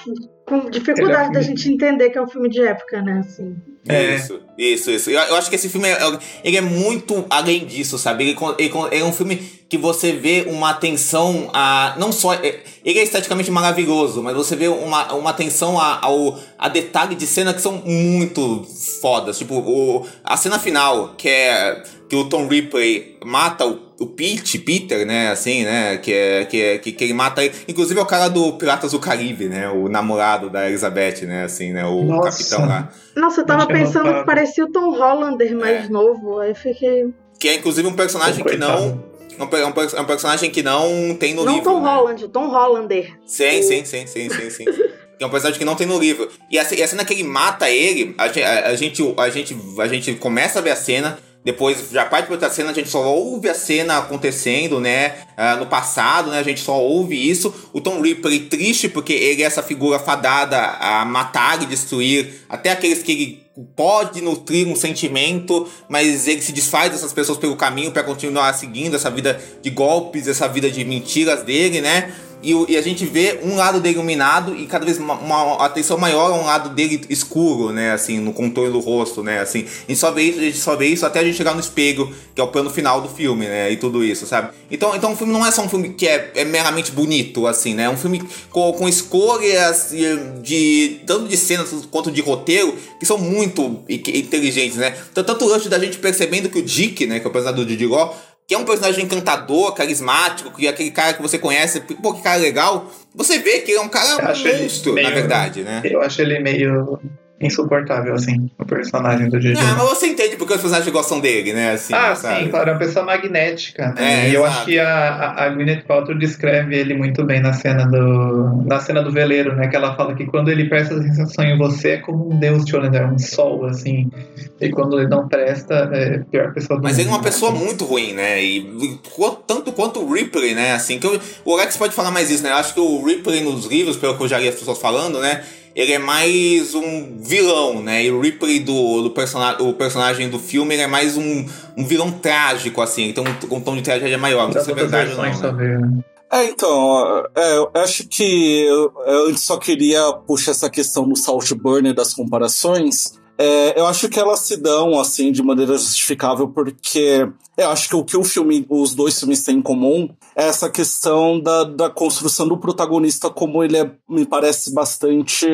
dificuldade 0.72 1.28
é 1.28 1.32
da 1.34 1.40
gente 1.40 1.72
entender 1.72 2.10
que 2.10 2.18
é 2.18 2.22
um 2.22 2.26
filme 2.26 2.48
de 2.48 2.62
época, 2.62 3.00
né, 3.00 3.20
assim. 3.20 3.54
É. 3.89 4.16
Isso, 4.16 4.41
isso, 4.59 4.91
isso. 4.91 5.11
Eu, 5.11 5.20
eu, 5.20 5.37
acho 5.37 5.49
que 5.49 5.57
esse 5.57 5.68
filme 5.68 5.89
é, 5.89 5.99
ele 6.43 6.57
é 6.57 6.61
muito 6.61 7.24
além 7.30 7.64
disso, 7.64 7.99
sabe? 7.99 8.24
Ele, 8.24 8.37
ele, 8.59 8.72
ele, 8.91 9.03
é 9.03 9.05
um 9.05 9.12
filme 9.12 9.37
que 9.68 9.76
você 9.76 10.12
vê 10.12 10.46
uma 10.48 10.70
atenção 10.70 11.50
a. 11.52 11.96
Não 11.98 12.12
só. 12.12 12.34
É, 12.34 12.60
ele 12.84 13.00
é 13.00 13.02
esteticamente 13.02 13.50
maravilhoso, 13.50 14.22
mas 14.22 14.36
você 14.36 14.54
vê 14.54 14.68
uma, 14.68 15.12
uma 15.14 15.30
atenção 15.30 15.78
a, 15.78 15.98
ao 16.00 16.38
a 16.56 16.68
detalhe 16.68 17.16
de 17.16 17.26
cena 17.26 17.52
que 17.52 17.60
são 17.60 17.82
muito 17.84 18.64
fodas. 19.00 19.38
Tipo, 19.38 19.56
o, 19.56 20.06
a 20.24 20.36
cena 20.36 20.58
final, 20.58 21.14
que 21.16 21.28
é. 21.28 21.82
Que 22.08 22.14
o 22.14 22.28
Tom 22.28 22.46
Ripley 22.46 23.18
mata 23.24 23.66
o, 23.66 23.80
o 23.98 24.06
Pete, 24.06 24.60
Peter, 24.60 25.04
né? 25.04 25.30
Assim, 25.30 25.64
né? 25.64 25.96
Que, 25.96 26.12
é, 26.12 26.44
que, 26.44 26.62
é, 26.62 26.78
que, 26.78 26.92
que 26.92 27.02
ele 27.02 27.12
mata 27.12 27.44
ele. 27.44 27.52
Inclusive 27.66 27.98
é 27.98 28.02
o 28.04 28.06
cara 28.06 28.28
do 28.28 28.52
Piratas 28.52 28.92
do 28.92 29.00
Caribe, 29.00 29.48
né? 29.48 29.68
O 29.68 29.88
namorado 29.88 30.48
da 30.48 30.68
Elizabeth, 30.68 31.26
né? 31.26 31.42
Assim, 31.42 31.72
né? 31.72 31.84
O 31.84 32.04
Nossa. 32.04 32.30
capitão 32.30 32.68
lá. 32.68 32.88
Nossa, 33.16 33.40
eu 33.40 33.46
tava 33.46 33.66
pensando 33.66 34.14
que 34.14 34.24
parecia 34.24 34.64
o 34.64 34.70
Tom 34.70 34.96
Hollander 34.96 35.56
mais 35.56 35.86
é. 35.86 35.88
novo, 35.88 36.38
aí 36.38 36.54
fiquei. 36.54 37.12
Que 37.40 37.48
é 37.48 37.54
inclusive 37.56 37.88
um 37.88 37.94
personagem 37.94 38.44
que 38.44 38.56
não. 38.56 39.15
É 39.39 39.45
um, 39.45 39.49
é 39.97 40.01
um, 40.01 40.05
personagem 40.05 40.51
que 40.51 40.62
não 40.62 41.14
tem 41.18 41.34
no 41.34 41.45
não 41.45 41.55
livro. 41.55 41.70
Não 41.70 41.80
Tom 41.80 41.84
né? 41.84 41.95
Holland, 41.95 42.28
Tom 42.28 42.49
Hollander. 42.49 43.18
Sim, 43.26 43.62
sim, 43.62 43.84
sim, 43.84 44.07
sim, 44.07 44.28
sim, 44.30 44.51
sim. 44.51 44.64
que 44.64 44.95
é 45.24 45.26
um 45.26 45.30
personagem 45.30 45.59
que 45.59 45.64
não 45.64 45.74
tem 45.74 45.87
no 45.87 45.99
livro. 45.99 46.28
E 46.51 46.59
a, 46.59 46.62
a 46.62 46.64
cena 46.64 47.05
que 47.05 47.12
ele 47.12 47.24
mata 47.24 47.70
ele, 47.70 48.14
a, 48.18 48.24
a, 48.24 48.68
a, 48.68 48.76
gente, 48.76 49.03
a, 49.16 49.30
gente, 49.30 49.57
a 49.78 49.87
gente 49.89 50.14
começa 50.14 50.59
a 50.59 50.62
ver 50.62 50.70
a 50.70 50.76
cena, 50.76 51.18
depois 51.45 51.91
já 51.93 52.05
parte 52.05 52.26
para 52.26 52.34
outra 52.34 52.51
cena, 52.51 52.70
a 52.70 52.74
gente 52.74 52.89
só 52.89 53.03
ouve 53.07 53.49
a 53.49 53.55
cena 53.55 53.99
acontecendo, 53.99 54.80
né? 54.80 55.14
Uh, 55.39 55.61
no 55.61 55.66
passado, 55.66 56.30
né? 56.30 56.39
A 56.39 56.43
gente 56.43 56.61
só 56.61 56.76
ouve 56.80 57.30
isso. 57.30 57.55
O 57.72 57.80
Tom 57.80 58.01
Ripley 58.01 58.41
triste 58.41 58.89
porque 58.89 59.12
ele 59.12 59.43
é 59.43 59.47
essa 59.47 59.62
figura 59.62 59.99
fadada 59.99 60.59
a 60.59 61.05
matar 61.05 61.62
e 61.62 61.66
destruir 61.66 62.45
até 62.49 62.70
aqueles 62.70 63.03
que 63.03 63.12
ele 63.12 63.45
pode 63.74 64.20
nutrir 64.20 64.68
um 64.68 64.76
sentimento, 64.76 65.68
mas 65.88 66.28
ele 66.28 66.42
se 66.42 66.52
desfaz 66.52 66.92
dessas 66.92 67.12
pessoas 67.12 67.38
pelo 67.38 67.57
caminho 67.57 67.90
para 67.90 68.02
continuar 68.02 68.52
seguindo 68.52 68.96
essa 68.96 69.11
vida 69.11 69.40
de 69.62 69.70
golpes, 69.70 70.28
essa 70.28 70.46
vida 70.46 70.70
de 70.70 70.84
mentiras 70.84 71.42
dele, 71.42 71.80
né? 71.80 72.14
E, 72.47 72.74
e, 72.74 72.76
a 72.76 72.80
gente 72.80 73.05
vê 73.05 73.40
um 73.42 73.57
lado 73.57 73.80
dele 73.80 73.97
iluminado 73.97 74.55
e 74.55 74.66
cada 74.66 74.84
vez 74.84 74.99
uma, 74.99 75.14
uma, 75.14 75.66
atenção 75.66 75.99
maior 75.99 76.30
a 76.30 76.34
um 76.34 76.47
lado 76.47 76.70
dele 76.70 77.01
escuro, 77.11 77.72
né? 77.72 77.90
Assim, 77.90 78.20
no 78.20 78.32
contorno 78.32 78.70
do 78.74 78.78
rosto, 78.78 79.20
né? 79.20 79.40
Assim, 79.40 79.64
a 79.64 79.90
gente 79.90 79.99
só 79.99 80.12
vê 80.12 80.22
isso, 80.22 80.38
a 80.38 80.42
gente 80.42 80.59
só 80.59 80.76
vê 80.76 80.86
isso 80.86 81.05
até 81.05 81.18
a 81.18 81.24
gente 81.24 81.36
chegar 81.36 81.55
no 81.55 81.61
espelho, 81.61 82.14
que 82.32 82.40
é 82.40 82.44
o 82.44 82.47
plano 82.47 82.70
final 82.70 83.01
do 83.01 83.09
filme, 83.09 83.47
né? 83.47 83.72
E 83.72 83.76
tudo 83.76 84.05
isso, 84.05 84.28
sabe? 84.28 84.51
Então, 84.70 84.94
então 84.94 85.12
o 85.12 85.16
filme 85.16 85.32
não 85.32 85.44
é 85.44 85.51
só 85.51 85.61
um 85.61 85.68
filme 85.68 85.94
que 85.94 86.07
é, 86.07 86.30
é 86.36 86.44
meramente 86.44 86.92
bonito, 86.92 87.49
assim, 87.49 87.74
né? 87.74 87.82
É 87.82 87.90
um 87.90 87.97
filme 87.97 88.22
com, 88.51 88.72
com 88.74 88.88
escolhas 88.88 89.92
de 90.40 91.01
tanto 91.05 91.26
de 91.26 91.36
cenas 91.36 91.68
quanto 91.90 92.12
de 92.12 92.20
roteiro 92.20 92.76
que 93.01 93.05
são 93.05 93.18
muito 93.18 93.82
inteligentes, 93.88 94.76
né? 94.76 94.94
Tanto 95.12 95.44
o 95.44 95.49
lance 95.49 95.68
da 95.68 95.80
gente 95.80 95.99
percebendo 95.99 96.49
que 96.49 96.61
o 96.61 96.62
Dick, 96.62 97.07
né? 97.07 97.18
Que 97.18 97.26
é 97.26 97.28
o 97.28 97.32
personagem 97.32 97.64
do 97.64 97.68
Didi 97.68 97.86
Law, 97.86 98.16
que 98.47 98.55
é 98.55 98.59
um 98.59 98.64
personagem 98.64 99.05
encantador, 99.05 99.72
carismático, 99.74 100.53
que 100.53 100.66
é 100.66 100.70
aquele 100.70 100.90
cara 100.90 101.14
que 101.14 101.22
você 101.22 101.38
conhece, 101.38 101.80
pô, 101.80 102.14
que 102.14 102.22
cara 102.22 102.36
legal, 102.36 102.90
você 103.14 103.38
vê 103.38 103.61
que 103.61 103.72
ele 103.72 103.78
é 103.78 103.82
um 103.82 103.88
cara 103.88 104.34
monstro, 104.34 104.92
meio, 104.92 105.09
na 105.09 105.14
verdade, 105.14 105.62
né? 105.62 105.82
Eu 105.84 106.01
acho 106.01 106.22
ele 106.22 106.38
meio 106.38 107.01
insuportável, 107.41 108.14
assim, 108.14 108.51
o 108.59 108.64
personagem 108.64 109.28
do 109.28 109.39
Didi. 109.39 109.61
Ah, 109.61 109.74
mas 109.76 109.89
você 109.91 110.07
entende 110.07 110.37
porque 110.37 110.55
os 110.55 110.61
personagens 110.61 110.91
gostam 110.91 111.20
dele, 111.20 111.53
né? 111.53 111.72
Assim, 111.72 111.93
ah, 111.93 112.14
sabe? 112.14 112.45
sim, 112.45 112.51
claro, 112.51 112.70
é 112.70 112.72
uma 112.72 112.78
pessoa 112.78 113.05
magnética, 113.05 113.93
né? 113.95 114.26
É, 114.26 114.30
e 114.30 114.34
eu 114.34 114.45
acho 114.45 114.64
que 114.64 114.78
a, 114.78 115.34
a 115.37 115.49
Gwyneth 115.51 115.82
Paltrow 115.87 116.16
descreve 116.16 116.74
ele 116.74 116.95
muito 116.95 117.24
bem 117.24 117.41
na 117.41 117.53
cena 117.53 117.87
do 117.87 118.64
na 118.64 118.80
cena 118.80 119.03
do 119.03 119.12
veleiro, 119.12 119.55
né? 119.55 119.68
Que 119.68 119.76
ela 119.76 119.95
fala 119.95 120.14
que 120.14 120.24
quando 120.24 120.51
ele 120.51 120.66
presta 120.68 121.01
sensação 121.01 121.45
em 121.45 121.59
você 121.59 121.91
é 121.91 121.97
como 121.99 122.32
um 122.32 122.39
deus 122.39 122.64
te 122.64 122.74
olhando, 122.74 122.97
é 122.97 123.07
um 123.07 123.18
sol, 123.18 123.66
assim. 123.66 124.11
E 124.59 124.70
quando 124.70 124.99
ele 124.99 125.09
não 125.09 125.28
presta, 125.28 125.91
é 125.93 126.16
a 126.16 126.24
pior 126.24 126.55
pessoa 126.55 126.78
do 126.78 126.84
Mas 126.84 126.93
mundo, 126.93 127.01
ele 127.03 127.09
é 127.11 127.12
uma 127.12 127.22
pessoa 127.22 127.53
muito 127.53 127.84
ruim, 127.84 128.14
né? 128.14 128.43
E 128.43 128.99
tanto 129.47 129.72
quanto 129.72 130.01
o 130.01 130.11
Ripley, 130.11 130.55
né? 130.55 130.72
Assim, 130.72 130.99
que 130.99 131.07
eu, 131.07 131.20
o 131.45 131.53
Alex 131.55 131.76
pode 131.76 131.95
falar 131.95 132.11
mais 132.11 132.30
isso, 132.30 132.43
né? 132.43 132.51
Eu 132.51 132.57
acho 132.57 132.72
que 132.72 132.80
o 132.80 133.05
Ripley 133.05 133.43
nos 133.43 133.66
livros, 133.66 133.97
pelo 133.97 134.16
que 134.16 134.22
eu 134.22 134.28
já 134.28 134.39
li 134.39 134.49
as 134.49 134.55
pessoas 134.55 134.78
falando, 134.78 135.20
né? 135.20 135.43
Ele 135.76 135.92
é 135.92 135.98
mais 135.98 136.74
um 136.74 137.18
vilão, 137.20 137.82
né? 137.82 138.02
E 138.02 138.10
o 138.10 138.18
Ripley 138.18 138.60
do, 138.60 139.02
do 139.02 139.10
personagem, 139.10 139.68
o 139.68 139.74
personagem 139.74 140.30
do 140.30 140.38
filme 140.38 140.74
ele 140.74 140.82
é 140.82 140.86
mais 140.86 141.18
um, 141.18 141.46
um 141.76 141.84
vilão 141.84 142.10
trágico, 142.10 142.80
assim. 142.80 143.10
Então 143.10 143.22
um, 143.22 143.56
um 143.56 143.60
tom 143.60 143.76
de 143.76 143.82
tragédia 143.82 144.16
maior. 144.16 144.46
Não 144.46 144.52
sei 144.54 144.62
se 144.62 144.72
é 144.72 144.74
verdade 144.74 145.10
ou 145.10 145.16
não. 145.18 145.52
Né? 145.52 146.02
É, 146.32 146.44
então, 146.44 147.24
é, 147.36 147.56
eu 147.58 147.70
acho 147.74 148.08
que 148.08 148.62
eu, 148.62 148.90
eu 149.06 149.36
só 149.36 149.58
queria 149.58 150.14
puxar 150.26 150.52
essa 150.52 150.70
questão 150.70 151.06
do 151.06 151.14
Saltburn 151.14 151.92
das 151.92 152.14
comparações. 152.14 153.12
É, 153.39 153.78
eu 153.78 153.87
acho 153.87 154.09
que 154.09 154.18
elas 154.18 154.41
se 154.41 154.57
dão, 154.57 154.99
assim, 154.99 155.30
de 155.30 155.43
maneira 155.43 155.76
justificável, 155.76 156.49
porque 156.49 157.28
eu 157.57 157.70
acho 157.70 157.89
que 157.89 157.97
o 157.97 158.05
que 158.05 158.16
o 158.16 158.24
filme, 158.24 158.66
os 158.68 158.95
dois 158.95 159.18
filmes 159.18 159.43
têm 159.43 159.59
em 159.59 159.62
comum 159.62 160.09
é 160.34 160.45
essa 160.45 160.70
questão 160.70 161.39
da, 161.41 161.64
da 161.64 161.91
construção 161.91 162.49
do 162.49 162.59
protagonista, 162.59 163.28
como 163.30 163.62
ele 163.62 163.76
é, 163.76 163.91
me 164.09 164.24
parece 164.24 164.72
bastante 164.72 165.47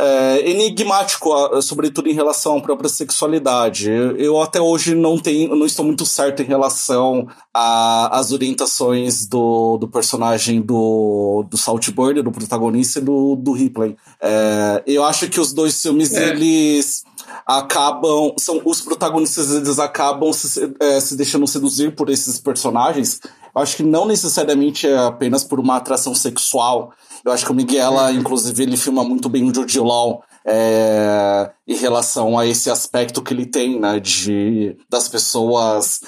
é, 0.00 0.50
enigmático, 0.50 1.30
sobretudo 1.60 2.08
em 2.08 2.14
relação 2.14 2.56
à 2.56 2.60
própria 2.60 2.88
sexualidade. 2.88 3.90
Eu 4.16 4.40
até 4.40 4.60
hoje 4.60 4.94
não 4.94 5.18
tenho, 5.18 5.54
não 5.54 5.66
estou 5.66 5.84
muito 5.84 6.06
certo 6.06 6.40
em 6.40 6.46
relação 6.46 7.28
às 7.52 8.32
orientações 8.32 9.26
do, 9.26 9.76
do 9.76 9.86
personagem 9.86 10.62
do, 10.62 11.44
do 11.50 11.58
Saltburn, 11.58 12.22
do 12.22 12.32
protagonista 12.32 12.98
e 12.98 13.02
do, 13.02 13.36
do 13.36 13.52
Ripley. 13.52 13.94
É, 14.22 14.82
eu 14.86 15.04
acho 15.04 15.28
que 15.28 15.38
os 15.38 15.52
dois 15.52 15.80
filmes, 15.82 16.14
é. 16.14 16.30
eles 16.30 17.04
acabam. 17.46 18.32
São, 18.38 18.60
os 18.64 18.80
protagonistas 18.80 19.50
eles 19.50 19.78
acabam 19.78 20.32
se, 20.32 20.72
é, 20.80 20.98
se 21.00 21.14
deixando 21.14 21.46
seduzir 21.46 21.94
por 21.94 22.08
esses 22.08 22.38
personagens. 22.38 23.20
Acho 23.54 23.76
que 23.76 23.82
não 23.82 24.06
necessariamente 24.06 24.86
é 24.86 24.96
apenas 24.96 25.44
por 25.44 25.60
uma 25.60 25.76
atração 25.76 26.14
sexual 26.14 26.92
eu 27.24 27.32
acho 27.32 27.44
que 27.44 27.52
o 27.52 27.54
Miguela, 27.54 28.12
inclusive, 28.12 28.62
ele 28.62 28.76
filma 28.76 29.04
muito 29.04 29.28
bem 29.28 29.48
o 29.48 29.54
Jude 29.54 29.78
Law 29.78 30.22
é, 30.44 31.50
em 31.66 31.76
relação 31.76 32.38
a 32.38 32.46
esse 32.46 32.70
aspecto 32.70 33.22
que 33.22 33.34
ele 33.34 33.46
tem, 33.46 33.78
né, 33.78 34.00
de 34.00 34.76
das 34.88 35.08
pessoas 35.08 36.00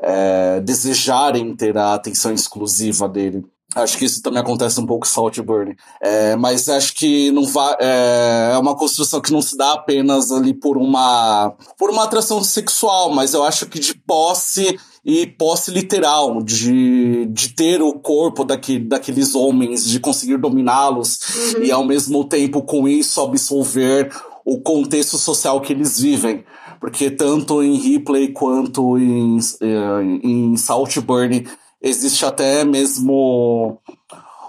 é, 0.00 0.60
desejarem 0.60 1.54
ter 1.54 1.76
a 1.76 1.94
atenção 1.94 2.32
exclusiva 2.32 3.08
dele. 3.08 3.44
Acho 3.74 3.98
que 3.98 4.04
isso 4.04 4.22
também 4.22 4.40
acontece 4.40 4.78
um 4.80 4.86
pouco 4.86 5.04
em 5.04 5.10
Saltburn. 5.10 5.76
É, 6.00 6.36
mas 6.36 6.68
acho 6.68 6.94
que 6.94 7.32
não 7.32 7.44
vai, 7.44 7.74
é, 7.80 8.50
é 8.52 8.58
uma 8.58 8.76
construção 8.76 9.20
que 9.20 9.32
não 9.32 9.42
se 9.42 9.56
dá 9.56 9.72
apenas 9.72 10.30
ali 10.30 10.54
por 10.54 10.76
uma, 10.76 11.52
por 11.76 11.90
uma 11.90 12.04
atração 12.04 12.42
sexual, 12.44 13.12
mas 13.12 13.34
eu 13.34 13.42
acho 13.42 13.66
que 13.66 13.80
de 13.80 13.94
posse 13.94 14.78
e 15.04 15.26
posse 15.26 15.70
literal 15.70 16.42
de, 16.42 17.26
de 17.26 17.50
ter 17.50 17.82
o 17.82 17.92
corpo 17.92 18.44
daqui, 18.44 18.78
daqueles 18.78 19.34
homens, 19.34 19.84
de 19.84 20.00
conseguir 20.00 20.38
dominá-los 20.38 21.18
uhum. 21.54 21.62
e 21.62 21.70
ao 21.70 21.84
mesmo 21.84 22.24
tempo 22.24 22.62
com 22.62 22.88
isso 22.88 23.20
absolver 23.20 24.10
o 24.44 24.60
contexto 24.60 25.18
social 25.18 25.60
que 25.60 25.72
eles 25.72 26.00
vivem. 26.00 26.44
Porque 26.80 27.10
tanto 27.10 27.62
em 27.62 27.76
Ripley 27.76 28.28
quanto 28.28 28.98
em, 28.98 29.38
eh, 29.38 30.02
em 30.22 30.56
Saltburn 30.56 31.46
existe 31.82 32.24
até 32.24 32.64
mesmo 32.64 33.78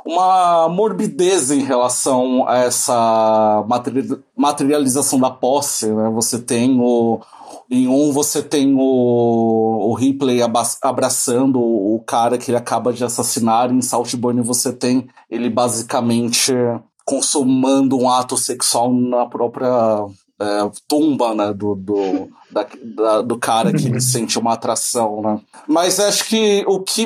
uma 0.06 0.70
morbidez 0.70 1.50
em 1.50 1.62
relação 1.64 2.48
a 2.48 2.60
essa 2.60 3.66
materialização 4.38 5.20
da 5.20 5.32
posse. 5.32 5.88
Né? 5.88 6.10
Você 6.14 6.40
tem 6.40 6.80
o, 6.80 7.20
em 7.70 7.88
um 7.88 8.12
você 8.12 8.44
tem 8.44 8.76
o, 8.76 9.90
o 9.90 9.94
Ripley 9.94 10.40
abraçando 10.82 11.60
o 11.60 12.04
cara 12.06 12.38
que 12.38 12.52
ele 12.52 12.58
acaba 12.58 12.94
de 12.94 13.04
assassinar. 13.04 13.72
Em 13.72 13.82
Saltburn 13.82 14.42
você 14.42 14.72
tem 14.72 15.08
ele 15.30 15.50
basicamente 15.50 16.54
consumando 17.06 17.98
um 17.98 18.10
ato 18.10 18.38
sexual 18.38 18.94
na 18.94 19.26
própria 19.26 20.06
é, 20.40 20.72
tumba 20.88 21.34
né, 21.34 21.54
do, 21.54 21.76
do, 21.76 22.30
da, 22.52 22.68
da, 22.96 23.22
do 23.22 23.38
cara 23.38 23.72
que 23.72 23.88
ele 23.88 24.02
sente 24.02 24.38
uma 24.38 24.54
atração. 24.54 25.22
Né? 25.22 25.40
Mas 25.68 26.00
acho 26.00 26.28
que 26.28 26.64
o 26.68 26.80
que 26.82 27.06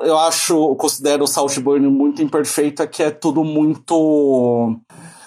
eu 0.00 0.18
acho, 0.18 0.54
eu 0.54 0.76
considero 0.76 1.24
o 1.24 1.28
Saltburn 1.28 1.88
muito 1.88 2.22
imperfeito 2.22 2.82
é 2.82 2.86
que 2.86 3.02
é 3.02 3.10
tudo 3.10 3.44
muito 3.44 4.80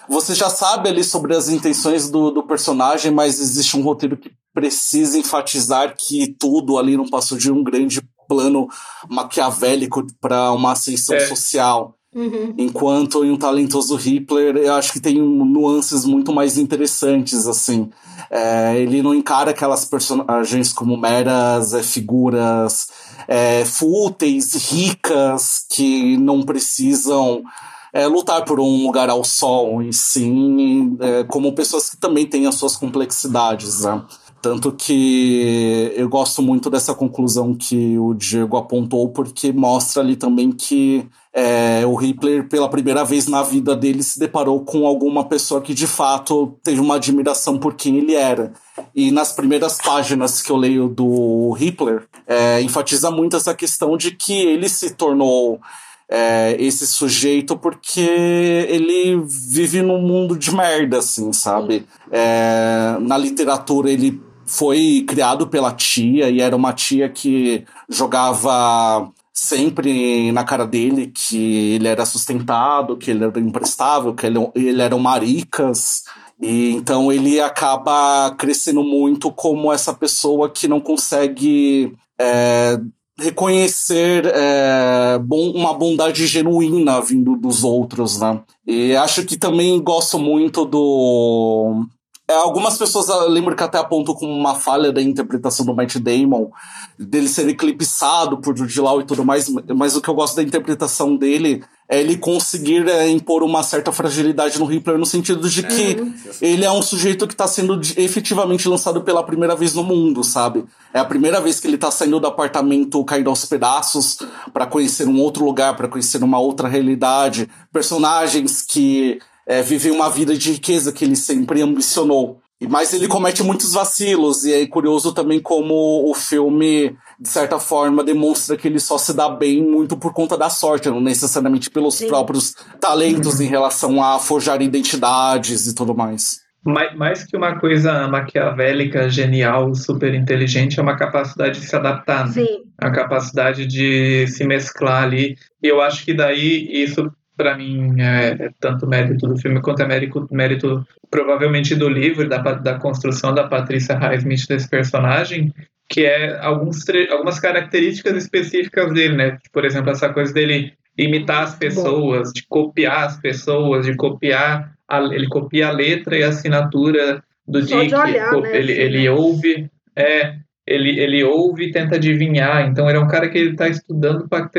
você 0.07 0.35
já 0.35 0.49
sabe 0.49 0.89
ali 0.89 1.03
sobre 1.03 1.35
as 1.35 1.47
intenções 1.47 2.09
do, 2.09 2.29
do 2.29 2.43
personagem, 2.43 3.11
mas 3.11 3.39
existe 3.39 3.77
um 3.77 3.81
roteiro 3.81 4.17
que 4.17 4.31
precisa 4.53 5.17
enfatizar 5.17 5.95
que 5.97 6.35
tudo 6.39 6.77
ali 6.77 6.95
não 6.95 7.09
passou 7.09 7.37
de 7.37 7.51
um 7.51 7.63
grande 7.63 8.01
plano 8.27 8.67
maquiavélico 9.09 10.05
para 10.21 10.51
uma 10.51 10.71
ascensão 10.71 11.15
é. 11.15 11.27
social. 11.27 11.95
Uhum. 12.15 12.53
Enquanto 12.59 13.25
em 13.25 13.31
um 13.31 13.37
talentoso 13.37 13.95
Hitler, 13.95 14.55
eu 14.57 14.73
acho 14.75 14.93
que 14.93 14.99
tem 14.99 15.19
nuances 15.19 16.05
muito 16.05 16.31
mais 16.31 16.57
interessantes, 16.59 17.47
assim. 17.47 17.89
É, 18.29 18.77
ele 18.77 19.01
não 19.01 19.15
encara 19.15 19.51
aquelas 19.51 19.83
personagens 19.83 20.71
como 20.71 20.95
meras 20.95 21.73
é, 21.73 21.81
figuras 21.81 22.87
é, 23.27 23.65
fúteis, 23.65 24.53
ricas, 24.53 25.65
que 25.69 26.15
não 26.17 26.43
precisam 26.43 27.43
é, 27.91 28.05
lutar 28.07 28.45
por 28.45 28.59
um 28.59 28.85
lugar 28.85 29.09
ao 29.09 29.23
sol, 29.23 29.81
e 29.81 29.91
sim 29.91 30.95
é, 30.99 31.23
como 31.23 31.53
pessoas 31.53 31.89
que 31.89 31.97
também 31.97 32.27
têm 32.27 32.45
as 32.45 32.55
suas 32.55 32.75
complexidades, 32.75 33.81
né? 33.81 34.03
Tanto 34.43 34.73
que 34.73 35.93
eu 35.95 36.09
gosto 36.09 36.41
muito 36.41 36.69
dessa 36.69 36.93
conclusão 36.93 37.55
que 37.55 37.97
o 37.97 38.13
Diego 38.13 38.57
apontou, 38.57 39.07
porque 39.07 39.53
mostra 39.53 40.03
ali 40.03 40.17
também 40.17 40.51
que 40.51 41.07
é, 41.33 41.85
o 41.85 41.95
Hitler, 41.95 42.49
pela 42.49 42.67
primeira 42.67 43.05
vez 43.05 43.25
na 43.25 43.41
vida 43.41 43.73
dele, 43.73 44.03
se 44.03 44.19
deparou 44.19 44.59
com 44.65 44.85
alguma 44.85 45.23
pessoa 45.23 45.61
que 45.61 45.73
de 45.73 45.87
fato 45.87 46.59
teve 46.61 46.81
uma 46.81 46.95
admiração 46.95 47.57
por 47.57 47.75
quem 47.75 47.99
ele 47.99 48.15
era. 48.15 48.51
E 48.93 49.11
nas 49.11 49.31
primeiras 49.31 49.77
páginas 49.77 50.41
que 50.41 50.51
eu 50.51 50.57
leio 50.57 50.89
do 50.89 51.51
Hitler, 51.53 52.05
é, 52.27 52.61
enfatiza 52.61 53.09
muito 53.09 53.37
essa 53.37 53.55
questão 53.55 53.95
de 53.95 54.11
que 54.11 54.33
ele 54.33 54.67
se 54.67 54.89
tornou 54.89 55.61
é, 56.09 56.57
esse 56.59 56.85
sujeito 56.85 57.55
porque 57.55 58.01
ele 58.01 59.23
vive 59.25 59.81
num 59.81 60.01
mundo 60.01 60.37
de 60.37 60.53
merda, 60.53 60.97
assim, 60.97 61.31
sabe? 61.31 61.85
É, 62.11 62.97
na 62.99 63.17
literatura 63.17 63.89
ele 63.89 64.21
foi 64.45 65.03
criado 65.07 65.47
pela 65.47 65.71
tia 65.71 66.29
e 66.29 66.41
era 66.41 66.55
uma 66.55 66.73
tia 66.73 67.09
que 67.09 67.65
jogava 67.89 69.11
sempre 69.33 70.31
na 70.31 70.43
cara 70.43 70.65
dele 70.65 71.07
que 71.07 71.73
ele 71.73 71.87
era 71.87 72.05
sustentado, 72.05 72.97
que 72.97 73.11
ele 73.11 73.23
era 73.23 73.39
imprestável, 73.39 74.13
que 74.13 74.25
ele, 74.25 74.39
ele 74.55 74.81
era 74.81 74.95
um 74.95 74.99
maricas. 74.99 76.03
E 76.41 76.71
então 76.71 77.11
ele 77.11 77.39
acaba 77.39 78.31
crescendo 78.37 78.83
muito 78.83 79.31
como 79.31 79.71
essa 79.71 79.93
pessoa 79.93 80.49
que 80.49 80.67
não 80.67 80.79
consegue 80.79 81.93
é, 82.19 82.79
reconhecer 83.17 84.25
é, 84.25 85.19
bom, 85.19 85.51
uma 85.51 85.73
bondade 85.73 86.25
genuína 86.27 86.99
vindo 87.01 87.35
dos 87.35 87.63
outros, 87.63 88.19
né? 88.19 88.41
E 88.65 88.95
acho 88.95 89.23
que 89.25 89.37
também 89.37 89.81
gosto 89.81 90.17
muito 90.19 90.65
do 90.65 91.85
algumas 92.31 92.77
pessoas 92.77 93.09
eu 93.09 93.29
lembro 93.29 93.55
que 93.55 93.63
até 93.63 93.77
apontam 93.77 94.15
como 94.15 94.31
uma 94.31 94.55
falha 94.55 94.91
da 94.91 95.01
interpretação 95.01 95.65
do 95.65 95.75
Matt 95.75 95.97
Damon, 95.97 96.49
dele 96.97 97.27
ser 97.27 97.47
eclipsado 97.49 98.37
por 98.37 98.55
Jude 98.55 98.79
Law 98.79 99.01
e 99.01 99.05
tudo 99.05 99.25
mais, 99.25 99.49
mas 99.75 99.95
o 99.95 100.01
que 100.01 100.09
eu 100.09 100.13
gosto 100.13 100.35
da 100.35 100.43
interpretação 100.43 101.15
dele 101.15 101.63
é 101.89 101.99
ele 101.99 102.17
conseguir 102.17 102.87
é, 102.87 103.09
impor 103.09 103.43
uma 103.43 103.61
certa 103.61 103.91
fragilidade 103.91 104.57
no 104.57 104.65
Hitler 104.65 104.97
no 104.97 105.05
sentido 105.05 105.49
de 105.49 105.63
que 105.63 105.97
é. 106.41 106.47
ele 106.47 106.63
é 106.63 106.71
um 106.71 106.81
sujeito 106.81 107.27
que 107.27 107.33
está 107.33 107.45
sendo 107.45 107.79
efetivamente 107.97 108.69
lançado 108.69 109.01
pela 109.01 109.21
primeira 109.21 109.55
vez 109.55 109.73
no 109.73 109.83
mundo, 109.83 110.23
sabe? 110.23 110.63
É 110.93 110.99
a 110.99 111.05
primeira 111.05 111.41
vez 111.41 111.59
que 111.59 111.67
ele 111.67 111.75
está 111.75 111.91
saindo 111.91 112.19
do 112.19 112.27
apartamento 112.27 113.03
caído 113.03 113.29
aos 113.29 113.45
pedaços 113.45 114.19
para 114.53 114.65
conhecer 114.65 115.07
um 115.07 115.19
outro 115.19 115.43
lugar, 115.43 115.75
para 115.75 115.89
conhecer 115.89 116.23
uma 116.23 116.39
outra 116.39 116.69
realidade, 116.69 117.49
personagens 117.71 118.61
que 118.61 119.19
é, 119.47 119.61
viver 119.61 119.91
uma 119.91 120.09
vida 120.09 120.37
de 120.37 120.53
riqueza 120.53 120.91
que 120.91 121.05
ele 121.05 121.15
sempre 121.15 121.61
ambicionou. 121.61 122.41
Mas 122.69 122.93
ele 122.93 123.07
comete 123.07 123.43
muitos 123.43 123.73
vacilos, 123.73 124.45
e 124.45 124.53
é 124.53 124.67
curioso 124.67 125.13
também 125.13 125.39
como 125.39 126.09
o 126.09 126.13
filme, 126.13 126.95
de 127.19 127.27
certa 127.27 127.59
forma, 127.59 128.03
demonstra 128.03 128.55
que 128.55 128.67
ele 128.67 128.79
só 128.79 128.97
se 128.97 129.13
dá 129.13 129.29
bem 129.29 129.61
muito 129.61 129.97
por 129.97 130.13
conta 130.13 130.37
da 130.37 130.49
sorte, 130.49 130.89
não 130.89 131.01
necessariamente 131.01 131.69
pelos 131.69 131.95
Sim. 131.95 132.07
próprios 132.07 132.55
talentos 132.79 133.41
em 133.41 133.47
relação 133.47 134.01
a 134.01 134.17
forjar 134.19 134.61
identidades 134.61 135.67
e 135.67 135.75
tudo 135.75 135.93
mais. 135.95 136.41
Mais, 136.65 136.95
mais 136.95 137.23
que 137.25 137.35
uma 137.35 137.59
coisa 137.59 138.07
maquiavélica, 138.07 139.09
genial, 139.09 139.75
super 139.75 140.13
inteligente, 140.13 140.79
é 140.79 140.81
uma 140.81 140.95
capacidade 140.95 141.59
de 141.59 141.65
se 141.65 141.75
adaptar. 141.75 142.27
Né? 142.27 142.31
Sim. 142.31 142.61
A 142.77 142.89
capacidade 142.89 143.65
de 143.65 144.25
se 144.27 144.45
mesclar 144.45 145.03
ali. 145.03 145.35
E 145.61 145.67
eu 145.67 145.81
acho 145.81 146.05
que 146.05 146.13
daí 146.13 146.65
isso 146.71 147.11
para 147.43 147.57
mim 147.57 147.99
é, 147.99 148.37
é, 148.39 148.49
tanto 148.57 148.87
mérito 148.87 149.27
do 149.27 149.37
filme 149.37 149.61
quanto 149.61 149.81
é 149.81 149.85
mérito, 149.85 150.25
mérito 150.31 150.87
provavelmente 151.11 151.75
do 151.75 151.89
livro, 151.89 152.27
da, 152.29 152.37
da 152.37 152.79
construção 152.79 153.33
da 153.33 153.43
Patrícia 153.43 153.97
Highsmith 153.97 154.47
desse 154.47 154.69
personagem, 154.69 155.53
que 155.89 156.05
é 156.05 156.39
alguns 156.39 156.85
algumas 157.11 157.41
características 157.41 158.15
específicas 158.15 158.93
dele, 158.93 159.17
né? 159.17 159.37
Por 159.51 159.65
exemplo, 159.65 159.91
essa 159.91 160.07
coisa 160.07 160.33
dele 160.33 160.71
imitar 160.97 161.43
as 161.43 161.55
pessoas, 161.55 162.29
Bom. 162.29 162.33
de 162.33 162.47
copiar 162.47 163.07
as 163.07 163.19
pessoas, 163.19 163.85
de 163.85 163.93
copiar, 163.95 164.73
a, 164.87 164.99
ele 164.99 165.27
copia 165.27 165.67
a 165.67 165.71
letra 165.71 166.17
e 166.17 166.23
a 166.23 166.29
assinatura 166.29 167.21
do 167.45 167.61
Só 167.61 167.81
Dick, 167.81 167.93
olhar, 167.93 168.31
né, 168.39 168.57
ele, 168.57 168.71
ele 168.71 169.09
ouve, 169.09 169.69
é, 169.97 170.35
ele, 170.65 170.97
ele 170.97 171.21
ouve 171.25 171.65
e 171.65 171.71
tenta 171.73 171.95
adivinhar, 171.95 172.65
então 172.65 172.87
ele 172.87 172.97
é 172.97 173.01
um 173.01 173.07
cara 173.07 173.27
que 173.27 173.37
ele 173.37 173.51
está 173.51 173.67
estudando 173.67 174.29
para 174.29 174.49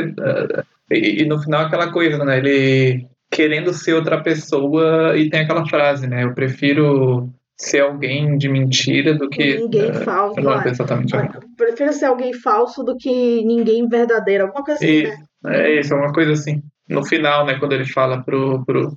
e, 0.95 1.22
e, 1.22 1.24
no 1.26 1.40
final 1.40 1.66
aquela 1.66 1.90
coisa, 1.90 2.24
né? 2.24 2.38
Ele 2.38 3.07
querendo 3.30 3.72
ser 3.72 3.95
outra 3.95 4.22
pessoa 4.22 5.16
e 5.16 5.28
tem 5.28 5.40
aquela 5.40 5.66
frase, 5.66 6.07
né? 6.07 6.24
Eu 6.24 6.34
prefiro 6.34 7.28
ser 7.57 7.80
alguém 7.80 8.36
de 8.36 8.49
mentira 8.49 9.14
do 9.14 9.28
que. 9.28 9.57
Ninguém 9.57 9.90
uh, 9.90 9.95
falso. 10.05 10.40
Não, 10.40 10.61
é 10.61 10.68
exatamente. 10.68 11.12
Prefiro 11.57 11.92
ser 11.92 12.07
alguém 12.07 12.32
falso 12.32 12.82
do 12.82 12.97
que 12.97 13.45
ninguém 13.45 13.88
verdadeiro. 13.88 14.45
Alguma 14.45 14.64
coisa 14.64 14.78
assim, 14.78 14.92
e, 14.92 15.03
né? 15.05 15.16
É 15.47 15.80
isso, 15.80 15.92
é 15.92 15.97
uma 15.97 16.12
coisa 16.12 16.32
assim. 16.32 16.62
No 16.88 17.05
final, 17.05 17.47
né, 17.47 17.59
quando 17.59 17.72
ele 17.72 17.86
fala 17.86 18.22
pro, 18.22 18.62
pro 18.66 18.97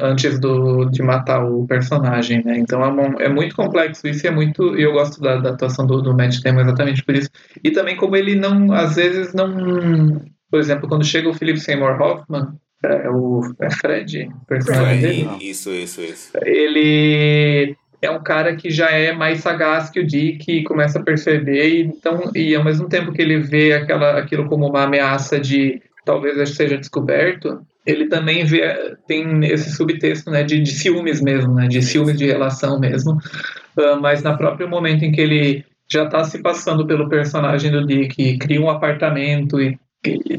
antes 0.00 0.38
do, 0.38 0.84
de 0.86 1.02
matar 1.02 1.44
o 1.44 1.66
personagem, 1.66 2.44
né? 2.44 2.58
Então 2.58 2.82
é, 2.82 2.88
uma, 2.88 3.22
é 3.22 3.28
muito 3.28 3.54
complexo 3.56 4.06
isso 4.06 4.24
e 4.24 4.28
é 4.28 4.30
muito 4.30 4.76
e 4.76 4.82
eu 4.82 4.92
gosto 4.92 5.20
da, 5.20 5.36
da 5.36 5.50
atuação 5.50 5.86
do, 5.86 6.00
do 6.00 6.14
Matt 6.14 6.40
Damon 6.42 6.60
exatamente 6.60 7.04
por 7.04 7.14
isso 7.14 7.28
e 7.62 7.70
também 7.70 7.96
como 7.96 8.16
ele 8.16 8.36
não 8.36 8.72
às 8.72 8.94
vezes 8.94 9.34
não 9.34 10.22
por 10.50 10.58
exemplo, 10.58 10.88
quando 10.88 11.04
chega 11.04 11.28
o 11.28 11.34
Philip 11.34 11.60
Seymour 11.60 12.00
Hoffman, 12.00 12.48
é 12.84 13.10
o 13.10 13.42
é 13.60 13.70
Fred, 13.70 14.30
personagem 14.46 15.00
dele. 15.00 15.28
Isso, 15.40 15.70
isso, 15.70 16.00
isso. 16.00 16.30
Ele 16.42 17.76
é 18.00 18.10
um 18.10 18.22
cara 18.22 18.54
que 18.54 18.70
já 18.70 18.90
é 18.90 19.12
mais 19.12 19.40
sagaz 19.40 19.90
que 19.90 20.00
o 20.00 20.06
Dick 20.06 20.50
e 20.50 20.64
começa 20.64 20.98
a 20.98 21.02
perceber, 21.02 21.68
e, 21.68 21.80
então, 21.82 22.30
e 22.34 22.54
ao 22.54 22.64
mesmo 22.64 22.88
tempo 22.88 23.12
que 23.12 23.20
ele 23.20 23.38
vê 23.38 23.72
aquela, 23.72 24.18
aquilo 24.18 24.48
como 24.48 24.68
uma 24.68 24.84
ameaça 24.84 25.40
de 25.40 25.82
talvez 26.04 26.48
seja 26.50 26.78
descoberto, 26.78 27.60
ele 27.84 28.06
também 28.06 28.44
vê, 28.44 28.96
tem 29.06 29.44
esse 29.44 29.72
subtexto 29.72 30.30
né, 30.30 30.42
de, 30.42 30.60
de 30.60 30.70
ciúmes 30.70 31.20
mesmo, 31.20 31.54
né, 31.54 31.66
de 31.66 31.82
ciúmes 31.82 32.16
de 32.16 32.26
relação 32.26 32.78
mesmo, 32.78 33.12
uh, 33.12 34.00
mas 34.00 34.22
na 34.22 34.36
próprio 34.36 34.68
momento 34.68 35.04
em 35.04 35.12
que 35.12 35.20
ele 35.20 35.64
já 35.90 36.04
está 36.04 36.22
se 36.22 36.40
passando 36.40 36.86
pelo 36.86 37.08
personagem 37.08 37.70
do 37.70 37.84
Dick, 37.84 38.38
cria 38.38 38.60
um 38.60 38.70
apartamento 38.70 39.60
e 39.60 39.78
e 39.78 39.78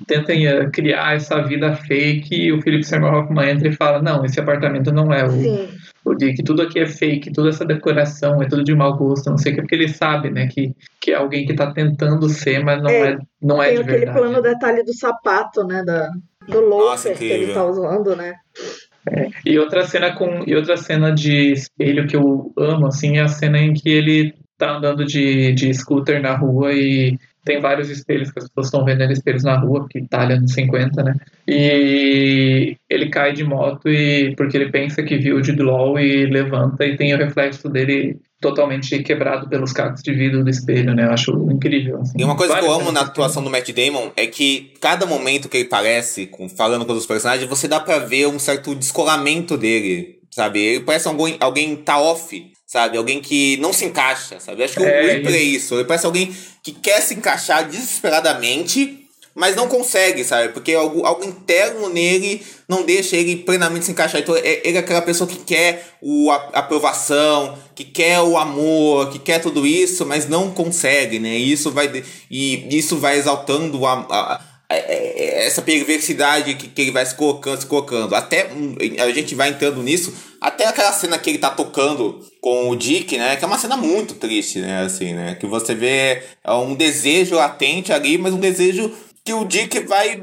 tentem 0.07 0.47
uh, 0.47 0.71
criar 0.71 1.15
essa 1.15 1.41
vida 1.41 1.75
fake 1.75 2.33
e 2.33 2.51
o 2.51 2.61
Philip 2.61 2.83
Seymour 2.83 3.13
Hoffman 3.13 3.49
entra 3.49 3.67
e 3.67 3.75
fala 3.75 4.01
não, 4.01 4.23
esse 4.23 4.39
apartamento 4.39 4.91
não 4.91 5.13
é 5.13 5.25
o, 5.27 5.69
o 6.05 6.15
Dick, 6.15 6.43
tudo 6.43 6.61
aqui 6.61 6.79
é 6.79 6.85
fake, 6.85 7.33
toda 7.33 7.49
essa 7.49 7.65
decoração 7.65 8.41
é 8.41 8.47
tudo 8.47 8.63
de 8.63 8.73
mau 8.73 8.95
gosto, 8.95 9.29
não 9.29 9.37
sei 9.37 9.51
o 9.51 9.55
que, 9.55 9.61
porque 9.61 9.75
ele 9.75 9.89
sabe, 9.89 10.29
né, 10.29 10.47
que, 10.47 10.73
que 11.01 11.11
é 11.11 11.15
alguém 11.15 11.45
que 11.45 11.51
está 11.51 11.71
tentando 11.71 12.29
ser, 12.29 12.63
mas 12.63 12.81
não 12.81 12.89
é, 12.89 13.11
é 13.11 13.17
não 13.41 13.61
é 13.61 13.71
de 13.71 13.77
verdade. 13.77 13.99
Tem 13.99 14.09
aquele 14.09 14.19
plano 14.19 14.41
detalhe 14.41 14.83
do 14.83 14.93
sapato, 14.93 15.63
né, 15.65 15.83
da, 15.83 16.09
do 16.47 16.61
loafer 16.61 17.17
que 17.17 17.25
ele 17.25 17.53
tá 17.53 17.65
usando, 17.65 18.15
né. 18.15 18.35
É. 19.09 19.27
E 19.45 19.57
outra 19.57 19.85
cena 19.85 20.13
com 20.13 20.43
e 20.45 20.55
outra 20.55 20.77
cena 20.77 21.11
de 21.11 21.53
espelho 21.53 22.05
que 22.05 22.15
eu 22.15 22.51
amo 22.57 22.87
assim 22.87 23.17
é 23.17 23.21
a 23.21 23.27
cena 23.27 23.57
em 23.57 23.73
que 23.73 23.89
ele 23.89 24.35
tá 24.57 24.75
andando 24.75 25.05
de, 25.05 25.53
de 25.53 25.73
scooter 25.73 26.21
na 26.21 26.35
rua 26.35 26.73
e 26.73 27.17
tem 27.45 27.59
vários 27.59 27.89
espelhos 27.89 28.31
que 28.31 28.39
as 28.39 28.47
pessoas 28.47 28.67
estão 28.67 28.85
vendendo 28.85 29.11
espelhos 29.11 29.43
na 29.43 29.57
rua, 29.57 29.81
porque 29.81 29.99
Itália 29.99 30.39
nos 30.39 30.53
50, 30.53 31.03
né? 31.03 31.15
E 31.47 32.77
ele 32.89 33.09
cai 33.09 33.33
de 33.33 33.43
moto 33.43 33.89
e 33.89 34.35
porque 34.35 34.57
ele 34.57 34.71
pensa 34.71 35.01
que 35.01 35.17
viu 35.17 35.37
o 35.37 35.43
Jude 35.43 35.61
Law 35.61 35.99
e 35.99 36.25
levanta 36.25 36.85
e 36.85 36.97
tem 36.97 37.13
o 37.13 37.17
reflexo 37.17 37.69
dele 37.69 38.17
totalmente 38.41 38.97
quebrado 39.03 39.49
pelos 39.49 39.73
cacos 39.73 40.01
de 40.01 40.13
vidro 40.13 40.43
do 40.43 40.49
espelho, 40.49 40.93
né? 40.93 41.05
Eu 41.05 41.11
acho 41.11 41.31
incrível. 41.51 41.99
Assim. 42.01 42.17
E 42.17 42.23
uma 42.23 42.35
coisa 42.35 42.57
que 42.57 42.65
eu 42.65 42.71
amo 42.71 42.91
na 42.91 43.01
atuação 43.01 43.43
do 43.43 43.49
Matt 43.49 43.69
Damon 43.71 44.11
é 44.15 44.27
que 44.27 44.73
cada 44.79 45.05
momento 45.05 45.49
que 45.49 45.57
ele 45.57 45.69
parece 45.69 46.25
com, 46.27 46.47
falando 46.47 46.85
com 46.85 46.93
os 46.93 47.05
personagens, 47.05 47.49
você 47.49 47.67
dá 47.67 47.79
para 47.79 47.99
ver 47.99 48.27
um 48.27 48.39
certo 48.39 48.73
descolamento 48.75 49.57
dele, 49.57 50.19
sabe? 50.31 50.59
Ele 50.59 50.83
parece 50.83 51.07
alguém, 51.07 51.35
alguém 51.39 51.75
tá 51.75 51.99
off 51.99 52.51
sabe? 52.69 52.99
Alguém 52.99 53.19
que 53.19 53.57
não 53.57 53.73
se 53.73 53.83
encaixa, 53.83 54.39
sabe? 54.39 54.63
acho 54.63 54.75
que 54.75 54.83
é, 54.83 55.01
o 55.01 55.05
Reaper 55.07 55.33
é 55.33 55.41
isso. 55.41 55.73
Ele 55.73 55.85
parece 55.85 56.05
alguém 56.05 56.33
que 56.61 56.71
quer 56.71 57.01
se 57.01 57.15
encaixar 57.15 57.67
desesperadamente, 57.67 59.07
mas 59.33 59.55
não 59.55 59.67
consegue, 59.67 60.23
sabe? 60.23 60.49
Porque 60.49 60.75
algo, 60.75 61.03
algo 61.03 61.25
interno 61.25 61.89
nele 61.89 62.45
não 62.67 62.83
deixa 62.83 63.15
ele 63.15 63.37
plenamente 63.37 63.85
se 63.85 63.91
encaixar. 63.91 64.21
Então, 64.21 64.35
é, 64.35 64.61
ele 64.63 64.77
é 64.77 64.81
aquela 64.81 65.01
pessoa 65.01 65.27
que 65.27 65.37
quer 65.37 65.95
o, 65.99 66.29
a, 66.29 66.35
aprovação, 66.53 67.57
que 67.73 67.83
quer 67.83 68.19
o 68.19 68.37
amor, 68.37 69.09
que 69.09 69.17
quer 69.17 69.39
tudo 69.39 69.65
isso, 69.65 70.05
mas 70.05 70.29
não 70.29 70.51
consegue, 70.51 71.17
né? 71.17 71.39
E 71.39 71.51
isso 71.51 71.71
vai, 71.71 72.03
e 72.29 72.77
isso 72.77 72.97
vai 72.97 73.17
exaltando 73.17 73.83
a, 73.87 73.93
a 74.11 74.41
é, 74.71 74.77
é, 74.77 75.23
é, 75.23 75.47
essa 75.47 75.63
perversidade 75.63 76.53
que, 76.53 76.67
que 76.67 76.81
ele 76.83 76.91
vai 76.91 77.03
se 77.03 77.15
colocando, 77.15 77.59
se 77.59 77.65
colocando. 77.65 78.13
Até 78.13 78.51
a 78.99 79.11
gente 79.11 79.33
vai 79.33 79.49
entrando 79.49 79.81
nisso, 79.81 80.13
até 80.41 80.67
aquela 80.67 80.91
cena 80.91 81.17
que 81.17 81.29
ele 81.29 81.39
tá 81.39 81.49
tocando 81.49 82.19
com 82.41 82.69
o 82.69 82.75
Dick, 82.75 83.17
né? 83.17 83.35
Que 83.35 83.43
é 83.43 83.47
uma 83.47 83.57
cena 83.57 83.75
muito 83.75 84.15
triste, 84.15 84.59
né? 84.59 84.83
Assim, 84.83 85.13
né? 85.13 85.35
Que 85.35 85.45
você 85.45 85.75
vê 85.75 86.23
um 86.47 86.75
desejo 86.75 87.35
latente 87.35 87.91
ali, 87.91 88.17
mas 88.17 88.33
um 88.33 88.39
desejo 88.39 88.91
que 89.23 89.33
o 89.33 89.45
Dick 89.45 89.79
vai 89.81 90.19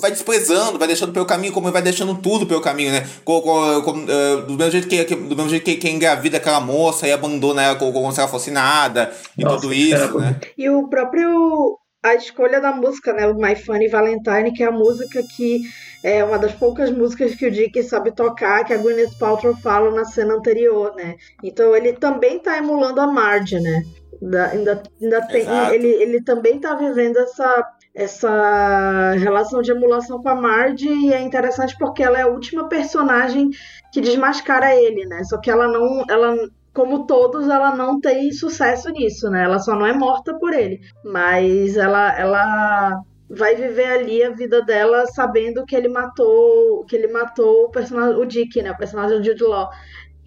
vai 0.00 0.10
desprezando, 0.10 0.78
vai 0.78 0.88
deixando 0.88 1.12
pelo 1.12 1.26
caminho, 1.26 1.52
como 1.52 1.66
ele 1.66 1.72
vai 1.72 1.82
deixando 1.82 2.14
tudo 2.16 2.46
pelo 2.46 2.60
caminho, 2.60 2.92
né? 2.92 3.06
Com, 3.24 3.40
com, 3.40 3.82
com, 3.82 3.92
uh, 3.92 4.42
do 4.46 4.54
mesmo 4.54 4.72
jeito 4.72 4.88
que, 4.88 5.04
que, 5.04 5.14
do 5.14 5.36
mesmo 5.36 5.50
jeito 5.50 5.64
que, 5.64 5.76
que 5.76 5.90
engravida 5.90 6.36
aquela 6.36 6.60
moça 6.60 7.06
e 7.06 7.12
abandona 7.12 7.62
ela 7.62 7.76
como, 7.76 7.92
como 7.92 8.12
se 8.12 8.20
ela 8.20 8.28
fosse 8.28 8.50
nada 8.50 9.12
e 9.36 9.44
Nossa, 9.44 9.56
tudo 9.56 9.72
isso, 9.72 10.18
né? 10.18 10.36
E 10.56 10.68
o 10.68 10.88
próprio 10.88 11.78
a 12.02 12.14
escolha 12.14 12.60
da 12.60 12.72
música, 12.72 13.12
né? 13.12 13.26
O 13.26 13.34
My 13.34 13.56
Funny 13.56 13.88
Valentine, 13.88 14.52
que 14.52 14.62
é 14.62 14.66
a 14.66 14.72
música 14.72 15.22
que 15.36 15.62
é 16.02 16.22
uma 16.22 16.38
das 16.38 16.52
poucas 16.52 16.90
músicas 16.90 17.34
que 17.34 17.46
o 17.46 17.50
Dick 17.50 17.82
sabe 17.82 18.12
tocar, 18.12 18.64
que 18.64 18.72
a 18.72 18.76
Gwyneth 18.76 19.18
Paltrow 19.18 19.56
fala 19.56 19.90
na 19.90 20.04
cena 20.04 20.34
anterior, 20.34 20.94
né? 20.94 21.16
Então 21.42 21.74
ele 21.74 21.92
também 21.94 22.38
tá 22.38 22.56
emulando 22.56 23.00
a 23.00 23.06
Marge, 23.06 23.58
né? 23.58 23.82
Da, 24.20 24.50
ainda, 24.50 24.82
ainda 25.00 25.26
tem, 25.26 25.46
ele, 25.72 25.88
ele 25.88 26.22
também 26.22 26.60
tá 26.60 26.74
vivendo 26.74 27.16
essa, 27.18 27.66
essa 27.94 29.12
relação 29.18 29.60
de 29.60 29.70
emulação 29.70 30.22
com 30.22 30.28
a 30.28 30.34
Marge 30.34 30.88
e 30.88 31.12
é 31.12 31.20
interessante 31.20 31.76
porque 31.78 32.02
ela 32.02 32.18
é 32.18 32.22
a 32.22 32.28
última 32.28 32.68
personagem 32.68 33.50
que 33.92 34.00
desmascara 34.00 34.74
ele, 34.74 35.04
né? 35.06 35.22
Só 35.24 35.38
que 35.38 35.50
ela 35.50 35.68
não, 35.68 36.04
ela 36.08 36.36
como 36.78 37.06
todos, 37.06 37.48
ela 37.48 37.74
não 37.74 38.00
tem 38.00 38.30
sucesso 38.30 38.88
nisso, 38.90 39.28
né? 39.28 39.42
Ela 39.42 39.58
só 39.58 39.74
não 39.74 39.84
é 39.84 39.92
morta 39.92 40.38
por 40.38 40.52
ele. 40.52 40.78
Mas 41.04 41.76
ela, 41.76 42.16
ela 42.16 43.02
vai 43.28 43.56
viver 43.56 43.86
ali 43.86 44.22
a 44.22 44.30
vida 44.30 44.62
dela 44.62 45.04
sabendo 45.06 45.66
que 45.66 45.74
ele 45.74 45.88
matou, 45.88 46.84
que 46.84 46.94
ele 46.94 47.08
matou 47.08 47.64
o 47.64 47.70
personagem, 47.70 48.16
o 48.16 48.24
Dick, 48.24 48.62
né, 48.62 48.70
o 48.70 48.76
personagem 48.76 49.18
do 49.18 49.24
Jude 49.24 49.42
Law. 49.42 49.68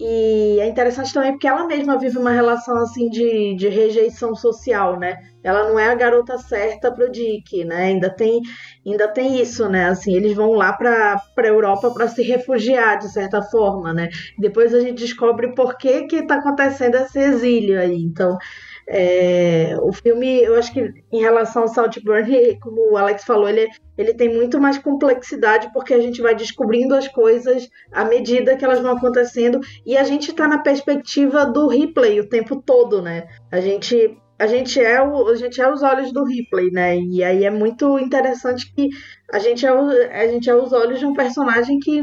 E 0.04 0.58
é 0.58 0.66
interessante 0.66 1.14
também 1.14 1.30
porque 1.30 1.46
ela 1.46 1.64
mesma 1.64 1.96
vive 1.96 2.18
uma 2.18 2.32
relação 2.32 2.76
assim 2.78 3.08
de, 3.08 3.54
de 3.54 3.68
rejeição 3.68 4.34
social, 4.34 4.98
né? 4.98 5.16
Ela 5.44 5.68
não 5.68 5.78
é 5.78 5.92
a 5.92 5.94
garota 5.94 6.36
certa 6.38 6.90
pro 6.90 7.08
Dick, 7.08 7.64
né? 7.64 7.84
Ainda 7.84 8.10
tem, 8.10 8.40
ainda 8.84 9.06
tem 9.06 9.40
isso, 9.40 9.68
né? 9.68 9.84
Assim, 9.84 10.12
eles 10.16 10.34
vão 10.34 10.54
lá 10.54 10.72
para 10.72 11.22
para 11.36 11.46
Europa 11.46 11.88
para 11.92 12.08
se 12.08 12.20
refugiar 12.20 12.98
de 12.98 13.12
certa 13.12 13.42
forma, 13.42 13.94
né? 13.94 14.08
Depois 14.36 14.74
a 14.74 14.80
gente 14.80 14.98
descobre 15.04 15.54
por 15.54 15.76
que 15.78 16.02
que 16.08 16.26
tá 16.26 16.34
acontecendo 16.36 16.96
esse 16.96 17.20
exílio 17.20 17.78
aí. 17.78 18.02
Então, 18.02 18.36
é, 18.88 19.76
o 19.80 19.92
filme, 19.92 20.42
eu 20.42 20.56
acho 20.56 20.72
que 20.72 20.92
em 21.12 21.20
relação 21.20 21.62
ao 21.62 21.68
Saltburn, 21.68 22.58
como 22.60 22.92
o 22.92 22.96
Alex 22.96 23.22
falou, 23.24 23.48
ele, 23.48 23.68
ele 24.02 24.14
tem 24.14 24.28
muito 24.28 24.60
mais 24.60 24.78
complexidade 24.78 25.70
porque 25.72 25.94
a 25.94 26.00
gente 26.00 26.20
vai 26.20 26.34
descobrindo 26.34 26.94
as 26.94 27.08
coisas 27.08 27.68
à 27.90 28.04
medida 28.04 28.56
que 28.56 28.64
elas 28.64 28.80
vão 28.80 28.96
acontecendo 28.96 29.60
e 29.86 29.96
a 29.96 30.04
gente 30.04 30.30
está 30.30 30.46
na 30.46 30.58
perspectiva 30.58 31.46
do 31.46 31.68
Ripley 31.68 32.20
o 32.20 32.28
tempo 32.28 32.60
todo, 32.60 33.00
né? 33.00 33.26
A 33.50 33.60
gente 33.60 34.16
a 34.38 34.46
gente 34.46 34.80
é 34.80 35.00
o, 35.00 35.28
a 35.28 35.36
gente 35.36 35.60
é 35.60 35.72
os 35.72 35.82
olhos 35.82 36.12
do 36.12 36.24
Ripley, 36.24 36.70
né? 36.72 36.98
E 36.98 37.22
aí 37.22 37.44
é 37.44 37.50
muito 37.50 37.98
interessante 37.98 38.72
que 38.74 38.88
a 39.32 39.38
gente 39.38 39.64
é, 39.64 39.72
o, 39.72 39.88
a 39.88 40.26
gente 40.26 40.50
é 40.50 40.54
os 40.54 40.72
olhos 40.72 40.98
de 40.98 41.06
um 41.06 41.14
personagem 41.14 41.78
que 41.78 42.02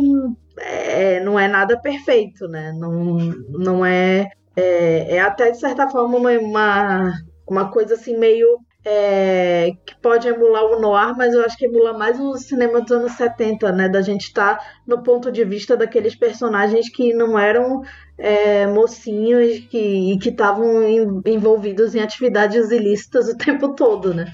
é, 0.57 1.21
não 1.21 1.37
é 1.37 1.47
nada 1.47 1.79
perfeito, 1.81 2.47
né? 2.47 2.71
Não, 2.77 3.17
não 3.49 3.85
é 3.85 4.29
é, 4.55 5.15
é 5.15 5.19
até, 5.19 5.51
de 5.51 5.59
certa 5.59 5.89
forma, 5.89 6.17
uma, 6.17 6.31
uma, 6.31 7.13
uma 7.47 7.71
coisa 7.71 7.93
assim 7.93 8.17
meio 8.17 8.59
é, 8.85 9.71
que 9.85 9.95
pode 10.01 10.27
emular 10.27 10.63
o 10.65 10.79
noir, 10.79 11.15
mas 11.17 11.33
eu 11.33 11.43
acho 11.43 11.57
que 11.57 11.65
emula 11.65 11.97
mais 11.97 12.19
o 12.19 12.37
cinema 12.37 12.81
dos 12.81 12.91
anos 12.91 13.11
70, 13.13 13.71
né? 13.71 13.89
Da 13.89 14.01
gente 14.01 14.23
estar 14.23 14.57
tá 14.57 14.65
no 14.87 15.03
ponto 15.03 15.31
de 15.31 15.43
vista 15.43 15.75
daqueles 15.75 16.15
personagens 16.15 16.89
que 16.89 17.13
não 17.13 17.37
eram 17.37 17.81
é, 18.17 18.65
mocinhos 18.67 19.59
que, 19.69 20.13
e 20.13 20.17
que 20.19 20.29
estavam 20.29 20.83
envolvidos 21.25 21.93
em 21.93 21.99
atividades 21.99 22.71
ilícitas 22.71 23.27
o 23.27 23.37
tempo 23.37 23.75
todo, 23.75 24.13
né? 24.13 24.31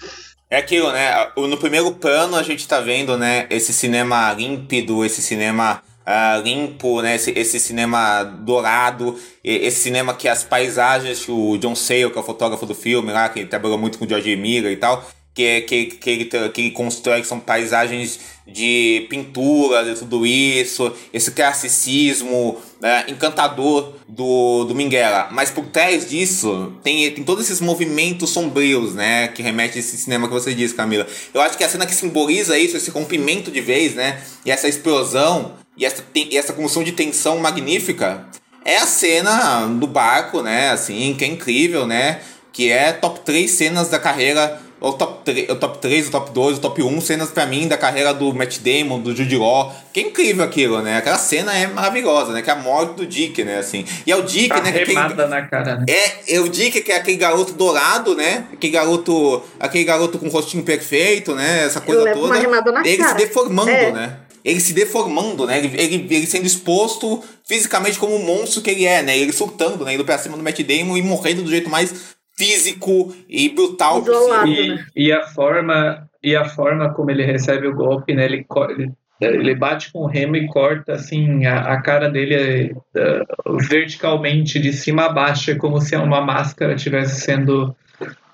É 0.50 0.58
aquilo, 0.58 0.92
né? 0.92 1.12
No 1.36 1.58
primeiro 1.58 1.92
plano 1.94 2.36
a 2.36 2.44
gente 2.44 2.68
tá 2.68 2.80
vendo, 2.80 3.18
né, 3.18 3.48
esse 3.50 3.74
cinema 3.74 4.32
límpido, 4.32 5.04
esse 5.04 5.22
cinema 5.22 5.82
uh, 6.06 6.42
limpo, 6.42 7.02
né? 7.02 7.16
Esse, 7.16 7.32
esse 7.32 7.60
cinema 7.60 8.24
dourado, 8.24 9.20
esse 9.44 9.82
cinema 9.82 10.14
que 10.14 10.28
as 10.28 10.44
paisagens, 10.44 11.28
o 11.28 11.58
John 11.58 11.76
Sale, 11.76 12.10
que 12.12 12.18
é 12.18 12.22
o 12.22 12.24
fotógrafo 12.24 12.66
do 12.66 12.76
filme 12.76 13.12
lá, 13.12 13.30
que 13.30 13.46
trabalhou 13.46 13.78
muito 13.78 13.98
com 13.98 14.06
o 14.06 14.08
George 14.08 14.36
Miller 14.36 14.72
e 14.72 14.78
tal, 14.78 15.06
que, 15.36 15.62
que, 15.62 15.86
que, 15.88 16.10
ele, 16.10 16.26
que 16.26 16.62
ele 16.62 16.72
constrói, 16.72 17.22
que 17.22 17.28
são 17.28 17.40
paisagens 17.40 18.20
de 18.48 19.06
pinturas 19.10 19.88
e 19.88 20.00
tudo 20.00 20.26
isso, 20.26 20.94
esse 21.12 21.32
classicismo 21.32 22.58
né, 22.80 23.06
encantador 23.10 23.96
do, 24.08 24.64
do 24.64 24.74
Minghella. 24.74 25.28
Mas 25.32 25.50
por 25.50 25.66
trás 25.66 26.08
disso, 26.08 26.74
tem, 26.84 27.12
tem 27.12 27.24
todos 27.24 27.44
esses 27.46 27.60
movimentos 27.60 28.30
sombrios, 28.30 28.94
né, 28.94 29.28
que 29.28 29.42
remete 29.42 29.78
a 29.78 29.80
esse 29.80 29.98
cinema 29.98 30.28
que 30.28 30.34
você 30.34 30.54
disse, 30.54 30.74
Camila. 30.74 31.06
Eu 31.34 31.42
acho 31.42 31.58
que 31.58 31.64
a 31.64 31.70
cena 31.70 31.86
que 31.86 31.94
simboliza 31.94 32.58
isso, 32.58 32.78
esse 32.78 32.92
rompimento 32.92 33.52
de 33.52 33.60
vez, 33.60 33.96
né, 33.96 34.22
e 34.46 34.52
essa 34.52 34.70
explosão, 34.70 35.54
e 35.78 35.86
essa, 35.86 36.04
e 36.14 36.38
essa 36.38 36.54
construção 36.54 36.84
de 36.84 36.92
tensão 36.94 37.38
magnífica 37.40 38.26
é 38.64 38.78
a 38.78 38.88
cena 38.88 39.68
do 39.68 39.86
barco, 39.86 40.42
né? 40.42 40.72
Assim, 40.72 41.14
que 41.18 41.24
é 41.24 41.28
incrível, 41.28 41.86
né? 41.86 42.20
Que 42.52 42.72
é 42.72 42.92
top 42.92 43.20
3 43.20 43.50
cenas 43.50 43.90
da 43.90 44.00
carreira. 44.00 44.62
O 44.80 44.92
top, 44.92 45.24
3, 45.24 45.50
o 45.50 45.56
top 45.56 45.80
3, 45.80 46.08
o 46.08 46.12
top 46.12 46.32
2, 46.32 46.58
o 46.58 46.62
top 46.62 46.84
1 46.84 47.02
cenas 47.02 47.32
pra 47.32 47.46
mim 47.46 47.68
da 47.68 47.78
carreira 47.78 48.14
do 48.14 48.34
Matt 48.34 48.60
Damon, 48.60 49.00
do 49.00 49.16
Jude 49.16 49.38
Law. 49.38 49.74
Que 49.92 50.02
é 50.02 50.04
incrível 50.04 50.44
aquilo, 50.44 50.82
né? 50.82 50.98
Aquela 50.98 51.18
cena 51.18 51.54
é 51.56 51.66
maravilhosa, 51.68 52.34
né? 52.34 52.42
Que 52.42 52.50
é 52.50 52.54
a 52.54 52.58
morte 52.58 52.96
do 52.96 53.06
Dick, 53.06 53.44
né? 53.44 53.58
Assim. 53.58 53.86
E 54.06 54.12
é 54.12 54.16
o 54.16 54.22
Dick, 54.22 54.50
tá 54.50 54.62
né? 54.62 54.72
Que 54.72 54.80
é 54.80 54.82
aquele, 54.82 55.28
na 55.28 55.42
cara, 55.44 55.78
né? 55.78 55.86
É, 55.88 56.36
é 56.36 56.40
o 56.40 56.50
Dick, 56.50 56.82
que 56.82 56.92
é 56.92 56.98
aquele 56.98 57.18
garoto 57.18 57.54
dourado, 57.54 58.16
né? 58.16 58.46
Aquele 58.54 58.74
garoto, 58.74 59.44
aquele 59.60 59.84
garoto 59.84 60.20
com 60.20 60.28
rostinho 60.28 60.64
perfeito, 60.64 61.34
né? 61.34 61.66
Essa 61.66 61.82
coisa 61.82 62.14
toda. 62.14 62.38
Ele 62.86 62.98
cara. 62.98 63.10
se 63.10 63.16
deformando, 63.16 63.70
é. 63.70 63.92
né? 63.92 64.18
Ele 64.46 64.60
se 64.60 64.74
deformando, 64.74 65.48
né? 65.48 65.58
Ele, 65.58 65.72
ele, 65.76 66.08
ele, 66.16 66.28
sendo 66.28 66.46
exposto 66.46 67.24
fisicamente 67.48 67.98
como 67.98 68.16
o 68.16 68.24
monstro 68.24 68.62
que 68.62 68.70
ele 68.70 68.86
é, 68.86 69.02
né? 69.02 69.18
Ele 69.18 69.32
surtando, 69.34 69.84
né? 69.84 69.96
Indo 69.96 70.06
pra 70.06 70.20
cima 70.20 70.38
do 70.38 70.44
Matt 70.44 70.62
Damon 70.62 70.96
e 70.96 71.02
morrendo 71.02 71.42
do 71.42 71.50
jeito 71.50 71.68
mais 71.68 72.16
físico 72.38 73.12
e 73.28 73.50
brutal 73.50 74.04
Isolado, 74.04 74.48
possível. 74.48 74.76
Né? 74.76 74.86
E, 74.96 75.08
e, 75.08 75.12
a 75.12 75.24
forma 75.24 76.08
e 76.24 76.36
a 76.36 76.46
forma 76.46 76.94
como 76.94 77.10
ele 77.10 77.26
recebe 77.26 77.66
o 77.66 77.74
golpe, 77.74 78.14
né? 78.14 78.26
Ele, 78.26 78.46
ele, 78.70 78.92
ele 79.20 79.56
bate 79.56 79.92
com 79.92 80.00
o 80.00 80.08
remo 80.08 80.36
e 80.36 80.48
corta 80.48 80.94
assim 80.94 81.48
a, 81.48 81.74
a 81.74 81.82
cara 81.82 82.08
dele 82.08 82.72
uh, 82.74 83.58
verticalmente 83.68 84.60
de 84.60 84.72
cima 84.74 85.06
a 85.06 85.10
baixo, 85.10 85.50
é 85.50 85.56
como 85.56 85.82
se 85.82 85.96
uma 85.96 86.22
máscara 86.22 86.76
tivesse 86.76 87.22
sendo 87.22 87.76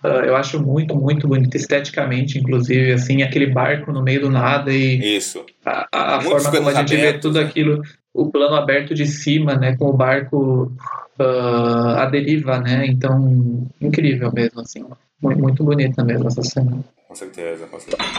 Uh, 0.03 0.25
eu 0.25 0.35
acho 0.35 0.59
muito, 0.59 0.95
muito 0.95 1.27
bonito, 1.27 1.55
esteticamente, 1.55 2.39
inclusive, 2.39 2.93
assim, 2.93 3.21
aquele 3.21 3.45
barco 3.45 3.91
no 3.91 4.01
meio 4.01 4.21
do 4.21 4.29
nada 4.31 4.71
e 4.71 5.17
Isso. 5.17 5.45
a, 5.63 5.87
a, 5.91 6.17
a 6.17 6.21
forma 6.21 6.51
como 6.51 6.69
a 6.69 6.73
gente 6.73 6.95
abertos, 6.95 7.13
vê 7.13 7.19
tudo 7.19 7.39
né? 7.39 7.45
aquilo, 7.45 7.81
o 8.11 8.31
plano 8.31 8.55
aberto 8.55 8.95
de 8.95 9.05
cima, 9.05 9.55
né, 9.55 9.75
com 9.77 9.85
o 9.85 9.93
barco 9.93 10.71
uh, 11.19 11.97
à 11.97 12.05
deriva, 12.07 12.59
né, 12.59 12.85
então, 12.87 13.67
incrível 13.79 14.31
mesmo, 14.33 14.61
assim, 14.61 14.83
muito, 15.21 15.39
muito 15.39 15.63
bonita 15.63 16.03
mesmo 16.03 16.27
essa 16.27 16.41
cena. 16.41 16.83
Com 17.07 17.15
certeza, 17.15 17.67
com 17.67 17.79
certeza. 17.79 18.09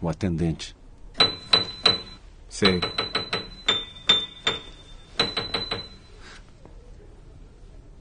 O 0.00 0.08
atendente. 0.08 0.76
Sei. 2.48 2.80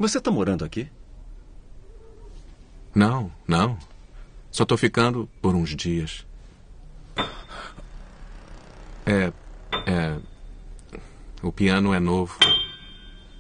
Você 0.02 0.20
tá 0.20 0.32
morando 0.32 0.66
aqui? 0.66 0.88
Não, 2.96 3.32
não. 3.48 3.78
Só 4.50 4.66
tô 4.66 4.76
ficando 4.76 5.30
por 5.40 5.54
uns 5.54 5.76
dias. 5.76 6.26
É. 9.06 9.32
É. 9.86 10.18
O 11.44 11.52
piano 11.52 11.94
é 11.94 12.00
novo. 12.00 12.36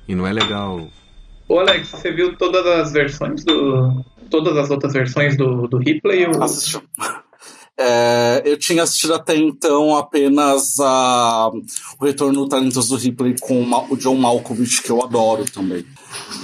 E 0.07 0.13
não 0.13 0.27
é 0.27 0.31
legal. 0.31 0.87
Ô 1.47 1.57
Alex, 1.57 1.87
você 1.87 2.11
viu 2.11 2.37
todas 2.37 2.63
as 2.63 2.91
versões 2.91 3.43
do. 3.43 4.05
Todas 4.29 4.55
as 4.55 4.69
outras 4.69 4.93
versões 4.93 5.35
do, 5.35 5.67
do 5.67 5.79
Ripley? 5.79 6.27
Ou... 6.27 6.43
Assistiu. 6.43 6.83
É, 7.79 8.41
eu 8.45 8.57
tinha 8.57 8.83
assistido 8.83 9.13
até 9.13 9.35
então 9.35 9.95
apenas 9.95 10.79
a, 10.79 11.49
o 11.99 12.05
Retorno 12.05 12.41
do 12.41 12.49
Talentos 12.49 12.89
do 12.89 12.95
Ripley 12.95 13.35
com 13.39 13.63
o 13.89 13.97
John 13.97 14.15
Malkovich, 14.15 14.83
que 14.83 14.91
eu 14.91 15.01
adoro 15.01 15.45
também. 15.45 15.85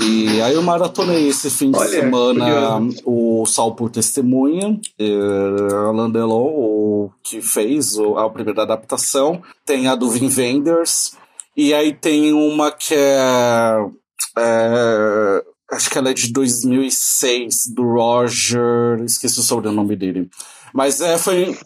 E 0.01 0.41
aí 0.41 0.53
eu 0.53 0.61
maratonei 0.61 1.27
esse 1.27 1.49
fim 1.49 1.71
de 1.71 1.77
Olha, 1.77 1.89
semana 1.89 2.79
o 3.05 3.45
Sal 3.45 3.75
por 3.75 3.89
Testemunha, 3.89 4.79
é, 4.97 5.75
Alain 5.87 6.11
Delon, 6.11 6.47
o 6.47 7.11
que 7.23 7.41
fez 7.41 7.97
a 8.15 8.29
primeira 8.29 8.63
adaptação. 8.63 9.41
Tem 9.65 9.87
a 9.87 9.95
do 9.95 10.09
Vin 10.09 10.29
Wenders. 10.35 11.15
E 11.55 11.73
aí 11.73 11.93
tem 11.93 12.33
uma 12.33 12.71
que 12.71 12.93
é, 12.93 13.85
é 14.37 15.43
acho 15.71 15.89
que 15.89 15.97
ela 15.97 16.09
é 16.09 16.13
de 16.13 16.31
2006, 16.31 17.73
do 17.75 17.83
Roger. 17.83 19.01
Esqueci 19.03 19.39
o 19.39 19.43
sobrenome 19.43 19.95
dele. 19.95 20.29
Mas 20.77 21.01
é, 21.01 21.17
foi. 21.17 21.57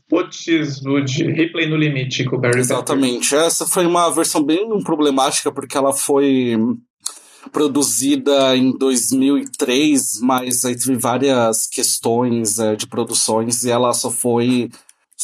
Wood, 0.85 1.23
Replay 1.33 1.67
no 1.67 1.75
Limite 1.75 2.23
com 2.23 2.37
o 2.37 2.39
Barry 2.39 2.61
Exatamente. 2.61 3.35
Essa 3.35 3.67
foi 3.67 3.85
uma 3.85 4.09
versão 4.09 4.41
bem 4.41 4.81
problemática, 4.85 5.51
porque 5.51 5.75
ela 5.75 5.91
foi 5.91 6.57
produzida 7.51 8.55
em 8.55 8.71
2003, 8.77 10.21
mas 10.21 10.63
aí 10.63 10.77
teve 10.77 10.95
várias 10.95 11.67
questões 11.67 12.57
é, 12.57 12.77
de 12.77 12.87
produções 12.87 13.65
e 13.65 13.69
ela 13.69 13.91
só 13.91 14.09
foi 14.09 14.69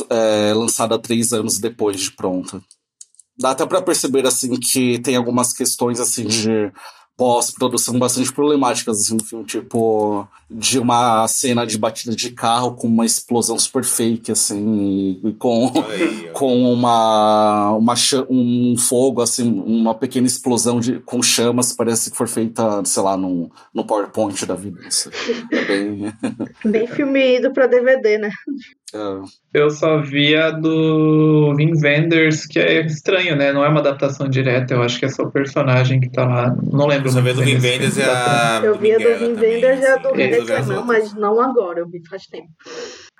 é, 0.09 0.53
lançada 0.53 0.99
três 0.99 1.31
anos 1.31 1.57
depois 1.57 2.01
de 2.01 2.11
pronta. 2.11 2.61
Dá 3.39 3.51
até 3.51 3.65
para 3.65 3.81
perceber 3.81 4.27
assim 4.27 4.59
que 4.59 4.99
tem 4.99 5.15
algumas 5.15 5.53
questões 5.53 6.01
assim 6.01 6.25
de 6.25 6.73
pós-produção 7.17 7.97
bastante 7.97 8.31
problemáticas 8.31 9.01
assim, 9.01 9.15
no 9.15 9.23
filme, 9.23 9.43
tipo, 9.43 10.27
de 10.49 10.77
uma 10.77 11.27
cena 11.27 11.65
de 11.65 11.75
batida 11.75 12.15
de 12.15 12.31
carro 12.31 12.75
com 12.75 12.87
uma 12.87 13.07
explosão 13.07 13.57
super 13.57 13.83
fake, 13.83 14.31
assim, 14.31 15.19
e, 15.23 15.33
com, 15.33 15.73
Aí, 15.89 16.29
com 16.31 16.71
uma, 16.71 17.71
uma 17.71 17.95
um 18.29 18.75
fogo, 18.77 19.21
assim, 19.21 19.51
uma 19.65 19.95
pequena 19.95 20.27
explosão 20.27 20.79
de, 20.79 20.99
com 20.99 21.21
chamas, 21.23 21.73
parece 21.73 22.11
que 22.11 22.17
foi 22.17 22.27
feita, 22.27 22.85
sei 22.85 23.01
lá, 23.01 23.17
no, 23.17 23.51
no 23.73 23.83
PowerPoint 23.83 24.45
da 24.45 24.53
vida. 24.55 24.79
Assim. 24.85 25.09
É 25.51 25.65
bem... 25.65 26.13
bem 26.63 26.87
filme 26.87 27.37
ido 27.37 27.51
pra 27.51 27.67
DVD, 27.67 28.17
né? 28.17 28.29
Eu 29.53 29.69
só 29.69 30.01
vi 30.01 30.35
a 30.35 30.51
do 30.51 31.53
Vin 31.55 31.71
Wenders, 31.81 32.45
que 32.45 32.59
é 32.59 32.85
estranho, 32.85 33.35
né? 33.35 33.51
Não 33.51 33.63
é 33.63 33.67
uma 33.67 33.79
adaptação 33.79 34.29
direta, 34.29 34.73
eu 34.73 34.81
acho 34.81 34.97
que 34.99 35.05
é 35.05 35.09
só 35.09 35.23
o 35.23 35.31
personagem 35.31 35.99
que 35.99 36.09
tá 36.09 36.25
lá. 36.25 36.55
Não 36.71 36.87
lembro 36.87 37.09
Só 37.09 37.21
muito 37.21 37.25
vê 37.25 37.33
do 37.33 37.45
bem 37.45 37.79
Vin 37.79 37.91
filme, 37.91 37.99
e 37.99 38.09
a. 38.09 38.61
Eu 38.63 38.77
vi 38.77 38.93
a 38.93 38.97
do 38.97 39.19
Vin 39.19 39.33
Wenders 39.33 39.81
e 39.81 39.85
a 39.85 39.95
do 39.97 40.09
assim, 40.09 40.69
não, 40.69 40.77
outras. 40.77 40.85
mas 40.85 41.13
não 41.15 41.41
agora, 41.41 41.79
eu 41.79 41.89
vi 41.89 42.01
faz 42.07 42.27
tempo. 42.27 42.47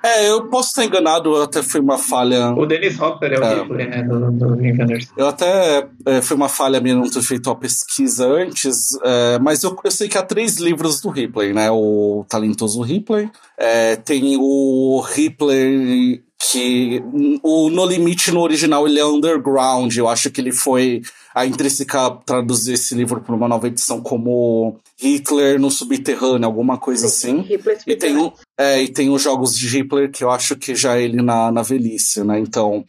É, 0.04 0.30
eu 0.30 0.48
posso 0.48 0.70
estar 0.70 0.86
enganado, 0.86 1.36
até 1.42 1.64
foi 1.64 1.82
uma 1.82 1.98
falha. 1.98 2.52
O 2.52 2.66
Dennis 2.68 3.00
Hopper 3.00 3.34
é 3.34 3.40
o 3.40 3.44
É. 3.44 3.62
Ripley, 3.62 3.88
né? 3.88 4.04
Do, 4.04 4.32
do 4.32 4.56
Vin 4.56 4.72
Wenders. 4.78 5.08
Eu 5.18 5.28
até 5.28 5.88
é, 6.06 6.22
foi 6.22 6.38
uma 6.38 6.48
falha 6.48 6.80
minha 6.80 6.96
não 6.96 7.10
ter 7.10 7.22
feito 7.22 7.50
a 7.50 7.56
pesquisa 7.56 8.28
antes, 8.28 8.98
é, 9.04 9.40
mas 9.40 9.64
eu, 9.64 9.76
eu 9.84 9.92
sei 9.92 10.08
que 10.08 10.18
há 10.18 10.22
três 10.24 10.58
livros 10.58 11.02
do 11.02 11.10
Ripley, 11.10 11.52
né? 11.52 11.72
O 11.72 12.24
talentoso 12.30 12.82
Ripley, 12.82 13.30
é, 13.58 13.96
tem 13.96 14.38
o 14.40 15.02
Ripley 15.02 16.22
que 16.40 17.04
o 17.42 17.70
No 17.72 17.84
Limite 17.84 18.32
no 18.32 18.42
original 18.42 18.88
ele 18.88 19.00
é 19.00 19.06
underground. 19.06 19.94
Eu 19.96 20.08
acho 20.08 20.30
que 20.30 20.40
ele 20.40 20.52
foi 20.52 21.02
a 21.38 21.46
Intrínseca 21.46 22.10
traduzir 22.26 22.74
esse 22.74 22.96
livro 22.96 23.22
para 23.22 23.36
uma 23.36 23.48
nova 23.48 23.68
edição 23.68 24.02
como 24.02 24.76
Hitler 25.00 25.60
no 25.60 25.70
subterrâneo, 25.70 26.48
alguma 26.48 26.80
coisa 26.80 27.06
assim. 27.06 27.46
E 27.86 27.96
tem, 27.96 28.18
o, 28.18 28.34
é, 28.58 28.82
e 28.82 28.88
tem 28.88 29.12
os 29.12 29.22
jogos 29.22 29.56
de 29.56 29.68
Hitler, 29.68 30.12
que 30.12 30.24
eu 30.24 30.32
acho 30.32 30.56
que 30.56 30.74
já 30.74 30.98
é 30.98 31.04
ele 31.04 31.22
na, 31.22 31.52
na 31.52 31.62
velhice, 31.62 32.24
né? 32.24 32.40
Então, 32.40 32.84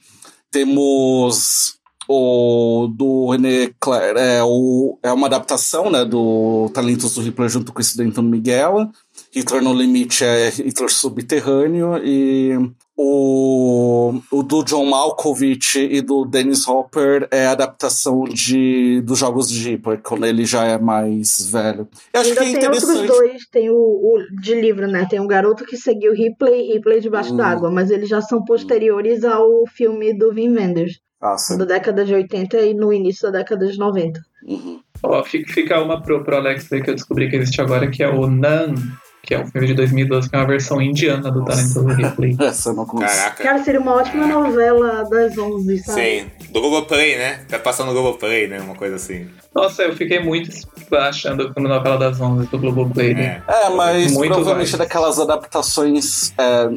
temos 0.50 1.78
o 2.08 2.88
do 2.96 3.28
René 3.28 3.70
Clair, 3.78 4.16
é, 4.16 4.42
o, 4.42 4.98
é 5.02 5.12
uma 5.12 5.26
adaptação, 5.26 5.90
né, 5.90 6.06
do 6.06 6.70
Talentos 6.72 7.12
do 7.12 7.20
Hitler 7.20 7.50
junto 7.50 7.70
com 7.70 7.82
do 7.82 8.02
Anton 8.02 8.22
Miguel. 8.22 8.90
Hitler 9.30 9.62
no 9.62 9.74
Limite 9.74 10.24
é 10.24 10.48
Hitler 10.48 10.90
Subterrâneo 10.90 11.98
e 12.02 12.52
o, 13.00 14.20
o 14.32 14.42
do 14.42 14.64
John 14.64 14.84
Malkovich 14.84 15.78
e 15.78 16.00
do 16.00 16.24
Dennis 16.24 16.66
Hopper 16.66 17.28
é 17.30 17.46
a 17.46 17.52
adaptação 17.52 18.24
de, 18.24 19.00
dos 19.02 19.20
jogos 19.20 19.48
de 19.48 19.70
Hitler, 19.70 20.00
quando 20.02 20.26
ele 20.26 20.44
já 20.44 20.64
é 20.64 20.76
mais 20.76 21.48
velho. 21.52 21.86
Eu 22.12 22.20
acho 22.20 22.30
Ainda 22.30 22.40
que 22.40 22.56
é 22.56 22.58
tem 22.58 22.68
outros 22.68 23.06
dois, 23.06 23.46
tem 23.52 23.70
o, 23.70 23.76
o 23.76 24.40
de 24.42 24.60
livro, 24.60 24.88
né? 24.88 25.06
Tem 25.08 25.20
um 25.20 25.28
garoto 25.28 25.64
que 25.64 25.76
seguiu 25.76 26.12
Ripley 26.12 26.70
e 26.70 26.74
Ripley 26.74 27.00
debaixo 27.00 27.32
Hum. 27.32 27.36
d'água, 27.36 27.70
mas 27.70 27.90
eles 27.90 28.08
já 28.08 28.20
são 28.20 28.42
posteriores 28.44 29.22
ao 29.22 29.64
filme 29.68 30.12
do 30.12 30.32
Vin 30.32 30.48
Wenders, 30.56 30.98
Ah, 31.22 31.36
da 31.56 31.64
década 31.64 32.04
de 32.04 32.12
80 32.14 32.60
e 32.62 32.74
no 32.74 32.92
início 32.92 33.30
da 33.30 33.38
década 33.38 33.66
de 33.68 33.78
90. 33.78 34.20
Uhum. 34.44 34.80
Ó, 35.04 35.22
fica, 35.22 35.52
fica 35.52 35.80
uma 35.80 36.02
pro, 36.02 36.24
pro 36.24 36.36
Alex 36.36 36.72
aí 36.72 36.82
que 36.82 36.90
eu 36.90 36.94
descobri 36.96 37.30
que 37.30 37.36
existe 37.36 37.60
agora, 37.60 37.88
que 37.88 38.02
é 38.02 38.08
o 38.08 38.26
Nan, 38.26 38.74
que 39.22 39.34
é 39.34 39.38
um 39.40 39.46
filme 39.46 39.66
de 39.66 39.74
2012, 39.74 40.30
que 40.30 40.36
é 40.36 40.38
uma 40.38 40.46
versão 40.46 40.80
indiana 40.80 41.30
do 41.30 41.44
Talentoso 41.44 41.86
Ripley. 41.86 42.36
Essa 42.40 42.70
eu 42.70 42.74
não 42.74 42.86
conheço. 42.86 43.14
Caraca. 43.14 43.42
Cara, 43.42 43.62
seria 43.64 43.80
uma 43.80 43.94
ótima 43.94 44.26
novela 44.26 45.04
das 45.04 45.36
11, 45.36 45.78
sabe? 45.84 46.00
Sim, 46.00 46.26
do 46.50 46.60
Globoplay, 46.60 47.16
né? 47.18 47.40
Tá 47.48 47.58
passando 47.58 47.88
no 47.88 47.92
Globoplay, 47.92 48.48
né? 48.48 48.60
Uma 48.60 48.74
coisa 48.74 48.96
assim. 48.96 49.28
Nossa, 49.54 49.82
eu 49.82 49.94
fiquei 49.96 50.18
muito 50.22 50.50
achando 50.96 51.52
como 51.52 51.68
novela 51.68 51.98
das 51.98 52.20
11 52.20 52.46
do 52.46 52.58
Globoplay, 52.58 53.12
né? 53.14 53.42
É, 53.46 53.68
mas 53.70 54.12
Muito 54.12 54.32
provavelmente 54.32 54.70
válido. 54.72 54.78
daquelas 54.78 55.18
adaptações 55.18 56.32
é, 56.38 56.68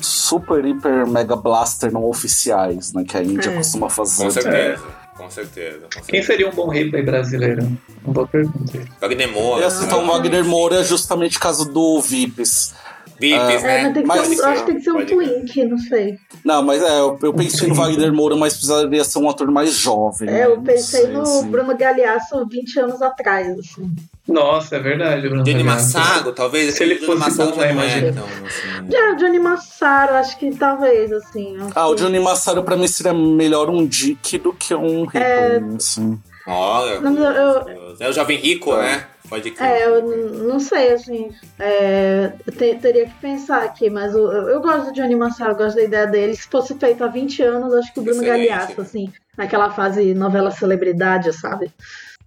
super, 0.00 0.64
hiper, 0.64 1.06
mega 1.06 1.36
blaster 1.36 1.92
não 1.92 2.04
oficiais, 2.04 2.92
né? 2.92 3.04
Que 3.06 3.16
a 3.16 3.22
Índia 3.22 3.50
É. 3.50 3.56
costuma 3.56 3.88
fazer. 3.90 4.24
Com 4.24 4.30
certeza. 4.30 4.82
Com 5.16 5.30
certeza. 5.30 5.80
Com 5.82 5.88
Quem 5.90 6.02
certeza. 6.02 6.26
seria 6.26 6.48
um 6.48 6.52
bom 6.52 6.68
Ripley 6.68 7.02
brasileiro? 7.02 7.62
Uma 8.04 8.12
boa 8.14 8.26
pergunta. 8.26 8.72
Wagner 9.00 9.28
Eu 9.28 9.32
Moura. 9.32 9.62
ia 9.64 9.70
citar 9.70 9.98
o 9.98 10.06
Wagner 10.06 10.44
Moura 10.44 10.82
justamente 10.82 11.38
caso 11.38 11.64
do 11.64 12.00
Vips. 12.00 12.74
Vips, 13.20 13.38
Ah, 13.40 13.52
É, 13.52 13.58
né? 13.62 13.82
mas 13.84 13.92
tem 13.94 14.02
que 14.02 14.08
Mas- 14.08 14.26
ser, 14.28 14.42
um- 14.42 14.46
acho 14.46 14.60
que 14.60 14.66
tem 14.66 14.76
que 14.76 14.82
ser 14.82 14.90
um 14.92 15.06
twink, 15.06 15.64
não 15.66 15.78
sei. 15.78 16.18
Não, 16.44 16.62
mas 16.62 16.82
é, 16.82 16.98
eu, 17.00 17.18
eu 17.22 17.32
pensei 17.32 17.68
no 17.68 17.74
Wagner 17.74 18.12
Moura, 18.12 18.34
mas 18.36 18.54
precisaria 18.54 19.04
ser 19.04 19.18
um 19.20 19.30
ator 19.30 19.50
mais 19.50 19.74
jovem. 19.74 20.28
É, 20.28 20.32
né? 20.32 20.46
eu 20.46 20.60
pensei 20.62 21.02
sei, 21.02 21.12
no 21.12 21.22
assim. 21.22 21.46
Bruno 21.48 21.76
Galhaço 21.76 22.46
20 22.46 22.80
anos 22.80 23.00
atrás, 23.00 23.48
assim. 23.58 23.90
Nossa, 24.26 24.76
é 24.76 24.78
verdade, 24.80 25.28
Bruno. 25.28 25.44
Johnny. 25.44 25.62
Massaro, 25.62 26.32
talvez. 26.32 26.74
Se 26.74 26.82
ele 26.82 26.94
Johnny 26.94 27.06
fosse 27.06 27.18
Massaro 27.20 27.50
bom, 27.50 27.56
já 27.56 27.60
não 27.60 27.68
é 27.68 27.72
imagina. 27.72 28.12
tão, 28.12 28.24
assim. 28.24 28.90
Já, 28.90 29.12
o 29.12 29.16
Johnny 29.16 29.38
Massaro, 29.38 30.14
acho 30.14 30.38
que 30.38 30.50
talvez, 30.56 31.12
assim. 31.12 31.56
acho 31.58 31.72
Ah, 31.74 31.86
o 31.88 31.94
que- 31.94 32.00
Johnny 32.02 32.18
Massaro 32.20 32.62
pra 32.64 32.76
mim 32.76 32.88
seria 32.88 33.12
melhor 33.14 33.68
um 33.70 33.86
Dick 33.86 34.38
do 34.38 34.52
que 34.52 34.74
um 34.74 35.04
É. 35.14 35.58
Ripley, 35.58 35.76
assim. 35.76 36.18
Olha. 36.46 36.94
Eu- 36.94 37.64
Deus. 37.64 38.00
É 38.00 38.08
o 38.08 38.12
jovem 38.12 38.38
rico, 38.38 38.74
né? 38.74 39.06
Pode 39.34 39.50
crer. 39.50 39.68
É, 39.68 39.86
eu 39.86 40.02
não 40.44 40.60
sei, 40.60 40.92
assim. 40.92 41.32
é, 41.58 42.32
eu 42.46 42.52
te- 42.52 42.76
teria 42.76 43.04
que 43.04 43.14
pensar 43.20 43.64
aqui, 43.64 43.90
mas 43.90 44.14
eu, 44.14 44.30
eu, 44.30 44.60
gosto 44.60 44.86
do 44.86 44.92
Johnny 44.92 45.16
Massaro, 45.16 45.54
eu 45.54 45.56
gosto 45.56 45.74
da 45.74 45.82
ideia 45.82 46.06
dele. 46.06 46.36
Se 46.36 46.46
fosse 46.46 46.72
feito 46.76 47.02
há 47.02 47.08
20 47.08 47.42
anos, 47.42 47.74
acho 47.74 47.92
que 47.92 47.98
o 47.98 48.04
Bruno 48.04 48.22
Excelente. 48.22 48.48
Galhaço, 48.48 48.80
assim, 48.80 49.12
naquela 49.36 49.72
fase 49.72 50.14
novela 50.14 50.52
celebridade, 50.52 51.32
sabe? 51.32 51.68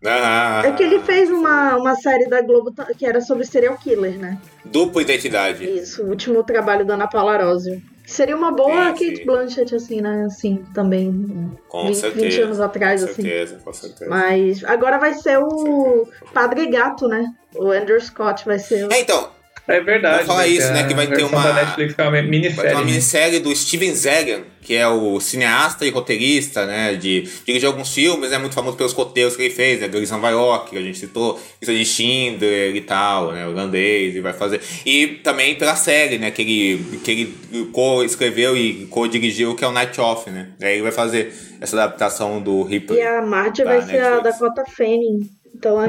Ah, 0.05 0.63
É 0.65 0.71
que 0.73 0.83
ele 0.83 0.99
fez 0.99 1.29
uma, 1.31 1.77
uma 1.77 1.95
série 1.95 2.27
da 2.27 2.41
Globo 2.41 2.73
que 2.97 3.05
era 3.05 3.21
sobre 3.21 3.45
serial 3.45 3.77
killer, 3.77 4.19
né? 4.19 4.37
Dupla 4.65 5.01
identidade. 5.01 5.63
Isso, 5.63 6.03
o 6.03 6.09
último 6.09 6.43
trabalho 6.43 6.85
da 6.85 6.95
Ana 6.95 7.07
Paula 7.07 7.35
Arósio. 7.35 7.81
Seria 8.07 8.37
uma 8.37 8.53
boa 8.53 8.95
Sim, 8.95 9.09
Kate. 9.11 9.25
Blanchett, 9.25 9.75
assim, 9.75 9.99
né? 9.99 10.23
Assim, 10.25 10.63
também. 10.73 11.51
Com 11.67 11.87
20, 11.87 11.95
certeza. 11.95 12.25
20 12.25 12.41
anos 12.41 12.59
atrás, 12.61 13.03
com 13.03 13.11
assim. 13.11 13.21
certeza, 13.21 13.59
com 13.61 13.73
certeza. 13.73 14.09
Mas 14.09 14.63
agora 14.63 14.97
vai 14.97 15.13
ser 15.13 15.37
o 15.39 16.07
Padre 16.33 16.67
Gato, 16.67 17.05
né? 17.09 17.33
O 17.53 17.69
Andrew 17.69 17.99
Scott 17.99 18.45
vai 18.45 18.59
ser 18.59 18.87
o. 18.87 18.93
É, 18.93 19.01
então, 19.01 19.29
É 19.67 19.81
verdade. 19.81 20.17
Vou 20.19 20.27
falar 20.27 20.43
né, 20.43 20.47
isso, 20.49 20.67
é 20.67 20.73
né, 20.73 20.87
que 20.87 20.93
vai 20.93 21.05
a 21.05 21.09
ter 21.11 21.23
uma- 21.23 21.43
da 21.43 21.53
Netflix 21.53 21.93
que 21.93 22.01
é 22.01 22.03
uma 22.05 22.11
vai 22.11 22.21
minissérie. 22.21 22.71
uma 22.71 22.79
né? 22.79 22.85
minissérie 22.85 23.39
do 23.39 23.53
Steven 23.55 23.93
Zagan, 23.93 24.41
que 24.61 24.73
é 24.75 24.87
o 24.87 25.19
cineasta 25.19 25.85
e 25.85 25.89
roteirista, 25.89 26.65
né? 26.65 26.93
De 26.95 27.21
dirigir 27.45 27.67
alguns 27.67 27.93
filmes, 27.93 28.31
é 28.31 28.37
muito 28.37 28.53
famoso 28.55 28.77
pelos 28.77 28.93
roteiros 28.93 29.35
que 29.35 29.43
ele 29.43 29.53
fez, 29.53 29.81
né? 29.81 29.87
Gangs 29.87 30.11
Nova 30.11 30.29
York, 30.29 30.69
que 30.71 30.77
a 30.77 30.81
gente 30.81 30.97
citou, 30.97 31.39
Lista 31.61 31.73
de 31.75 31.85
Schindler 31.85 32.75
e 32.75 32.81
tal, 32.81 33.31
né? 33.33 33.45
Holandês, 33.45 34.15
e 34.15 34.21
vai 34.21 34.33
fazer. 34.33 34.61
E 34.85 35.07
também 35.23 35.55
pela 35.55 35.75
série, 35.75 36.17
né? 36.17 36.31
Que 36.31 36.41
ele, 36.41 36.99
que 37.03 37.11
ele 37.11 37.67
co-escreveu 37.71 38.55
e 38.55 38.85
co-dirigiu, 38.87 39.55
que 39.55 39.63
é 39.63 39.67
o 39.67 39.71
Night 39.71 39.99
Off, 39.99 40.29
né? 40.29 40.49
Aí 40.61 40.73
ele 40.73 40.81
vai 40.83 40.91
fazer 40.91 41.33
essa 41.59 41.75
adaptação 41.75 42.41
do 42.41 42.63
Ripley. 42.63 42.99
E 42.99 43.01
a 43.01 43.21
Marge 43.21 43.63
vai 43.63 43.81
ser 43.81 43.99
a 43.99 44.21
Netflix. 44.21 44.39
Dakota 44.39 44.63
Fanning. 44.71 45.29
Então 45.57 45.81
é 45.81 45.87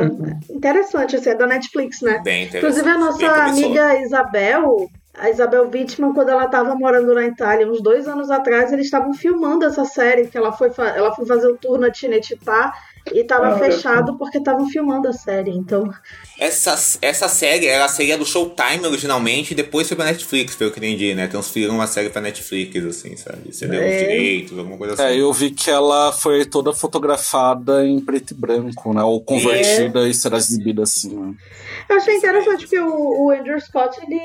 interessante, 0.50 1.16
assim, 1.16 1.30
é 1.30 1.34
da 1.34 1.46
Netflix, 1.46 2.00
né? 2.00 2.20
Bem. 2.24 2.46
Inclusive 2.58 2.88
a 2.88 2.98
nossa 2.98 3.18
amiga 3.66 4.00
Isabel, 4.00 4.88
a 5.14 5.28
Isabel 5.30 5.68
Wittmann, 5.72 6.14
quando 6.14 6.30
ela 6.30 6.44
estava 6.46 6.74
morando 6.74 7.14
na 7.14 7.26
Itália, 7.26 7.68
uns 7.68 7.82
dois 7.82 8.08
anos 8.08 8.30
atrás, 8.30 8.72
eles 8.72 8.86
estavam 8.86 9.12
filmando 9.12 9.64
essa 9.64 9.84
série, 9.84 10.26
que 10.28 10.38
ela 10.38 10.52
foi, 10.52 10.70
fa- 10.70 10.88
ela 10.96 11.14
foi 11.14 11.26
fazer 11.26 11.48
o 11.48 11.56
tour 11.56 11.78
na 11.78 11.90
Tinetitá 11.90 12.72
e 13.12 13.20
estava 13.20 13.48
Ah, 13.48 13.58
fechado 13.58 14.16
porque 14.18 14.38
estavam 14.38 14.68
filmando 14.68 15.08
a 15.08 15.12
série. 15.12 15.50
Então, 15.50 15.88
Essa, 16.38 16.98
essa 17.02 17.28
série, 17.28 17.66
ela 17.66 17.88
seria 17.88 18.16
do 18.16 18.24
Showtime 18.24 18.86
originalmente 18.86 19.52
e 19.52 19.56
depois 19.56 19.88
foi 19.88 19.96
pra 19.96 20.06
Netflix, 20.06 20.54
pelo 20.54 20.70
que 20.70 20.78
eu 20.78 20.84
entendi, 20.84 21.14
né? 21.14 21.26
Transferiram 21.26 21.74
uma 21.74 21.86
série 21.86 22.10
pra 22.10 22.20
Netflix, 22.20 22.84
assim, 22.84 23.16
sabe? 23.16 23.52
Cederam 23.52 23.86
os 23.86 23.92
É. 23.94 23.98
direitos, 23.98 24.58
alguma 24.58 24.76
coisa 24.78 24.94
assim. 24.94 25.02
É, 25.02 25.16
eu 25.20 25.32
vi 25.32 25.50
que 25.50 25.70
ela 25.70 26.12
foi 26.12 26.44
toda 26.44 26.72
fotografada 26.72 27.84
em 27.86 28.00
preto 28.00 28.32
e 28.32 28.34
branco, 28.34 28.92
né? 28.94 29.02
Ou 29.02 29.20
convertida 29.20 30.08
e 30.08 30.14
será 30.14 30.36
exibida 30.36 30.82
assim, 30.82 31.14
né? 31.16 31.34
eu 31.88 31.96
achei 31.96 32.16
interessante 32.16 32.62
porque 32.62 32.78
o, 32.78 33.26
o 33.26 33.30
Andrew 33.30 33.58
Scott, 33.60 33.98
ele, 34.02 34.20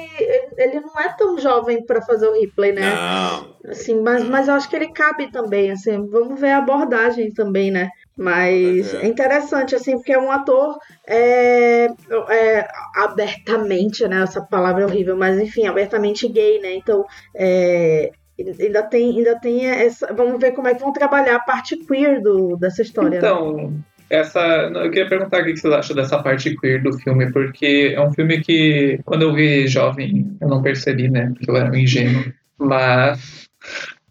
ele, 0.57 0.79
não 0.81 0.99
é 0.99 1.09
tão 1.17 1.37
jovem 1.39 1.83
para 1.85 2.01
fazer 2.01 2.27
o 2.27 2.33
replay, 2.39 2.73
né? 2.73 2.93
Não. 2.93 3.53
Assim, 3.69 4.01
mas, 4.01 4.23
mas 4.23 4.47
eu 4.47 4.55
acho 4.55 4.69
que 4.69 4.75
ele 4.75 4.91
cabe 4.91 5.31
também, 5.31 5.71
assim, 5.71 6.05
vamos 6.07 6.39
ver 6.39 6.51
a 6.51 6.57
abordagem 6.57 7.31
também, 7.33 7.71
né? 7.71 7.89
Mas 8.17 8.93
É. 8.93 9.03
é 9.03 9.07
interessante, 9.07 9.75
assim, 9.75 9.93
porque 9.95 10.13
é 10.13 10.19
um 10.19 10.31
ator 10.31 10.77
é, 11.07 11.87
é, 12.29 12.67
abertamente, 12.95 14.07
né? 14.07 14.21
Essa 14.21 14.41
palavra 14.41 14.83
é 14.83 14.85
horrível, 14.85 15.17
mas 15.17 15.39
enfim, 15.39 15.65
abertamente 15.65 16.27
gay, 16.27 16.59
né? 16.59 16.75
Então, 16.75 17.05
é, 17.35 18.11
ainda 18.59 18.83
tem, 18.83 19.17
ainda 19.17 19.39
tem 19.39 19.65
essa. 19.65 20.13
Vamos 20.13 20.39
ver 20.39 20.51
como 20.51 20.67
é 20.67 20.73
que 20.75 20.81
vão 20.81 20.93
trabalhar 20.93 21.37
a 21.37 21.39
parte 21.43 21.75
queer 21.77 22.21
do, 22.21 22.55
dessa 22.57 22.81
história. 22.81 23.09
né? 23.11 23.17
Então, 23.17 23.73
essa, 24.09 24.39
eu 24.39 24.91
queria 24.91 25.09
perguntar 25.09 25.41
o 25.41 25.45
que 25.45 25.57
vocês 25.57 25.73
acham 25.73 25.95
dessa 25.95 26.21
parte 26.21 26.55
queer 26.57 26.83
do 26.83 26.93
filme, 26.99 27.31
porque 27.31 27.93
é 27.95 28.01
um 28.01 28.13
filme 28.13 28.41
que, 28.41 28.99
quando 29.05 29.23
eu 29.23 29.33
vi 29.33 29.67
jovem, 29.67 30.37
eu 30.39 30.47
não 30.47 30.61
percebi, 30.61 31.09
né? 31.09 31.31
Porque 31.33 31.49
eu 31.49 31.57
era 31.57 31.71
um 31.71 31.75
ingênuo. 31.75 32.31
Mas, 32.59 33.47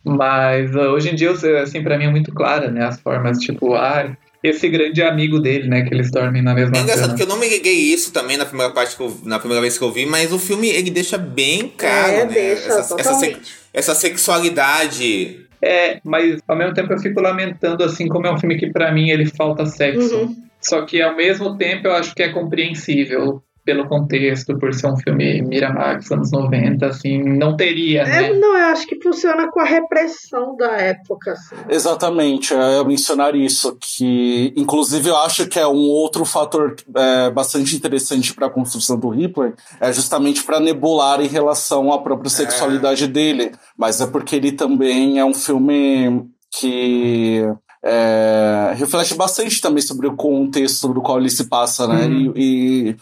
mas 0.05 0.75
uh, 0.75 0.91
hoje 0.91 1.11
em 1.11 1.15
dia, 1.15 1.31
assim, 1.63 1.83
pra 1.83 1.97
mim 1.99 2.05
é 2.05 2.11
muito 2.11 2.33
clara, 2.33 2.71
né? 2.71 2.85
As 2.87 3.01
formas, 3.01 3.39
tipo, 3.39 3.75
ah, 3.75 4.17
esse 4.43 4.69
grande 4.69 5.03
amigo 5.03 5.39
dele, 5.39 5.69
né? 5.69 5.83
Que 5.83 5.95
eles 5.95 6.11
dormem 6.11 6.43
na 6.43 6.55
mesma 6.55 6.77
É 6.77 6.81
engraçado 6.81 7.07
cama. 7.07 7.17
que 7.17 7.23
eu 7.23 7.27
não 7.29 7.39
me 7.39 7.49
liguei 7.49 7.75
isso 7.75 8.13
também 8.13 8.37
na 8.37 8.45
primeira 8.45 8.73
parte 8.73 8.97
que 8.97 9.03
eu, 9.03 9.17
na 9.25 9.39
primeira 9.39 9.61
vez 9.61 9.79
que 9.79 9.85
eu 9.85 9.93
vi, 9.93 10.05
mas 10.07 10.33
o 10.33 10.39
filme 10.39 10.69
ele 10.69 10.91
deixa 10.91 11.17
bem 11.17 11.73
claro, 11.77 12.13
É, 12.13 12.25
né? 12.25 12.33
deixa, 12.33 12.69
essa, 12.73 12.97
essa, 12.99 13.41
essa 13.73 13.95
sexualidade. 13.95 15.41
É, 15.65 16.01
mas 16.05 16.41
ao 16.49 16.57
mesmo 16.57 16.75
tempo 16.75 16.93
eu 16.93 16.99
fico 16.99 17.21
lamentando, 17.21 17.85
assim, 17.85 18.09
como 18.09 18.27
é 18.27 18.33
um 18.33 18.39
filme 18.39 18.57
que 18.59 18.71
pra 18.73 18.91
mim 18.91 19.11
ele 19.11 19.27
falta 19.27 19.65
sexo. 19.67 20.17
Uhum. 20.17 20.37
Só 20.61 20.83
que 20.83 21.01
ao 21.01 21.17
mesmo 21.17 21.57
tempo 21.57 21.87
eu 21.87 21.93
acho 21.95 22.15
que 22.15 22.23
é 22.23 22.29
compreensível. 22.31 23.43
Pelo 23.65 23.89
contexto, 23.89 24.59
por 24.59 24.75
ser 24.75 24.89
um 24.89 24.97
filme 24.97 25.43
Miramax, 25.43 26.11
anos 26.11 26.33
90, 26.33 26.87
assim, 26.87 27.23
não 27.23 27.57
teria, 27.57 28.05
né? 28.05 28.31
É, 28.31 28.39
não, 28.39 28.57
eu 28.57 28.65
acho 28.67 28.87
que 28.87 29.01
funciona 29.01 29.51
com 29.51 29.61
a 29.61 29.65
repressão 29.65 30.57
da 30.57 30.73
época, 30.73 31.33
assim. 31.33 31.55
Exatamente, 31.69 32.53
é, 32.53 32.79
eu 32.79 32.85
mencionar 32.85 33.37
isso, 33.37 33.77
que 33.81 34.53
inclusive 34.57 35.09
eu 35.09 35.17
acho 35.17 35.47
que 35.47 35.59
é 35.59 35.67
um 35.67 35.89
outro 35.89 36.25
fator 36.25 36.75
é, 36.97 37.31
bastante 37.31 37.77
interessante 37.77 38.35
para 38.35 38.47
a 38.47 38.51
construção 38.51 38.99
do 38.99 39.09
Ripley, 39.09 39.53
é 39.81 39.93
justamente 39.93 40.43
para 40.43 40.59
nebular 40.59 41.21
em 41.21 41.29
relação 41.29 41.93
à 41.93 41.99
própria 42.01 42.31
sexualidade 42.31 43.07
dele, 43.07 43.53
mas 43.77 44.01
é 44.01 44.07
porque 44.07 44.37
ele 44.37 44.53
também 44.53 45.19
é 45.19 45.25
um 45.25 45.35
filme 45.35 46.29
que 46.51 47.43
é, 47.85 48.75
reflete 48.77 49.15
bastante 49.15 49.61
também 49.61 49.83
sobre 49.83 50.07
o 50.07 50.15
contexto 50.15 50.89
do 50.95 51.01
qual 51.01 51.19
ele 51.19 51.29
se 51.31 51.49
passa, 51.49 51.89
né? 51.89 52.07
Uhum. 52.07 52.33
E, 52.37 52.91
e, 52.91 52.97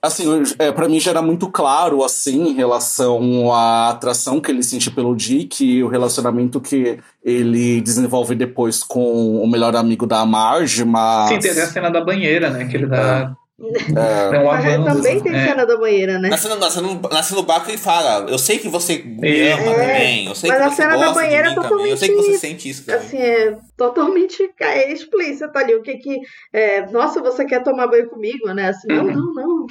assim, 0.00 0.24
é, 0.58 0.70
para 0.70 0.88
mim 0.88 1.00
já 1.00 1.10
era 1.10 1.20
muito 1.20 1.48
claro, 1.50 2.04
assim, 2.04 2.50
em 2.50 2.54
relação 2.54 3.52
à 3.52 3.90
atração 3.90 4.40
que 4.40 4.50
ele 4.50 4.62
sente 4.62 4.90
pelo 4.90 5.16
Dick 5.16 5.64
e 5.64 5.82
o 5.82 5.88
relacionamento 5.88 6.60
que 6.60 7.00
ele 7.24 7.80
desenvolve 7.80 8.36
depois 8.36 8.84
com 8.84 9.42
o 9.42 9.46
melhor 9.48 9.74
amigo 9.74 10.06
da 10.06 10.24
Marge, 10.24 10.84
mas... 10.84 11.28
Sim, 11.30 11.38
tem 11.40 11.50
até 11.50 11.62
a 11.62 11.66
cena 11.66 11.90
da 11.90 12.04
banheira, 12.04 12.50
né? 12.50 12.66
Que 12.66 12.76
ele 12.76 12.86
dá... 12.86 13.34
É. 13.62 14.36
É 14.36 14.40
um 14.40 14.46
Mas 14.46 14.64
avanço, 14.64 14.96
também 14.96 15.20
tem 15.20 15.34
é. 15.34 15.48
cena 15.48 15.66
da 15.66 15.76
banheira, 15.76 16.18
né? 16.18 16.30
Na 16.30 16.36
cena, 16.38 16.56
na, 16.56 16.70
cena, 16.70 16.88
na 17.12 17.22
cena 17.22 17.40
do 17.42 17.46
barco 17.46 17.70
ele 17.70 17.76
fala, 17.76 18.28
eu 18.30 18.38
sei 18.38 18.58
que 18.58 18.68
você 18.68 19.02
me 19.04 19.28
É. 19.38 19.52
ama 19.52 19.74
também, 19.74 20.26
eu 20.26 20.34
sei 20.34 20.48
Mas 20.48 20.58
que 20.58 20.64
a 20.64 20.70
você 20.70 20.76
cena 20.76 20.90
da 20.96 20.96
gosta 20.96 21.14
banheira 21.14 21.48
é 21.50 21.54
também, 21.54 21.90
eu 21.90 21.96
sei 21.96 22.08
que 22.08 22.14
você 22.14 22.20
totalmente, 22.22 22.38
sente 22.40 22.68
isso 22.70 22.84
também. 22.86 23.00
Assim, 23.00 23.18
é 23.18 23.58
totalmente 23.76 24.50
é 24.60 24.92
explícito 24.92 25.56
ali. 25.58 25.74
O 25.74 25.82
que 25.82 25.96
que. 25.98 26.18
É, 26.52 26.90
Nossa, 26.90 27.20
você 27.20 27.44
quer 27.44 27.62
tomar 27.62 27.86
banho 27.86 28.08
comigo, 28.08 28.48
né? 28.54 28.68
Assim, 28.70 28.88
não, 28.88 29.04
Uhum. 29.04 29.12
não, 29.12 29.34
não. 29.34 29.66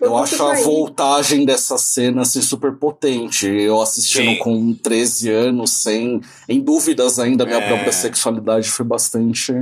Eu 0.00 0.16
acho 0.16 0.42
a 0.42 0.54
voltagem 0.54 1.44
dessa 1.44 1.76
cena 1.76 2.22
assim, 2.22 2.40
super 2.40 2.72
potente. 2.76 3.46
Eu 3.46 3.80
assistindo 3.80 4.30
Sim. 4.32 4.38
com 4.38 4.72
13 4.74 5.30
anos, 5.30 5.70
sem 5.82 6.20
em 6.48 6.60
dúvidas 6.60 7.18
ainda, 7.18 7.44
minha 7.44 7.58
É. 7.58 7.68
própria 7.68 7.92
sexualidade 7.92 8.70
foi 8.70 8.86
bastante 8.86 9.52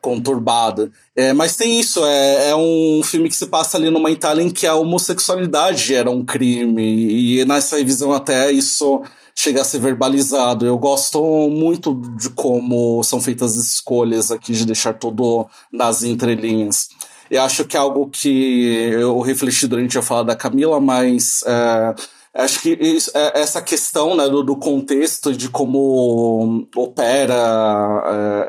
conturbada. 0.00 0.90
É, 1.14 1.32
mas 1.32 1.56
tem 1.56 1.78
isso, 1.78 2.04
é, 2.04 2.50
é 2.50 2.56
um 2.56 3.02
filme 3.02 3.28
que 3.28 3.36
se 3.36 3.46
passa 3.46 3.76
ali 3.76 3.90
numa 3.90 4.10
Itália 4.10 4.42
em 4.42 4.50
que 4.50 4.66
a 4.66 4.74
homossexualidade 4.74 5.94
era 5.94 6.10
um 6.10 6.24
crime, 6.24 7.38
e 7.38 7.44
nessa 7.44 7.76
revisão 7.76 8.12
até 8.12 8.50
isso 8.50 9.02
chega 9.34 9.62
a 9.62 9.64
ser 9.64 9.78
verbalizado. 9.78 10.66
Eu 10.66 10.76
gosto 10.78 11.22
muito 11.48 11.94
de 12.18 12.30
como 12.30 13.02
são 13.02 13.20
feitas 13.20 13.58
as 13.58 13.66
escolhas 13.66 14.30
aqui, 14.30 14.52
de 14.52 14.66
deixar 14.66 14.94
tudo 14.94 15.46
nas 15.72 16.02
entrelinhas. 16.02 16.88
Eu 17.30 17.42
acho 17.42 17.64
que 17.64 17.76
é 17.76 17.80
algo 17.80 18.08
que 18.10 18.90
eu 18.92 19.20
refleti 19.20 19.66
durante 19.66 19.96
a 19.96 20.02
fala 20.02 20.24
da 20.24 20.36
Camila, 20.36 20.80
mas 20.80 21.42
é, 21.46 21.94
acho 22.34 22.60
que 22.62 22.70
isso- 22.80 23.10
é- 23.14 23.40
essa 23.40 23.60
questão 23.60 24.14
né, 24.16 24.28
do, 24.28 24.42
do 24.42 24.56
contexto 24.56 25.34
de 25.34 25.48
como 25.48 26.66
opera 26.76 27.34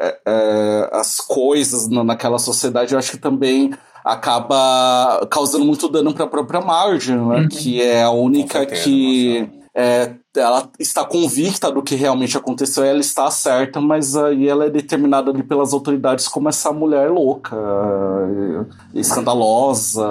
é, 0.01 0.19
é, 0.25 0.89
as 0.93 1.17
coisas 1.17 1.87
na- 1.89 2.03
naquela 2.03 2.37
sociedade, 2.39 2.93
eu 2.93 2.99
acho 2.99 3.11
que 3.11 3.17
também 3.17 3.71
acaba 4.03 5.25
causando 5.29 5.65
muito 5.65 5.87
dano 5.87 6.13
para 6.13 6.25
a 6.25 6.29
própria 6.29 6.61
Marge, 6.61 7.13
né, 7.15 7.41
Uhum. 7.41 7.47
que 7.47 7.81
é 7.81 8.03
a 8.03 8.09
única 8.11 8.59
certeza, 8.59 8.83
que 8.83 9.49
é, 9.75 10.13
ela 10.35 10.69
está 10.79 11.05
convicta 11.05 11.71
do 11.71 11.81
que 11.81 11.95
realmente 11.95 12.35
aconteceu, 12.37 12.83
ela 12.83 12.99
está 12.99 13.31
certa, 13.31 13.79
mas 13.79 14.15
aí 14.17 14.47
ela 14.47 14.65
é 14.65 14.69
determinada 14.69 15.31
ali 15.31 15.43
pelas 15.43 15.73
autoridades 15.73 16.27
como 16.27 16.49
essa 16.49 16.73
mulher 16.73 17.09
louca, 17.09 17.55
eh, 17.55 18.99
escandalosa, 18.99 20.05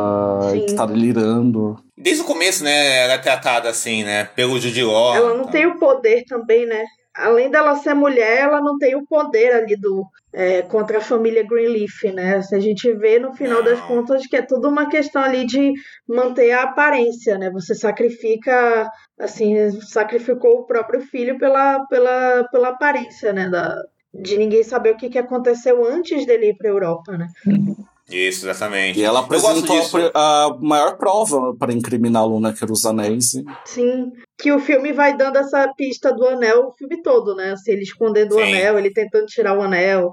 Sim. 0.50 0.60
que 0.60 0.70
está 0.70 0.86
delirando. 0.86 1.78
Desde 1.96 2.22
o 2.22 2.26
começo, 2.26 2.64
né, 2.64 3.04
ela 3.04 3.14
é 3.14 3.18
tratada 3.18 3.68
assim, 3.68 4.02
né, 4.02 4.24
pelo 4.24 4.58
Judy 4.58 4.82
Law. 4.82 5.14
Ela 5.14 5.34
não 5.34 5.44
tá? 5.44 5.52
tem 5.52 5.66
o 5.66 5.78
poder 5.78 6.24
também, 6.24 6.64
né? 6.66 6.84
Além 7.16 7.50
dela 7.50 7.74
ser 7.76 7.94
mulher, 7.94 8.44
ela 8.44 8.60
não 8.60 8.78
tem 8.78 8.94
o 8.94 9.04
poder 9.04 9.52
ali 9.52 9.76
do 9.76 10.06
é, 10.32 10.62
contra 10.62 10.98
a 10.98 11.02
família 11.02 11.44
Greenleaf, 11.46 12.04
né? 12.14 12.40
Se 12.42 12.54
a 12.54 12.60
gente 12.60 12.92
vê 12.94 13.18
no 13.18 13.34
final 13.34 13.62
das 13.62 13.80
contas 13.80 14.26
que 14.26 14.36
é 14.36 14.42
tudo 14.42 14.68
uma 14.68 14.88
questão 14.88 15.22
ali 15.22 15.44
de 15.44 15.72
manter 16.08 16.52
a 16.52 16.62
aparência, 16.62 17.36
né? 17.36 17.50
Você 17.50 17.74
sacrifica, 17.74 18.88
assim, 19.18 19.70
sacrificou 19.80 20.60
o 20.60 20.66
próprio 20.66 21.00
filho 21.00 21.36
pela, 21.38 21.84
pela, 21.86 22.44
pela 22.50 22.68
aparência, 22.68 23.32
né? 23.32 23.48
Da, 23.48 23.74
de 24.14 24.36
ninguém 24.36 24.62
saber 24.62 24.92
o 24.92 24.96
que, 24.96 25.08
que 25.08 25.18
aconteceu 25.18 25.84
antes 25.84 26.24
dele 26.26 26.50
ir 26.50 26.56
para 26.56 26.70
Europa, 26.70 27.18
né? 27.18 27.26
Isso, 28.10 28.44
exatamente. 28.48 28.98
E 28.98 29.04
ela 29.04 29.20
apresentou 29.20 29.76
a 30.14 30.46
a, 30.46 30.56
maior 30.60 30.96
prova 30.96 31.54
para 31.58 31.72
incriminá-lo, 31.72 32.40
né, 32.40 32.52
que 32.56 32.62
era 32.64 32.72
os 32.72 32.84
anéis. 32.84 33.34
e- 33.34 33.44
Sim, 33.66 34.10
que 34.38 34.50
o 34.52 34.58
filme 34.58 34.92
vai 34.92 35.16
dando 35.16 35.36
essa 35.36 35.72
pista 35.76 36.12
do 36.12 36.26
anel 36.26 36.66
o 36.68 36.72
filme 36.72 37.02
todo, 37.02 37.34
né? 37.36 37.52
Assim, 37.52 37.72
ele 37.72 37.82
escondendo 37.82 38.32
o 38.34 38.38
Sim. 38.38 38.42
anel, 38.54 38.78
ele 38.78 38.90
tentando 38.92 39.26
tirar 39.26 39.56
o 39.58 39.62
anel. 39.62 40.12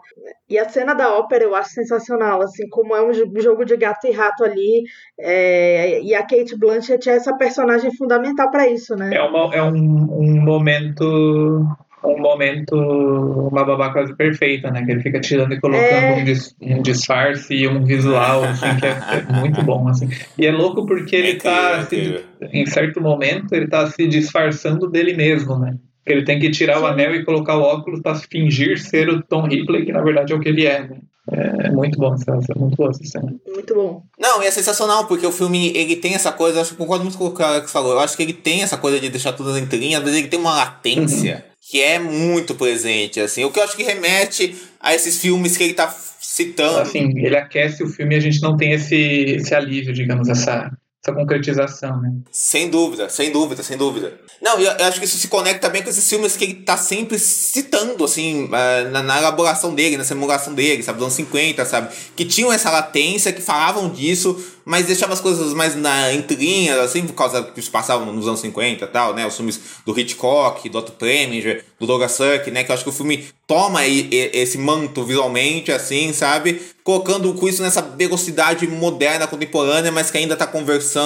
E 0.49 0.57
a 0.60 0.68
cena 0.68 0.94
da 0.94 1.14
ópera 1.18 1.44
eu 1.44 1.56
acho 1.56 1.72
sensacional, 1.72 2.41
assim, 2.41 2.68
como 2.69 2.95
é 2.95 3.02
um 3.02 3.11
jo- 3.11 3.32
jogo 3.38 3.65
de 3.65 3.76
gato 3.78 4.06
e 4.07 4.11
rato 4.11 4.44
ali. 4.44 4.84
é, 5.19 6.02
E 6.02 6.14
a 6.14 6.22
Kate 6.22 6.57
Blanchett 6.57 7.10
é 7.10 7.14
essa 7.15 7.36
personagem 7.38 7.91
fundamental 7.95 8.49
pra 8.52 8.68
isso, 8.69 8.95
né? 8.95 9.15
É, 9.15 9.22
uma, 9.22 9.53
é 9.56 9.64
um, 9.64 9.76
um 9.76 10.41
momento. 10.44 11.65
Um 12.08 12.22
momento, 12.22 12.76
uma 12.76 13.64
babá 13.66 13.92
quase 13.92 14.16
perfeita, 14.16 14.72
né? 14.72 14.84
Que 14.86 14.92
ele 14.92 15.02
fica 15.02 15.20
tirando 15.20 15.54
e 15.54 15.60
colocando 15.60 16.12
É. 16.12 16.14
um, 16.14 16.24
dis- 16.24 16.56
um 16.62 16.82
disfarce 16.82 17.54
e 17.54 17.68
um 17.68 17.84
visual, 17.84 18.44
assim, 18.44 18.76
que 18.80 18.86
é, 18.86 18.90
é 19.30 19.34
muito 19.40 19.62
bom, 19.64 19.88
assim. 19.88 20.10
E 20.38 20.46
é 20.46 20.52
louco 20.52 20.86
porque 20.86 21.16
ele 21.16 21.32
Incrível, 21.34 21.52
tá, 21.52 21.86
se- 21.86 21.96
incrível. 21.96 22.22
em 22.54 22.66
certo 22.66 23.02
momento, 23.02 23.54
ele 23.54 23.68
tá 23.68 23.86
se 23.88 24.08
disfarçando 24.08 24.90
dele 24.90 25.14
mesmo, 25.16 25.58
né? 25.60 25.76
Que 26.06 26.14
ele 26.14 26.24
tem 26.24 26.40
que 26.40 26.50
tirar 26.50 26.78
o 26.78 26.82
Sim. 26.86 26.94
anel 26.94 27.16
e 27.16 27.26
colocar 27.26 27.58
o 27.58 27.62
óculos 27.62 28.02
pra 28.02 28.16
fingir 28.16 28.80
ser 28.80 29.10
o 29.10 29.22
Tom 29.22 29.48
Ripley, 29.48 29.86
que 29.86 29.92
na 29.92 30.02
verdade 30.02 30.32
é 30.32 30.36
o 30.36 30.40
que 30.40 30.48
ele 30.50 30.66
é, 30.66 30.84
né? 30.88 30.98
É, 31.30 31.68
é 31.68 31.72
muito 31.72 32.00
bom 32.00 32.14
essa, 32.14 32.32
essa- 32.38 32.54
muito 32.58 32.78
boa 32.78 32.90
essa 32.90 33.04
cena. 33.04 33.36
Muito 33.46 33.76
bom. 33.76 34.02
Não, 34.18 34.42
e 34.42 34.46
é 34.48 34.52
sensacional, 34.52 35.08
porque 35.08 35.28
o 35.28 35.32
filme, 35.32 35.74
ele 35.76 35.98
tem 35.98 36.14
essa 36.16 36.32
coisa, 36.32 36.58
eu 36.58 36.62
acho 36.62 36.72
que 36.72 36.78
concordo 36.78 37.04
muito 37.04 37.18
com 37.18 37.26
o 37.26 37.34
que 37.34 37.42
o 37.42 37.46
Alex 37.46 37.70
falou, 37.70 37.92
eu 37.92 38.00
acho 38.00 38.16
que 38.16 38.24
ele 38.24 38.32
tem 38.32 38.64
essa 38.64 38.78
coisa 38.78 38.98
de 38.98 39.10
deixar 39.10 39.34
tudo 39.34 39.50
nas 39.52 39.62
entrelinhas, 39.62 40.02
mas 40.02 40.16
ele 40.16 40.30
tem 40.30 40.40
uma 40.40 40.56
latência 40.56 41.44
que 41.69 41.81
é 41.81 41.99
muito 41.99 42.56
presente, 42.56 43.19
assim, 43.19 43.44
o 43.44 43.52
que 43.52 43.60
eu 43.60 43.64
acho 43.64 43.76
que 43.76 43.84
remete 43.84 44.56
a 44.80 44.95
esses 44.95 45.19
filmes 45.19 45.57
que 45.57 45.64
ele 45.65 45.73
tá 45.73 45.94
citando. 46.18 46.80
Assim, 46.80 47.11
ele 47.18 47.35
aquece 47.35 47.84
o 47.84 47.89
filme 47.89 48.15
e 48.15 48.18
a 48.18 48.22
gente 48.22 48.41
não 48.41 48.56
tem 48.56 48.72
esse, 48.72 48.95
esse 48.95 49.53
alívio, 49.53 49.94
digamos, 49.94 50.30
essa, 50.30 50.72
essa 51.08 51.14
concretização, 51.14 52.02
né? 52.02 52.14
Sem 52.32 52.70
dúvida, 52.70 53.10
sem 53.10 53.32
dúvida, 53.32 53.64
sem 53.64 53.78
dúvida. 53.78 54.20
Não, 54.42 54.60
eu, 54.60 54.72
eu 54.72 54.86
acho 54.86 55.00
que 55.00 55.06
isso 55.06 55.18
se 55.18 55.28
conecta 55.28 55.70
bem 55.70 55.82
com 55.82 55.90
esses 55.90 56.08
filmes 56.08 56.36
que 56.36 56.44
ele 56.44 56.54
tá 56.56 56.78
sempre 56.78 57.18
citando, 57.18 58.04
assim, 58.04 58.50
eh, 58.52 58.84
na, 58.92 59.02
na 59.02 59.18
elaboração 59.18 59.74
dele, 59.74 59.98
na 59.98 60.04
simulação 60.04 60.54
dele, 60.54 60.84
sabe, 60.84 60.98
dos 60.98 61.06
anos 61.06 61.16
50, 61.16 61.66
sabe? 61.66 61.96
Que 62.16 62.26
tinham 62.26 62.52
essa 62.52 62.70
latência, 62.70 63.32
que 63.32 63.42
falavam 63.42 63.90
disso, 63.90 64.38
mas 64.66 64.86
deixavam 64.86 65.14
as 65.14 65.22
coisas 65.22 65.54
mais 65.54 65.76
na 65.76 66.14
entrelinha, 66.14 66.82
assim, 66.82 67.08
por 67.08 67.14
causa 67.14 67.42
que 67.42 67.62
se 67.62 67.70
passavam 67.70 68.12
nos 68.12 68.28
anos 68.28 68.42
50 68.42 68.84
e 68.84 68.88
tal, 68.88 69.14
né? 69.14 69.26
Os 69.26 69.36
filmes 69.36 69.60
do 69.86 69.98
Hitchcock, 69.98 70.68
do 70.68 70.78
Otto 70.78 70.92
Preminger, 70.92 71.64
do 71.80 71.88
Douglas 71.88 72.12
Sirk, 72.12 72.52
né? 72.52 72.64
Que 72.66 72.72
eu 72.72 72.76
acho 72.76 72.84
que 72.84 72.90
o 72.90 72.94
filme 72.94 73.26
toma 73.48 73.80
aí 73.80 74.10
esse 74.12 74.58
manto 74.58 75.06
visualmente, 75.06 75.72
assim, 75.72 76.12
sabe? 76.12 76.62
Colocando 76.84 77.34
com 77.34 77.48
isso 77.48 77.62
nessa 77.62 77.82
velocidade 77.82 78.68
moderna, 78.68 79.26
contemporânea, 79.26 79.90
mas 79.90 80.12
que 80.12 80.18
ainda 80.18 80.36
tá 80.36 80.46
conversando 80.46 80.97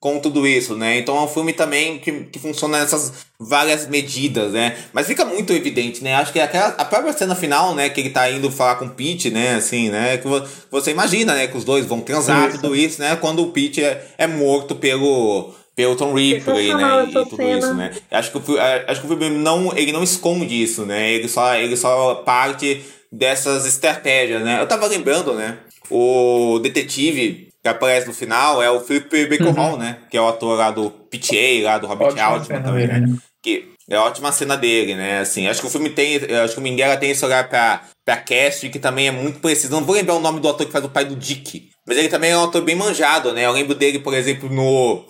com 0.00 0.18
tudo 0.18 0.46
isso, 0.46 0.76
né? 0.76 0.98
Então 0.98 1.16
é 1.16 1.22
um 1.22 1.28
filme 1.28 1.54
também 1.54 1.98
que, 1.98 2.12
que 2.24 2.38
funciona 2.38 2.78
nessas 2.78 3.10
várias 3.40 3.88
medidas, 3.88 4.52
né? 4.52 4.76
Mas 4.92 5.06
fica 5.06 5.24
muito 5.24 5.50
evidente, 5.54 6.04
né? 6.04 6.14
Acho 6.14 6.30
que 6.30 6.38
aquela, 6.38 6.66
a 6.76 6.84
própria 6.84 7.12
cena 7.14 7.34
final, 7.34 7.74
né? 7.74 7.88
Que 7.88 8.02
ele 8.02 8.10
tá 8.10 8.30
indo 8.30 8.50
falar 8.50 8.74
com 8.74 8.84
o 8.84 8.90
Pete, 8.90 9.30
né? 9.30 9.54
Assim, 9.54 9.88
né? 9.88 10.18
Que 10.18 10.28
vo- 10.28 10.44
você 10.70 10.90
imagina, 10.90 11.34
né? 11.34 11.46
Que 11.46 11.56
os 11.56 11.64
dois 11.64 11.86
vão 11.86 12.00
transar, 12.00 12.48
Isso. 12.50 12.60
tudo 12.60 12.76
isso, 12.76 13.00
né? 13.00 13.16
Quando 13.16 13.42
o 13.42 13.50
Pete 13.50 13.82
é, 13.82 14.06
é 14.18 14.26
morto 14.26 14.74
pelo... 14.74 15.54
Pelo 15.74 15.96
Tom 15.96 16.14
Ripley, 16.14 16.72
né? 16.72 17.06
E, 17.08 17.12
tudo 17.12 17.34
cena. 17.36 17.58
isso, 17.58 17.74
né? 17.74 17.90
Acho 18.10 18.30
que, 18.30 18.52
o, 18.52 18.58
é, 18.58 18.84
acho 18.86 19.00
que 19.00 19.06
o 19.06 19.08
filme 19.08 19.28
não, 19.30 19.76
ele 19.76 19.90
não 19.90 20.04
esconde 20.04 20.62
isso, 20.62 20.86
né? 20.86 21.10
Ele 21.12 21.26
só, 21.26 21.52
ele 21.56 21.76
só 21.76 22.14
parte 22.16 22.80
dessas 23.10 23.66
estratégias, 23.66 24.40
né? 24.44 24.60
Eu 24.60 24.68
tava 24.68 24.86
lembrando, 24.86 25.32
né? 25.34 25.58
O 25.90 26.60
detetive 26.62 27.43
que 27.64 27.68
aparece 27.70 28.06
no 28.06 28.12
final 28.12 28.62
é 28.62 28.70
o 28.70 28.78
Philip 28.78 29.24
Bacon 29.24 29.44
Uhum. 29.46 29.52
Hall, 29.52 29.78
né? 29.78 29.96
Que 30.10 30.18
é 30.18 30.20
o 30.20 30.28
ator 30.28 30.58
lá 30.58 30.70
do 30.70 30.90
PTA, 30.90 31.62
lá 31.64 31.78
do 31.78 31.86
Robert 31.86 32.08
Ótima 32.08 32.22
Altman 32.22 32.62
também, 32.62 32.86
dele, 32.86 33.00
né? 33.00 33.06
né? 33.06 33.16
Que 33.42 33.72
é 33.88 33.96
a 33.96 34.04
ótima 34.04 34.30
cena 34.32 34.54
dele, 34.54 34.94
né? 34.94 35.20
Assim, 35.20 35.46
acho 35.46 35.62
que 35.62 35.66
o 35.66 35.70
filme 35.70 35.88
tem. 35.88 36.16
Acho 36.44 36.52
que 36.52 36.60
o 36.60 36.62
Minguela 36.62 36.98
tem 36.98 37.10
esse 37.10 37.24
olhar 37.24 37.48
pra, 37.48 37.80
pra 38.04 38.18
cast 38.18 38.68
que 38.68 38.78
também 38.78 39.08
é 39.08 39.10
muito 39.10 39.40
preciso. 39.40 39.72
Não 39.72 39.82
vou 39.82 39.94
lembrar 39.94 40.14
o 40.14 40.20
nome 40.20 40.40
do 40.40 40.48
ator 40.48 40.66
que 40.66 40.72
faz 40.72 40.84
o 40.84 40.90
pai 40.90 41.06
do 41.06 41.16
Dick. 41.16 41.70
Mas 41.86 41.96
ele 41.96 42.08
também 42.08 42.32
é 42.32 42.36
um 42.36 42.44
ator 42.44 42.60
bem 42.60 42.76
manjado, 42.76 43.32
né? 43.32 43.46
Eu 43.46 43.52
lembro 43.52 43.74
dele, 43.74 43.98
por 43.98 44.12
exemplo, 44.12 44.50
no. 44.50 45.02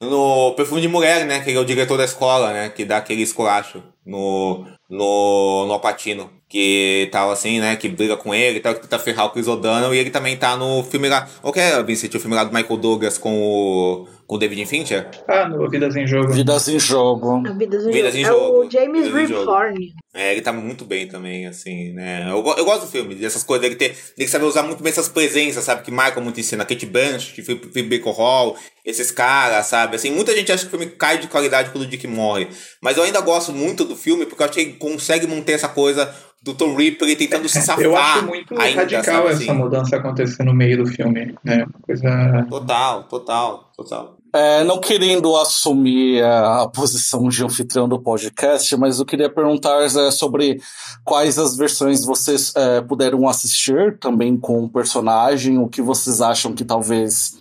No 0.00 0.52
Perfume 0.54 0.80
de 0.80 0.88
Mulher, 0.88 1.24
né? 1.26 1.40
Que 1.40 1.50
ele 1.50 1.58
é 1.58 1.60
o 1.60 1.64
diretor 1.64 1.96
da 1.96 2.04
escola, 2.04 2.52
né? 2.52 2.68
Que 2.68 2.84
dá 2.84 2.98
aquele 2.98 3.22
esculacho 3.22 3.82
no, 4.04 4.64
no, 4.88 5.66
no 5.66 5.72
Alpatino. 5.72 6.30
Que 6.48 7.08
tal 7.10 7.30
assim, 7.32 7.58
né? 7.58 7.74
Que 7.74 7.88
briga 7.88 8.16
com 8.16 8.32
ele 8.32 8.58
e 8.58 8.60
tal, 8.60 8.72
que 8.72 8.80
tenta 8.80 9.00
ferrar 9.00 9.26
o 9.26 9.30
Chris 9.30 9.48
O'Donnell. 9.48 9.92
E 9.92 9.98
ele 9.98 10.10
também 10.10 10.36
tá 10.36 10.56
no 10.56 10.84
filme 10.84 11.08
lá. 11.08 11.28
O 11.42 11.52
que 11.52 11.58
é, 11.58 11.82
Vincent? 11.82 12.14
O 12.14 12.20
filme 12.20 12.36
lá 12.36 12.44
do 12.44 12.54
Michael 12.54 12.76
Douglas 12.76 13.18
com 13.18 13.36
o, 13.36 14.06
com 14.28 14.36
o 14.36 14.38
David 14.38 14.64
Fincher? 14.64 15.08
Ah, 15.26 15.48
no 15.48 15.68
Vidas 15.68 15.96
em 15.96 16.06
Jogo. 16.06 16.32
Vidas 16.32 16.68
em 16.68 16.78
Jogo. 16.78 17.42
Vidas 17.58 17.84
em 17.84 17.90
Vidas 17.90 18.14
Jogo. 18.14 18.16
em 18.16 18.22
É 18.22 18.24
Jogo. 18.26 18.64
o 18.64 18.70
James. 18.70 19.12
Rephorn. 19.12 19.92
É, 20.14 20.32
ele 20.32 20.40
tá 20.40 20.52
muito 20.52 20.84
bem 20.84 21.08
também, 21.08 21.46
assim, 21.46 21.92
né? 21.92 22.22
Eu, 22.30 22.36
eu 22.56 22.64
gosto 22.64 22.82
do 22.82 22.92
filme, 22.92 23.16
dessas 23.16 23.42
coisas, 23.42 23.62
dele 23.62 23.74
ter, 23.74 23.96
dele 24.16 24.30
saber 24.30 24.44
usar 24.44 24.62
muito 24.62 24.82
bem 24.84 24.90
essas 24.90 25.08
presenças, 25.08 25.64
sabe? 25.64 25.82
Que 25.82 25.90
marcam 25.90 26.22
muito 26.22 26.38
em 26.38 26.44
cena. 26.44 26.64
Kate 26.64 26.86
Blanchett, 26.86 27.42
Phoebe 27.42 27.98
Baker 27.98 28.14
Hall, 28.16 28.56
esses 28.86 29.10
caras, 29.10 29.66
sabe? 29.66 29.96
Assim, 29.96 30.12
muita 30.12 30.34
gente 30.34 30.52
acha 30.52 30.62
que 30.62 30.68
o 30.68 30.78
filme 30.78 30.86
cai 30.86 31.18
de 31.18 31.26
qualidade 31.26 31.70
quando 31.70 31.82
o 31.82 31.86
Dick 31.86 32.06
morre. 32.06 32.48
Mas 32.80 32.96
eu 32.96 33.02
ainda 33.02 33.20
gosto 33.20 33.52
muito 33.52 33.84
do 33.84 33.96
filme 33.96 34.24
porque 34.24 34.40
eu 34.40 34.46
acho 34.46 34.54
que 34.54 34.60
ele 34.60 34.72
consegue 34.74 35.26
manter 35.26 35.54
essa 35.54 35.68
coisa 35.68 36.08
do 36.40 36.54
Tom 36.54 36.76
Ripley 36.76 37.16
tentando 37.16 37.48
se 37.48 37.60
safar. 37.62 37.84
Eu 37.84 37.96
acho 37.96 38.26
muito 38.26 38.58
ainda, 38.58 38.82
radical 38.82 39.04
sabe, 39.04 39.26
essa 39.26 39.42
assim? 39.42 39.52
mudança 39.52 39.96
acontecer 39.96 40.44
no 40.44 40.54
meio 40.54 40.84
do 40.84 40.86
filme. 40.86 41.34
Né? 41.42 41.66
Coisa. 41.82 42.46
Total, 42.48 43.02
total, 43.08 43.72
total. 43.76 44.16
É, 44.32 44.62
não 44.62 44.78
querendo 44.78 45.34
assumir 45.34 46.22
a, 46.22 46.62
a 46.62 46.68
posição 46.68 47.28
de 47.28 47.42
anfitrião 47.42 47.88
do 47.88 47.98
podcast, 47.98 48.76
mas 48.76 49.00
eu 49.00 49.06
queria 49.06 49.30
perguntar 49.30 49.82
é, 49.82 50.10
sobre 50.10 50.60
quais 51.04 51.38
as 51.38 51.56
versões 51.56 52.04
vocês 52.04 52.52
é, 52.54 52.80
puderam 52.82 53.26
assistir, 53.26 53.98
também 53.98 54.36
com 54.36 54.62
o 54.62 54.68
personagem, 54.68 55.58
o 55.58 55.68
que 55.68 55.80
vocês 55.80 56.20
acham 56.20 56.52
que 56.52 56.64
talvez 56.64 57.34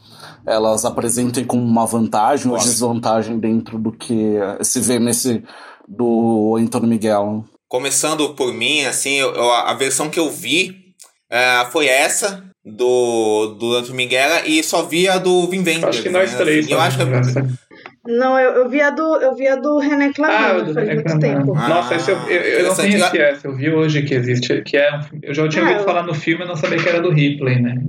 elas 0.46 0.86
apresentem 0.86 1.44
como 1.46 1.64
uma 1.64 1.86
vantagem 1.86 2.48
ou 2.48 2.54
Nossa. 2.54 2.70
desvantagem 2.70 3.40
dentro 3.40 3.78
do 3.78 3.92
que 3.92 4.36
se 4.62 4.80
vê 4.80 5.00
nesse 5.00 5.44
do 5.88 6.56
Antônio 6.60 6.88
Miguel. 6.90 7.44
Começando 7.68 8.30
por 8.36 8.54
mim, 8.54 8.86
assim, 8.86 9.16
eu- 9.16 9.52
a 9.52 9.74
versão 9.74 10.10
que 10.10 10.20
eu 10.20 10.30
vi 10.30 10.84
é, 11.30 11.66
foi 11.72 11.88
essa 11.88 12.44
do, 12.64 13.56
do 13.60 13.74
Antônio 13.76 13.96
Minguela 13.96 14.42
e 14.48 14.64
só 14.64 14.84
vi 14.84 15.08
a 15.08 15.18
do 15.18 15.48
Vin 15.48 15.58
Wenders. 15.60 15.84
Acho 15.86 16.04
que 16.04 16.10
nós 16.10 16.32
né? 16.32 16.38
três. 16.38 16.66
Assim, 16.66 16.74
eu 16.74 16.80
acho 16.80 16.98
que 16.98 17.04
né? 17.06 17.22
Não, 18.08 18.40
eu, 18.40 18.52
eu 18.52 18.70
vi 18.70 18.80
a 18.82 18.92
do, 18.92 19.16
eu 19.18 19.36
vi 19.36 19.48
a 19.48 19.56
do 19.56 19.80
René 19.80 20.06
Ah, 20.10 20.14
Clavin, 20.14 20.62
o 20.62 20.66
do 20.66 20.74
faz 20.76 20.88
René 20.88 20.94
muito 21.04 21.20
tempo. 21.20 21.54
Ah, 21.58 21.68
Nossa, 21.70 21.96
esse 21.96 22.12
eu, 22.12 22.18
eu, 22.30 22.42
eu 22.42 22.68
não 22.68 22.76
conhecia 22.76 23.24
essa. 23.24 23.48
Eu 23.48 23.56
vi 23.56 23.72
hoje 23.72 24.04
que 24.04 24.14
existe. 24.14 24.62
Que 24.62 24.78
é 24.78 24.96
um 24.96 25.00
eu 25.24 25.34
já 25.34 25.48
tinha 25.50 25.64
Ah, 25.64 25.68
ouvido 25.68 25.82
eu- 25.82 25.86
falar 25.86 26.04
no 26.04 26.14
filme 26.14 26.46
e 26.46 26.48
não 26.48 26.56
sabia 26.56 26.78
que 26.78 26.88
era 26.88 27.02
do 27.02 27.10
Ripley, 27.10 27.60
né? 27.62 27.82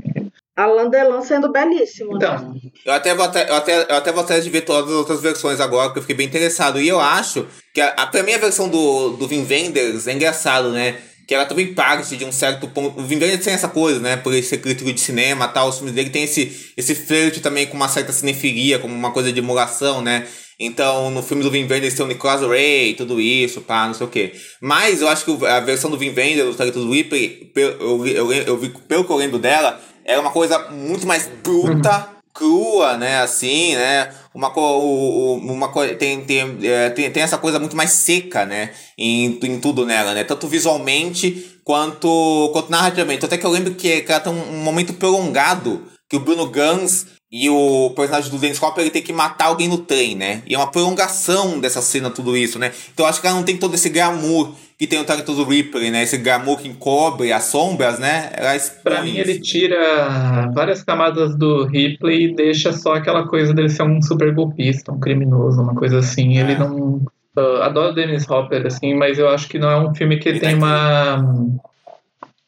Alain 0.56 0.88
Delon 0.88 1.20
sendo 1.20 1.52
belíssimo. 1.52 2.12
né? 2.12 2.16
Então, 2.16 2.54
Eu 2.84 2.92
até, 2.94 3.14
vou 3.14 3.24
até, 3.26 3.50
eu, 3.50 3.54
até, 3.54 3.82
eu 3.90 3.96
até 3.96 4.10
vou 4.12 4.24
de 4.24 4.50
ver 4.50 4.62
todas 4.62 4.90
as 4.90 4.96
outras 4.96 5.20
versões 5.20 5.60
agora, 5.60 5.88
porque 5.88 5.98
eu 5.98 6.02
fiquei 6.02 6.16
bem 6.16 6.26
interessado. 6.26 6.80
E 6.80 6.88
eu 6.88 6.98
acho 6.98 7.46
que, 7.74 7.80
a, 7.80 7.88
a, 7.88 8.06
pra 8.06 8.22
mim, 8.22 8.32
a 8.32 8.38
versão 8.38 8.68
do, 8.68 9.10
do 9.10 9.28
Vin 9.28 9.46
Wenders 9.48 10.06
é 10.06 10.14
engraçado, 10.14 10.70
né? 10.70 10.96
Que 11.28 11.34
ela 11.34 11.44
também 11.44 11.74
parte 11.74 12.16
de 12.16 12.24
um 12.24 12.32
certo 12.32 12.68
ponto. 12.68 12.98
O 12.98 13.04
Vin 13.04 13.16
Wenders 13.18 13.44
tem 13.44 13.52
essa 13.52 13.68
coisa, 13.68 14.00
né? 14.00 14.16
Por 14.16 14.32
ele 14.32 14.42
ser 14.42 14.58
crítico 14.58 14.90
de 14.92 15.00
cinema 15.00 15.46
tal. 15.48 15.68
Os 15.68 15.76
filmes 15.76 15.94
dele 15.94 16.08
tem 16.08 16.22
esse, 16.24 16.72
esse 16.76 16.94
flerte 16.94 17.40
também 17.40 17.66
com 17.66 17.76
uma 17.76 17.88
certa 17.88 18.12
cinefilia, 18.12 18.78
como 18.78 18.94
uma 18.94 19.10
coisa 19.12 19.30
de 19.32 19.38
emulação, 19.38 20.00
né? 20.00 20.26
Então, 20.58 21.10
no 21.10 21.22
filme 21.22 21.42
do 21.42 21.50
Vin 21.50 21.66
Wenders 21.68 21.92
tem 21.92 22.04
o 22.06 22.08
Nicolas 22.08 22.40
Ray, 22.40 22.94
tudo 22.94 23.20
isso, 23.20 23.60
pá, 23.60 23.86
não 23.86 23.92
sei 23.92 24.06
o 24.06 24.10
quê. 24.10 24.32
Mas 24.58 25.02
eu 25.02 25.08
acho 25.08 25.22
que 25.24 25.46
a 25.46 25.60
versão 25.60 25.90
do 25.90 25.98
Vin 25.98 26.14
Wenders, 26.16 26.56
do 26.56 26.90
Ripley, 26.90 27.50
pe- 27.52 27.76
eu, 27.78 28.06
eu, 28.06 28.32
eu 28.32 28.56
vi, 28.56 28.70
pelo 28.88 29.04
que 29.04 29.12
eu 29.12 29.16
lembro 29.16 29.38
dela, 29.38 29.78
era 30.06 30.20
uma 30.20 30.30
coisa 30.30 30.70
muito 30.70 31.06
mais 31.06 31.28
bruta, 31.42 32.08
crua, 32.32 32.96
né, 32.96 33.20
assim, 33.20 33.74
né, 33.74 34.12
uma 34.34 34.50
co 34.50 35.38
uma 35.42 35.68
coisa 35.68 35.94
tem 35.94 36.20
tem, 36.22 36.58
é, 36.62 36.90
tem 36.90 37.10
tem 37.10 37.22
essa 37.22 37.38
coisa 37.38 37.58
muito 37.58 37.76
mais 37.76 37.90
seca, 37.90 38.44
né, 38.44 38.70
em, 38.96 39.38
em 39.42 39.58
tudo 39.58 39.84
nela, 39.84 40.14
né, 40.14 40.22
tanto 40.22 40.46
visualmente 40.46 41.58
quanto 41.64 42.50
quanto 42.52 42.70
narrativamente. 42.70 43.24
Até 43.24 43.36
que 43.36 43.44
eu 43.44 43.50
lembro 43.50 43.74
que, 43.74 44.02
que 44.02 44.12
ela 44.12 44.20
tem 44.20 44.32
um, 44.32 44.62
momento 44.62 44.92
prolongado 44.94 45.82
que 46.08 46.16
o 46.16 46.20
Bruno 46.20 46.46
Gans 46.46 47.06
e 47.32 47.50
o 47.50 47.90
personagem 47.96 48.30
do 48.30 48.38
Dennis 48.38 48.62
Hopper 48.62 48.82
ele 48.82 48.90
tem 48.90 49.02
que 49.02 49.12
matar 49.12 49.46
alguém 49.46 49.66
no 49.66 49.78
trem, 49.78 50.14
né? 50.14 50.42
E 50.46 50.54
é 50.54 50.58
uma 50.58 50.70
prolongação 50.70 51.58
dessa 51.58 51.82
cena, 51.82 52.08
tudo 52.08 52.36
isso, 52.36 52.58
né? 52.58 52.72
Então 52.94 53.04
acho 53.04 53.20
que 53.20 53.26
ela 53.26 53.36
não 53.36 53.42
tem 53.42 53.56
todo 53.56 53.74
esse 53.74 53.88
glamour 53.88 54.54
que 54.78 54.86
tem 54.86 55.00
o 55.00 55.04
Tarantino 55.04 55.36
do 55.36 55.44
Ripley, 55.44 55.90
né? 55.90 56.02
Esse 56.02 56.18
glamour 56.18 56.58
que 56.58 56.68
encobre 56.68 57.32
as 57.32 57.44
sombras, 57.44 57.98
né? 57.98 58.30
Ela 58.36 58.58
pra 58.84 59.02
mim 59.02 59.16
ele 59.16 59.32
isso. 59.32 59.42
tira 59.42 60.50
várias 60.54 60.82
camadas 60.84 61.34
do 61.34 61.64
Ripley 61.64 62.24
e 62.24 62.34
deixa 62.34 62.72
só 62.72 62.94
aquela 62.94 63.26
coisa 63.26 63.54
dele 63.54 63.68
ser 63.70 63.84
um 63.84 64.02
super 64.02 64.34
golpista, 64.34 64.92
um 64.92 65.00
criminoso, 65.00 65.62
uma 65.62 65.74
coisa 65.74 65.98
assim. 66.00 66.36
Ele 66.38 66.52
É. 66.52 66.58
não. 66.58 67.00
ah, 67.36 67.66
adoro 67.66 67.94
Dennis 67.94 68.28
Hopper, 68.28 68.66
assim, 68.66 68.94
mas 68.94 69.18
eu 69.18 69.28
acho 69.30 69.48
que 69.48 69.58
não 69.58 69.70
é 69.70 69.78
um 69.78 69.94
filme 69.94 70.18
que 70.18 70.28
Ele 70.28 70.40
tem 70.40 70.50
tá 70.50 70.56
uma. 70.56 71.14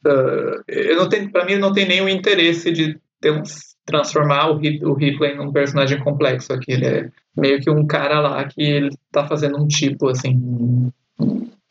ah, 0.04 0.62
eu 0.68 0.96
não 0.96 1.08
tenho, 1.08 1.30
pra 1.30 1.44
mim, 1.44 1.56
não 1.56 1.72
tem 1.72 1.86
nenhum 1.86 2.08
interesse 2.08 2.70
de 2.70 2.98
ter 3.20 3.30
um- 3.32 3.42
transformar 3.84 4.50
o, 4.50 4.56
o 4.56 4.92
Ripley 4.94 5.34
num 5.34 5.50
personagem 5.52 5.98
complexo 6.00 6.52
aqui. 6.52 6.72
Ele 6.72 6.86
é 6.86 7.08
meio 7.36 7.58
que 7.60 7.70
um 7.70 7.86
cara 7.86 8.20
lá 8.20 8.44
que 8.44 8.60
ele 8.62 8.90
tá 9.10 9.26
fazendo 9.26 9.56
um 9.58 9.66
tipo, 9.66 10.08
assim, 10.08 10.90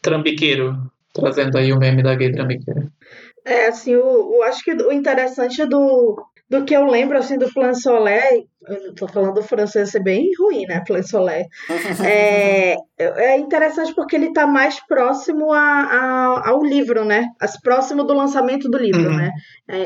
trambiqueiro. 0.02 0.76
Trazendo 1.14 1.58
aí 1.58 1.74
o 1.74 1.80
meme 1.80 2.04
da 2.04 2.16
gay 2.16 2.32
trambiqueira. 2.32 2.92
É, 3.46 3.68
assim, 3.68 3.96
o, 3.96 4.38
o- 4.40 4.44
acho 4.44 4.64
que 4.64 4.72
o 4.74 4.92
interessante 4.92 5.66
do, 5.66 6.22
do 6.50 6.64
que 6.66 6.76
eu 6.76 6.86
lembro, 6.86 7.18
assim, 7.18 7.38
do 7.38 7.52
Plan 7.54 7.74
Solé, 7.74 8.44
eu 8.68 8.94
tô 8.94 9.08
falando 9.08 9.42
francês 9.42 9.90
ser 9.90 10.04
bem 10.04 10.30
ruim, 10.38 10.66
né, 10.68 10.84
Plan 10.86 11.02
Solé, 11.02 11.46
é, 12.06 12.76
é 13.00 13.38
interessante 13.38 13.96
porque 13.96 14.16
ele 14.18 14.34
tá 14.34 14.46
mais 14.46 14.86
próximo 14.86 15.52
a, 15.54 15.60
a- 15.62 16.50
ao 16.50 16.62
livro, 16.62 17.06
né, 17.06 17.26
as- 17.40 17.60
próximo 17.60 18.04
do 18.04 18.14
lançamento 18.14 18.70
do 18.70 18.78
livro, 18.78 19.10
Uhum. 19.10 19.16
né, 19.18 19.32
é, 19.70 19.78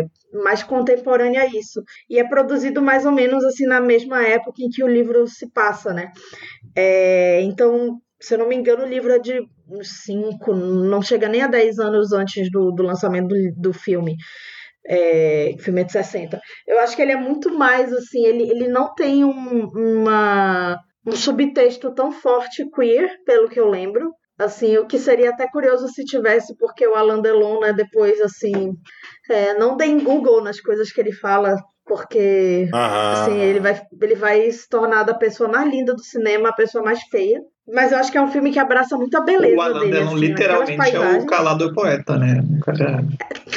é 0.00 0.04
mais 0.44 0.62
contemporâneo 0.62 1.40
a 1.40 1.46
isso, 1.46 1.82
e 2.08 2.18
é 2.20 2.24
produzido 2.28 2.80
mais 2.80 3.04
ou 3.04 3.12
menos, 3.12 3.44
assim, 3.44 3.66
na 3.66 3.80
mesma 3.80 4.22
época 4.26 4.62
em 4.62 4.68
que 4.70 4.82
o 4.84 4.88
livro 4.88 5.26
se 5.26 5.50
passa, 5.50 5.92
né, 5.92 6.12
é, 6.76 7.40
então, 7.42 7.98
se 8.20 8.34
eu 8.34 8.38
não 8.38 8.48
me 8.48 8.54
engano, 8.54 8.84
o 8.84 8.88
livro 8.88 9.12
é 9.12 9.18
de 9.18 9.40
uns 9.68 10.02
5, 10.04 10.54
não 10.54 11.00
chega 11.00 11.28
nem 11.28 11.42
a 11.42 11.46
10 11.46 11.78
anos 11.78 12.12
antes 12.12 12.50
do, 12.50 12.70
do 12.70 12.82
lançamento 12.82 13.28
do, 13.28 13.36
do 13.56 13.72
filme. 13.72 14.16
É, 14.86 15.54
filme 15.58 15.82
é 15.82 15.84
de 15.84 15.92
60. 15.92 16.40
Eu 16.66 16.80
acho 16.80 16.96
que 16.96 17.02
ele 17.02 17.12
é 17.12 17.16
muito 17.16 17.56
mais 17.56 17.92
assim, 17.92 18.24
ele, 18.26 18.42
ele 18.50 18.68
não 18.68 18.94
tem 18.94 19.24
um, 19.24 19.68
uma, 19.68 20.78
um 21.06 21.12
subtexto 21.12 21.94
tão 21.94 22.10
forte 22.10 22.68
queer, 22.70 23.10
pelo 23.24 23.48
que 23.48 23.60
eu 23.60 23.68
lembro. 23.68 24.10
Assim, 24.38 24.78
o 24.78 24.86
que 24.86 24.98
seria 24.98 25.30
até 25.30 25.46
curioso 25.46 25.86
se 25.88 26.02
tivesse, 26.02 26.56
porque 26.56 26.86
o 26.86 26.94
Alain 26.94 27.20
Delon, 27.20 27.60
né, 27.60 27.74
depois, 27.74 28.18
assim, 28.22 28.72
é, 29.30 29.52
não 29.54 29.76
deem 29.76 30.02
Google 30.02 30.42
nas 30.42 30.58
coisas 30.60 30.90
que 30.90 30.98
ele 30.98 31.12
fala, 31.12 31.56
porque 31.90 32.68
Aham. 32.72 33.12
Assim, 33.12 33.36
ele 33.40 33.58
vai, 33.58 33.82
ele 34.00 34.14
vai 34.14 34.48
se 34.52 34.68
tornar 34.68 35.02
da 35.02 35.12
pessoa 35.12 35.50
mais 35.50 35.68
linda 35.68 35.92
do 35.92 36.02
cinema 36.02 36.50
a 36.50 36.54
pessoa 36.54 36.84
mais 36.84 37.02
feia. 37.10 37.40
Mas 37.72 37.92
eu 37.92 37.98
acho 37.98 38.10
que 38.10 38.18
é 38.18 38.22
um 38.22 38.30
filme 38.30 38.50
que 38.52 38.58
abraça 38.58 38.96
muito 38.96 39.16
a 39.16 39.20
beleza 39.20 39.56
O 39.56 39.60
Alan 39.60 39.80
dele. 39.80 39.92
Delon 39.92 40.06
assim, 40.08 40.16
literalmente 40.20 40.96
é 40.96 41.00
o 41.18 41.26
calado 41.26 41.72
poeta, 41.74 42.16
né? 42.16 42.40
O 42.56 42.60
cara- 42.64 43.04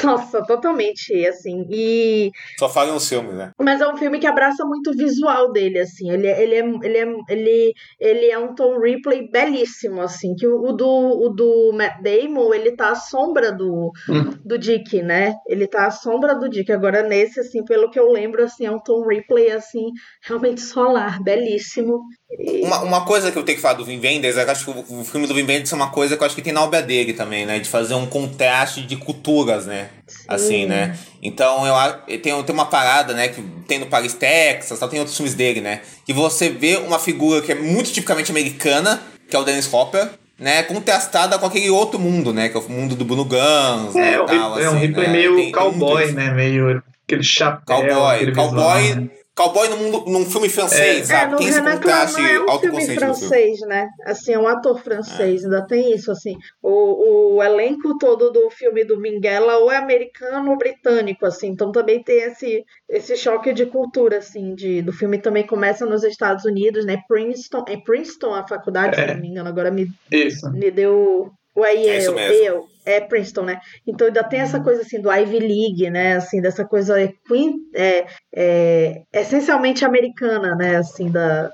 Nossa, 0.04 0.44
totalmente, 0.46 1.26
assim. 1.26 1.66
E... 1.70 2.32
Só 2.60 2.68
fala 2.70 2.94
nos 2.94 3.08
filmes, 3.08 3.34
né? 3.36 3.52
Mas 3.62 3.80
é 3.82 3.88
um 3.88 3.96
filme 3.98 4.20
que 4.20 4.28
abraça 4.28 4.66
muito 4.66 4.92
o 4.92 4.98
visual 4.98 5.52
dele, 5.52 5.80
assim. 5.80 6.10
Ele, 6.12 6.28
é- 6.28 6.42
ele, 6.44 6.56
é, 6.56 6.60
ele, 6.84 6.98
é, 6.98 7.08
ele, 7.30 7.74
ele 8.00 8.26
é 8.32 8.38
um 8.38 8.54
Tom 8.54 8.80
Ripley 8.80 9.30
belíssimo, 9.32 10.02
assim. 10.02 10.36
Que 10.36 10.46
o, 10.48 10.62
o 10.62 10.74
do, 10.74 10.88
o 10.88 11.30
do 11.30 11.72
Matt 11.74 12.02
Damon, 12.02 12.54
ele 12.54 12.72
tá 12.76 12.90
à 12.92 12.96
sombra 12.96 13.52
do, 13.52 13.92
Hum. 14.10 14.34
do 14.44 14.58
Dick, 14.58 15.02
né? 15.02 15.34
Ele 15.48 15.68
tá 15.68 15.88
à 15.88 15.92
sombra 15.92 16.36
do 16.36 16.50
Dick. 16.50 16.72
Agora, 16.72 17.04
nesse, 17.04 17.40
assim, 17.40 17.64
pelo 17.64 17.90
que 17.90 18.00
eu 18.00 18.12
lembro, 18.12 18.44
assim, 18.44 18.66
é 18.66 18.72
um 18.72 18.80
Tom 18.80 19.08
Ripley, 19.08 19.52
assim, 19.52 19.86
realmente 20.22 20.62
solar, 20.62 21.22
belíssimo. 21.24 22.00
E- 22.40 22.62
Uma, 22.66 22.82
uma 22.82 23.06
coisa 23.06 23.32
que 23.32 23.38
eu 23.38 23.44
tenho 23.44 23.56
que 23.58 23.62
falar 23.62 23.76
do 23.76 23.86
Vin 23.86 24.00
Wenders, 24.04 24.38
é 24.38 24.44
que 24.44 24.50
eu 24.50 24.52
acho 24.52 24.66
que 24.66 24.94
o, 24.94 25.04
filme 25.04 25.26
do 25.28 25.34
Vin 25.34 25.42
Wenders 25.46 25.72
é 25.72 25.76
uma 25.76 25.90
coisa 25.90 26.16
que 26.18 26.22
eu 26.22 26.26
acho 26.28 26.36
que 26.36 26.42
tem 26.42 26.52
na 26.54 26.62
obra 26.62 26.82
dele 26.82 27.14
também, 27.14 27.46
né? 27.46 27.60
De 27.60 27.70
fazer 27.70 27.94
um 27.96 28.06
contraste 28.06 28.82
de 28.82 28.96
culturas, 28.98 29.66
né? 29.66 29.90
Assim, 30.28 30.66
né? 30.66 30.98
Então 31.22 31.66
eu 31.66 31.76
a- 31.76 31.94
tem, 31.94 32.20
tem 32.44 32.54
uma 32.54 32.66
parada, 32.66 33.14
né? 33.14 33.30
Que 33.30 33.42
tem 33.68 33.80
no 33.80 33.86
Paris, 33.88 34.14
Texas, 34.14 34.78
tal, 34.78 34.90
tem 34.90 35.00
outros 35.00 35.16
filmes 35.16 35.34
dele, 35.34 35.62
né? 35.62 35.82
Que 36.06 36.14
você 36.14 36.50
vê 36.50 36.78
uma 36.78 37.00
figura 37.00 37.42
que 37.42 37.52
é 37.52 37.56
muito 37.56 37.92
tipicamente 37.92 38.30
americana, 38.32 39.02
que 39.30 39.36
é 39.36 39.40
o 39.40 39.44
Dennis 39.44 39.72
Hopper, 39.74 40.10
né? 40.38 40.64
Contrastada 40.64 41.38
com 41.40 41.46
aquele 41.46 41.70
outro 41.70 41.98
mundo, 42.00 42.34
né? 42.34 42.50
Que 42.50 42.58
é 42.58 42.60
o 42.60 42.70
mundo 42.70 42.96
do 42.96 43.06
Bruno 43.06 43.24
Guns, 43.26 43.94
né? 43.96 44.14
É, 44.14 44.18
tal, 44.24 44.60
é 44.60 44.70
um 44.70 44.74
assim, 44.74 44.80
Ripley 44.88 45.08
né? 45.08 45.14
meio 45.14 45.36
Tem- 45.36 45.52
cowboy, 45.52 46.12
né? 46.12 46.32
Meio 46.32 46.84
aquele 47.08 47.24
chapéu. 47.24 47.78
Cowboy, 47.78 48.16
aquele 48.16 48.32
cowboy, 48.34 48.82
visual, 48.82 49.02
né? 49.02 49.10
Cowboy 49.36 49.68
num, 49.70 49.78
mundo- 49.78 50.04
num 50.12 50.26
filme 50.26 50.48
francês, 50.48 51.10
É. 51.10 51.16
sabe? 51.16 51.32
no 51.32 51.38
Tem 51.40 51.48
esse 51.48 51.60
Renan 51.60 51.72
contraste 51.78 52.16
Claman 52.16 52.30
é 52.30 52.34
um 52.34 52.38
filme 52.38 52.52
autoconsciente 52.52 52.94
no 52.94 53.00
filme. 53.00 53.16
francês, 53.18 53.60
né? 53.62 53.88
Assim, 54.06 54.34
é 54.34 54.40
um 54.40 54.48
ator 54.48 54.80
francês, 54.84 55.44
ainda 55.44 55.66
tem 55.66 55.92
isso, 55.92 56.12
assim. 56.12 56.36
O, 56.62 57.36
o 57.38 57.44
elenco 57.44 57.98
todo 57.98 58.30
do 58.32 58.50
filme 58.52 58.84
do 58.86 59.00
Minghella 59.00 59.58
ou 59.58 59.72
é 59.72 59.78
americano 59.78 60.52
ou 60.52 60.58
britânico, 60.58 61.26
assim. 61.26 61.48
Então 61.48 61.72
também 61.72 62.04
tem 62.04 62.20
esse, 62.24 62.64
esse 62.88 63.16
choque 63.18 63.52
de 63.54 63.66
cultura, 63.66 64.18
assim, 64.20 64.54
de, 64.54 64.82
do 64.84 64.94
filme 64.94 65.18
também 65.18 65.48
começa 65.48 65.86
nos 65.86 66.04
Estados 66.04 66.46
Unidos, 66.46 66.86
né? 66.86 67.02
Princeton, 67.08 67.66
é 67.68 67.78
Princeton 67.78 68.34
a 68.36 68.48
faculdade, 68.48 68.96
se 68.96 69.02
É. 69.02 69.14
não 69.16 69.22
me 69.22 69.30
engano, 69.30 69.50
agora 69.50 69.72
me, 69.72 69.88
Isso. 70.12 70.48
me 70.52 70.70
deu... 70.70 71.32
Ou 71.56 71.64
é 71.66 71.76
É 71.76 71.98
isso 72.00 72.12
mesmo. 72.14 72.34
Yale, 72.44 72.64
é 72.86 73.02
Princeton, 73.02 73.44
né? 73.44 73.60
Então 73.88 74.08
ainda 74.08 74.24
tem 74.24 74.40
essa 74.40 74.62
coisa 74.62 74.82
assim 74.82 75.02
do 75.02 75.12
Ivy 75.12 75.40
League, 75.40 75.90
né? 75.90 76.16
Assim, 76.16 76.42
dessa 76.42 76.66
coisa 76.66 77.02
é, 77.02 78.06
é, 78.36 79.04
essencialmente 79.14 79.86
americana, 79.86 80.56
né? 80.56 80.78
Assim, 80.78 81.10
da, 81.12 81.52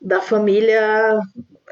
da 0.00 0.20
família, 0.20 1.18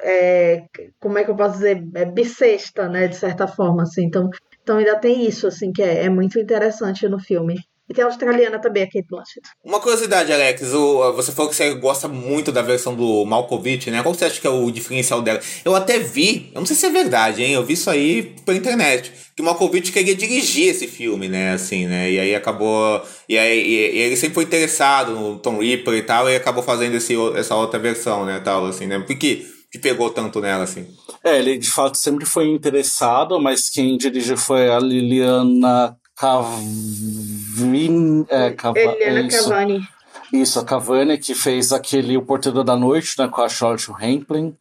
é, 0.03 0.65
como 1.01 1.19
é 1.19 1.25
que 1.25 1.31
eu 1.31 1.37
posso 1.37 1.55
dizer? 1.55 1.83
É 1.95 2.05
bissexta, 2.05 2.89
né? 2.89 3.09
De 3.09 3.17
certa 3.17 3.47
forma, 3.47 3.83
assim. 3.83 4.05
Então, 4.05 4.31
então 4.63 4.79
ainda 4.79 4.97
tem 4.99 5.27
isso, 5.27 5.47
assim, 5.47 5.73
que 5.73 5.83
é, 5.83 6.05
é 6.05 6.09
muito 6.09 6.39
interessante 6.39 7.09
no 7.09 7.19
filme. 7.19 7.57
E 7.89 7.93
tem 7.93 8.03
a 8.03 8.07
australiana 8.07 8.59
também, 8.59 8.83
a 8.83 8.87
Kate 8.87 9.05
Blanchett. 9.11 9.41
Uma 9.63 9.79
curiosidade, 9.79 10.33
Alex, 10.33 10.73
o- 10.73 11.13
você 11.13 11.33
falou 11.33 11.51
que 11.51 11.57
você 11.57 11.75
gosta 11.75 12.09
muito 12.09 12.51
da 12.51 12.63
versão 12.63 12.95
do 12.95 13.25
Malkovich, 13.27 13.91
né? 13.91 14.03
Qual 14.03 14.15
você 14.15 14.25
acha 14.25 14.41
que 14.41 14.47
é 14.47 14.51
o 14.51 14.71
diferencial 14.71 15.21
dela? 15.21 15.39
Eu 15.65 15.75
até 15.75 15.99
vi, 15.99 16.51
eu 16.55 16.61
não 16.61 16.67
sei 16.67 16.75
se 16.77 16.87
é 16.87 16.91
verdade, 16.91 17.43
hein? 17.45 17.53
Eu 17.53 17.63
vi 17.63 17.75
isso 17.75 17.91
aí 17.91 18.35
pela 18.47 18.57
internet, 18.57 19.13
que 19.37 19.43
o 19.43 19.45
Malkovich 19.45 19.93
queria 19.93 20.15
dirigir 20.15 20.69
esse 20.71 20.89
filme, 20.89 21.29
né? 21.29 21.53
Assim, 21.53 21.87
né? 21.87 22.11
E 22.11 22.19
aí 22.19 22.35
acabou. 22.35 23.03
E 23.29 23.37
aí 23.37 23.59
e- 23.61 23.97
e 23.97 23.99
ele 23.99 24.17
sempre 24.17 24.35
foi 24.37 24.45
interessado 24.45 25.13
no 25.13 25.39
Tom 25.39 25.59
Ripper 25.59 25.93
e 25.95 26.03
tal, 26.03 26.29
e 26.31 26.37
acabou 26.37 26.63
fazendo 26.63 26.95
esse, 26.97 27.15
essa 27.37 27.55
outra 27.55 27.79
versão, 27.79 28.25
né? 28.25 28.41
Tal, 28.43 28.65
assim, 28.65 28.87
né? 28.87 28.99
Por 28.99 29.15
que 29.15 29.47
te 29.71 29.79
pegou 29.79 30.09
tanto 30.09 30.41
nela, 30.41 30.65
assim? 30.65 30.87
É, 31.23 31.39
ele 31.39 31.59
de 31.59 31.69
fato 31.71 31.99
sempre 31.99 32.25
foi 32.25 32.47
interessado, 32.49 33.39
mas 33.41 33.69
quem 33.69 33.99
dirigiu 33.99 34.37
foi 34.39 34.71
a 34.71 34.79
Liliana 34.79 35.97
Cavani. 36.17 37.87
É, 38.29 38.51
Cava, 38.51 38.79
Eliana 38.79 39.21
é 39.21 39.27
isso. 39.27 39.49
Cavani. 39.49 39.89
Isso, 40.33 40.59
a 40.59 40.65
Cavani, 40.65 41.19
que 41.19 41.35
fez 41.35 41.73
aquele 41.73 42.17
O 42.17 42.23
Porteiro 42.23 42.65
da 42.65 42.77
Noite, 42.77 43.15
né, 43.19 43.29
com 43.29 43.41
a 43.41 43.49
Charlotte 43.49 43.91
Rampling. 43.91 44.57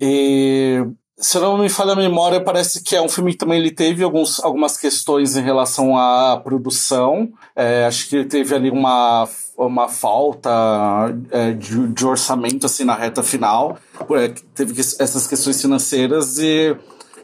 E, 0.00 0.82
se 1.16 1.38
não 1.38 1.58
me 1.58 1.68
falha 1.68 1.92
a 1.92 1.96
memória, 1.96 2.40
parece 2.40 2.82
que 2.82 2.96
é 2.96 3.02
um 3.02 3.08
filme 3.08 3.32
que 3.32 3.38
também 3.38 3.58
ele 3.58 3.70
teve 3.70 4.02
alguns, 4.02 4.42
algumas 4.42 4.78
questões 4.78 5.36
em 5.36 5.42
relação 5.42 5.96
à 5.96 6.40
produção. 6.42 7.30
É, 7.54 7.84
acho 7.84 8.08
que 8.08 8.16
ele 8.16 8.24
teve 8.24 8.54
ali 8.54 8.70
uma, 8.70 9.28
uma 9.58 9.88
falta 9.88 10.50
é, 11.30 11.52
de, 11.52 11.88
de 11.88 12.06
orçamento, 12.06 12.64
assim, 12.64 12.84
na 12.84 12.94
reta 12.94 13.22
final. 13.22 13.78
É, 14.12 14.28
teve 14.54 14.80
essas 14.80 15.26
questões 15.26 15.60
financeiras 15.60 16.38
e 16.38 16.74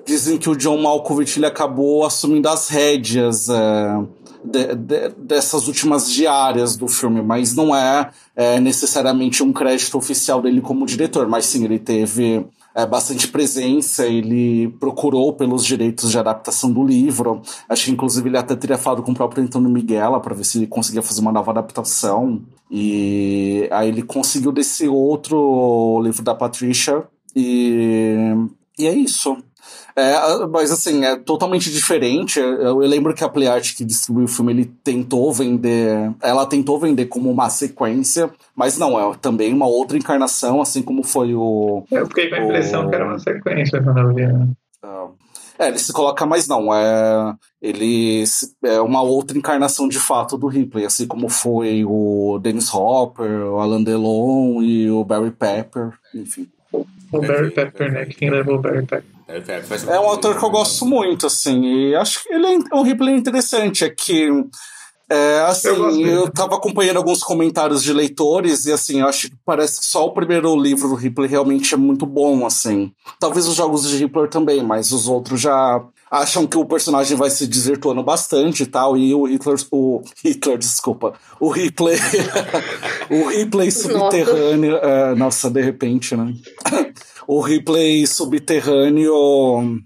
dizem 0.07 0.39
que 0.39 0.49
o 0.49 0.57
John 0.57 0.79
Malkovich 0.81 1.39
ele 1.39 1.47
acabou 1.47 2.07
assumindo 2.07 2.49
as 2.49 2.69
rédeas 2.69 3.49
é, 3.49 3.99
de- 4.45 4.75
de- 4.77 5.09
dessas 5.19 5.67
últimas 5.67 6.11
diárias 6.11 6.77
do 6.77 6.87
filme, 6.87 7.21
mas 7.23 7.55
não 7.55 7.75
é, 7.75 8.11
é, 8.37 8.61
necessariamente 8.61 9.43
um 9.43 9.53
crédito 9.53 9.99
oficial 9.99 10.41
dele 10.41 10.61
como 10.61 10.87
diretor, 10.87 11.27
mas 11.29 11.47
sim, 11.47 11.65
ele 11.65 11.79
teve 11.79 12.47
é, 12.75 12.87
bastante 12.87 13.27
presença, 13.29 14.07
ele 14.07 14.69
procurou 14.79 15.33
pelos 15.33 15.65
direitos 15.65 16.11
de 16.11 16.19
adaptação 16.19 16.71
do 16.71 16.85
livro, 16.85 17.43
acho 17.69 17.87
que 17.87 17.91
inclusive 17.91 18.29
ele 18.29 18.37
até 18.39 18.55
teria 18.55 18.79
falado 18.79 19.03
com 19.03 19.13
o 19.13 19.15
próprio 19.15 19.43
Antônio 19.43 19.71
Miguela 19.71 20.21
para 20.21 20.35
ver 20.35 20.45
se 20.45 20.59
ele 20.59 20.67
conseguia 20.67 21.03
fazer 21.03 21.21
uma 21.23 21.33
nova 21.33 21.51
adaptação, 21.51 22.43
e 22.71 23.67
aí 23.73 23.89
ele 23.89 24.03
conseguiu 24.03 24.53
desse 24.53 24.87
outro 24.87 26.01
livro 26.05 26.23
da 26.23 26.35
Patricia, 26.35 27.03
e, 27.35 28.15
e 28.79 28.87
é 28.87 28.93
isso. 28.95 29.37
É, 29.95 30.47
mas 30.47 30.71
assim, 30.71 31.05
é 31.05 31.17
totalmente 31.17 31.71
diferente. 31.73 32.39
Eu, 32.39 32.83
eu 32.83 32.89
lembro 32.89 33.15
que 33.15 33.25
a 33.25 33.29
Playart 33.29 33.75
que 33.75 33.85
distribuiu 33.85 34.27
o 34.27 34.29
filme, 34.29 34.53
ele 34.53 34.65
tentou 34.85 35.33
vender. 35.33 36.13
Ela 36.21 36.45
tentou 36.45 36.79
vender 36.79 37.07
como 37.07 37.31
uma 37.31 37.49
sequência, 37.49 38.31
mas 38.55 38.77
não, 38.77 38.99
é 39.01 39.17
também 39.17 39.55
uma 39.55 39.67
outra 39.67 39.97
encarnação, 39.97 40.61
assim 40.61 40.83
como 40.83 41.03
foi 41.03 41.35
o. 41.35 41.85
Eu 41.91 42.07
fiquei 42.07 42.29
com 42.29 42.35
a 42.37 42.45
impressão 42.45 42.87
o- 42.87 42.89
que 42.91 42.95
era 42.95 43.05
uma 43.07 43.19
sequência 43.19 43.83
quando 43.83 43.99
eu 44.01 44.15
vi. 44.15 44.27
né? 44.27 44.49
É, 45.59 45.69
ele 45.69 45.79
se 45.79 45.91
coloca, 45.91 46.27
mas 46.27 46.47
não. 46.47 46.73
É, 46.75 47.35
ele 47.63 48.23
é 48.63 48.79
uma 48.83 49.01
outra 49.01 49.39
encarnação 49.39 49.89
de 49.89 49.99
fato 49.99 50.37
do 50.37 50.47
Ripley, 50.49 50.85
assim 50.85 51.07
como 51.07 51.31
foi 51.31 51.83
o 51.83 52.39
Dennis 52.43 52.73
Hopper, 52.75 53.47
o 53.47 53.59
Alan 53.59 53.83
Delon 53.83 54.63
e 54.63 54.91
o 54.91 55.03
Barry 55.03 55.31
Pepper, 55.31 55.93
enfim. 56.15 56.47
O 56.71 57.19
Barry 57.21 57.51
Pepper, 57.51 57.91
né? 57.91 58.05
Quem 58.05 58.29
levou 58.29 58.57
o 58.57 58.59
Barry 58.59 58.85
Pepper? 58.85 59.16
É 59.93 60.01
um 60.01 60.13
ator 60.13 60.39
que 60.39 60.45
eu 60.45 60.51
gosto 60.51 60.87
muito, 60.87 61.27
assim, 61.27 61.65
e 61.65 61.95
acho 61.97 62.23
que 62.23 62.33
ele 62.33 62.47
é 62.47 62.75
um 62.75 62.83
Ripley 62.83 63.17
interessante. 63.17 63.85
É 63.85 63.91
que, 63.91 64.29
é, 65.11 65.41
assim, 65.41 65.69
Eu 65.69 66.07
eu 66.07 66.31
tava 66.31 66.57
acompanhando 66.57 66.99
alguns 66.99 67.23
comentários 67.23 67.83
de 67.83 67.93
leitores 67.93 68.67
e, 68.67 68.73
assim, 68.73 69.01
eu 69.01 69.09
acho 69.09 69.29
que 69.29 69.37
parece 69.45 69.81
que 69.81 69.87
só 69.87 70.07
o 70.07 70.13
primeiro 70.13 70.55
livro 70.57 70.89
do 70.89 70.95
Ripley 70.95 71.29
realmente 71.29 71.75
é 71.75 71.77
muito 71.77 72.07
bom, 72.07 72.47
assim. 72.47 72.93
Talvez 73.19 73.49
os 73.49 73.57
jogos 73.57 73.89
de 73.89 73.97
Ripley 73.97 74.29
também, 74.29 74.63
mas 74.63 74.93
os 74.93 75.09
outros 75.09 75.41
já 75.41 75.85
acham 76.11 76.47
que 76.47 76.57
o 76.57 76.65
personagem 76.65 77.17
vai 77.17 77.31
se 77.31 77.47
desvirtuando 77.47 78.03
bastante 78.03 78.63
e 78.63 78.67
tal, 78.67 78.97
e 78.97 79.13
o 79.13 79.25
Hitler, 79.25 79.57
o 79.73 80.03
Hitler, 80.25 80.57
desculpa, 80.57 81.15
o 81.41 81.49
Ripley, 81.49 81.99
o 83.11 83.29
Ripley 83.29 83.71
subterrâneo, 83.73 84.77
é, 84.77 85.15
nossa, 85.15 85.51
de 85.51 85.61
repente, 85.61 86.17
né? 86.17 86.33
O 87.27 87.41
Ripley 87.41 88.07
subterrâneo 88.07 89.81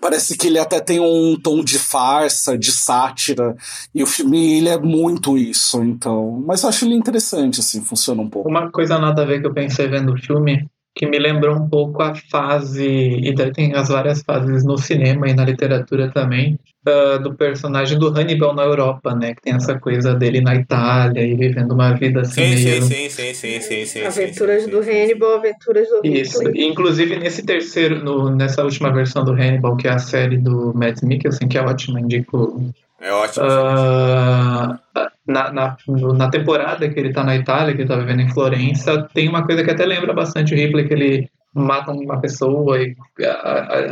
parece 0.00 0.36
que 0.36 0.46
ele 0.46 0.58
até 0.58 0.80
tem 0.80 1.00
um 1.00 1.36
tom 1.40 1.64
de 1.64 1.78
farsa, 1.78 2.58
de 2.58 2.70
sátira, 2.70 3.56
e 3.94 4.02
o 4.02 4.06
filme 4.06 4.58
ele 4.58 4.68
é 4.68 4.78
muito 4.78 5.38
isso, 5.38 5.82
então, 5.82 6.42
mas 6.46 6.62
eu 6.62 6.68
acho 6.68 6.84
ele 6.84 6.94
interessante 6.94 7.60
assim, 7.60 7.82
funciona 7.82 8.20
um 8.20 8.28
pouco. 8.28 8.48
Uma 8.48 8.70
coisa 8.70 8.98
nada 8.98 9.22
a 9.22 9.24
ver 9.24 9.40
que 9.40 9.46
eu 9.46 9.54
pensei 9.54 9.88
vendo 9.88 10.12
o 10.12 10.18
filme, 10.18 10.66
que 10.94 11.06
me 11.06 11.18
lembrou 11.18 11.56
um 11.56 11.68
pouco 11.68 12.02
a 12.02 12.14
fase, 12.14 12.86
e 12.86 13.34
daí 13.34 13.52
tem 13.52 13.74
as 13.74 13.88
várias 13.88 14.22
fases 14.22 14.64
no 14.64 14.76
cinema 14.76 15.28
e 15.28 15.34
na 15.34 15.44
literatura 15.44 16.10
também, 16.10 16.58
ah, 16.84 17.16
do 17.18 17.34
personagem 17.34 17.98
do 17.98 18.08
Hannibal 18.08 18.54
na 18.54 18.64
Europa, 18.64 19.14
né? 19.14 19.34
Que 19.34 19.42
tem 19.42 19.54
essa 19.54 19.78
coisa 19.78 20.14
dele 20.14 20.40
na 20.40 20.56
Itália 20.56 21.22
e 21.22 21.34
vivendo 21.34 21.72
uma 21.72 21.92
vida 21.94 22.22
assim 22.22 22.56
Sim, 22.56 22.64
meio... 22.64 22.82
sim, 22.82 23.08
sim, 23.08 23.08
sim, 23.08 23.34
sim, 23.34 23.60
sim, 23.60 23.84
sim. 23.86 24.04
Aventuras 24.04 24.66
do 24.66 24.80
Hannibal, 24.80 25.36
Aventuras 25.36 25.88
do 25.88 26.00
Isso. 26.04 26.40
Ripley. 26.40 26.66
Inclusive 26.66 27.16
nesse 27.16 27.44
terceiro, 27.44 28.04
no, 28.04 28.34
nessa 28.34 28.64
última 28.64 28.92
versão 28.92 29.24
do 29.24 29.32
Hannibal, 29.32 29.76
que 29.76 29.86
é 29.86 29.92
a 29.92 29.98
série 29.98 30.36
do 30.36 30.74
Matt 30.74 31.02
Mikkelsen, 31.02 31.48
que 31.48 31.56
é 31.56 31.62
ótima, 31.62 32.00
indico. 32.00 32.60
É 33.00 33.12
ótimo. 33.12 33.46
Ah, 33.48 34.78
na, 35.26 35.52
na, 35.52 35.76
na 36.16 36.30
temporada 36.30 36.88
que 36.88 36.98
ele 36.98 37.12
tá 37.12 37.22
na 37.24 37.36
Itália, 37.36 37.74
que 37.74 37.82
ele 37.82 37.88
tá 37.88 37.96
vivendo 37.96 38.20
em 38.20 38.30
Florença, 38.32 39.08
tem 39.14 39.28
uma 39.28 39.44
coisa 39.44 39.62
que 39.62 39.70
até 39.70 39.84
lembra 39.86 40.12
bastante 40.12 40.54
o 40.54 40.56
Ripley, 40.56 40.88
que 40.88 40.94
ele 40.94 41.28
mata 41.54 41.92
uma 41.92 42.18
pessoa 42.18 42.80
e 42.80 42.96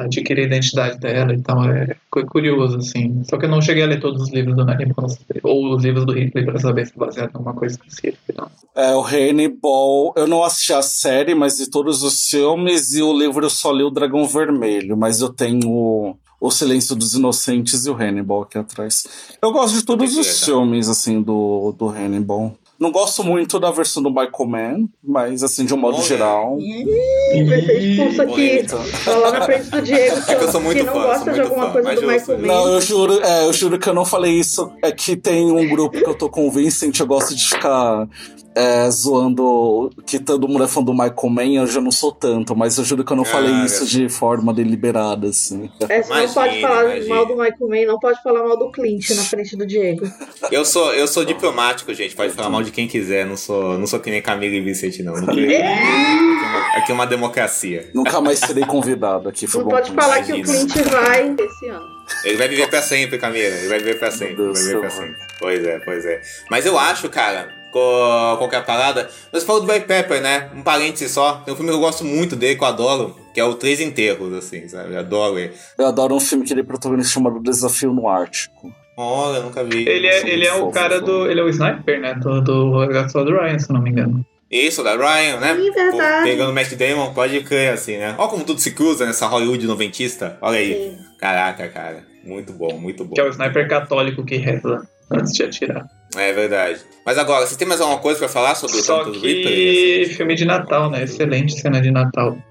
adquire 0.03 0.41
a 0.41 0.45
identidade 0.45 0.99
dela, 0.99 1.35
então 1.35 1.63
é 1.71 1.95
cu- 2.11 2.25
curioso, 2.25 2.79
assim. 2.79 3.23
Só 3.25 3.37
que 3.37 3.45
eu 3.45 3.51
não 3.51 3.61
cheguei 3.61 3.83
a 3.83 3.87
ler 3.87 4.01
todos 4.01 4.23
os 4.23 4.31
livros 4.33 4.57
do 4.57 4.65
saber- 4.65 5.41
ou 5.43 5.75
os 5.75 5.85
livros 5.85 6.07
do 6.07 6.13
Ripley, 6.13 6.45
para 6.45 6.59
saber 6.59 6.87
se 6.87 6.93
é 6.95 6.99
baseado 6.99 7.31
em 7.31 7.37
alguma 7.37 7.55
coisa 7.55 7.75
específica. 7.77 8.35
Não. 8.37 8.51
É, 8.75 8.95
o 8.95 9.03
Hannibal, 9.03 10.15
eu 10.17 10.27
não 10.27 10.43
assisti 10.43 10.73
a 10.73 10.83
série, 10.83 11.35
mas 11.35 11.59
de 11.59 11.69
todos 11.71 12.03
os 12.03 12.25
filmes, 12.27 12.95
e 12.95 13.03
o 13.03 13.13
livro 13.13 13.45
eu 13.45 13.51
só 13.51 13.71
li 13.73 13.83
o 13.83 13.91
Dragão 13.91 14.25
Vermelho, 14.27 14.97
mas 14.97 15.21
eu 15.21 15.29
tenho 15.29 16.17
o, 16.41 16.51
Silêncio 16.51 16.97
dos 16.97 17.15
Inocentes 17.15 17.87
e 17.87 17.91
o 17.91 17.95
Hannibal 17.95 18.43
aqui 18.43 18.59
atrás. 18.59 19.05
Eu 19.41 19.53
gosto 19.53 19.75
de 19.75 19.85
todos 19.85 20.17
os 20.17 20.45
filmes, 20.45 20.89
assim, 20.89 21.21
do, 21.21 21.75
do 21.77 21.89
Hannibal. 21.89 22.55
Não 22.81 22.91
gosto 22.91 23.23
muito 23.23 23.61
da 23.61 23.71
versão 23.71 24.03
do 24.03 24.09
Michael 24.09 24.47
Mann, 24.47 24.89
mas, 25.05 25.43
assim, 25.43 25.67
de 25.67 25.75
um 25.75 25.77
modo 25.77 26.01
geral. 26.03 26.57
Ih, 26.59 27.45
vai 27.45 27.61
ser 27.61 27.79
expulso 27.79 28.23
aqui. 28.23 28.67
Falar 29.05 29.33
na 29.33 29.43
frente 29.43 29.69
do 29.69 29.83
Diego 29.83 30.25
que, 30.25 30.33
É 30.33 30.35
que 30.35 30.45
eu 30.45 30.51
sou 30.51 30.63
muito 30.63 30.79
que 30.79 30.85
não 30.85 30.95
fã, 30.95 31.03
gosta 31.03 31.25
sou 31.25 31.33
de 31.35 31.41
alguma 31.41 31.67
fã, 31.67 31.73
coisa 31.73 32.01
do. 32.01 32.07
Michael 32.07 32.39
Mann. 32.39 32.47
Não, 32.47 32.73
eu 32.73 32.81
juro, 32.81 33.21
é, 33.23 33.45
eu 33.47 33.53
juro 33.53 33.79
que 33.79 33.87
eu 33.87 33.93
não 33.93 34.07
falei 34.07 34.33
isso. 34.33 34.73
É 34.83 34.91
que 34.91 35.15
tem 35.15 35.53
um 35.53 35.69
grupo 35.69 35.99
que 35.99 36.09
eu 36.09 36.15
tô 36.15 36.31
com 36.31 36.49
o 36.49 36.51
Vincent, 36.51 36.99
eu 36.99 37.07
gosto 37.07 37.35
de 37.35 37.47
ficar 37.51 38.09
é, 38.55 38.91
zoando 38.91 39.91
que 40.07 40.19
todo 40.19 40.49
mundo 40.49 40.65
é 40.65 40.69
fã 40.69 40.83
do 40.83 40.93
Michael 40.93 41.29
Mann, 41.31 41.55
eu 41.55 41.67
já 41.67 41.81
não 41.81 41.91
sou 41.93 42.11
tanto, 42.11 42.57
mas 42.57 42.77
eu 42.79 42.85
juro 42.85 43.05
que 43.05 43.13
eu 43.13 43.17
não 43.17 43.25
falei 43.25 43.53
Ah, 43.53 43.65
isso 43.65 43.87
de 43.87 44.09
forma 44.09 44.53
deliberada, 44.53 45.29
assim. 45.29 45.71
É, 45.89 46.03
você 46.03 46.27
não 46.27 46.33
pode 46.35 46.61
falar 46.61 47.01
mal 47.07 47.27
do 47.27 47.35
Michael 47.37 47.69
Mann, 47.69 47.87
não 47.87 47.99
pode 47.99 48.23
falar 48.23 48.43
mal 48.43 48.59
do 48.59 48.71
Clint 48.71 49.11
na 49.11 49.23
frente 49.23 49.57
do 49.57 49.67
Diego. 49.67 50.11
Eu 50.51 50.65
sou, 50.65 50.93
eu 50.95 51.07
sou 51.07 51.25
diplomático, 51.25 51.93
gente. 51.95 52.15
Pode 52.17 52.33
falar 52.33 52.51
mal 52.51 52.63
de 52.63 52.71
quem 52.73 52.89
quiser. 52.89 53.25
Não 53.27 53.37
sou, 53.37 53.79
não 53.79 53.87
sou 53.87 54.01
que 54.01 54.11
nem 54.11 54.21
Camila 54.21 54.55
e 54.55 54.61
Vicente, 54.61 55.03
não. 55.03 55.15
Não 55.15 55.33
é 55.33 55.61
uma, 55.63 56.77
aqui 56.77 56.91
é 56.91 56.95
uma 56.95 57.07
democracia. 57.07 57.91
Nunca 57.95 58.21
mais 58.21 58.39
serei 58.41 58.65
convidado 58.65 59.29
aqui. 59.29 59.47
Foi 59.47 59.61
Não 59.63 59.69
bom 59.69 59.77
pode 59.77 59.93
falar 59.93 60.23
que 60.23 60.33
o 60.33 60.37
Imagina. 60.37 60.67
Clint 60.75 60.87
vai 60.89 61.37
esse 61.39 61.69
ano. 61.69 61.87
Ele 62.25 62.37
vai 62.37 62.49
viver 62.49 62.69
pra 62.69 62.83
sempre, 62.83 63.19
Camila. 63.19 63.45
Ele 63.47 63.69
vai 63.69 63.79
viver 63.79 63.99
pra 63.99 64.11
sempre. 64.11 64.35
Vai 64.35 64.53
viver 64.63 64.81
pra 64.81 64.91
sempre. 64.91 65.17
Pois 65.39 65.65
é, 65.65 65.79
pois 65.79 66.05
é. 66.05 66.21
Mas 66.51 66.67
eu 66.67 66.77
acho, 66.77 67.09
cara, 67.09 67.60
com 67.73 68.37
qualquer 68.39 68.65
parada. 68.65 69.09
Mas 69.33 69.45
falou 69.45 69.61
do 69.61 69.67
Barry 69.67 69.85
Pepper, 69.85 70.21
né? 70.21 70.51
Um 70.55 70.63
parêntese 70.63 71.09
só. 71.09 71.43
Tem 71.45 71.53
um 71.55 71.57
filme 71.57 71.71
que 71.71 71.77
eu 71.77 71.81
gosto 71.81 72.05
muito 72.05 72.37
dele, 72.37 72.57
que 72.57 72.65
eu 72.65 72.69
adoro, 72.69 73.17
que 73.33 73.41
é 73.41 73.45
o 73.45 73.55
Três 73.55 73.81
Enterros, 73.81 74.33
assim, 74.33 74.69
sabe? 74.69 74.95
Eu 74.95 75.01
adoro 75.01 75.39
ele. 75.39 75.53
Eu 75.79 75.87
adoro 75.87 76.15
um 76.15 76.21
filme 76.21 76.45
que 76.45 76.53
ele 76.53 76.63
protagoniza 76.63 77.11
chamado 77.11 77.41
Desafio 77.41 77.93
no 77.93 78.09
Ártico. 78.09 78.73
Olha, 78.97 79.41
nunca 79.41 79.65
vi. 79.65 79.89
Ele 79.89 80.07
é, 80.07 80.29
ele 80.29 80.47
é 80.47 80.55
o 80.55 80.71
cara 80.71 81.01
do. 81.01 81.31
Ele 81.31 81.41
é 81.41 81.43
o 81.43 81.49
sniper, 81.49 82.01
né? 82.01 82.15
Do, 82.15 82.41
do 82.43 82.79
Resgate 82.81 83.13
do 83.13 83.33
Ryan, 83.33 83.59
se 83.59 83.73
não 83.73 83.81
me 83.81 83.91
engano. 83.91 84.25
Isso, 84.51 84.83
da 84.83 84.97
Ryan, 84.97 85.39
né? 85.39 85.55
Sim, 85.55 85.71
verdade. 85.71 86.29
Pegando 86.29 86.51
o 86.51 86.55
Matt 86.55 86.73
Damon, 86.75 87.15
pode 87.15 87.41
crer, 87.43 87.73
assim, 87.73 87.97
né? 87.97 88.17
Olha 88.19 88.29
como 88.29 88.45
tudo 88.45 88.61
se 88.61 88.73
cruza 88.73 89.07
nessa 89.07 89.27
Hollywood 89.27 89.65
noventista. 89.65 90.37
Olha 90.43 90.59
aí. 90.59 90.75
Sim. 90.75 90.99
Caraca, 91.19 91.69
cara. 91.69 92.05
Muito 92.25 92.53
bom, 92.53 92.77
muito 92.79 93.05
bom. 93.05 93.15
Que 93.15 93.21
é 93.21 93.25
o 93.25 93.29
sniper 93.29 93.69
católico 93.69 94.25
que 94.25 94.37
reza 94.37 94.87
antes 95.11 95.33
de 95.33 95.45
atirar. 95.45 95.87
É 96.17 96.33
verdade. 96.33 96.81
Mas 97.05 97.17
agora, 97.19 97.47
você 97.47 97.57
tem 97.57 97.67
mais 97.69 97.81
alguma 97.81 98.01
coisa 98.01 98.19
pra 98.19 98.29
falar 98.29 98.55
sobre 98.57 98.77
o 98.79 98.83
Só 98.83 99.05
Tantos 99.05 99.21
que 99.21 99.27
Ripley? 99.27 100.07
filme 100.15 100.35
de 100.35 100.45
Natal, 100.45 100.91
né? 100.91 101.05
Excelente 101.05 101.61
cena 101.61 101.81
de 101.81 101.91
Natal. 101.91 102.37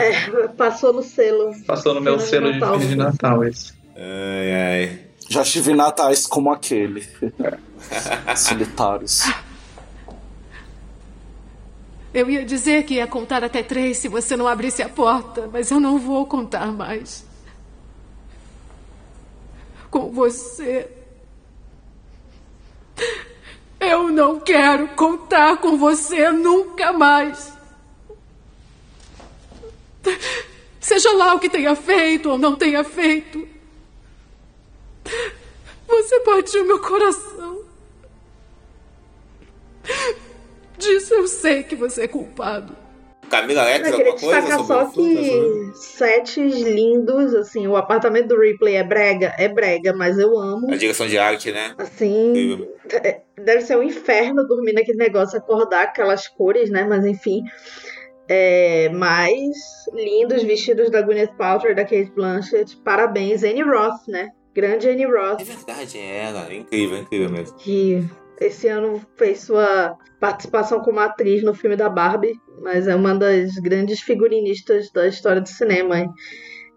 É, 0.00 0.46
passou 0.48 0.92
no 0.92 1.02
selo. 1.02 1.50
Passou 1.66 1.92
no 1.94 2.00
meu 2.00 2.18
Cena 2.20 2.52
de 2.52 2.52
selo 2.52 2.52
de 2.52 2.58
Natal. 2.60 2.78
filme 2.78 2.86
de 2.94 2.96
Natal 2.96 3.44
esse. 3.44 3.72
Ai, 3.96 4.52
ai. 4.54 5.00
Já 5.28 5.42
tive 5.42 5.74
natais 5.74 6.26
como 6.28 6.52
aquele. 6.52 7.04
Solitários. 8.36 9.24
Eu 12.14 12.30
ia 12.30 12.44
dizer 12.44 12.84
que 12.84 12.94
ia 12.94 13.06
contar 13.06 13.42
até 13.42 13.62
três 13.64 13.98
se 13.98 14.06
você 14.08 14.36
não 14.36 14.46
abrisse 14.46 14.80
a 14.82 14.88
porta, 14.88 15.50
mas 15.52 15.70
eu 15.72 15.80
não 15.80 15.98
vou 15.98 16.24
contar 16.26 16.66
mais. 16.72 17.26
Com 19.90 20.10
você. 20.12 20.88
Eu 23.78 24.08
não 24.08 24.40
quero 24.40 24.88
contar 24.88 25.58
com 25.58 25.76
você 25.76 26.30
nunca 26.30 26.92
mais. 26.92 27.52
Seja 30.80 31.12
lá 31.12 31.34
o 31.34 31.40
que 31.40 31.50
tenha 31.50 31.74
feito 31.74 32.30
ou 32.30 32.38
não 32.38 32.56
tenha 32.56 32.84
feito. 32.84 33.46
Você 35.86 36.20
partiu 36.20 36.64
meu 36.64 36.80
coração. 36.80 37.64
Disso 40.78 41.14
eu 41.14 41.26
sei 41.26 41.62
que 41.62 41.76
você 41.76 42.02
é 42.02 42.08
culpado. 42.08 42.76
Camila 43.28 43.62
Eu 43.70 43.82
queria 43.82 44.10
alguma 44.10 44.18
coisa 44.18 44.40
destacar 44.40 44.64
só 44.64 44.84
que 44.86 45.70
sets 45.74 46.54
lindos, 46.54 47.34
assim, 47.34 47.66
o 47.66 47.76
apartamento 47.76 48.28
do 48.28 48.40
Ripley 48.40 48.76
é 48.76 48.84
brega, 48.84 49.34
é 49.38 49.48
brega, 49.48 49.92
mas 49.94 50.18
eu 50.18 50.38
amo. 50.38 50.72
A 50.72 50.76
direção 50.76 51.06
de 51.06 51.18
arte, 51.18 51.50
né? 51.52 51.74
Assim, 51.78 52.66
é- 52.90 53.20
deve 53.36 53.62
ser 53.62 53.76
um 53.76 53.82
inferno 53.82 54.46
dormir 54.46 54.72
naquele 54.72 54.98
negócio, 54.98 55.38
acordar 55.38 55.82
aquelas 55.84 56.26
cores, 56.28 56.70
né? 56.70 56.84
Mas 56.84 57.04
enfim. 57.04 57.42
É, 58.28 58.88
mas 58.92 59.54
lindos 59.92 60.42
vestidos 60.42 60.90
da 60.90 61.00
Gwyneth 61.00 61.36
Paltrow 61.38 61.70
e 61.70 61.74
da 61.74 61.84
Kate 61.84 62.10
Blanchett. 62.14 62.76
Parabéns, 62.78 63.44
Annie 63.44 63.62
Roth, 63.62 64.08
né? 64.08 64.30
Grande 64.54 64.88
Annie 64.88 65.06
Roth. 65.06 65.40
É 65.40 65.44
verdade, 65.44 65.98
é 65.98 66.24
ela. 66.24 66.46
É 66.50 66.56
incrível, 66.56 66.96
é 66.96 67.00
incrível 67.02 67.30
mesmo. 67.30 67.56
que 67.58 68.02
esse 68.40 68.66
ano 68.68 69.00
fez 69.16 69.40
sua 69.40 69.96
participação 70.20 70.80
como 70.80 70.98
atriz 71.00 71.42
no 71.44 71.54
filme 71.54 71.76
da 71.76 71.88
Barbie, 71.88 72.34
mas 72.66 72.88
é 72.88 72.96
uma 72.96 73.14
das 73.14 73.54
grandes 73.58 74.00
figurinistas 74.00 74.90
da 74.90 75.06
história 75.06 75.40
do 75.40 75.48
cinema. 75.48 76.12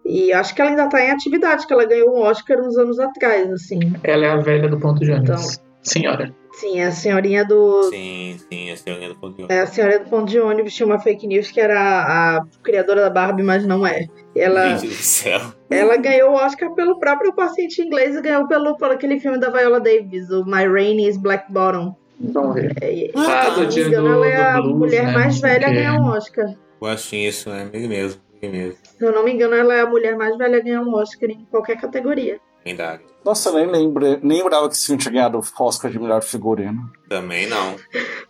E 0.06 0.32
acho 0.32 0.54
que 0.54 0.60
ela 0.60 0.70
ainda 0.70 0.84
está 0.84 1.04
em 1.04 1.10
atividade, 1.10 1.66
que 1.66 1.72
ela 1.72 1.84
ganhou 1.84 2.16
um 2.16 2.20
Oscar 2.22 2.60
uns 2.60 2.76
anos 2.78 2.98
atrás, 3.00 3.50
assim. 3.50 3.80
Ela 4.04 4.26
é 4.26 4.30
a 4.30 4.36
velha 4.36 4.68
do 4.68 4.78
ponto 4.78 5.00
de 5.00 5.10
ônibus. 5.10 5.54
Então. 5.56 5.70
Senhora. 5.82 6.32
Sim, 6.52 6.78
é 6.78 6.86
a 6.86 6.92
senhorinha 6.92 7.44
do. 7.44 7.84
Sim, 7.84 8.36
sim, 8.50 8.70
a 8.70 8.76
senhorinha 8.76 9.08
do 9.08 9.16
ponto 9.16 9.36
de 9.36 9.52
É, 9.52 9.60
a 9.60 9.66
senhora 9.66 9.98
do 9.98 10.10
ponto 10.10 10.30
de 10.30 10.38
ônibus 10.38 10.74
tinha 10.74 10.86
uma 10.86 10.98
fake 10.98 11.26
news 11.26 11.50
que 11.50 11.60
era 11.60 11.80
a 11.80 12.44
criadora 12.62 13.02
da 13.02 13.10
Barbie, 13.10 13.42
mas 13.42 13.66
não 13.66 13.86
é. 13.86 14.06
Ela, 14.36 14.76
Gente 14.76 14.88
do 14.88 14.94
céu. 14.94 15.40
ela 15.70 15.96
ganhou 15.96 16.30
o 16.32 16.34
Oscar 16.34 16.72
pelo 16.74 16.98
próprio 16.98 17.34
paciente 17.34 17.82
inglês 17.82 18.14
e 18.14 18.20
ganhou 18.20 18.46
pelo, 18.46 18.76
por 18.76 18.90
aquele 18.90 19.18
filme 19.18 19.38
da 19.38 19.50
Viola 19.50 19.80
Davis, 19.80 20.30
o 20.30 20.44
My 20.44 20.66
Rain 20.66 21.04
is 21.08 21.16
Black 21.16 21.52
Bottom. 21.52 21.96
Ver. 22.20 22.72
É, 22.82 22.92
e- 22.94 23.12
Ah, 23.16 23.44
se 23.46 23.50
do 23.50 23.56
não 23.56 23.62
me 23.62 23.66
dia 23.68 23.86
engano, 23.86 24.08
do- 24.08 24.14
ela 24.14 24.26
é 24.26 24.36
a 24.42 24.60
blues, 24.60 24.76
mulher 24.78 25.06
né? 25.06 25.12
mais 25.14 25.40
velha 25.40 25.66
a 25.66 25.70
ganhar 25.72 25.94
um 25.94 26.06
Oscar. 26.10 26.54
Eu 26.80 26.86
acho 26.88 27.16
isso, 27.16 27.48
né? 27.50 27.68
Ele 27.72 27.88
mesmo, 27.88 28.20
ele 28.42 28.52
mesmo. 28.58 28.78
Se 28.82 29.04
eu 29.04 29.12
não 29.12 29.24
me 29.24 29.32
engano, 29.32 29.54
ela 29.54 29.74
é 29.74 29.80
a 29.80 29.86
mulher 29.86 30.16
mais 30.16 30.36
velha 30.36 30.58
a 30.58 30.60
ganhar 30.62 30.82
um 30.82 30.94
Oscar 30.94 31.30
em 31.30 31.46
qualquer 31.50 31.80
categoria. 31.80 32.38
Verdade. 32.64 33.02
Nossa, 33.24 33.50
eu 33.50 33.54
nem, 33.56 33.66
lembrei, 33.66 34.18
nem 34.22 34.42
lembrava 34.42 34.68
que 34.68 34.74
esse 34.74 34.86
filme 34.86 35.00
tinha 35.00 35.12
ganhado 35.12 35.38
o 35.38 35.62
Oscar 35.62 35.90
de 35.90 35.98
melhor 35.98 36.22
figurino. 36.22 36.90
Também 37.08 37.46
não. 37.48 37.76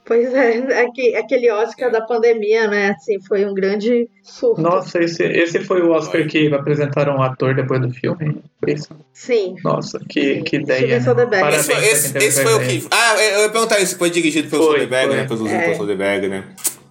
Pois 0.04 0.34
é, 0.34 0.82
aque- 0.82 1.14
aquele 1.14 1.50
Oscar 1.52 1.90
da 1.92 2.00
pandemia, 2.00 2.66
né? 2.66 2.90
Assim, 2.90 3.20
foi 3.28 3.44
um 3.46 3.54
grande 3.54 4.08
surto. 4.22 4.60
Nossa, 4.60 4.98
esse, 4.98 5.22
esse 5.22 5.60
foi 5.60 5.82
o 5.82 5.90
Oscar 5.92 6.26
que 6.26 6.52
apresentaram 6.52 7.16
o 7.18 7.22
ator 7.22 7.54
depois 7.54 7.80
do 7.80 7.90
filme? 7.90 8.42
Foi 8.58 8.72
isso? 8.72 8.88
Sim. 9.12 9.54
Nossa, 9.62 10.00
que, 10.08 10.42
que 10.42 10.56
ideia. 10.56 10.98
Né? 10.98 11.04
Parabéns 11.04 11.68
Esse, 11.68 11.72
esse, 11.72 12.18
esse 12.18 12.42
foi 12.42 12.54
o 12.54 12.60
que. 12.60 12.86
Ah, 12.90 13.22
eu 13.22 13.42
ia 13.42 13.48
perguntar 13.50 13.78
isso. 13.80 13.96
Foi 13.96 14.10
dirigido 14.10 14.48
pelo 14.50 14.64
Soderbergh, 14.64 15.14
né? 15.14 15.24
Produzido 15.24 15.54
É. 15.56 15.62
pelo 15.66 15.76
Soderbergh, 15.76 16.28
né? 16.28 16.44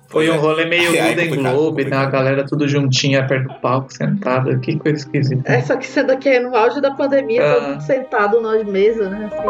Foi 0.10 0.28
um 0.28 0.38
rolê 0.40 0.66
meio 0.66 0.92
Golden 0.98 1.36
Globe, 1.36 1.86
né? 1.86 1.98
A 1.98 2.06
galera 2.08 2.44
tudo 2.44 2.68
juntinha 2.68 3.26
perto 3.28 3.48
do 3.48 3.60
palco, 3.60 3.94
sentada. 3.94 4.58
Que 4.58 4.78
coisa 4.78 4.98
esquisita. 4.98 5.52
É, 5.52 5.62
só 5.62 5.78
que 5.78 5.86
sendo 5.86 6.18
que 6.18 6.28
é 6.28 6.40
no 6.40 6.56
auge 6.56 6.82
da 6.82 6.92
pandemia, 6.92 7.44
Ah. 7.46 7.54
todo 7.54 7.68
mundo 7.70 7.82
sentado 7.82 8.42
nas 8.42 8.64
mesas, 8.66 9.10
né? 9.10 9.30
Assim. 9.32 9.50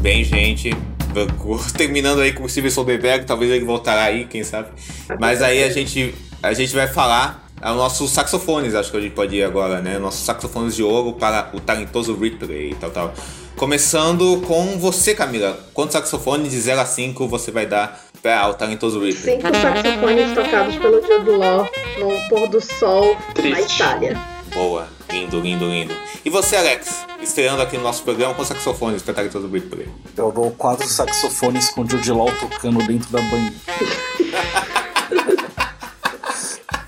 Bem, 0.00 0.22
gente. 0.22 0.70
Terminando 1.76 2.20
aí 2.20 2.32
com 2.32 2.44
o 2.44 2.48
Steven 2.48 2.70
Soderbergh, 2.70 3.24
talvez 3.24 3.50
ele 3.50 3.64
voltará 3.64 4.04
aí, 4.04 4.26
quem 4.26 4.44
sabe. 4.44 4.68
Mas 5.18 5.42
aí 5.42 5.62
a 5.64 5.70
gente, 5.70 6.14
a 6.42 6.52
gente 6.52 6.74
vai 6.74 6.86
falar 6.86 7.43
aos 7.64 7.78
nossos 7.78 8.10
saxofones, 8.10 8.74
acho 8.74 8.90
que 8.90 8.96
a 8.98 9.00
gente 9.00 9.14
pode 9.14 9.36
ir 9.36 9.42
agora, 9.42 9.80
né? 9.80 9.98
Nossos 9.98 10.22
saxofones 10.22 10.76
de 10.76 10.82
ouro 10.82 11.14
para 11.14 11.48
o 11.54 11.60
talentoso 11.60 12.14
Ripley 12.14 12.72
e 12.72 12.74
tal, 12.74 12.90
tal. 12.90 13.14
Começando 13.56 14.42
com 14.46 14.78
você, 14.78 15.14
Camila. 15.14 15.58
Quantos 15.72 15.94
saxofones 15.94 16.50
de 16.50 16.60
0 16.60 16.82
a 16.82 16.84
5 16.84 17.26
você 17.26 17.50
vai 17.50 17.64
dar 17.64 18.04
para 18.22 18.50
o 18.50 18.54
talentoso 18.54 19.00
Ripley? 19.00 19.36
Cinco 19.36 19.48
saxofones 19.56 20.34
tocados 20.34 20.76
pelo 20.76 21.00
Jude 21.00 21.30
Law 21.30 21.66
no 21.98 22.28
pôr 22.28 22.48
do 22.50 22.60
sol 22.60 23.14
na 23.14 23.32
Triste. 23.32 23.82
Itália. 23.82 24.20
Boa, 24.52 24.86
lindo, 25.10 25.40
lindo, 25.40 25.64
lindo. 25.64 25.94
E 26.22 26.28
você, 26.28 26.56
Alex? 26.56 27.06
Estreando 27.22 27.62
aqui 27.62 27.78
no 27.78 27.82
nosso 27.82 28.02
programa 28.02 28.34
com 28.34 28.44
saxofones 28.44 29.00
para 29.00 29.12
o 29.12 29.14
talentoso 29.14 29.48
Ripley. 29.48 29.88
Eu 30.14 30.30
dou 30.30 30.50
quatro 30.50 30.86
saxofones 30.86 31.70
com 31.70 31.80
o 31.80 31.88
Jude 31.88 32.12
Law 32.12 32.30
tocando 32.38 32.86
dentro 32.86 33.10
da 33.10 33.22
banheira. 33.22 33.54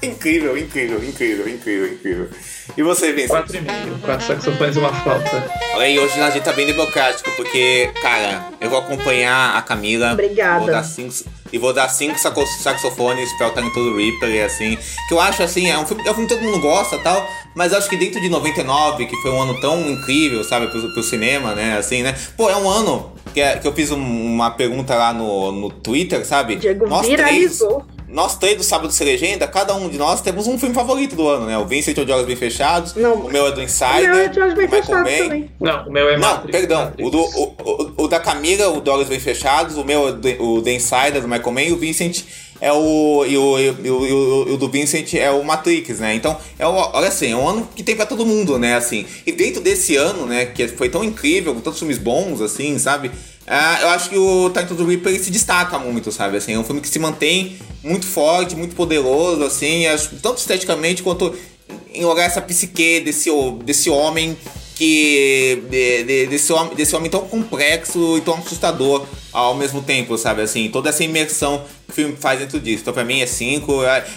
Incrível, 0.06 0.56
incrível, 0.56 1.02
incrível, 1.04 1.48
incrível, 1.48 1.92
incrível. 1.92 2.28
E 2.76 2.82
você, 2.82 3.12
Vincent? 3.12 3.28
Quatro 3.30 3.56
e 3.56 3.60
meio. 3.60 3.98
Quatro 4.04 4.26
saxofones 4.26 4.76
e 4.76 4.78
uma 4.78 4.92
flauta. 4.92 5.50
Olha 5.74 5.84
aí, 5.84 5.98
hoje 5.98 6.20
a 6.20 6.30
gente 6.30 6.42
tá 6.42 6.52
bem 6.52 6.66
democrático, 6.66 7.30
porque, 7.36 7.90
cara, 8.02 8.46
eu 8.60 8.68
vou 8.68 8.78
acompanhar 8.80 9.56
a 9.56 9.62
Camila. 9.62 10.12
Obrigada. 10.12 10.60
Vou 10.60 10.70
dar 10.70 10.82
cinco, 10.82 11.14
e 11.52 11.58
vou 11.58 11.72
dar 11.72 11.88
cinco 11.88 12.18
saxofones 12.18 13.30
pra 13.38 13.48
o 13.48 13.50
Talentoso 13.52 13.96
Reaper, 13.96 14.44
assim. 14.44 14.76
Que 15.08 15.14
eu 15.14 15.20
acho, 15.20 15.42
assim, 15.42 15.68
é 15.70 15.78
um, 15.78 15.86
filme, 15.86 16.02
é 16.06 16.10
um 16.10 16.14
filme 16.14 16.28
que 16.28 16.34
todo 16.34 16.44
mundo 16.44 16.60
gosta 16.60 16.98
tal, 16.98 17.26
mas 17.54 17.72
acho 17.72 17.88
que 17.88 17.96
dentro 17.96 18.20
de 18.20 18.28
99, 18.28 19.06
que 19.06 19.16
foi 19.22 19.30
um 19.30 19.40
ano 19.42 19.60
tão 19.60 19.80
incrível, 19.88 20.42
sabe, 20.42 20.66
pro, 20.68 20.92
pro 20.92 21.02
cinema, 21.02 21.54
né, 21.54 21.76
assim, 21.78 22.02
né. 22.02 22.14
Pô, 22.36 22.50
é 22.50 22.56
um 22.56 22.68
ano 22.68 23.12
que, 23.32 23.40
é- 23.40 23.56
que 23.58 23.66
eu 23.66 23.72
fiz 23.72 23.90
um- 23.92 23.96
uma 24.34 24.50
pergunta 24.50 24.94
lá 24.96 25.12
no, 25.12 25.52
no 25.52 25.70
Twitter, 25.70 26.24
sabe? 26.26 26.56
Diego 26.56 26.86
Nós 26.88 27.06
três, 27.06 27.20
viralizou. 27.20 27.86
Nós 28.08 28.36
três 28.38 28.56
do 28.56 28.62
Sábado 28.62 28.92
Sem 28.92 29.06
Legenda, 29.06 29.46
cada 29.48 29.74
um 29.74 29.88
de 29.88 29.98
nós 29.98 30.20
temos 30.20 30.46
um 30.46 30.58
filme 30.58 30.74
favorito 30.74 31.16
do 31.16 31.28
ano, 31.28 31.46
né? 31.46 31.58
O 31.58 31.66
Vincent 31.66 31.96
é 31.98 32.00
o 32.00 32.04
de 32.04 32.12
Olhos 32.12 32.26
Bem 32.26 32.36
Fechados, 32.36 32.94
Não. 32.94 33.14
o 33.14 33.30
meu 33.32 33.46
é 33.46 33.52
do 33.52 33.60
O 33.60 33.62
Insider, 33.64 34.10
meu 34.10 34.18
é 34.18 34.28
de 34.28 34.40
olhos 34.40 34.54
bem 34.54 34.66
o 34.66 34.70
Michael 34.70 34.84
fechados 34.84 35.12
também. 35.18 35.50
Não, 35.60 35.88
o 35.88 35.92
meu 35.92 36.08
é 36.08 36.12
Não, 36.18 36.20
Matrix. 36.28 36.58
perdão. 36.58 36.84
Matrix. 36.84 37.08
O, 37.08 37.10
do, 37.10 37.18
o, 37.20 37.54
o, 37.98 38.04
o 38.04 38.08
da 38.08 38.20
Camila, 38.20 38.68
o 38.68 38.80
de 38.80 38.90
Olhos 38.90 39.08
Bem 39.08 39.18
Fechados, 39.20 39.76
o 39.76 39.84
meu 39.84 40.08
é 40.08 40.12
do- 40.12 40.42
o 40.42 40.62
The 40.62 40.72
Insider, 40.74 41.20
do 41.20 41.28
Michael 41.28 41.52
Mann, 41.52 41.62
e 41.64 41.72
o 41.72 41.76
Vincent 41.76 42.22
é 42.60 42.72
o. 42.72 43.24
E 43.26 43.36
o, 43.36 43.58
e 43.58 43.70
o, 43.70 43.76
e 43.84 43.90
o, 43.90 44.06
e 44.06 44.12
o- 44.12 44.48
e 44.48 44.52
o 44.52 44.56
do 44.56 44.68
Vincent 44.68 45.14
é 45.14 45.30
o 45.30 45.42
Matrix, 45.44 45.98
né? 46.00 46.14
Então, 46.14 46.36
é 46.58 46.66
o, 46.66 46.70
olha 46.72 47.08
assim, 47.08 47.32
é 47.32 47.36
um 47.36 47.46
ano 47.48 47.68
que 47.74 47.82
tem 47.82 47.96
pra 47.96 48.06
todo 48.06 48.24
mundo, 48.24 48.58
né? 48.58 48.74
Assim. 48.76 49.04
E 49.26 49.32
dentro 49.32 49.60
desse 49.60 49.96
ano, 49.96 50.26
né, 50.26 50.46
que 50.46 50.66
foi 50.68 50.88
tão 50.88 51.02
incrível, 51.04 51.52
com 51.54 51.60
tantos 51.60 51.78
filmes 51.80 51.98
bons, 51.98 52.40
assim, 52.40 52.78
sabe? 52.78 53.10
Ah, 53.46 53.78
eu 53.82 53.88
acho 53.90 54.10
que 54.10 54.18
o 54.18 54.50
Titan 54.50 54.74
do 54.74 54.84
Reaper 54.86 55.22
se 55.22 55.30
destaca 55.30 55.78
muito, 55.78 56.10
sabe? 56.10 56.36
Assim, 56.36 56.54
é 56.54 56.58
um 56.58 56.64
filme 56.64 56.80
que 56.80 56.88
se 56.88 56.98
mantém 56.98 57.56
muito 57.82 58.04
forte, 58.06 58.56
muito 58.56 58.74
poderoso, 58.74 59.44
assim, 59.44 59.86
acho, 59.86 60.16
tanto 60.16 60.38
esteticamente 60.38 61.02
quanto 61.02 61.32
em 61.94 62.04
olhar 62.04 62.24
essa 62.24 62.40
psique 62.42 63.00
desse, 63.00 63.30
desse 63.64 63.88
homem 63.88 64.36
que. 64.74 65.62
de- 65.70 66.02
de- 66.04 66.26
desse, 66.26 66.52
homem, 66.52 66.74
desse 66.74 66.94
homem 66.96 67.10
tão 67.10 67.22
complexo 67.26 68.18
e 68.18 68.20
tão 68.20 68.34
assustador 68.34 69.06
ao 69.32 69.54
mesmo 69.54 69.80
tempo, 69.82 70.18
sabe? 70.18 70.42
Assim, 70.42 70.68
toda 70.68 70.88
essa 70.90 71.02
imersão 71.04 71.64
que 71.88 71.94
filme 71.94 72.16
faz 72.18 72.40
dentro 72.40 72.58
disso. 72.60 72.82
Então 72.82 72.92
pra 72.92 73.04
mim 73.04 73.20
é 73.20 73.26
5. 73.26 73.72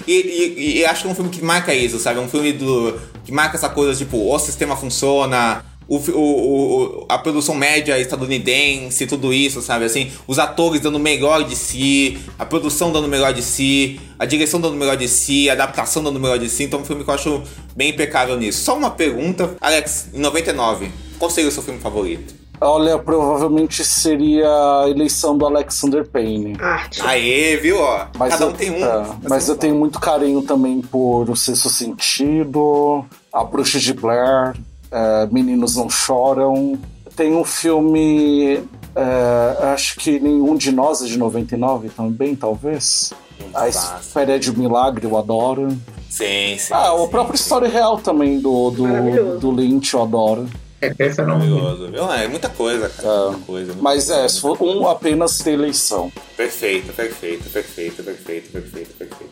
E, 0.08 0.12
e, 0.12 0.80
e, 0.80 0.86
acho 0.86 1.04
que 1.04 1.08
é 1.08 1.12
um 1.12 1.16
filme 1.16 1.30
que 1.30 1.44
marca 1.44 1.74
isso, 1.74 2.00
sabe? 2.00 2.20
É 2.20 2.22
um 2.22 2.28
filme 2.30 2.52
do, 2.54 3.00
que 3.24 3.32
marca 3.32 3.58
essa 3.58 3.70
coisa, 3.70 3.96
tipo, 3.96 4.18
o 4.34 4.40
sistema 4.40 4.76
funciona, 4.76 5.64
o, 5.90 5.98
o, 5.98 7.02
o, 7.02 7.06
a 7.10 7.18
produção 7.18 7.56
média 7.56 8.00
estadunidense, 8.00 9.08
tudo 9.08 9.34
isso, 9.34 9.60
sabe? 9.62 9.86
Assim, 9.86 10.12
os 10.28 10.38
atores 10.38 10.80
dando 10.80 10.96
o 10.96 11.00
melhor 11.00 11.44
de 11.44 11.56
si, 11.56 12.20
a 12.38 12.46
produção 12.46 12.92
dando 12.92 13.06
o 13.06 13.10
melhor 13.10 13.34
de 13.34 13.42
si, 13.42 14.00
a 14.20 14.26
direção 14.26 14.62
dando 14.62 14.76
o 14.76 14.78
melhor 14.78 14.96
de 14.96 15.08
si, 15.08 15.50
a 15.50 15.54
adaptação 15.54 16.04
dando 16.04 16.18
o 16.18 16.20
melhor 16.20 16.38
de 16.38 16.48
si. 16.48 16.64
Então 16.64 16.80
é 16.80 16.82
um 16.84 16.86
filme 16.86 17.04
que 17.04 17.10
eu 17.10 17.16
acho 17.16 17.44
bem 17.76 17.90
impecável 17.90 18.38
nisso. 18.38 18.64
Só 18.64 18.78
uma 18.78 18.92
pergunta, 18.92 19.56
Alex, 19.60 20.10
em 20.14 20.20
99, 20.20 20.92
qual 21.18 21.32
seria 21.32 21.50
o 21.50 21.52
seu 21.52 21.64
filme 21.64 21.80
favorito? 21.80 22.36
Olha, 22.62 23.00
provavelmente 23.00 23.86
seria 23.86 24.48
a 24.84 24.90
eleição 24.90 25.38
do 25.38 25.46
Alexander 25.46 26.06
Payne. 26.06 26.58
Arte. 26.60 27.02
Aê, 27.02 27.56
viu? 27.56 27.80
Ó, 27.80 28.06
mas 28.18 28.34
Cada 28.34 28.46
eu, 28.46 28.50
um 28.50 28.54
tem 28.54 28.70
um. 28.70 28.86
É, 28.86 29.06
mas 29.30 29.48
eu 29.48 29.56
tenho 29.56 29.76
muito 29.76 29.98
carinho 29.98 30.42
também 30.42 30.82
por 30.82 31.30
O 31.30 31.36
Sexto 31.38 31.70
Sentido, 31.70 33.06
A 33.32 33.46
Bruxa 33.46 33.80
de 33.80 33.94
Blair, 33.94 34.56
é, 34.92 35.28
Meninos 35.32 35.76
Não 35.76 35.90
Choram. 35.90 36.80
Tem 37.16 37.36
um 37.36 37.44
filme, 37.44 38.64
é, 38.96 39.68
acho 39.74 39.98
que 39.98 40.20
nenhum 40.20 40.56
de 40.56 40.72
nós 40.72 41.02
é 41.02 41.06
de 41.06 41.18
99 41.18 41.90
também, 41.90 42.36
talvez. 42.36 43.12
A 43.54 43.68
Espera 43.68 44.40
de 44.40 44.58
Milagre, 44.58 45.06
eu 45.06 45.18
adoro. 45.18 45.70
Sim, 46.10 46.58
sim. 46.58 46.74
Ah, 46.74 46.94
sim, 46.96 47.04
a 47.04 47.08
própria 47.08 47.38
sim. 47.38 47.44
história 47.44 47.70
real 47.70 47.98
também 47.98 48.40
do, 48.40 48.72
do, 48.72 49.40
do 49.40 49.52
Lynch, 49.52 49.94
eu 49.94 50.02
adoro. 50.02 50.48
É, 50.82 50.94
essa 50.98 51.24
não 51.24 51.40
Maravilhoso, 51.40 51.92
viu? 51.92 52.12
É 52.12 52.28
muita 52.28 52.50
coisa, 52.50 52.90
cara. 52.90 53.08
É. 53.08 53.30
Muita 53.32 53.46
coisa. 53.46 53.66
muita 53.74 53.82
Mas 53.82 54.08
coisa. 54.08 54.22
é, 54.22 54.28
se 54.28 54.42
for 54.42 54.62
um 54.62 54.88
apenas 54.88 55.38
ter 55.40 55.52
eleição. 55.52 56.12
Perfeito, 56.38 56.94
perfeito, 56.94 57.50
perfeito, 57.50 58.04
perfeito, 58.04 58.52
perfeito, 58.52 58.94
perfeito. 58.96 59.29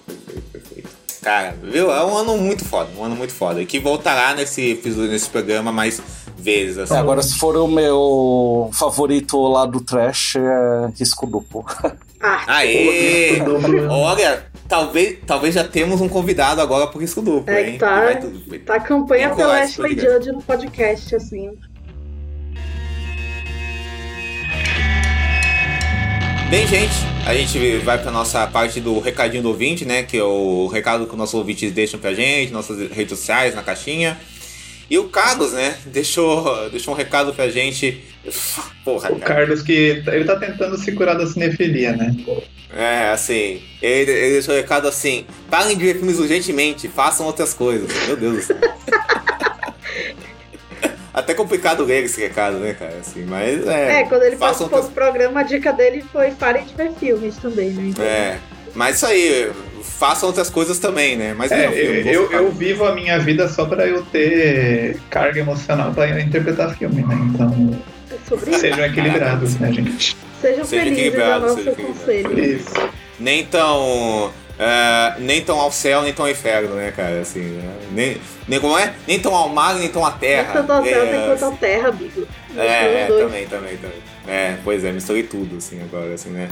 Cara, 1.28 1.56
viu? 1.62 1.92
É 1.92 2.06
um 2.06 2.16
ano 2.16 2.38
muito 2.38 2.64
foda, 2.64 2.90
um 2.98 3.04
ano 3.04 3.14
muito 3.18 3.34
foda. 3.34 3.62
E 3.62 3.66
que 3.66 3.80
voltará 3.80 4.34
nesse 4.34 4.80
nesse 5.10 5.28
programa 5.30 5.74
mais 5.74 6.02
vezes. 6.38 6.78
Assim. 6.78 6.94
É, 6.94 6.98
agora, 6.98 7.22
se 7.22 7.38
for 7.38 7.58
o 7.58 7.68
meu 7.68 8.70
favorito 8.72 9.38
lá 9.48 9.66
do 9.66 9.82
trash, 9.82 10.38
é 10.38 10.90
risco 10.98 11.28
duplo. 11.28 11.66
Arte. 12.22 12.48
Aê! 12.50 13.42
Olha, 13.90 14.46
talvez, 14.70 15.18
talvez 15.28 15.54
já 15.54 15.66
temos 15.66 16.00
um 16.00 16.08
convidado 16.08 16.62
agora 16.62 16.88
pro 16.88 17.00
risco 17.00 17.22
duplo, 17.22 17.54
É 17.54 17.62
hein? 17.62 17.74
que 17.74 17.80
tá, 17.80 18.00
vai 18.06 18.20
tudo- 18.22 18.60
tá 18.60 18.76
a 18.76 18.80
campanha 18.80 19.30
coragem, 19.32 19.64
Ashley. 19.66 20.00
Judge 20.00 20.32
no 20.32 20.42
podcast, 20.42 21.14
assim. 21.14 21.52
Bem, 26.50 26.66
gente, 26.66 26.94
a 27.26 27.34
gente 27.34 27.78
vai 27.80 28.02
pra 28.02 28.10
nossa 28.10 28.48
parte 28.48 28.80
do 28.80 29.00
recadinho 29.00 29.44
do 29.44 29.50
ouvinte, 29.50 29.84
né? 29.84 30.04
Que 30.04 30.18
é 30.18 30.24
o 30.24 30.68
recado 30.68 31.06
que 31.06 31.12
os 31.12 31.18
nossos 31.18 31.36
ouvintes 31.36 31.74
deixam 31.74 32.00
pra 32.00 32.14
gente, 32.14 32.54
nossas 32.54 32.90
redes 32.90 33.20
sociais, 33.20 33.54
na 33.54 33.62
caixinha. 33.62 34.18
E 34.90 34.98
o 34.98 35.10
Carlos, 35.10 35.52
né, 35.52 35.76
deixou, 35.88 36.70
deixou 36.70 36.94
um 36.94 36.98
recado 36.98 37.34
pra 37.34 37.50
gente. 37.50 38.02
Porra, 38.86 39.12
O 39.12 39.20
cara. 39.20 39.42
Carlos 39.42 39.62
que 39.62 40.02
ele 40.08 40.24
tá 40.24 40.38
tentando 40.38 40.78
se 40.78 40.94
curar 40.94 41.18
da 41.18 41.28
cinefilia, 41.28 41.92
né? 41.92 42.16
É, 42.74 43.10
assim, 43.10 43.62
ele, 43.82 44.12
ele 44.12 44.32
deixou 44.34 44.54
um 44.54 44.58
recado 44.58 44.88
assim: 44.88 45.26
parem 45.50 45.78
de 45.78 45.84
ver 45.84 45.96
filmes 45.96 46.18
urgentemente, 46.18 46.88
façam 46.88 47.26
outras 47.26 47.54
coisas. 47.54 47.92
Meu 48.08 48.16
Deus 48.16 48.36
do 48.38 48.42
céu. 48.44 48.58
Até 51.28 51.34
complicado 51.34 51.84
ler 51.84 52.06
esse 52.06 52.22
recado, 52.22 52.58
né, 52.58 52.74
cara? 52.74 52.94
Assim, 53.02 53.26
mas 53.28 53.68
é. 53.68 54.00
É, 54.00 54.04
quando 54.06 54.24
ele 54.24 54.38
participou 54.38 54.82
do 54.82 54.88
programa, 54.92 55.42
a 55.42 55.44
dica 55.44 55.74
dele 55.74 56.02
foi 56.10 56.32
parem 56.32 56.64
de 56.64 56.74
ver 56.74 56.94
filmes 56.94 57.36
também, 57.36 57.72
né? 57.72 57.84
Então, 57.90 58.06
É. 58.06 58.38
Mas 58.74 58.96
isso 58.96 59.06
aí, 59.08 59.52
façam 59.84 60.30
outras 60.30 60.50
coisas 60.50 60.80
também, 60.80 61.18
né? 61.18 61.36
Mas 61.38 61.52
É, 61.52 61.70
filme, 61.70 62.14
eu, 62.14 62.32
eu, 62.32 62.32
eu 62.32 62.52
vivo 62.54 62.86
a 62.86 62.96
minha 62.96 63.20
vida 63.20 63.50
só 63.50 63.66
pra 63.66 63.86
eu 63.86 64.04
ter 64.04 64.98
carga 65.10 65.42
emocional 65.42 65.92
pra 65.92 66.18
interpretar 66.22 66.74
filme, 66.78 67.04
né? 67.04 67.18
Então, 67.34 67.78
é 68.10 68.30
sobre 68.30 68.52
isso. 68.52 68.62
sejam 68.62 68.86
equilibrados, 68.86 69.56
né, 69.60 69.74
gente? 69.74 70.16
Sejam 70.40 70.64
Seja 70.64 70.84
felizes, 70.84 71.20
é 71.20 71.36
o 71.36 71.40
nosso 71.42 71.72
conselho. 71.76 72.40
Isso. 72.40 72.90
Nem 73.20 73.44
tão. 73.46 74.32
É, 74.60 75.16
nem 75.20 75.42
tão 75.42 75.60
ao 75.60 75.72
céu, 75.72 76.02
nem 76.02 76.14
tão 76.14 76.26
ao 76.26 76.32
inferno, 76.32 76.76
né, 76.76 76.92
cara? 76.96 77.22
Assim, 77.22 77.42
né? 77.42 77.74
nem, 77.92 78.18
nem 78.48 78.60
como 78.60 78.78
é? 78.78 78.94
Nem 79.08 79.20
tão 79.20 79.36
ao 79.36 79.50
mar, 79.50 79.76
nem 79.76 79.88
tão 79.88 80.04
à 80.04 80.12
terra. 80.12 80.54
Tanto 80.54 80.72
ao 80.72 80.84
céu, 80.84 81.04
é, 81.04 81.06
tem 81.06 81.26
quanto 81.28 81.46
à 81.46 81.58
terra, 81.58 81.92
Bigo. 81.92 82.28
É, 82.58 83.04
é, 83.04 83.06
dois. 83.08 83.24
também, 83.24 83.48
também, 83.48 83.78
também. 83.78 83.98
É, 84.28 84.58
pois 84.64 84.84
é, 84.84 84.92
misturei 84.92 85.24
tudo, 85.24 85.58
assim, 85.58 85.82
agora, 85.82 86.14
assim, 86.14 86.30
né? 86.30 86.48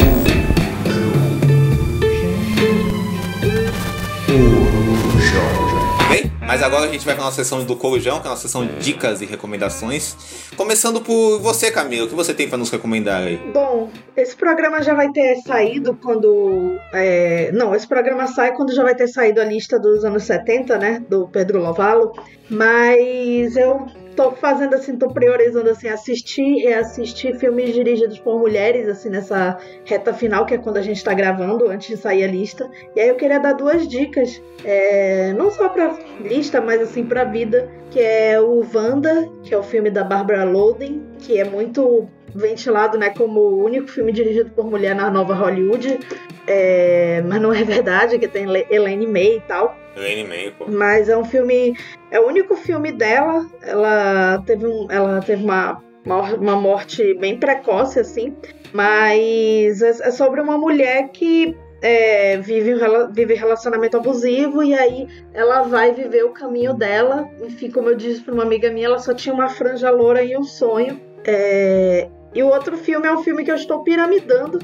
Mas 6.47 6.61
agora 6.61 6.85
a 6.85 6.91
gente 6.91 7.05
vai 7.05 7.15
para 7.15 7.23
nossa 7.23 7.43
sessão 7.43 7.63
do 7.63 7.75
Corujão, 7.75 8.19
que 8.19 8.25
é 8.25 8.27
a 8.27 8.29
nossa 8.31 8.43
sessão 8.43 8.65
de 8.65 8.73
dicas 8.77 9.21
e 9.21 9.25
recomendações. 9.25 10.15
Começando 10.55 11.01
por 11.01 11.39
você, 11.39 11.71
Camila, 11.71 12.05
o 12.05 12.09
que 12.09 12.15
você 12.15 12.33
tem 12.33 12.47
para 12.47 12.57
nos 12.57 12.69
recomendar 12.69 13.23
aí? 13.23 13.37
Bom, 13.53 13.89
esse 14.15 14.35
programa 14.35 14.81
já 14.81 14.93
vai 14.93 15.11
ter 15.11 15.37
saído 15.45 15.95
quando. 15.95 16.77
é, 16.93 17.51
Não, 17.51 17.73
esse 17.75 17.87
programa 17.87 18.27
sai 18.27 18.53
quando 18.53 18.73
já 18.73 18.83
vai 18.83 18.95
ter 18.95 19.07
saído 19.07 19.41
a 19.41 19.45
lista 19.45 19.79
dos 19.79 20.05
anos 20.05 20.23
70, 20.23 20.77
né? 20.77 21.03
Do 21.09 21.27
Pedro 21.27 21.59
Lovalo. 21.61 22.11
Mas 22.49 23.55
eu 23.55 23.85
tô 24.15 24.31
fazendo 24.31 24.75
assim, 24.75 24.97
tô 24.97 25.09
priorizando 25.09 25.69
assim, 25.69 25.87
assistir 25.87 26.41
e 26.41 26.63
reassistir 26.63 27.37
filmes 27.37 27.73
dirigidos 27.73 28.17
por 28.19 28.39
mulheres, 28.39 28.87
assim, 28.87 29.09
nessa 29.09 29.57
reta 29.83 30.13
final, 30.13 30.45
que 30.45 30.53
é 30.53 30.57
quando 30.57 30.77
a 30.77 30.81
gente 30.81 31.03
tá 31.03 31.13
gravando, 31.13 31.69
antes 31.69 31.87
de 31.87 31.97
sair 31.97 32.23
a 32.23 32.27
lista. 32.27 32.69
E 32.95 33.01
aí 33.01 33.09
eu 33.09 33.15
queria 33.15 33.39
dar 33.39 33.53
duas 33.53 33.87
dicas, 33.87 34.41
é, 34.63 35.33
não 35.33 35.51
só 35.51 35.69
pra 35.69 35.97
lista, 36.21 36.61
mas 36.61 36.81
assim, 36.81 37.03
pra 37.03 37.23
vida, 37.23 37.69
que 37.91 37.99
é 37.99 38.39
o 38.39 38.65
Wanda, 38.73 39.29
que 39.43 39.53
é 39.53 39.57
o 39.57 39.63
filme 39.63 39.89
da 39.89 40.03
Barbara 40.03 40.43
Loden, 40.43 41.03
que 41.19 41.37
é 41.39 41.43
muito 41.43 42.07
ventilado 42.35 42.97
né, 42.97 43.09
como 43.11 43.39
o 43.39 43.63
único 43.63 43.87
filme 43.87 44.11
dirigido 44.11 44.51
por 44.51 44.69
mulher 44.69 44.93
na 44.93 45.09
nova 45.09 45.33
Hollywood, 45.33 45.99
é, 46.45 47.23
mas 47.25 47.41
não 47.41 47.53
é 47.53 47.63
verdade, 47.63 48.19
que 48.19 48.27
tem 48.27 48.45
Elaine 48.69 49.07
May 49.07 49.37
e 49.37 49.41
tal. 49.41 49.75
Elaine 49.95 50.25
May, 50.25 50.51
pô. 50.51 50.65
Mas 50.67 51.07
é 51.07 51.17
um 51.17 51.23
filme. 51.23 51.73
É 52.11 52.19
o 52.19 52.27
único 52.27 52.55
filme 52.57 52.91
dela. 52.91 53.45
Ela 53.61 54.43
teve, 54.45 54.67
um, 54.67 54.87
ela 54.91 55.21
teve 55.21 55.43
uma, 55.43 55.81
uma, 56.05 56.55
morte 56.55 57.13
bem 57.15 57.39
precoce, 57.39 57.99
assim. 57.99 58.35
Mas 58.73 59.81
é, 59.81 59.89
é 59.89 60.11
sobre 60.11 60.41
uma 60.41 60.57
mulher 60.57 61.09
que 61.13 61.55
é, 61.81 62.37
vive, 62.37 62.73
um 62.75 63.11
vive 63.13 63.33
relacionamento 63.35 63.95
abusivo 63.95 64.61
e 64.61 64.73
aí 64.73 65.07
ela 65.33 65.61
vai 65.61 65.93
viver 65.93 66.25
o 66.25 66.31
caminho 66.31 66.73
dela. 66.73 67.29
Enfim, 67.41 67.71
como 67.71 67.89
eu 67.89 67.95
disse 67.95 68.21
para 68.21 68.33
uma 68.33 68.43
amiga 68.43 68.69
minha, 68.69 68.87
ela 68.87 68.99
só 68.99 69.13
tinha 69.13 69.33
uma 69.33 69.47
franja 69.47 69.89
loura 69.89 70.21
e 70.21 70.35
um 70.35 70.43
sonho. 70.43 70.99
É, 71.23 72.09
e 72.35 72.43
o 72.43 72.47
outro 72.47 72.77
filme 72.77 73.07
é 73.07 73.11
um 73.13 73.23
filme 73.23 73.43
que 73.43 73.49
eu 73.51 73.55
estou 73.55 73.81
piramidando. 73.83 74.59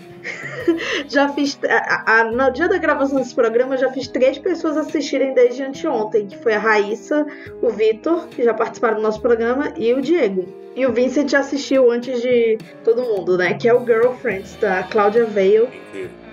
já 1.07 1.29
fiz. 1.29 1.57
A, 1.67 2.19
a- 2.19 2.23
no 2.25 2.51
dia 2.51 2.67
da 2.67 2.77
gravação 2.77 3.17
desse 3.17 3.33
programa, 3.33 3.77
já 3.77 3.89
fiz 3.91 4.07
três 4.07 4.37
pessoas 4.37 4.77
assistirem 4.77 5.33
desde 5.33 5.63
anteontem, 5.63 6.27
que 6.27 6.37
foi 6.37 6.53
a 6.53 6.59
Raíssa, 6.59 7.25
o 7.61 7.69
Vitor, 7.69 8.27
que 8.27 8.43
já 8.43 8.53
participaram 8.53 8.97
do 8.97 9.01
nosso 9.01 9.21
programa, 9.21 9.73
e 9.77 9.93
o 9.93 10.01
Diego. 10.01 10.45
E 10.75 10.85
o 10.85 10.91
Vincent 10.93 11.33
assistiu 11.33 11.91
antes 11.91 12.21
de 12.21 12.57
todo 12.83 13.01
mundo, 13.03 13.37
né? 13.37 13.53
Que 13.55 13.67
é 13.67 13.73
o 13.73 13.85
Girlfriends, 13.85 14.55
da 14.57 14.83
Claudia 14.83 15.25
Vale. 15.25 15.67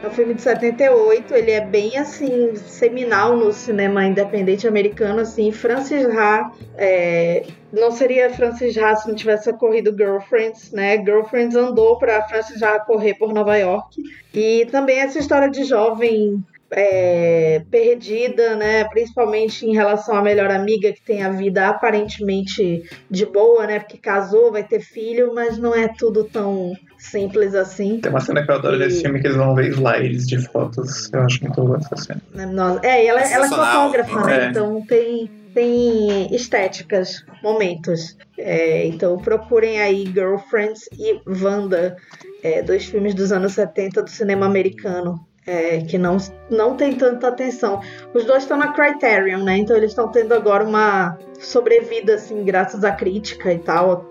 É 0.00 0.06
um 0.06 0.10
filme 0.10 0.32
de 0.32 0.42
78, 0.42 1.34
ele 1.34 1.50
é 1.50 1.60
bem 1.60 1.98
assim, 1.98 2.54
seminal 2.54 3.36
no 3.36 3.52
cinema 3.52 4.04
independente 4.04 4.68
americano, 4.68 5.20
assim. 5.20 5.50
Francis 5.50 6.06
Ha, 6.06 6.52
é, 6.76 7.44
não 7.72 7.90
seria 7.90 8.30
Francis 8.30 8.78
Ha 8.78 8.94
se 8.94 9.08
não 9.08 9.16
tivesse 9.16 9.50
ocorrido 9.50 9.96
Girlfriends, 9.96 10.70
né? 10.70 10.96
Girlfriends 11.04 11.56
andou 11.56 11.98
para 11.98 12.22
Francis 12.28 12.62
Ha 12.62 12.78
correr 12.78 13.14
por 13.14 13.34
Nova 13.34 13.56
York. 13.56 14.00
E 14.32 14.66
também 14.70 15.00
essa 15.00 15.18
história 15.18 15.50
de 15.50 15.64
jovem 15.64 16.44
é, 16.70 17.62
perdida, 17.68 18.54
né? 18.54 18.84
Principalmente 18.84 19.66
em 19.66 19.74
relação 19.74 20.14
à 20.14 20.22
melhor 20.22 20.50
amiga 20.52 20.92
que 20.92 21.02
tem 21.02 21.24
a 21.24 21.30
vida 21.30 21.66
aparentemente 21.66 22.84
de 23.10 23.26
boa, 23.26 23.66
né? 23.66 23.80
Porque 23.80 23.98
casou, 23.98 24.52
vai 24.52 24.62
ter 24.62 24.78
filho, 24.78 25.34
mas 25.34 25.58
não 25.58 25.74
é 25.74 25.88
tudo 25.88 26.22
tão 26.22 26.72
simples 26.98 27.54
assim. 27.54 28.00
Tem 28.00 28.10
uma 28.10 28.20
cena 28.20 28.44
que 28.44 28.50
eu 28.50 28.54
adoro 28.56 28.76
E- 28.76 28.78
desse 28.80 29.02
filme 29.02 29.20
que 29.20 29.26
eles 29.28 29.36
vão 29.36 29.54
ver 29.54 29.70
slides 29.70 30.26
de 30.26 30.38
fotos. 30.48 31.12
Eu 31.12 31.22
acho 31.22 31.42
muito 31.44 31.62
boa 31.62 31.78
essa 31.78 31.96
cena. 31.96 32.22
né? 32.34 32.46
Nossa, 32.46 32.80
É, 32.84 33.04
e 33.04 33.08
ela, 33.08 33.20
ela 33.20 33.46
é 33.46 33.48
fotógrafa, 33.48 34.26
né? 34.26 34.46
É. 34.46 34.50
Então 34.50 34.84
tem, 34.86 35.30
tem 35.54 36.34
estéticas, 36.34 37.24
momentos. 37.42 38.16
É, 38.36 38.86
então 38.86 39.16
procurem 39.18 39.80
aí 39.80 40.04
Girlfriends 40.06 40.88
e 40.98 41.20
Wanda, 41.26 41.96
é, 42.42 42.62
dois 42.62 42.84
filmes 42.84 43.14
dos 43.14 43.32
anos 43.32 43.52
70 43.52 44.02
do 44.02 44.10
cinema 44.10 44.46
americano. 44.46 45.18
É, 45.48 45.80
que 45.80 45.96
não, 45.96 46.18
não 46.50 46.76
tem 46.76 46.94
tanta 46.94 47.28
atenção. 47.28 47.80
Os 48.12 48.24
dois 48.24 48.42
estão 48.42 48.58
na 48.58 48.72
Criterion, 48.72 49.42
né? 49.42 49.56
Então 49.56 49.74
eles 49.74 49.92
estão 49.92 50.08
tendo 50.08 50.34
agora 50.34 50.62
uma 50.62 51.16
sobrevida, 51.38 52.14
assim, 52.14 52.44
graças 52.44 52.84
à 52.84 52.92
crítica 52.92 53.52
e 53.52 53.58
tal, 53.58 54.06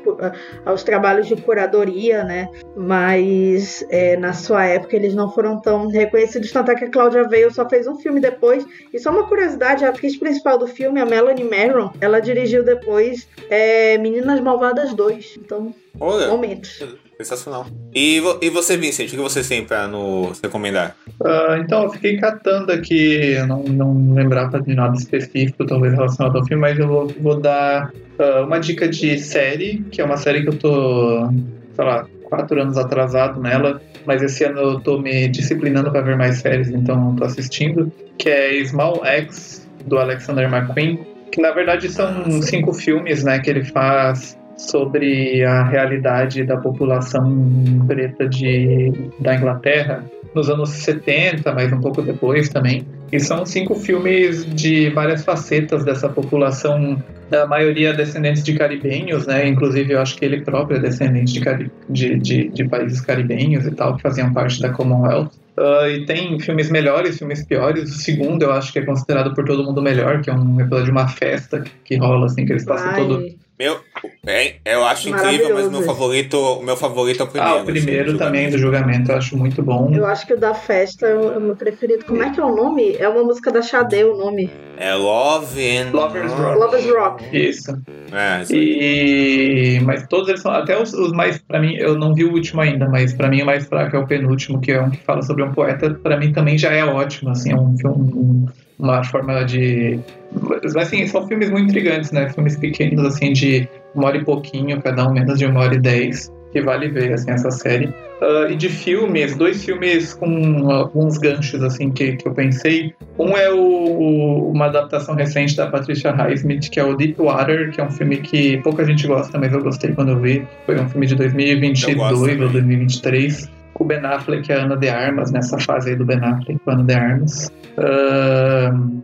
aos 0.65 0.83
trabalhos 0.83 1.27
de 1.27 1.35
curadoria, 1.35 2.23
né? 2.23 2.49
Mas 2.75 3.85
é, 3.89 4.17
na 4.17 4.33
sua 4.33 4.65
época 4.65 4.95
eles 4.95 5.13
não 5.13 5.31
foram 5.31 5.61
tão 5.61 5.87
reconhecidos, 5.87 6.51
tanto 6.51 6.71
é 6.71 6.75
que 6.75 6.85
a 6.85 6.89
Claudia 6.89 7.27
Veil 7.27 7.53
só 7.53 7.69
fez 7.69 7.85
um 7.85 7.97
filme 7.97 8.19
depois. 8.19 8.65
E 8.91 8.97
só 8.97 9.11
uma 9.11 9.27
curiosidade, 9.27 9.85
a 9.85 9.89
atriz 9.89 10.17
principal 10.17 10.57
do 10.57 10.67
filme, 10.67 10.99
a 10.99 11.05
Melanie 11.05 11.47
Marron, 11.47 11.91
ela 12.01 12.19
dirigiu 12.19 12.63
depois 12.63 13.27
é, 13.49 13.97
Meninas 13.97 14.39
Malvadas 14.39 14.93
2. 14.93 15.37
Então, 15.39 15.73
Olha. 15.99 16.27
momentos. 16.27 16.83
Sensacional. 17.17 17.65
E, 17.95 18.19
vo 18.19 18.37
e 18.41 18.49
você, 18.49 18.77
Vincent, 18.77 19.07
o 19.07 19.11
que 19.11 19.17
você 19.17 19.41
tem 19.41 19.65
pra 19.65 19.87
nos 19.87 20.39
recomendar? 20.39 20.95
Uh, 21.19 21.57
então, 21.59 21.83
eu 21.83 21.89
fiquei 21.89 22.17
catando 22.17 22.71
aqui, 22.71 23.33
eu 23.33 23.47
não, 23.47 23.63
não 23.63 24.13
lembrava 24.13 24.61
de 24.61 24.75
nada 24.75 24.95
específico, 24.95 25.65
talvez 25.65 25.93
relacionado 25.93 26.37
ao 26.37 26.45
filme, 26.45 26.61
mas 26.61 26.77
eu 26.77 26.87
vou, 26.87 27.07
vou 27.19 27.39
dar 27.39 27.91
uh, 28.19 28.45
uma 28.45 28.59
dica 28.59 28.87
de 28.87 29.17
série, 29.17 29.83
que 29.91 29.99
é 29.99 30.05
uma 30.05 30.17
série 30.17 30.43
que 30.43 30.49
eu 30.49 30.59
tô, 30.59 31.27
sei 31.75 31.85
lá, 31.85 32.05
quatro 32.25 32.61
anos 32.61 32.77
atrasado 32.77 33.41
nela, 33.41 33.81
mas 34.05 34.21
esse 34.21 34.43
ano 34.43 34.59
eu 34.59 34.79
tô 34.79 34.99
me 34.99 35.27
disciplinando 35.27 35.91
para 35.91 36.01
ver 36.01 36.15
mais 36.15 36.37
séries, 36.37 36.69
então 36.69 37.09
eu 37.09 37.15
tô 37.15 37.23
assistindo, 37.23 37.91
que 38.19 38.29
é 38.29 38.63
Small 38.63 39.03
X, 39.03 39.67
do 39.85 39.97
Alexander 39.97 40.53
McQueen, 40.53 40.99
que 41.31 41.41
na 41.41 41.51
verdade 41.51 41.89
são 41.89 42.41
cinco 42.43 42.73
filmes, 42.73 43.23
né, 43.23 43.39
que 43.39 43.49
ele 43.49 43.63
faz 43.63 44.37
sobre 44.57 45.43
a 45.43 45.63
realidade 45.63 46.43
da 46.43 46.57
população 46.57 47.85
preta 47.87 48.27
de, 48.27 48.91
da 49.19 49.35
Inglaterra 49.35 50.03
nos 50.33 50.49
anos 50.49 50.69
70, 50.69 51.51
mas 51.53 51.71
um 51.71 51.79
pouco 51.79 52.01
depois 52.01 52.49
também. 52.49 52.85
E 53.11 53.19
são 53.19 53.45
cinco 53.45 53.73
filmes 53.75 54.45
de 54.45 54.89
várias 54.89 55.23
facetas 55.23 55.85
dessa 55.85 56.09
população, 56.09 57.01
da 57.29 57.47
maioria 57.47 57.93
descendentes 57.93 58.43
de 58.43 58.53
caribenhos, 58.53 59.25
né? 59.25 59.47
Inclusive, 59.47 59.93
eu 59.93 60.01
acho 60.01 60.15
que 60.17 60.25
ele 60.25 60.41
próprio 60.41 60.77
é 60.77 60.81
descendente 60.81 61.39
de, 61.39 61.71
de, 61.89 62.19
de, 62.19 62.49
de 62.49 62.67
países 62.67 62.99
caribenhos 62.99 63.65
e 63.65 63.71
tal, 63.71 63.95
que 63.95 64.01
faziam 64.01 64.33
parte 64.33 64.61
da 64.61 64.69
Commonwealth. 64.69 65.31
Uh, 65.57 65.89
e 65.89 66.05
tem 66.05 66.39
filmes 66.39 66.69
melhores, 66.69 67.17
filmes 67.17 67.43
piores. 67.43 67.89
O 67.89 67.93
segundo 67.93 68.43
eu 68.43 68.51
acho 68.51 68.71
que 68.71 68.79
é 68.79 68.85
considerado 68.85 69.33
por 69.33 69.45
todo 69.45 69.63
mundo 69.63 69.81
melhor, 69.81 70.21
que 70.21 70.29
é 70.29 70.33
um 70.33 70.59
episódio 70.59 70.85
de 70.85 70.91
uma 70.91 71.07
festa 71.07 71.63
que 71.83 71.95
rola, 71.95 72.27
assim, 72.27 72.45
que 72.45 72.51
eles 72.51 72.65
passam 72.65 72.89
Ai. 72.89 72.95
todo 72.95 73.25
Meu, 73.57 73.79
é, 74.25 74.55
eu 74.65 74.83
acho 74.85 75.09
incrível, 75.09 75.53
mas 75.53 75.69
meu 75.69 75.81
favorito, 75.83 76.37
o 76.37 76.63
meu 76.63 76.75
favorito 76.75 77.21
é 77.21 77.23
o 77.23 77.27
primeiro. 77.27 77.57
Ah, 77.57 77.61
o 77.61 77.65
primeiro 77.65 78.09
assim, 78.09 78.17
também 78.17 78.49
do 78.49 78.57
julgamento 78.57 79.11
eu 79.11 79.17
acho 79.17 79.37
muito 79.37 79.61
bom. 79.61 79.91
Eu 79.93 80.05
acho 80.05 80.25
que 80.27 80.33
o 80.33 80.39
da 80.39 80.53
festa 80.53 81.07
é 81.07 81.15
o 81.15 81.39
meu 81.39 81.55
preferido. 81.55 82.05
Como 82.05 82.21
é 82.21 82.29
que 82.29 82.39
é 82.39 82.43
o 82.43 82.55
nome? 82.55 82.95
É 82.97 83.07
uma 83.07 83.23
música 83.23 83.51
da 83.51 83.61
Xadê, 83.61 84.03
o 84.03 84.17
nome. 84.17 84.49
É 84.77 84.93
Love 84.93 85.77
and 85.77 85.91
Lovers 85.91 86.31
Rock. 86.33 86.59
Lovers 86.59 86.89
Rock. 86.89 87.37
Isso. 87.37 87.71
É, 88.11 88.41
isso 88.41 88.53
E 88.53 89.79
mas 89.83 90.05
todos 90.07 90.29
eles 90.29 90.41
são 90.41 90.51
até 90.51 90.79
os, 90.79 90.93
os 90.93 91.11
mais 91.11 91.37
pra 91.37 91.59
mim, 91.59 91.75
eu 91.75 91.97
não 91.97 92.13
vi 92.13 92.25
o 92.25 92.33
último 92.33 92.61
ainda, 92.61 92.87
mas 92.87 93.13
pra 93.13 93.29
mim 93.29 93.41
o 93.41 93.45
mais 93.45 93.65
fraco 93.65 93.95
é 93.95 93.99
o 93.99 94.07
penúltimo, 94.07 94.59
que 94.59 94.71
é 94.71 94.81
um 94.81 94.89
que 94.89 94.97
fala 94.97 95.21
sobre 95.21 95.43
um 95.43 95.51
poeta, 95.51 95.89
pra 95.91 96.17
mim 96.17 96.31
também 96.31 96.57
já 96.57 96.71
é 96.71 96.83
ótimo, 96.83 97.31
assim, 97.31 97.51
é 97.51 97.55
um 97.55 97.75
filme 97.77 98.47
uma 98.79 99.03
forma 99.03 99.43
de 99.43 99.99
mas 100.31 100.75
assim, 100.75 101.07
são 101.07 101.27
filmes 101.27 101.49
muito 101.49 101.69
intrigantes, 101.69 102.11
né? 102.11 102.29
Filmes 102.29 102.55
pequenos 102.57 103.03
assim 103.05 103.33
de 103.33 103.67
uma 103.95 104.07
hora 104.07 104.17
e 104.17 104.23
pouquinho, 104.23 104.81
cada 104.81 105.07
um 105.07 105.13
menos 105.13 105.37
de 105.39 105.45
uma 105.45 105.61
hora 105.61 105.75
e 105.75 105.79
dez 105.79 106.31
que 106.51 106.61
vale 106.61 106.89
ver 106.89 107.13
assim, 107.13 107.31
essa 107.31 107.51
série. 107.51 107.87
Uh, 108.21 108.49
e 108.49 108.55
de 108.55 108.69
filmes, 108.69 109.35
dois 109.35 109.63
filmes 109.63 110.13
com 110.13 110.71
alguns 110.71 111.17
ganchos 111.17 111.61
assim 111.61 111.91
que, 111.91 112.15
que 112.15 112.27
eu 112.27 112.33
pensei. 112.33 112.93
Um 113.19 113.37
é 113.37 113.51
o, 113.51 114.51
uma 114.51 114.65
adaptação 114.65 115.13
recente 115.13 115.55
da 115.55 115.67
Patricia 115.67 116.11
Highsmith, 116.11 116.69
que 116.69 116.79
é 116.79 116.83
o 116.83 116.95
Deep 116.95 117.21
Water, 117.21 117.71
que 117.71 117.81
é 117.81 117.83
um 117.83 117.91
filme 117.91 118.17
que 118.17 118.57
pouca 118.57 118.83
gente 118.85 119.05
gosta, 119.05 119.37
mas 119.37 119.53
eu 119.53 119.61
gostei 119.61 119.91
quando 119.93 120.09
eu 120.09 120.19
vi. 120.19 120.47
Foi 120.65 120.79
um 120.79 120.89
filme 120.89 121.05
de 121.05 121.15
2022 121.15 122.41
ou 122.41 122.49
2023. 122.49 123.51
Com 123.73 123.83
o 123.83 123.87
Ben 123.87 124.03
Affleck 124.03 124.49
e 124.49 124.53
a 124.53 124.63
Ana 124.63 124.75
de 124.75 124.89
Armas, 124.89 125.31
nessa 125.31 125.59
fase 125.59 125.91
aí 125.91 125.95
do 125.95 126.03
Ben 126.03 126.17
Affleck 126.17 126.59
com 126.65 126.71
a 126.71 126.73
Ana 126.73 126.83
de 126.83 126.93
Armas. 126.95 127.51
Uh, 127.77 129.03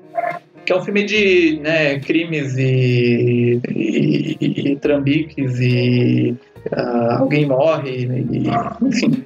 que 0.65 0.71
é 0.71 0.75
um 0.75 0.83
filme 0.83 1.03
de 1.03 1.59
né, 1.61 1.99
crimes 1.99 2.57
e, 2.57 3.59
e, 3.69 4.37
e, 4.39 4.71
e 4.71 4.75
trambiques 4.77 5.59
e 5.59 6.35
uh, 6.71 7.19
alguém 7.19 7.45
morre, 7.45 8.07
e, 8.31 8.85
enfim. 8.85 9.25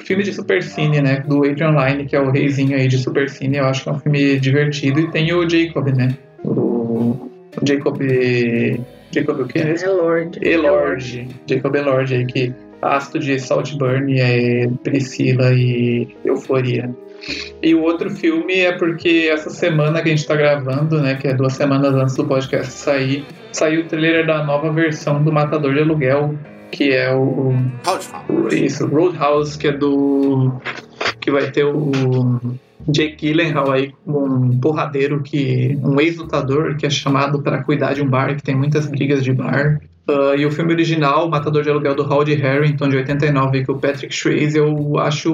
Filme 0.00 0.24
de 0.24 0.32
supercine, 0.32 1.00
né? 1.00 1.20
Do 1.20 1.44
Adrian 1.44 1.70
Lyne, 1.70 2.06
que 2.06 2.16
é 2.16 2.20
o 2.20 2.30
reizinho 2.30 2.76
aí 2.76 2.88
de 2.88 2.98
supercine. 2.98 3.58
Eu 3.58 3.66
acho 3.66 3.84
que 3.84 3.88
é 3.88 3.92
um 3.92 3.98
filme 4.00 4.40
divertido. 4.40 4.98
E 4.98 5.10
tem 5.12 5.32
o 5.32 5.48
Jacob, 5.48 5.86
né? 5.94 6.16
O, 6.44 6.50
o 6.50 7.66
Jacob... 7.66 8.00
Jacob 9.12 9.40
o 9.40 9.46
quê? 9.46 9.60
Elord. 9.60 10.40
Elord. 10.42 11.28
Jacob 11.46 11.76
Elord 11.76 12.14
aí, 12.14 12.26
que 12.26 12.52
astro 12.82 13.20
de 13.20 13.38
Saltburn, 13.38 14.20
é 14.20 14.68
Priscila 14.82 15.52
e 15.52 16.08
Euforia. 16.24 16.90
E 17.62 17.74
o 17.74 17.82
outro 17.82 18.10
filme 18.10 18.60
é 18.60 18.72
porque 18.72 19.30
essa 19.32 19.50
semana 19.50 20.02
que 20.02 20.08
a 20.08 20.16
gente 20.16 20.26
tá 20.26 20.36
gravando, 20.36 21.00
né, 21.00 21.14
que 21.14 21.28
é 21.28 21.34
duas 21.34 21.54
semanas 21.54 21.94
antes 21.94 22.16
do 22.16 22.24
podcast 22.24 22.72
sair, 22.72 23.24
saiu 23.52 23.82
o 23.82 23.84
trailer 23.84 24.26
da 24.26 24.44
nova 24.44 24.70
versão 24.70 25.22
do 25.22 25.32
Matador 25.32 25.74
de 25.74 25.80
Aluguel, 25.80 26.34
que 26.70 26.92
é 26.92 27.14
o. 27.14 27.54
Roadhouse. 27.84 28.64
Isso, 28.64 28.86
Roadhouse, 28.86 29.58
que 29.58 29.68
é 29.68 29.72
do. 29.72 30.60
que 31.20 31.30
vai 31.30 31.50
ter 31.50 31.64
o. 31.64 32.40
Jake 32.86 33.28
Gyllenhaal 33.28 33.70
aí, 33.70 33.94
um 34.06 34.58
porradeiro 34.58 35.22
que. 35.22 35.78
um 35.82 35.98
ex-lutador 36.00 36.76
que 36.76 36.84
é 36.84 36.90
chamado 36.90 37.40
para 37.40 37.62
cuidar 37.62 37.94
de 37.94 38.02
um 38.02 38.08
bar 38.08 38.36
que 38.36 38.42
tem 38.42 38.54
muitas 38.54 38.86
brigas 38.86 39.24
de 39.24 39.32
bar. 39.32 39.80
Uh, 40.06 40.36
e 40.36 40.44
o 40.44 40.50
filme 40.50 40.72
original, 40.72 41.30
Matador 41.30 41.62
de 41.62 41.70
Aluguel, 41.70 41.94
do 41.94 42.02
Howdy 42.02 42.34
Harrington, 42.34 42.88
de 42.88 42.96
89, 42.98 43.64
com 43.64 43.72
o 43.72 43.78
Patrick 43.78 44.14
Swayze, 44.14 44.58
eu 44.58 44.98
acho 44.98 45.32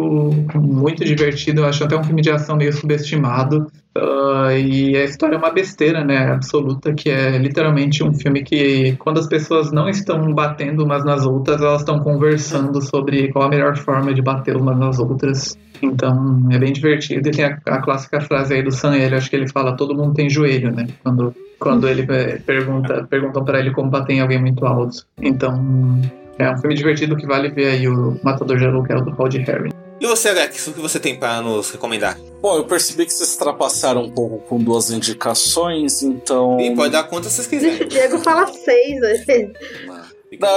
muito 0.55 1.05
divertido, 1.05 1.63
eu 1.63 1.67
acho 1.67 1.83
até 1.83 1.97
um 1.97 2.05
filme 2.05 2.23
de 2.23 2.31
ação 2.31 2.57
meio 2.57 2.73
subestimado. 2.73 3.67
Uh, 3.99 4.53
e 4.53 4.97
a 4.97 5.03
história 5.03 5.35
é 5.35 5.39
uma 5.39 5.51
besteira, 5.51 6.05
né, 6.05 6.19
absoluta, 6.33 6.95
que 6.95 7.11
é 7.11 7.37
literalmente 7.37 8.05
um 8.05 8.15
filme 8.15 8.45
que, 8.45 8.95
quando 9.01 9.19
as 9.19 9.27
pessoas 9.27 9.73
não 9.73 9.89
estão 9.89 10.33
batendo 10.33 10.85
umas 10.85 11.05
nas 11.05 11.27
outras, 11.27 11.61
elas 11.61 11.81
estão 11.81 11.99
conversando 11.99 12.81
sobre 12.81 13.33
qual 13.33 13.47
a 13.47 13.49
melhor 13.49 13.77
forma 13.77 14.15
de 14.15 14.23
bater 14.23 14.57
umas 14.57 14.79
nas 14.79 15.01
outras. 15.01 15.59
Então, 15.83 16.47
é 16.53 16.59
bem 16.59 16.73
divertido. 16.73 17.29
E 17.29 17.33
tem 17.33 17.45
a, 17.45 17.59
a 17.67 17.83
clássica 17.83 18.21
frase 18.21 18.55
aí 18.55 18.63
do 18.63 18.71
Sam 18.71 18.95
Ele, 18.97 19.17
acho 19.17 19.29
que 19.29 19.35
ele 19.35 19.49
fala, 19.49 19.77
todo 19.77 19.97
mundo 19.97 20.15
tem 20.15 20.31
joelho, 20.31 20.71
né, 20.71 20.87
quando 21.03 21.35
quando 21.61 21.87
ele 21.87 22.07
pergunta, 22.45 23.07
perguntam 23.09 23.45
para 23.45 23.61
ele 23.61 23.71
como 23.71 23.91
bater 23.91 24.15
em 24.15 24.21
alguém 24.21 24.41
muito 24.41 24.65
alto. 24.67 25.07
Então, 25.21 26.01
é 26.39 26.51
um 26.51 26.57
filme 26.59 26.75
divertido 26.75 27.17
que 27.17 27.27
vale 27.27 27.51
ver 27.51 27.67
aí 27.67 27.87
o 27.87 28.19
Matador 28.25 28.59
de 28.59 28.65
Aluguel 28.65 29.05
do 29.05 29.15
Paul 29.15 29.29
de 29.29 29.39
Harry. 29.39 29.71
E 30.01 30.07
você, 30.07 30.31
Alex, 30.31 30.67
o 30.67 30.73
que 30.73 30.81
você 30.81 30.99
tem 30.99 31.15
para 31.15 31.43
nos 31.43 31.71
recomendar? 31.71 32.17
Bom, 32.41 32.57
eu 32.57 32.65
percebi 32.65 33.05
que 33.05 33.13
vocês 33.13 33.37
trapacearam 33.37 34.05
um 34.05 34.11
pouco 34.11 34.39
com 34.49 34.59
duas 34.59 34.91
indicações, 34.91 36.03
então. 36.03 36.59
E 36.59 36.75
pode 36.75 36.93
dar 36.93 37.05
quantas 37.05 37.33
vocês 37.33 37.47
quiserem. 37.47 37.83
O 37.83 37.87
Diego 37.87 38.19
fala 38.21 38.47
seis, 38.47 38.99
vezes. 39.27 39.53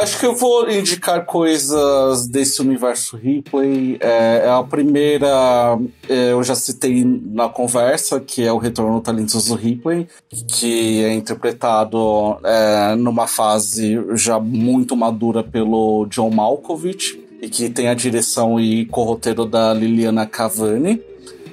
Acho 0.01 0.19
que 0.19 0.25
eu 0.25 0.35
vou 0.35 0.69
indicar 0.69 1.25
coisas 1.25 2.27
desse 2.27 2.61
universo 2.61 3.17
Ripley. 3.17 3.97
É, 3.99 4.43
é 4.45 4.49
a 4.49 4.61
primeira, 4.61 5.79
é, 6.07 6.31
eu 6.31 6.43
já 6.43 6.53
citei 6.53 7.03
na 7.03 7.49
conversa, 7.49 8.19
que 8.19 8.43
é 8.43 8.51
o 8.51 8.57
Retorno 8.57 9.01
Talentoso 9.01 9.55
Ripley, 9.55 10.07
que 10.47 11.03
é 11.03 11.13
interpretado 11.13 12.37
é, 12.43 12.95
numa 12.95 13.25
fase 13.25 13.99
já 14.13 14.39
muito 14.39 14.95
madura 14.95 15.43
pelo 15.43 16.05
John 16.05 16.29
Malkovich, 16.29 17.19
e 17.41 17.49
que 17.49 17.69
tem 17.69 17.87
a 17.87 17.93
direção 17.95 18.59
e 18.59 18.85
corroteiro 18.85 19.45
da 19.45 19.73
Liliana 19.73 20.25
Cavani. 20.27 21.01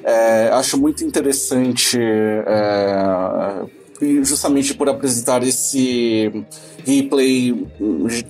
É, 0.04 0.48
acho 0.48 0.78
muito 0.78 1.04
interessante 1.04 1.98
é, 1.98 3.64
justamente 4.22 4.74
por 4.74 4.88
apresentar 4.88 5.42
esse 5.42 6.44
Ripley 6.84 7.66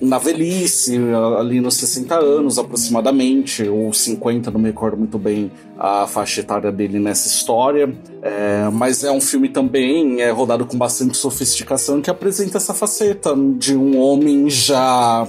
na 0.01 0.17
velhice, 0.17 0.99
ali 1.39 1.61
nos 1.61 1.75
60 1.75 2.15
anos 2.15 2.57
aproximadamente, 2.57 3.67
ou 3.67 3.93
50, 3.93 4.51
não 4.51 4.59
me 4.59 4.67
recordo 4.67 4.97
muito 4.97 5.17
bem 5.17 5.51
a 5.77 6.05
faixa 6.07 6.41
etária 6.41 6.71
dele 6.71 6.99
nessa 6.99 7.27
história. 7.27 7.93
É, 8.21 8.69
mas 8.71 9.03
é 9.03 9.11
um 9.11 9.21
filme 9.21 9.49
também 9.49 10.21
é 10.21 10.29
rodado 10.29 10.65
com 10.65 10.77
bastante 10.77 11.17
sofisticação 11.17 12.01
que 12.01 12.09
apresenta 12.09 12.57
essa 12.57 12.73
faceta 12.73 13.35
de 13.57 13.75
um 13.75 13.97
homem 13.97 14.49
já 14.49 15.27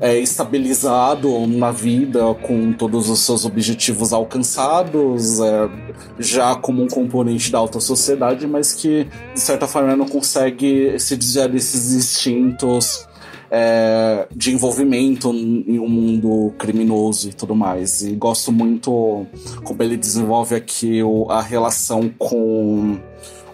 é, 0.00 0.18
estabilizado 0.18 1.46
na 1.46 1.70
vida, 1.70 2.34
com 2.42 2.72
todos 2.72 3.10
os 3.10 3.20
seus 3.20 3.44
objetivos 3.44 4.12
alcançados, 4.12 5.40
é, 5.40 5.68
já 6.18 6.56
como 6.56 6.82
um 6.82 6.88
componente 6.88 7.52
da 7.52 7.58
alta 7.58 7.78
sociedade, 7.80 8.46
mas 8.46 8.72
que 8.72 9.06
de 9.34 9.40
certa 9.40 9.66
forma 9.66 9.94
não 9.94 10.06
consegue 10.06 10.98
se 10.98 11.16
desviar 11.16 11.48
desses 11.48 11.92
instintos 11.92 13.06
é, 13.50 14.26
de 14.34 14.52
envolvimento 14.52 15.30
em 15.34 15.78
um 15.78 15.88
mundo 15.88 16.54
criminoso 16.56 17.28
e 17.28 17.34
tudo 17.34 17.54
mais. 17.54 18.02
E 18.02 18.12
gosto 18.12 18.50
muito 18.50 19.26
como 19.64 19.82
ele 19.82 19.98
desenvolve 19.98 20.54
aqui 20.54 21.02
o, 21.02 21.26
a 21.28 21.42
relação 21.42 22.08
com 22.16 22.98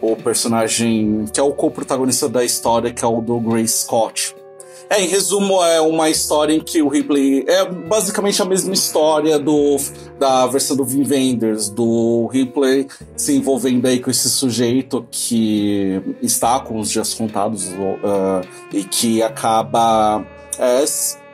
o 0.01 0.15
personagem 0.15 1.25
que 1.33 1.41
é 1.41 1.43
o 1.43 1.53
co-protagonista 1.53 2.29
da 2.29 2.45
história, 2.45 2.93
que 2.93 3.05
é 3.05 3.09
o 3.09 3.21
do 3.21 3.41
Grace 3.41 3.79
Scott. 3.79 4.46
É, 4.89 5.03
em 5.03 5.09
resumo, 5.09 5.63
é 5.65 5.81
uma 5.81 6.09
história 6.09 6.55
em 6.55 6.61
que 6.61 6.81
o 6.81 6.89
Ripley. 6.89 7.45
É 7.49 7.65
basicamente 7.65 8.41
a 8.41 8.45
mesma 8.45 8.73
história 8.73 9.39
do, 9.39 9.77
da 10.19 10.47
versão 10.47 10.77
do 10.77 10.85
Vin 10.85 11.03
Vendors, 11.03 11.69
do 11.69 12.29
Ripley 12.33 12.87
se 13.17 13.37
envolvendo 13.37 13.87
aí 13.87 13.99
com 13.99 14.11
esse 14.11 14.29
sujeito 14.31 15.07
que 15.11 16.01
está 16.23 16.61
com 16.61 16.79
os 16.79 16.91
dias 16.91 17.15
contados 17.15 17.69
uh, 17.69 18.47
e 18.73 18.85
que 18.85 19.23
acaba. 19.23 20.25
É, 20.59 20.85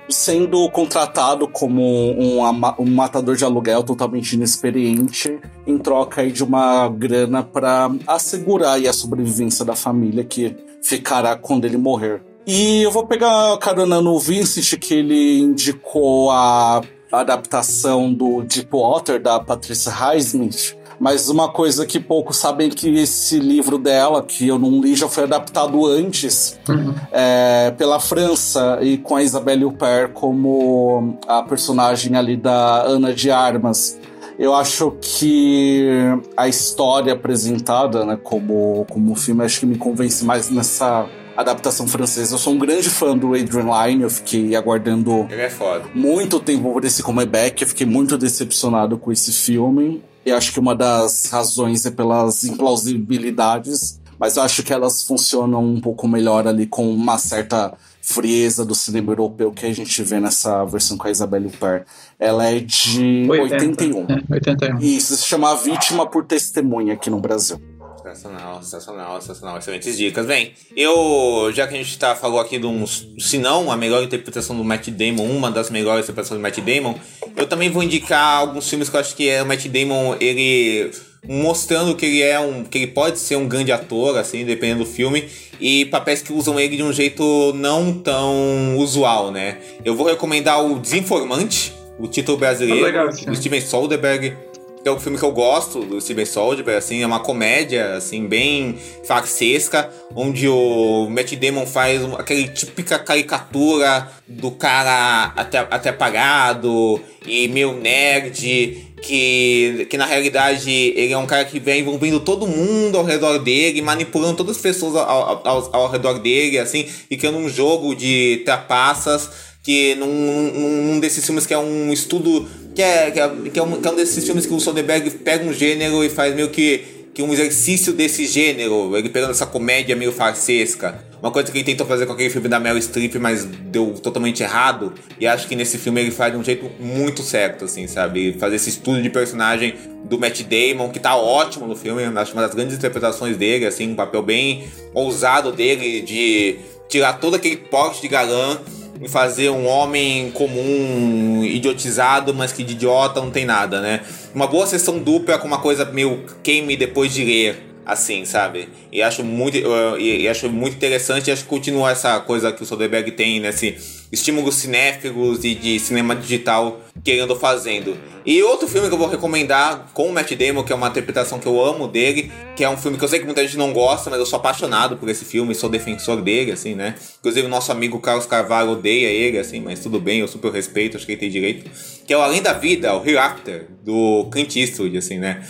sendo 0.09 0.69
contratado 0.71 1.49
como 1.49 1.81
um, 1.83 2.41
um, 2.79 2.91
matador 2.91 3.37
de 3.37 3.45
aluguel 3.45 3.83
totalmente 3.83 4.33
inexperiente 4.35 5.39
em 5.67 5.79
troca 5.79 6.21
aí 6.21 6.31
de 6.31 6.45
uma 6.45 6.89
grana 6.89 7.43
para 7.43 7.91
assegurar 8.07 8.79
a 8.85 8.93
sobrevivência 8.93 9.65
da 9.65 9.75
família 9.75 10.25
que 10.25 10.55
ficará 10.83 11.37
quando 11.37 11.65
ele 11.65 11.79
morrer. 11.79 12.21
E 12.47 12.83
eu 12.83 12.91
vou 12.91 13.07
pegar 13.07 13.53
a 13.53 13.59
carona 13.59 14.01
no 14.01 14.19
Vincent, 14.19 14.79
que 14.79 14.95
ele 14.95 15.41
indicou 15.41 16.31
a 16.31 16.83
adaptação 17.13 18.13
do 18.13 18.43
Deepwater, 18.43 19.21
da 19.21 19.39
Patricia 19.39 19.93
Highsmith. 19.93 20.77
Mas 20.99 21.29
uma 21.29 21.49
coisa 21.49 21.85
que 21.85 21.99
poucos 21.99 22.37
sabem 22.37 22.69
é 22.69 22.71
que 22.71 22.89
esse 22.89 23.39
livro 23.39 23.77
dela, 23.77 24.23
que 24.23 24.47
eu 24.47 24.59
não 24.59 24.81
li, 24.81 24.95
já 24.95 25.09
foi 25.09 25.25
adaptado 25.25 25.85
antes 25.87 26.59
uhum. 26.69 26.95
é, 27.11 27.73
pela 27.77 27.99
França 27.99 28.79
e 28.81 28.99
com 28.99 29.17
a 29.17 29.23
Isabelle 29.23 29.65
Huppert 29.65 30.13
como 30.13 31.19
a 31.27 31.43
personagem 31.43 32.17
ali 32.17 32.37
da 32.37 32.83
Ana 32.83 33.13
de 33.13 33.31
Armas. 33.31 33.99
Eu 34.39 34.55
acho 34.55 34.97
que 35.01 35.89
a 36.37 36.49
história 36.49 37.13
apresentada, 37.13 38.05
né, 38.05 38.19
como, 38.23 38.87
como 38.89 39.15
filme, 39.15 39.45
acho 39.45 39.61
que 39.61 39.67
me 39.67 39.77
convence 39.77 40.25
mais 40.25 40.51
nessa 40.51 41.09
adaptação 41.37 41.87
francesa. 41.87 42.35
Eu 42.35 42.39
sou 42.39 42.53
um 42.53 42.59
grande 42.59 42.89
fã 42.91 43.17
do 43.17 43.35
Adrian 43.35 43.67
Lyne, 43.87 44.03
eu 44.03 44.11
fiquei 44.11 44.55
aguardando 44.55 45.27
Ele 45.31 45.43
é 45.43 45.51
foda. 45.51 45.85
muito 45.95 46.39
tempo 46.41 46.73
por 46.73 46.85
esse 46.85 47.03
comeback, 47.03 47.63
eu 47.63 47.69
fiquei 47.69 47.87
muito 47.87 48.19
decepcionado 48.19 48.99
com 48.99 49.11
esse 49.13 49.33
filme. 49.33 50.03
E 50.25 50.31
acho 50.31 50.53
que 50.53 50.61
uma 50.61 50.75
das 50.75 51.27
razões 51.31 51.85
é 51.85 51.91
pelas 51.91 52.45
implausibilidades, 52.45 54.01
mas 54.19 54.37
eu 54.37 54.43
acho 54.43 54.63
que 54.63 54.73
elas 54.73 55.03
funcionam 55.03 55.65
um 55.65 55.81
pouco 55.81 56.07
melhor 56.07 56.47
ali 56.47 56.67
com 56.67 56.89
uma 56.93 57.19
certa 57.19 57.73
frieza 58.01 58.65
do 58.65 58.75
cinema 58.75 59.13
europeu 59.13 59.53
que 59.53 59.65
a 59.65 59.73
gente 59.73 60.03
vê 60.03 60.19
nessa 60.21 60.65
versão 60.65 60.97
com 60.97 61.07
a 61.07 61.11
Isabelle 61.11 61.47
Huppert. 61.47 61.85
Ela 62.19 62.47
é 62.47 62.59
de 62.61 63.27
80, 63.29 63.55
81. 63.85 64.07
É, 64.11 64.35
81. 64.35 64.79
Isso, 64.79 65.17
se 65.17 65.25
chama 65.25 65.55
Vítima 65.57 66.07
por 66.07 66.25
Testemunha 66.25 66.95
aqui 66.95 67.09
no 67.11 67.21
Brasil. 67.21 67.61
Sensacional, 68.03 68.63
sensacional, 68.63 69.21
sensacional. 69.21 69.59
Excelentes 69.59 69.97
dicas. 69.97 70.27
Bem, 70.27 70.53
eu, 70.77 71.51
já 71.53 71.67
que 71.69 71.75
a 71.75 71.79
gente 71.79 71.97
tá, 71.99 72.17
falou 72.17 72.41
aqui 72.41 72.59
de 72.59 72.67
uns, 72.67 73.09
se 73.19 73.39
não 73.39 73.71
a 73.71 73.77
melhor 73.77 74.03
interpretação 74.03 74.57
do 74.57 74.65
Matt 74.65 74.89
Damon, 74.89 75.25
uma 75.25 75.51
das 75.51 75.71
melhores 75.71 76.05
interpretações 76.05 76.39
do 76.39 76.43
Matt 76.43 76.59
Damon, 76.59 76.97
eu 77.37 77.47
também 77.47 77.71
vou 77.71 77.83
indicar 77.83 78.39
alguns 78.39 78.69
filmes 78.69 78.89
que 78.89 78.97
eu 78.97 79.01
acho 79.01 79.15
que 79.15 79.29
é 79.29 79.43
o 79.43 79.47
Matt 79.47 79.67
Damon, 79.67 80.17
ele 80.21 80.91
mostrando 81.29 81.95
que 81.95 82.05
ele 82.05 82.23
é 82.23 82.41
um 82.41 82.65
que 82.65 82.79
ele 82.79 82.89
pode 82.89 83.19
ser 83.19 83.37
um 83.37 83.47
grande 83.47 83.71
ator 83.71 84.19
assim 84.19 84.45
dependendo 84.45 84.83
do 84.83 84.91
filme 84.91 85.29
e 85.61 85.85
papéis 85.85 86.21
que 86.21 86.33
usam 86.33 86.59
ele 86.59 86.77
de 86.77 86.83
um 86.83 86.93
jeito 86.93 87.53
não 87.55 87.95
tão 87.95 88.77
usual 88.77 89.31
né 89.31 89.59
eu 89.85 89.95
vou 89.95 90.09
recomendar 90.09 90.65
o 90.65 90.81
Desinformante 90.81 91.73
o 91.97 92.09
título 92.09 92.39
brasileiro 92.39 92.85
legal, 92.85 93.09
do 93.09 93.37
Steven 93.37 93.61
Soderbergh 93.61 94.37
é 94.85 94.91
um 94.91 94.99
filme 94.99 95.19
que 95.19 95.25
eu 95.25 95.31
gosto 95.31 95.81
do 95.81 96.01
Steven 96.01 96.25
Soderbergh, 96.25 96.79
assim, 96.79 97.03
é 97.03 97.07
uma 97.07 97.21
comédia, 97.21 97.95
assim, 97.95 98.27
bem 98.27 98.77
farsesca, 99.05 99.89
onde 100.15 100.49
o 100.49 101.09
Matt 101.09 101.35
Damon 101.35 101.67
faz 101.67 102.03
aquele 102.15 102.49
típica 102.49 102.99
caricatura 102.99 104.09
do 104.27 104.51
cara 104.51 105.33
até, 105.37 105.59
até 105.59 105.91
apagado 105.91 107.01
e 107.25 107.47
meio 107.49 107.75
nerd, 107.75 108.93
que, 109.01 109.87
que 109.89 109.97
na 109.97 110.07
realidade 110.07 110.71
ele 110.71 111.13
é 111.13 111.19
um 111.19 111.27
cara 111.27 111.45
que 111.45 111.61
vem 111.61 111.81
envolvendo 111.81 112.21
todo 112.21 112.47
mundo 112.47 112.99
ao 112.99 113.05
redor 113.05 113.39
dele, 113.39 113.83
manipulando 113.83 114.37
todas 114.37 114.57
as 114.57 114.63
pessoas 114.63 114.97
ao, 114.97 115.47
ao, 115.47 115.77
ao 115.77 115.91
redor 115.91 116.19
dele, 116.19 116.59
assim, 116.59 116.89
e 117.09 117.17
criando 117.17 117.39
um 117.39 117.49
jogo 117.49 117.95
de 117.95 118.43
trapaças 118.45 119.53
que 119.63 119.95
num, 119.95 120.09
num, 120.09 120.83
num 120.87 121.01
desses 121.01 121.25
filmes 121.25 121.47
que 121.47 121.55
é 121.55 121.59
um 121.59 121.93
estudo 121.93 122.49
que 122.75 122.83
é, 122.83 123.11
que 123.11 123.21
é, 123.21 123.29
que 123.53 123.59
é, 123.59 123.63
um, 123.63 123.81
que 123.81 123.89
é 123.89 123.91
um 123.91 123.95
desses 123.95 124.25
filmes 124.25 124.47
que 124.47 124.55
o 124.55 124.61
Soderbergh 124.61 125.11
pega 125.19 125.45
um 125.45 125.53
gênero 125.53 126.03
e 126.05 126.09
faz 126.09 126.35
meio 126.35 126.49
que, 126.49 127.07
que 127.15 127.23
um 127.23 127.33
exercício 127.33 127.93
desse 127.93 128.27
gênero, 128.27 128.97
ele 128.97 129.09
pegando 129.09 129.31
essa 129.31 129.47
comédia 129.47 129.95
meio 129.95 130.13
farsesca. 130.13 131.05
Uma 131.23 131.31
coisa 131.31 131.53
que 131.53 131.59
ele 131.59 131.65
tentou 131.65 131.87
fazer 131.87 132.05
com 132.07 132.15
aquele 132.15 132.31
filme 132.31 132.49
da 132.49 132.59
Meryl 132.59 132.83
Streep, 132.83 133.15
mas 133.17 133.45
deu 133.45 133.95
totalmente 134.03 134.43
errado. 134.43 134.93
E 135.21 135.27
acho 135.27 135.47
que 135.47 135.55
nesse 135.55 135.79
filme 135.79 136.01
ele 136.01 136.11
faz 136.11 136.33
de 136.33 136.39
um 136.39 136.43
jeito 136.43 136.69
muito 136.81 137.23
certo, 137.23 137.67
assim, 137.67 137.87
sabe? 137.87 138.33
Fazer 138.41 138.57
esse 138.57 138.71
estudo 138.71 139.01
de 139.01 139.09
personagem 139.09 139.75
do 140.05 140.19
Matt 140.19 140.43
Damon, 140.43 140.91
que 140.91 140.99
tá 140.99 141.15
ótimo 141.15 141.67
no 141.69 141.77
filme. 141.77 142.03
Acho 142.19 142.33
uma 142.33 142.43
das 142.43 142.55
grandes 142.55 142.77
interpretações 142.77 143.37
dele, 143.37 143.67
assim, 143.67 143.93
um 143.93 143.95
papel 143.95 144.21
bem 144.21 144.65
ousado 144.93 145.53
dele 145.53 146.01
de 146.01 146.57
tirar 146.89 147.15
todo 147.15 147.37
aquele 147.37 147.57
porte 147.57 148.03
de 148.03 148.09
galã 148.09 148.59
em 149.03 149.09
fazer 149.09 149.51
um 149.51 149.67
homem 149.67 150.31
comum, 150.31 151.43
idiotizado, 151.45 152.33
mas 152.33 152.53
que 152.53 152.63
de 152.63 152.75
idiota 152.75 153.21
não 153.21 153.31
tem 153.31 153.45
nada, 153.45 153.81
né? 153.81 154.01
Uma 154.33 154.47
boa 154.47 154.67
sessão 154.67 154.99
dupla 154.99 155.39
com 155.39 155.49
uma 155.49 155.59
coisa 155.59 155.85
meio 155.85 156.25
queime 156.43 156.77
depois 156.77 157.13
de 157.13 157.25
ler 157.25 157.73
assim, 157.85 158.25
sabe? 158.25 158.69
E 158.93 159.03
acho 159.03 159.25
muito, 159.25 159.59
e, 159.99 160.29
acho 160.29 160.49
muito 160.49 160.77
interessante, 160.77 161.31
acho 161.33 161.43
que 161.43 161.49
continua 161.49 161.91
essa 161.91 162.21
coisa 162.21 162.53
que 162.53 162.63
o 162.63 162.67
Soderbergh 162.67 163.11
tem 163.11 163.41
nesse 163.41 163.77
estímulos 164.13 164.55
cinéfilos 164.57 165.45
e 165.45 165.55
de 165.55 165.81
cinema 165.81 166.15
digital 166.15 166.81
que 167.05 167.11
ele 167.11 167.21
andou 167.21 167.37
fazendo. 167.37 167.97
E 168.25 168.43
outro 168.43 168.69
filme 168.69 168.89
que 168.89 168.95
eu 168.95 168.99
vou 168.99 169.09
recomendar 169.09 169.89
com 169.93 170.09
o 170.09 170.13
Matt 170.13 170.33
Damon, 170.33 170.63
que 170.63 170.73
é 170.73 170.77
uma 170.77 170.89
interpretação 170.89 171.39
que 171.39 171.47
eu 171.47 171.63
amo 171.65 171.89
dele, 171.89 172.31
que 172.55 172.63
é 172.63 172.71
um 172.71 172.77
filme 172.77 172.97
que 172.97 173.05
eu 173.05 173.09
sei 173.09 173.19
que 173.19 173.25
muita 173.25 173.43
gente 173.43 173.57
não 173.57 173.73
gosta, 173.73 174.09
mas 174.09 174.21
eu 174.21 174.27
sou 174.27 174.39
apaixonado 174.39 174.97
por 174.97 175.09
esse 175.09 175.25
filme, 175.25 175.55
sou 175.55 175.69
defensor 175.69 176.23
dele, 176.23 176.53
assim, 176.53 176.75
né? 176.75 176.95
Inclusive 177.19 177.49
nosso 177.49 177.73
amigo 177.73 177.99
Carlos 177.99 178.27
Carvalho 178.27 178.71
odeia 178.71 179.09
ele, 179.09 179.39
assim, 179.39 179.61
mas 179.61 179.81
tudo 179.81 180.01
bem, 180.01 180.21
eu 180.21 180.29
super 180.29 180.53
respeito, 180.53 180.97
acho 180.97 181.05
que 181.05 181.13
ele 181.13 181.21
tem 181.21 181.31
direito. 181.31 181.69
Que 182.07 182.13
é 182.13 182.17
o 182.17 182.21
Além 182.21 182.41
da 182.41 182.53
Vida, 182.53 182.95
o 182.95 183.05
Hereafter, 183.05 183.67
do 183.83 184.29
Clint 184.31 184.55
Eastwood, 184.55 184.97
assim, 184.97 185.19
né? 185.19 185.43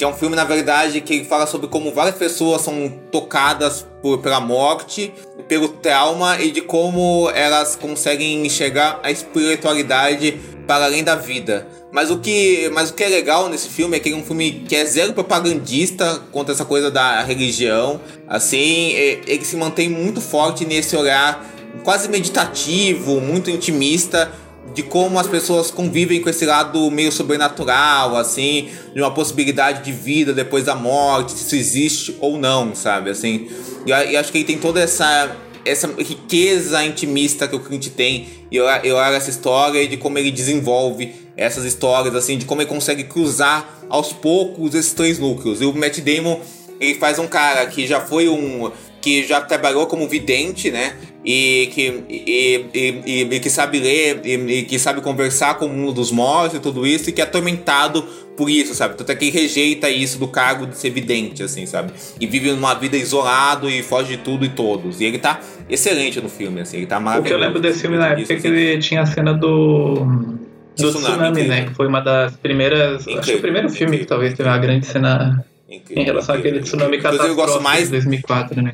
Que 0.00 0.04
é 0.04 0.08
um 0.08 0.14
filme, 0.14 0.34
na 0.34 0.44
verdade, 0.44 1.02
que 1.02 1.24
fala 1.24 1.46
sobre 1.46 1.68
como 1.68 1.92
várias 1.92 2.16
pessoas 2.16 2.62
são 2.62 2.90
tocadas 3.12 3.86
por, 4.00 4.16
pela 4.20 4.40
morte, 4.40 5.12
pelo 5.46 5.68
trauma 5.68 6.40
e 6.40 6.50
de 6.50 6.62
como 6.62 7.30
elas 7.34 7.76
conseguem 7.76 8.46
enxergar 8.46 8.98
a 9.02 9.10
espiritualidade 9.10 10.40
para 10.66 10.86
além 10.86 11.04
da 11.04 11.16
vida. 11.16 11.68
Mas 11.92 12.10
o 12.10 12.18
que, 12.18 12.70
mas 12.72 12.88
o 12.88 12.94
que 12.94 13.04
é 13.04 13.10
legal 13.10 13.50
nesse 13.50 13.68
filme 13.68 13.98
é 13.98 14.00
que 14.00 14.10
é 14.10 14.16
um 14.16 14.24
filme 14.24 14.64
que 14.66 14.74
é 14.74 14.86
zero 14.86 15.12
propagandista 15.12 16.18
contra 16.32 16.54
essa 16.54 16.64
coisa 16.64 16.90
da 16.90 17.20
religião. 17.20 18.00
Assim, 18.26 18.92
ele 18.94 19.44
se 19.44 19.54
mantém 19.54 19.90
muito 19.90 20.22
forte 20.22 20.64
nesse 20.64 20.96
olhar 20.96 21.44
quase 21.84 22.08
meditativo, 22.08 23.20
muito 23.20 23.50
intimista 23.50 24.32
de 24.74 24.82
como 24.82 25.18
as 25.18 25.26
pessoas 25.26 25.70
convivem 25.70 26.20
com 26.20 26.28
esse 26.28 26.46
lado 26.46 26.90
meio 26.90 27.10
sobrenatural, 27.10 28.16
assim, 28.16 28.68
de 28.94 29.00
uma 29.00 29.10
possibilidade 29.10 29.84
de 29.84 29.92
vida 29.92 30.32
depois 30.32 30.64
da 30.64 30.74
morte, 30.74 31.32
se 31.32 31.58
existe 31.58 32.16
ou 32.20 32.38
não, 32.38 32.74
sabe? 32.74 33.10
Assim, 33.10 33.48
e, 33.86 33.90
e 33.90 34.16
acho 34.16 34.30
que 34.30 34.38
ele 34.38 34.44
tem 34.44 34.58
toda 34.58 34.80
essa 34.80 35.36
essa 35.62 35.88
riqueza 35.98 36.82
intimista 36.82 37.46
que 37.46 37.54
o 37.54 37.60
Clint 37.60 37.88
tem 37.88 38.26
e 38.50 38.56
eu, 38.56 38.64
eu 38.64 38.96
olho 38.96 39.14
essa 39.14 39.28
história 39.28 39.82
e 39.82 39.86
de 39.86 39.96
como 39.98 40.18
ele 40.18 40.30
desenvolve 40.30 41.14
essas 41.36 41.64
histórias, 41.64 42.14
assim, 42.14 42.36
de 42.36 42.44
como 42.44 42.60
ele 42.60 42.68
consegue 42.68 43.04
cruzar 43.04 43.78
aos 43.88 44.12
poucos 44.12 44.74
esses 44.74 44.92
três 44.92 45.18
núcleos. 45.18 45.60
E 45.60 45.64
o 45.64 45.72
Matt 45.72 45.98
Damon, 46.00 46.40
ele 46.80 46.94
faz 46.94 47.18
um 47.18 47.26
cara 47.26 47.66
que 47.66 47.86
já 47.86 48.00
foi 48.00 48.28
um. 48.28 48.70
Que 49.00 49.26
já 49.26 49.40
trabalhou 49.40 49.86
como 49.86 50.08
vidente, 50.08 50.70
né? 50.70 50.94
e 51.24 51.68
que, 51.72 52.04
e, 52.08 52.66
e, 52.74 53.34
e, 53.34 53.40
que 53.40 53.50
sabe 53.50 53.78
ler 53.78 54.20
e, 54.24 54.62
que 54.62 54.78
sabe 54.78 55.00
conversar 55.00 55.54
com 55.58 55.66
o 55.66 55.68
mundo 55.68 55.92
dos 55.92 56.10
mortos 56.10 56.58
e 56.58 56.60
tudo 56.60 56.86
isso, 56.86 57.10
e 57.10 57.12
que 57.12 57.20
é 57.20 57.24
atormentado 57.24 58.02
por 58.36 58.48
isso, 58.48 58.74
sabe? 58.74 58.94
Tanto 58.94 59.12
é 59.12 59.14
que 59.14 59.28
rejeita 59.28 59.90
isso 59.90 60.18
do 60.18 60.26
cargo 60.26 60.66
de 60.66 60.76
ser 60.76 60.90
vidente, 60.90 61.42
assim, 61.42 61.66
sabe? 61.66 61.92
E 62.18 62.26
vive 62.26 62.50
numa 62.52 62.72
vida 62.72 62.96
isolado 62.96 63.68
e 63.68 63.82
foge 63.82 64.16
de 64.16 64.22
tudo 64.22 64.46
e 64.46 64.48
todos. 64.48 65.00
E 65.00 65.04
ele 65.04 65.18
tá 65.18 65.40
excelente 65.68 66.20
no 66.22 66.28
filme, 66.28 66.62
assim, 66.62 66.78
ele 66.78 66.86
tá 66.86 66.98
maravilhoso. 66.98 67.34
O 67.34 67.38
que 67.38 67.44
eu 67.44 67.46
lembro 67.46 67.60
desse 67.60 67.82
filme 67.82 67.98
na 67.98 68.08
época 68.08 68.32
é 68.32 68.36
que 68.36 68.46
ele 68.46 68.78
tinha 68.78 69.02
a 69.02 69.06
cena 69.06 69.34
do. 69.34 70.30
Do 70.76 70.88
tsunami, 70.88 71.32
tsunami 71.32 71.42
né? 71.42 71.66
Que 71.66 71.74
foi 71.74 71.86
uma 71.86 72.00
das 72.00 72.34
primeiras. 72.36 73.02
Incrível, 73.02 73.20
acho 73.20 73.30
que 73.32 73.36
o 73.36 73.40
primeiro 73.42 73.68
filme 73.68 73.96
incrível, 73.96 74.00
que 74.00 74.08
talvez 74.08 74.34
teve 74.34 74.48
uma 74.48 74.58
grande 74.58 74.86
cena 74.86 75.44
incrível, 75.76 76.02
em 76.02 76.06
relação 76.06 76.34
àquele 76.34 76.60
tsunami 76.60 76.96
catastrófico 76.98 77.40
eu 77.40 77.46
gosto 77.46 77.62
mais... 77.62 77.84
de 77.84 77.90
2004, 77.92 78.62
né? 78.62 78.70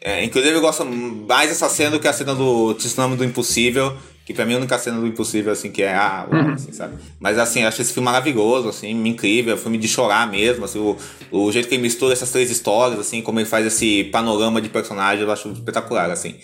É, 0.00 0.24
inclusive 0.24 0.54
eu 0.54 0.60
gosto 0.60 0.84
mais 0.84 1.48
dessa 1.48 1.68
cena 1.68 1.90
do 1.90 2.00
que 2.00 2.06
a 2.06 2.12
cena 2.12 2.34
do 2.34 2.72
Tsunami 2.74 3.16
do 3.16 3.24
Impossível, 3.24 3.96
que 4.24 4.32
pra 4.32 4.44
mim 4.46 4.52
é 4.52 4.54
a 4.54 4.58
única 4.58 4.78
cena 4.78 5.00
do 5.00 5.06
Impossível, 5.06 5.52
assim, 5.52 5.70
que 5.72 5.82
é 5.82 5.92
ah, 5.92 6.26
Uhum. 6.30 6.52
assim, 6.52 6.72
sabe? 6.72 6.94
Mas 7.18 7.36
assim, 7.36 7.62
eu 7.62 7.68
acho 7.68 7.82
esse 7.82 7.92
filme 7.92 8.04
maravilhoso, 8.04 8.68
assim, 8.68 8.90
incrível, 8.90 9.56
filme 9.56 9.76
de 9.76 9.88
chorar 9.88 10.30
mesmo, 10.30 10.64
assim, 10.64 10.78
o, 10.78 10.96
o 11.32 11.50
jeito 11.50 11.68
que 11.68 11.74
ele 11.74 11.82
mistura 11.82 12.12
essas 12.12 12.30
três 12.30 12.48
histórias, 12.50 13.00
assim, 13.00 13.20
como 13.22 13.40
ele 13.40 13.48
faz 13.48 13.66
esse 13.66 14.04
panorama 14.04 14.60
de 14.60 14.68
personagens, 14.68 15.20
eu 15.26 15.32
acho 15.32 15.48
espetacular, 15.50 16.10
assim. 16.10 16.36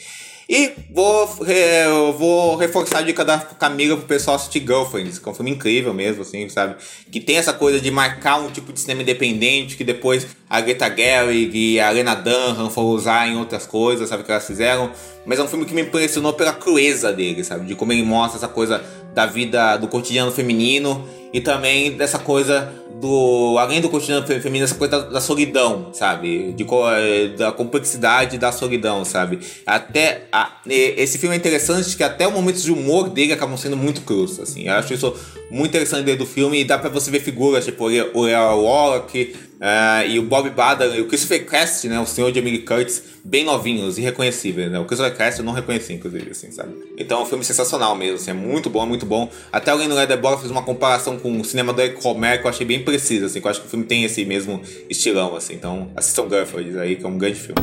E 0.49 0.73
vou, 0.91 1.29
eu 1.47 2.13
vou 2.13 2.57
reforçar 2.57 2.99
a 2.99 3.03
dica 3.03 3.25
da 3.25 3.39
Camila 3.39 3.97
pro 3.97 4.07
pessoal 4.07 4.37
assistir 4.37 4.61
Girlfriends, 4.61 5.19
que 5.19 5.27
é 5.27 5.33
um 5.33 5.35
filme 5.35 5.51
incrível 5.51 5.95
mesmo, 5.95 6.23
assim, 6.23 6.49
sabe? 6.49 6.77
Que 7.11 7.19
tem 7.19 7.37
essa 7.37 7.53
coisa 7.53 7.81
de 7.81 7.91
marcar 7.91 8.39
um 8.41 8.51
tipo 8.51 8.73
de 8.73 8.79
cinema 8.79 9.03
independente 9.03 9.77
que 9.77 9.85
depois 9.85 10.27
a 10.49 10.61
Greta 10.61 10.95
Gerwig 10.95 11.75
e 11.75 11.81
a 11.81 11.91
Lena 11.91 12.15
Dunham 12.15 12.69
foram 12.69 12.89
usar 12.89 13.27
em 13.27 13.37
outras 13.37 13.67
coisas, 13.67 14.09
sabe? 14.09 14.23
Que 14.23 14.31
elas 14.31 14.47
fizeram. 14.47 14.91
Mas 15.25 15.39
é 15.39 15.43
um 15.43 15.49
filme 15.49 15.65
que 15.65 15.75
me 15.75 15.81
impressionou 15.81 16.35
pela 16.35 16.53
crueza 16.53 17.11
dele, 17.11 17.43
sabe? 17.43 17.65
De 17.65 17.75
como 17.75 17.93
ele 17.93 18.03
mostra 18.03 18.39
essa 18.39 18.49
coisa 18.49 18.85
da 19.15 19.25
vida, 19.25 19.79
do 19.79 19.89
cotidiano 19.89 20.31
feminino 20.31 21.09
e 21.35 21.41
também 21.41 21.93
dessa 21.93 22.19
coisa 22.19 22.73
do 23.01 23.57
além 23.59 23.81
do 23.81 23.89
cotidiano 23.91 24.25
fe- 24.27 24.41
feminino 24.41 24.65
essa 24.65 24.77
coisa 24.77 25.01
da, 25.03 25.09
da 25.11 25.21
solidão 25.21 25.91
sabe? 25.93 26.53
De 26.53 26.65
eh, 26.65 27.29
da 27.37 27.51
complexidade 27.51 28.39
da 28.39 28.53
solidão 28.53 29.05
sabe? 29.05 29.41
Até 29.67 30.23
a- 30.33 30.53
esse 30.67 31.19
filme 31.19 31.35
é 31.35 31.39
interessante 31.39 31.97
que 31.97 32.05
até 32.05 32.27
os 32.27 32.33
momentos 32.33 32.63
de 32.63 32.71
humor 32.73 33.11
dele 33.11 33.33
acabam 33.33 33.57
sendo 33.59 33.77
muito 33.77 34.03
crus 34.03 34.39
assim. 34.39 34.69
Eu 34.69 34.75
acho 34.75 34.95
isso 34.95 35.13
muito 35.51 35.71
interessante 35.71 36.05
dentro 36.05 36.25
do 36.25 36.31
filme 36.31 36.61
e 36.61 36.65
dá 36.65 36.79
pra 36.79 36.89
você 36.89 37.11
ver 37.11 37.21
figuras 37.21 37.65
tipo 37.65 37.85
o 37.85 37.89
o 38.19 38.23
Leo 38.23 38.63
Warlock 38.63 39.35
eh, 39.61 40.07
e 40.11 40.19
o 40.19 40.23
Bob 40.23 40.49
Bader 40.51 40.95
e 40.95 41.01
o 41.01 41.07
Christopher 41.09 41.45
Cast 41.47 41.89
né? 41.89 41.99
O 42.01 42.07
senhor 42.07 42.31
de 42.31 42.39
Emily 42.39 42.61
Curtis 42.61 43.03
bem 43.25 43.45
novinhos 43.45 43.99
irreconhecíveis 43.99 44.71
né? 44.71 44.79
O 44.79 44.85
Christopher 44.85 45.17
Cast 45.17 45.41
eu 45.41 45.45
não 45.45 45.53
reconheci 45.53 45.93
inclusive 45.95 46.31
assim 46.31 46.51
sabe? 46.53 46.73
Então 46.97 47.19
é 47.21 47.23
um 47.23 47.27
filme 47.27 47.45
sensacional 47.45 47.95
mesmo 47.97 48.17
assim, 48.17 48.31
é 48.31 48.35
muito 48.35 48.71
bom 48.71 48.87
muito 48.87 49.05
bom. 49.05 49.29
Até 49.53 49.71
alguém 49.73 49.89
no 49.89 49.95
Letterboxd 49.97 50.41
fez 50.43 50.51
uma 50.51 50.63
comparação 50.63 51.19
com 51.25 51.41
o 51.41 51.45
cinema 51.45 51.73
do 51.73 51.81
Romer 52.03 52.39
que 52.39 52.47
eu 52.47 52.51
achei 52.51 52.67
bem 52.67 52.85
preciso 52.85 53.25
assim 53.25 53.41
que 53.41 53.47
eu 53.47 53.51
acho 53.51 53.63
que 53.63 53.67
o 53.67 53.71
filme 53.71 53.87
tem 53.87 54.05
esse 54.05 54.23
mesmo 54.27 54.61
estilão 54.91 55.35
assim. 55.35 55.55
Então 55.55 55.91
assistam 55.97 56.29
Girlfriends 56.29 56.77
aí 56.77 56.97
que 56.97 57.07
é 57.07 57.09
um 57.09 57.17
grande 57.17 57.41
filme. 57.41 57.63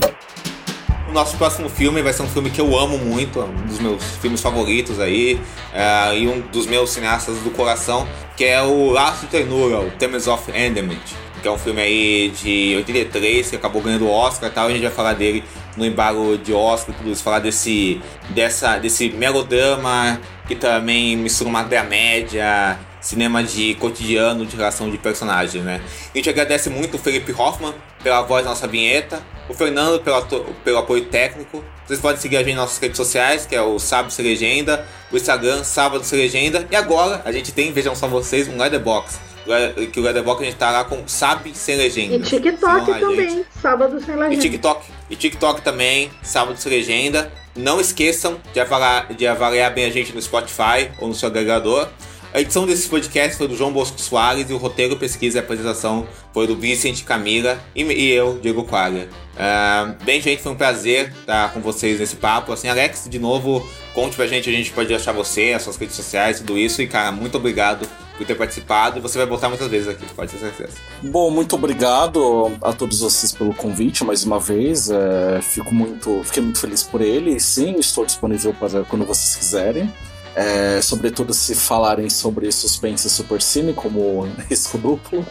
O 1.08 1.14
nosso 1.14 1.38
próximo 1.38 1.70
filme 1.70 2.02
vai 2.02 2.12
ser 2.12 2.24
um 2.24 2.28
filme 2.28 2.50
que 2.50 2.60
eu 2.60 2.76
amo 2.76 2.98
muito, 2.98 3.40
é 3.40 3.44
um 3.44 3.68
dos 3.68 3.80
meus 3.80 4.04
filmes 4.20 4.42
favoritos 4.42 5.00
aí, 5.00 5.40
é, 5.74 6.18
e 6.18 6.28
um 6.28 6.40
dos 6.40 6.66
meus 6.66 6.90
cineastas 6.90 7.38
do 7.40 7.52
coração, 7.52 8.08
que 8.38 8.46
é 8.46 8.64
o 8.64 8.90
Laço 8.92 9.26
de 9.26 9.28
Ternura, 9.28 9.82
o 9.82 9.92
Themes 9.92 10.26
of 10.28 10.50
Enderment, 10.50 11.02
que 11.42 11.48
é 11.50 11.52
um 11.52 11.58
filme 11.58 11.82
aí 11.82 12.34
de 12.42 12.76
83, 12.78 13.50
que 13.50 13.56
acabou 13.58 13.82
ganhando 13.82 14.06
o 14.06 14.10
Oscar 14.10 14.50
e 14.50 14.54
tal, 14.54 14.70
e 14.70 14.72
a 14.72 14.74
gente 14.74 14.84
vai 14.84 14.92
falar 14.92 15.14
dele 15.14 15.44
no 15.76 15.86
embargo 15.86 16.38
de 16.38 16.54
Oscar, 16.54 16.96
tudo 16.96 17.12
isso, 17.12 17.22
falar 17.22 17.40
desse, 17.40 18.02
dessa, 18.30 18.78
desse 18.78 19.10
melodrama 19.10 20.20
que 20.48 20.56
também 20.56 21.18
mistura 21.18 21.50
uma 21.50 21.64
média, 21.64 22.80
cinema 23.02 23.44
de 23.44 23.74
cotidiano, 23.76 24.46
de 24.46 24.56
relação 24.56 24.90
de 24.90 24.98
personagem, 24.98 25.62
né? 25.62 25.82
A 26.14 26.18
gente 26.18 26.30
agradece 26.30 26.70
muito 26.70 26.96
o 26.96 27.00
Felipe 27.00 27.32
Hoffman 27.34 27.74
pela 28.04 28.22
voz 28.22 28.44
da 28.44 28.52
nossa 28.52 28.68
vinheta, 28.68 29.22
o 29.50 29.54
Fernando 29.54 30.00
pelo, 30.02 30.22
pelo 30.64 30.78
apoio 30.78 31.06
técnico. 31.06 31.64
Vocês 31.86 32.00
podem 32.00 32.22
seguir 32.22 32.38
a 32.38 32.44
gente 32.44 32.56
nas 32.56 32.66
nossas 32.66 32.78
redes 32.78 32.96
sociais, 32.98 33.46
que 33.46 33.56
é 33.56 33.62
o 33.62 33.78
Sábado 33.80 34.12
Sem 34.14 34.24
Legenda, 34.26 34.86
o 35.12 35.18
Instagram 35.18 35.64
Sábado 35.64 36.04
Sem 36.04 36.20
Legenda, 36.20 36.66
e 36.72 36.76
agora 36.76 37.22
a 37.26 37.32
gente 37.32 37.52
tem, 37.52 37.72
vejam 37.74 37.94
só 37.96 38.08
vocês, 38.08 38.48
um 38.48 38.58
Letterboxd. 38.58 39.20
Le- 39.46 39.88
Que 39.88 40.00
o 40.00 40.04
Letterboxd 40.04 40.44
a 40.44 40.50
gente 40.52 40.58
tá 40.60 40.70
lá 40.72 40.84
com 40.86 41.06
Sabe 41.08 41.52
Sem 41.56 41.76
Legenda. 41.76 42.16
E 42.16 42.20
TikTok 42.22 42.92
a 42.92 42.94
gente. 42.94 43.00
também, 43.02 43.46
sábado 43.62 44.00
sem 44.00 44.14
E 44.14 44.18
legenda. 44.18 44.42
TikTok. 44.42 44.86
E 45.10 45.16
TikTok 45.16 45.62
também, 45.62 46.12
sábado 46.24 46.58
sem 46.62 46.72
legenda. 46.72 47.32
Não 47.56 47.82
esqueçam 47.82 48.38
de 48.54 48.60
avaliar, 48.62 49.12
de 49.14 49.28
avaliar 49.28 49.74
bem 49.74 49.84
a 49.86 49.90
gente 49.90 50.14
no 50.14 50.22
Spotify 50.22 50.90
ou 51.00 51.08
no 51.10 51.14
seu 51.16 51.28
agregador. 51.28 51.90
A 52.34 52.40
edição 52.40 52.66
desse 52.66 52.88
podcast 52.88 53.38
foi 53.38 53.46
do 53.46 53.58
João 53.58 53.74
Bosco 53.74 54.00
Soares 54.00 54.50
e 54.50 54.54
o 54.54 54.58
roteiro, 54.58 54.96
pesquisa 54.96 55.38
e 55.38 55.42
apresentação 55.42 56.08
foi 56.34 56.48
do 56.48 56.56
Vicente 56.56 57.04
Camila 57.04 57.60
e, 57.76 57.84
e 57.84 58.10
eu, 58.10 58.40
Diego 58.42 58.64
Quadra. 58.64 59.10
Ah, 59.38 59.96
bem, 60.06 60.22
gente, 60.22 60.42
foi 60.42 60.54
um 60.54 60.56
prazer 60.56 61.12
estar 61.20 61.52
com 61.52 61.60
vocês 61.60 62.00
nesse 62.00 62.16
papo. 62.16 62.54
Assim, 62.54 62.70
Alex, 62.70 63.08
de 63.10 63.20
novo, 63.20 63.68
conte 63.94 64.16
pra 64.16 64.28
gente, 64.28 64.50
a 64.50 64.54
gente 64.54 64.72
pode 64.72 64.94
achar 64.94 65.12
você, 65.12 65.52
as 65.54 65.64
suas 65.64 65.76
redes 65.76 65.94
sociais, 65.94 66.40
tudo 66.40 66.58
isso. 66.58 66.82
E, 66.82 66.88
cara, 66.88 67.12
muito 67.12 67.36
obrigado 67.36 67.86
por 68.18 68.26
ter 68.26 68.36
participado. 68.36 69.00
E 69.00 69.02
você 69.02 69.18
vai 69.18 69.28
voltar 69.28 69.50
muitas 69.50 69.68
vezes 69.68 69.90
aqui, 69.90 70.06
pode 70.16 70.32
ter 70.32 70.38
certeza. 70.38 70.78
Bom, 71.02 71.30
muito 71.32 71.54
obrigado 71.56 72.58
a 72.62 72.72
todos 72.72 73.02
vocês 73.02 73.34
pelo 73.34 73.54
convite 73.54 74.06
mais 74.06 74.24
uma 74.24 74.40
vez. 74.40 74.90
É, 74.90 75.42
fico 75.42 75.76
muito, 75.76 76.24
fiquei 76.24 76.42
muito 76.42 76.62
feliz 76.62 76.82
por 76.82 77.02
ele. 77.02 77.38
Sim, 77.42 77.76
estou 77.78 78.06
disponível 78.06 78.54
para 78.54 78.86
quando 78.86 79.06
vocês 79.06 79.36
quiserem. 79.36 79.92
É, 80.36 80.82
sobretudo 80.82 81.34
se 81.34 81.54
falarem 81.56 82.10
sobre 82.10 82.52
suspense 82.52 83.10
super 83.10 83.42
cine, 83.42 83.74
como 83.74 84.28
risco 84.50 84.78
duplo. 84.78 85.26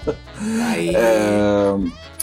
É, 0.94 1.74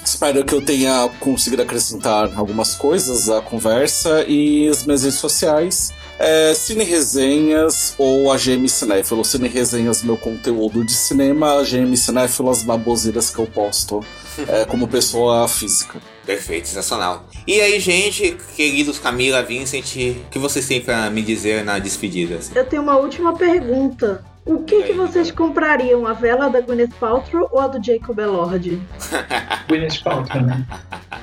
espero 0.03 0.45
que 0.45 0.53
eu 0.53 0.61
tenha 0.61 1.09
conseguido 1.19 1.61
acrescentar 1.63 2.31
algumas 2.35 2.75
coisas 2.75 3.29
à 3.29 3.41
conversa 3.41 4.23
e 4.27 4.67
as 4.67 4.85
minhas 4.85 5.03
redes 5.03 5.19
sociais. 5.19 5.91
É, 6.19 6.53
Cine 6.53 6.84
Resenhas 6.84 7.94
ou 7.98 8.31
AGM 8.31 8.68
Cinéfilo. 8.68 9.23
Cine 9.23 9.48
Resenhas, 9.48 10.03
meu 10.03 10.18
conteúdo 10.18 10.84
de 10.84 10.94
cinema, 10.94 11.60
AGM 11.60 11.95
Cinéfilo, 11.95 12.49
as 12.49 12.64
baboseiras 12.64 13.30
que 13.30 13.39
eu 13.39 13.45
posto 13.45 14.03
é, 14.48 14.65
como 14.65 14.88
pessoa 14.88 15.48
física. 15.48 15.99
Perfeito, 16.26 16.68
sensacional. 16.68 17.26
E 17.45 17.61
aí, 17.61 17.80
gente, 17.80 18.38
queridos 18.56 18.99
Camila, 18.99 19.41
Vincent, 19.44 19.95
o 19.95 20.30
que 20.30 20.39
vocês 20.39 20.68
têm 20.68 20.81
pra 20.81 21.10
me 21.10 21.22
dizer 21.22 21.64
na 21.64 21.80
despedida? 21.80 22.35
assim? 22.35 22.52
Eu 22.53 22.65
tenho 22.65 22.81
uma 22.81 22.98
última 22.98 23.34
pergunta. 23.38 24.26
O 24.45 24.64
que, 24.64 24.84
que 24.84 24.94
vocês 24.94 25.30
comprariam? 25.30 26.07
A 26.07 26.14
vela 26.14 26.49
da 26.49 26.61
Gwyneth 26.61 26.94
Paltrow 26.99 27.49
ou 27.52 27.60
a 27.60 27.68
do 27.68 27.84
Jacob 27.84 28.18
Elord? 28.18 28.81
Gwyneth 29.68 30.02
Paltrow, 30.02 30.41
né? 30.41 30.65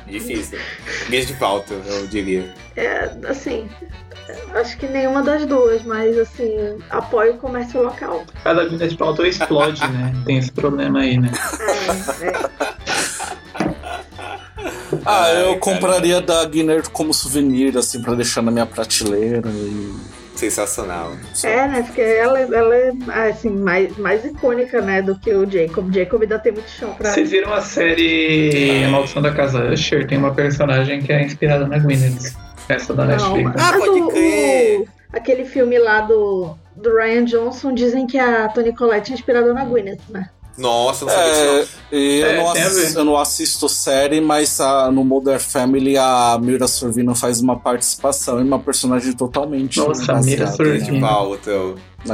Difícil. 0.06 0.58
De 1.08 1.32
pauta, 1.34 1.74
eu 1.74 2.06
diria. 2.06 2.52
É, 2.76 3.10
assim, 3.26 3.68
acho 4.54 4.76
que 4.78 4.86
nenhuma 4.86 5.22
das 5.22 5.44
duas, 5.46 5.82
mas 5.82 6.18
assim, 6.18 6.78
apoio 6.90 7.34
o 7.34 7.38
comércio 7.38 7.82
local. 7.82 8.24
A 8.44 8.52
da 8.52 8.64
Gwyneth 8.64 8.96
Paltrow 8.96 9.26
explode, 9.26 9.80
né? 9.80 10.12
Tem 10.24 10.38
esse 10.38 10.52
problema 10.52 11.00
aí, 11.00 11.18
né? 11.18 11.30
Ah, 15.04 15.30
eu 15.30 15.58
compraria 15.58 16.20
da 16.20 16.44
Guinness 16.44 16.88
como 16.88 17.12
souvenir, 17.12 17.76
assim, 17.76 18.00
pra 18.00 18.14
deixar 18.14 18.42
na 18.42 18.50
minha 18.50 18.66
prateleira. 18.66 19.48
E... 19.50 19.94
Sensacional. 20.34 21.12
É, 21.44 21.68
né? 21.68 21.82
Porque 21.82 22.00
ela, 22.00 22.40
ela 22.40 22.74
é 22.74 22.92
assim, 23.30 23.50
mais, 23.50 23.96
mais 23.96 24.24
icônica, 24.24 24.80
né, 24.80 25.00
do 25.00 25.16
que 25.16 25.32
o 25.32 25.48
Jacob. 25.50 25.92
Jacob 25.94 26.22
ainda 26.22 26.38
tem 26.38 26.52
muito 26.52 26.68
chão 26.68 26.92
pra. 26.94 27.10
Vocês 27.10 27.30
viram 27.30 27.52
a 27.52 27.60
série 27.60 28.84
A 28.84 28.88
Maldição 28.88 29.22
da 29.22 29.32
Casa 29.32 29.64
Usher? 29.72 30.06
Tem 30.06 30.18
uma 30.18 30.34
personagem 30.34 31.00
que 31.02 31.12
é 31.12 31.22
inspirada 31.22 31.66
na 31.66 31.78
Gwyneth. 31.78 32.34
Essa 32.68 32.94
da 32.94 33.04
Não, 33.04 33.36
Netflix. 33.36 33.52
mas 33.56 33.88
o- 33.88 34.08
o- 34.08 34.88
aquele 35.12 35.44
filme 35.44 35.78
lá 35.78 36.00
do, 36.00 36.54
do 36.76 36.94
Ryan 36.96 37.24
Johnson 37.24 37.72
dizem 37.74 38.06
que 38.06 38.18
a 38.18 38.48
Toni 38.48 38.74
Collette 38.74 39.12
é 39.12 39.14
inspirada 39.14 39.52
na 39.52 39.64
Gwyneth, 39.64 40.00
né? 40.08 40.28
Nossa, 40.56 41.04
não 41.04 41.12
sabia 41.12 41.32
É, 41.32 41.60
disso 41.60 41.78
eu, 41.90 42.26
É, 42.26 42.36
não 42.36 42.50
assisto, 42.52 42.98
eu 43.00 43.04
não 43.04 43.16
assisto 43.16 43.68
série, 43.68 44.20
mas 44.20 44.60
a- 44.60 44.88
no 44.90 45.04
Modern 45.04 45.40
Family 45.40 45.96
a 45.98 46.38
Mira 46.40 46.68
Sorvino 46.68 47.12
faz 47.14 47.40
uma 47.40 47.58
participação 47.58 48.38
e 48.38 48.44
uma 48.44 48.60
personagem 48.60 49.12
totalmente 49.14 49.78
Nossa, 49.80 50.12
a 50.12 50.20
Mira. 50.20 50.46
Sorvino. 50.46 51.00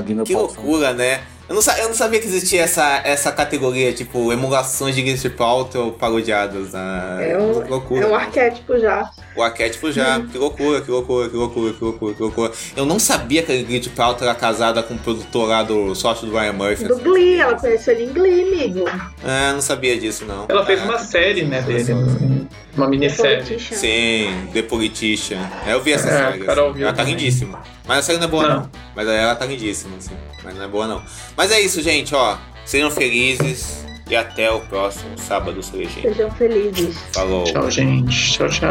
Guinness 0.01 0.27
Que 0.27 0.35
loucura, 0.35 0.95
né? 0.95 1.21
Eu 1.49 1.55
não, 1.57 1.63
eu 1.79 1.89
não 1.89 1.95
sabia 1.95 2.21
que 2.21 2.27
existia 2.29 2.63
essa, 2.63 3.01
essa 3.05 3.33
categoria, 3.33 3.93
tipo, 3.93 4.33
emulações 4.33 4.95
de 4.95 5.03
Guinness 5.03 5.27
Paltrow 5.37 5.91
parodiadas. 5.93 6.73
Na... 6.73 7.19
É 7.21 7.37
um, 7.37 7.69
loucura. 7.69 8.05
é 8.05 8.09
um 8.09 8.15
arquétipo 8.15 8.79
já. 8.79 9.11
O 9.37 9.43
arquétipo 9.43 9.93
já. 9.93 10.21
Que 10.21 10.37
loucura, 10.37 10.81
que 10.81 10.91
loucura, 10.91 11.29
que 11.29 11.37
loucura, 11.37 11.73
que 11.73 11.85
loucura, 11.85 12.15
que 12.15 12.23
loucura. 12.23 12.53
Eu 12.77 12.85
não 12.85 12.99
sabia 12.99 13.43
que 13.43 13.53
a 13.53 13.57
Guinness 13.63 13.87
Paltrow 13.89 14.29
era 14.29 14.37
casada 14.37 14.83
com 14.83 14.95
o 14.95 14.99
produtor 14.99 15.49
lá 15.49 15.63
do 15.63 15.95
sócio 15.95 16.27
do 16.27 16.37
Ryan 16.37 16.53
Murphy. 16.53 16.85
Do 16.85 16.97
Glee, 16.99 17.37
ela 17.39 17.55
conheceu 17.55 17.95
ele 17.95 18.05
em 18.05 18.13
Glee, 18.13 18.43
amigo. 18.43 18.85
Ah, 19.25 19.53
não 19.53 19.61
sabia 19.63 19.97
disso, 19.99 20.25
não. 20.27 20.47
Ela 20.49 20.67
fez 20.67 20.81
Ah, 20.81 20.85
uma 20.85 20.99
série, 20.99 21.45
né, 21.45 21.63
dele. 21.63 21.81
assim, 21.81 22.49
Uma 22.77 22.89
minissérie. 22.89 23.59
Sim, 23.61 24.49
The 24.53 24.63
Politician. 24.63 25.39
É, 25.67 25.75
Eu 25.75 25.81
vi 25.83 25.93
essa 25.93 26.09
É, 26.09 26.33
série. 26.33 26.45
Carol 26.45 26.71
assim. 26.73 26.83
Ela 26.83 26.93
tá 26.93 27.03
lindíssima. 27.05 27.63
Mas 27.87 27.99
a 27.99 28.03
série 28.03 28.19
não 28.19 28.25
é 28.27 28.31
boa, 28.31 28.49
não. 28.49 28.57
Não. 28.61 28.71
Mas 28.97 29.09
ela 29.09 29.35
tá 29.37 29.47
lindíssima, 29.47 29.97
assim. 29.97 30.15
Mas 30.43 30.55
não 30.57 30.65
é 30.65 30.69
boa, 30.69 30.87
não. 30.89 31.03
Mas 31.37 31.53
é 31.53 31.61
isso, 31.61 31.81
gente, 31.83 32.15
ó. 32.15 32.37
Sejam 32.65 32.91
felizes 32.91 33.85
e 34.11 34.17
até 34.17 34.51
o 34.51 34.61
próximo 34.61 35.17
sábado, 35.17 35.63
Celestino. 35.63 36.03
Sejam 36.03 36.31
felizes. 36.33 36.99
Falou. 37.13 37.45
Tchau, 37.45 37.71
gente. 37.71 38.33
Tchau, 38.33 38.49
tchau. 38.49 38.69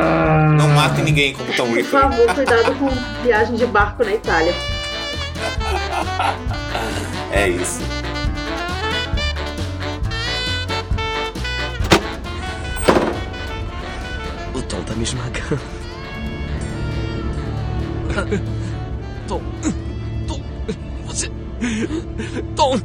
Não 0.57 0.67
matem 0.69 1.05
ninguém 1.05 1.33
como 1.33 1.53
Tom 1.53 1.71
Por 1.71 1.83
favor, 1.85 2.35
cuidado 2.35 2.75
com 2.75 2.89
viagem 3.23 3.55
de 3.55 3.65
barco 3.65 4.03
na 4.03 4.13
Itália. 4.13 4.53
É 7.31 7.47
isso. 7.47 7.79
O 14.55 14.61
Tom 14.63 14.81
tá 14.81 14.95
me 14.95 15.03
esmagando. 15.03 15.61
Tom. 19.27 19.41
动。 22.56 22.80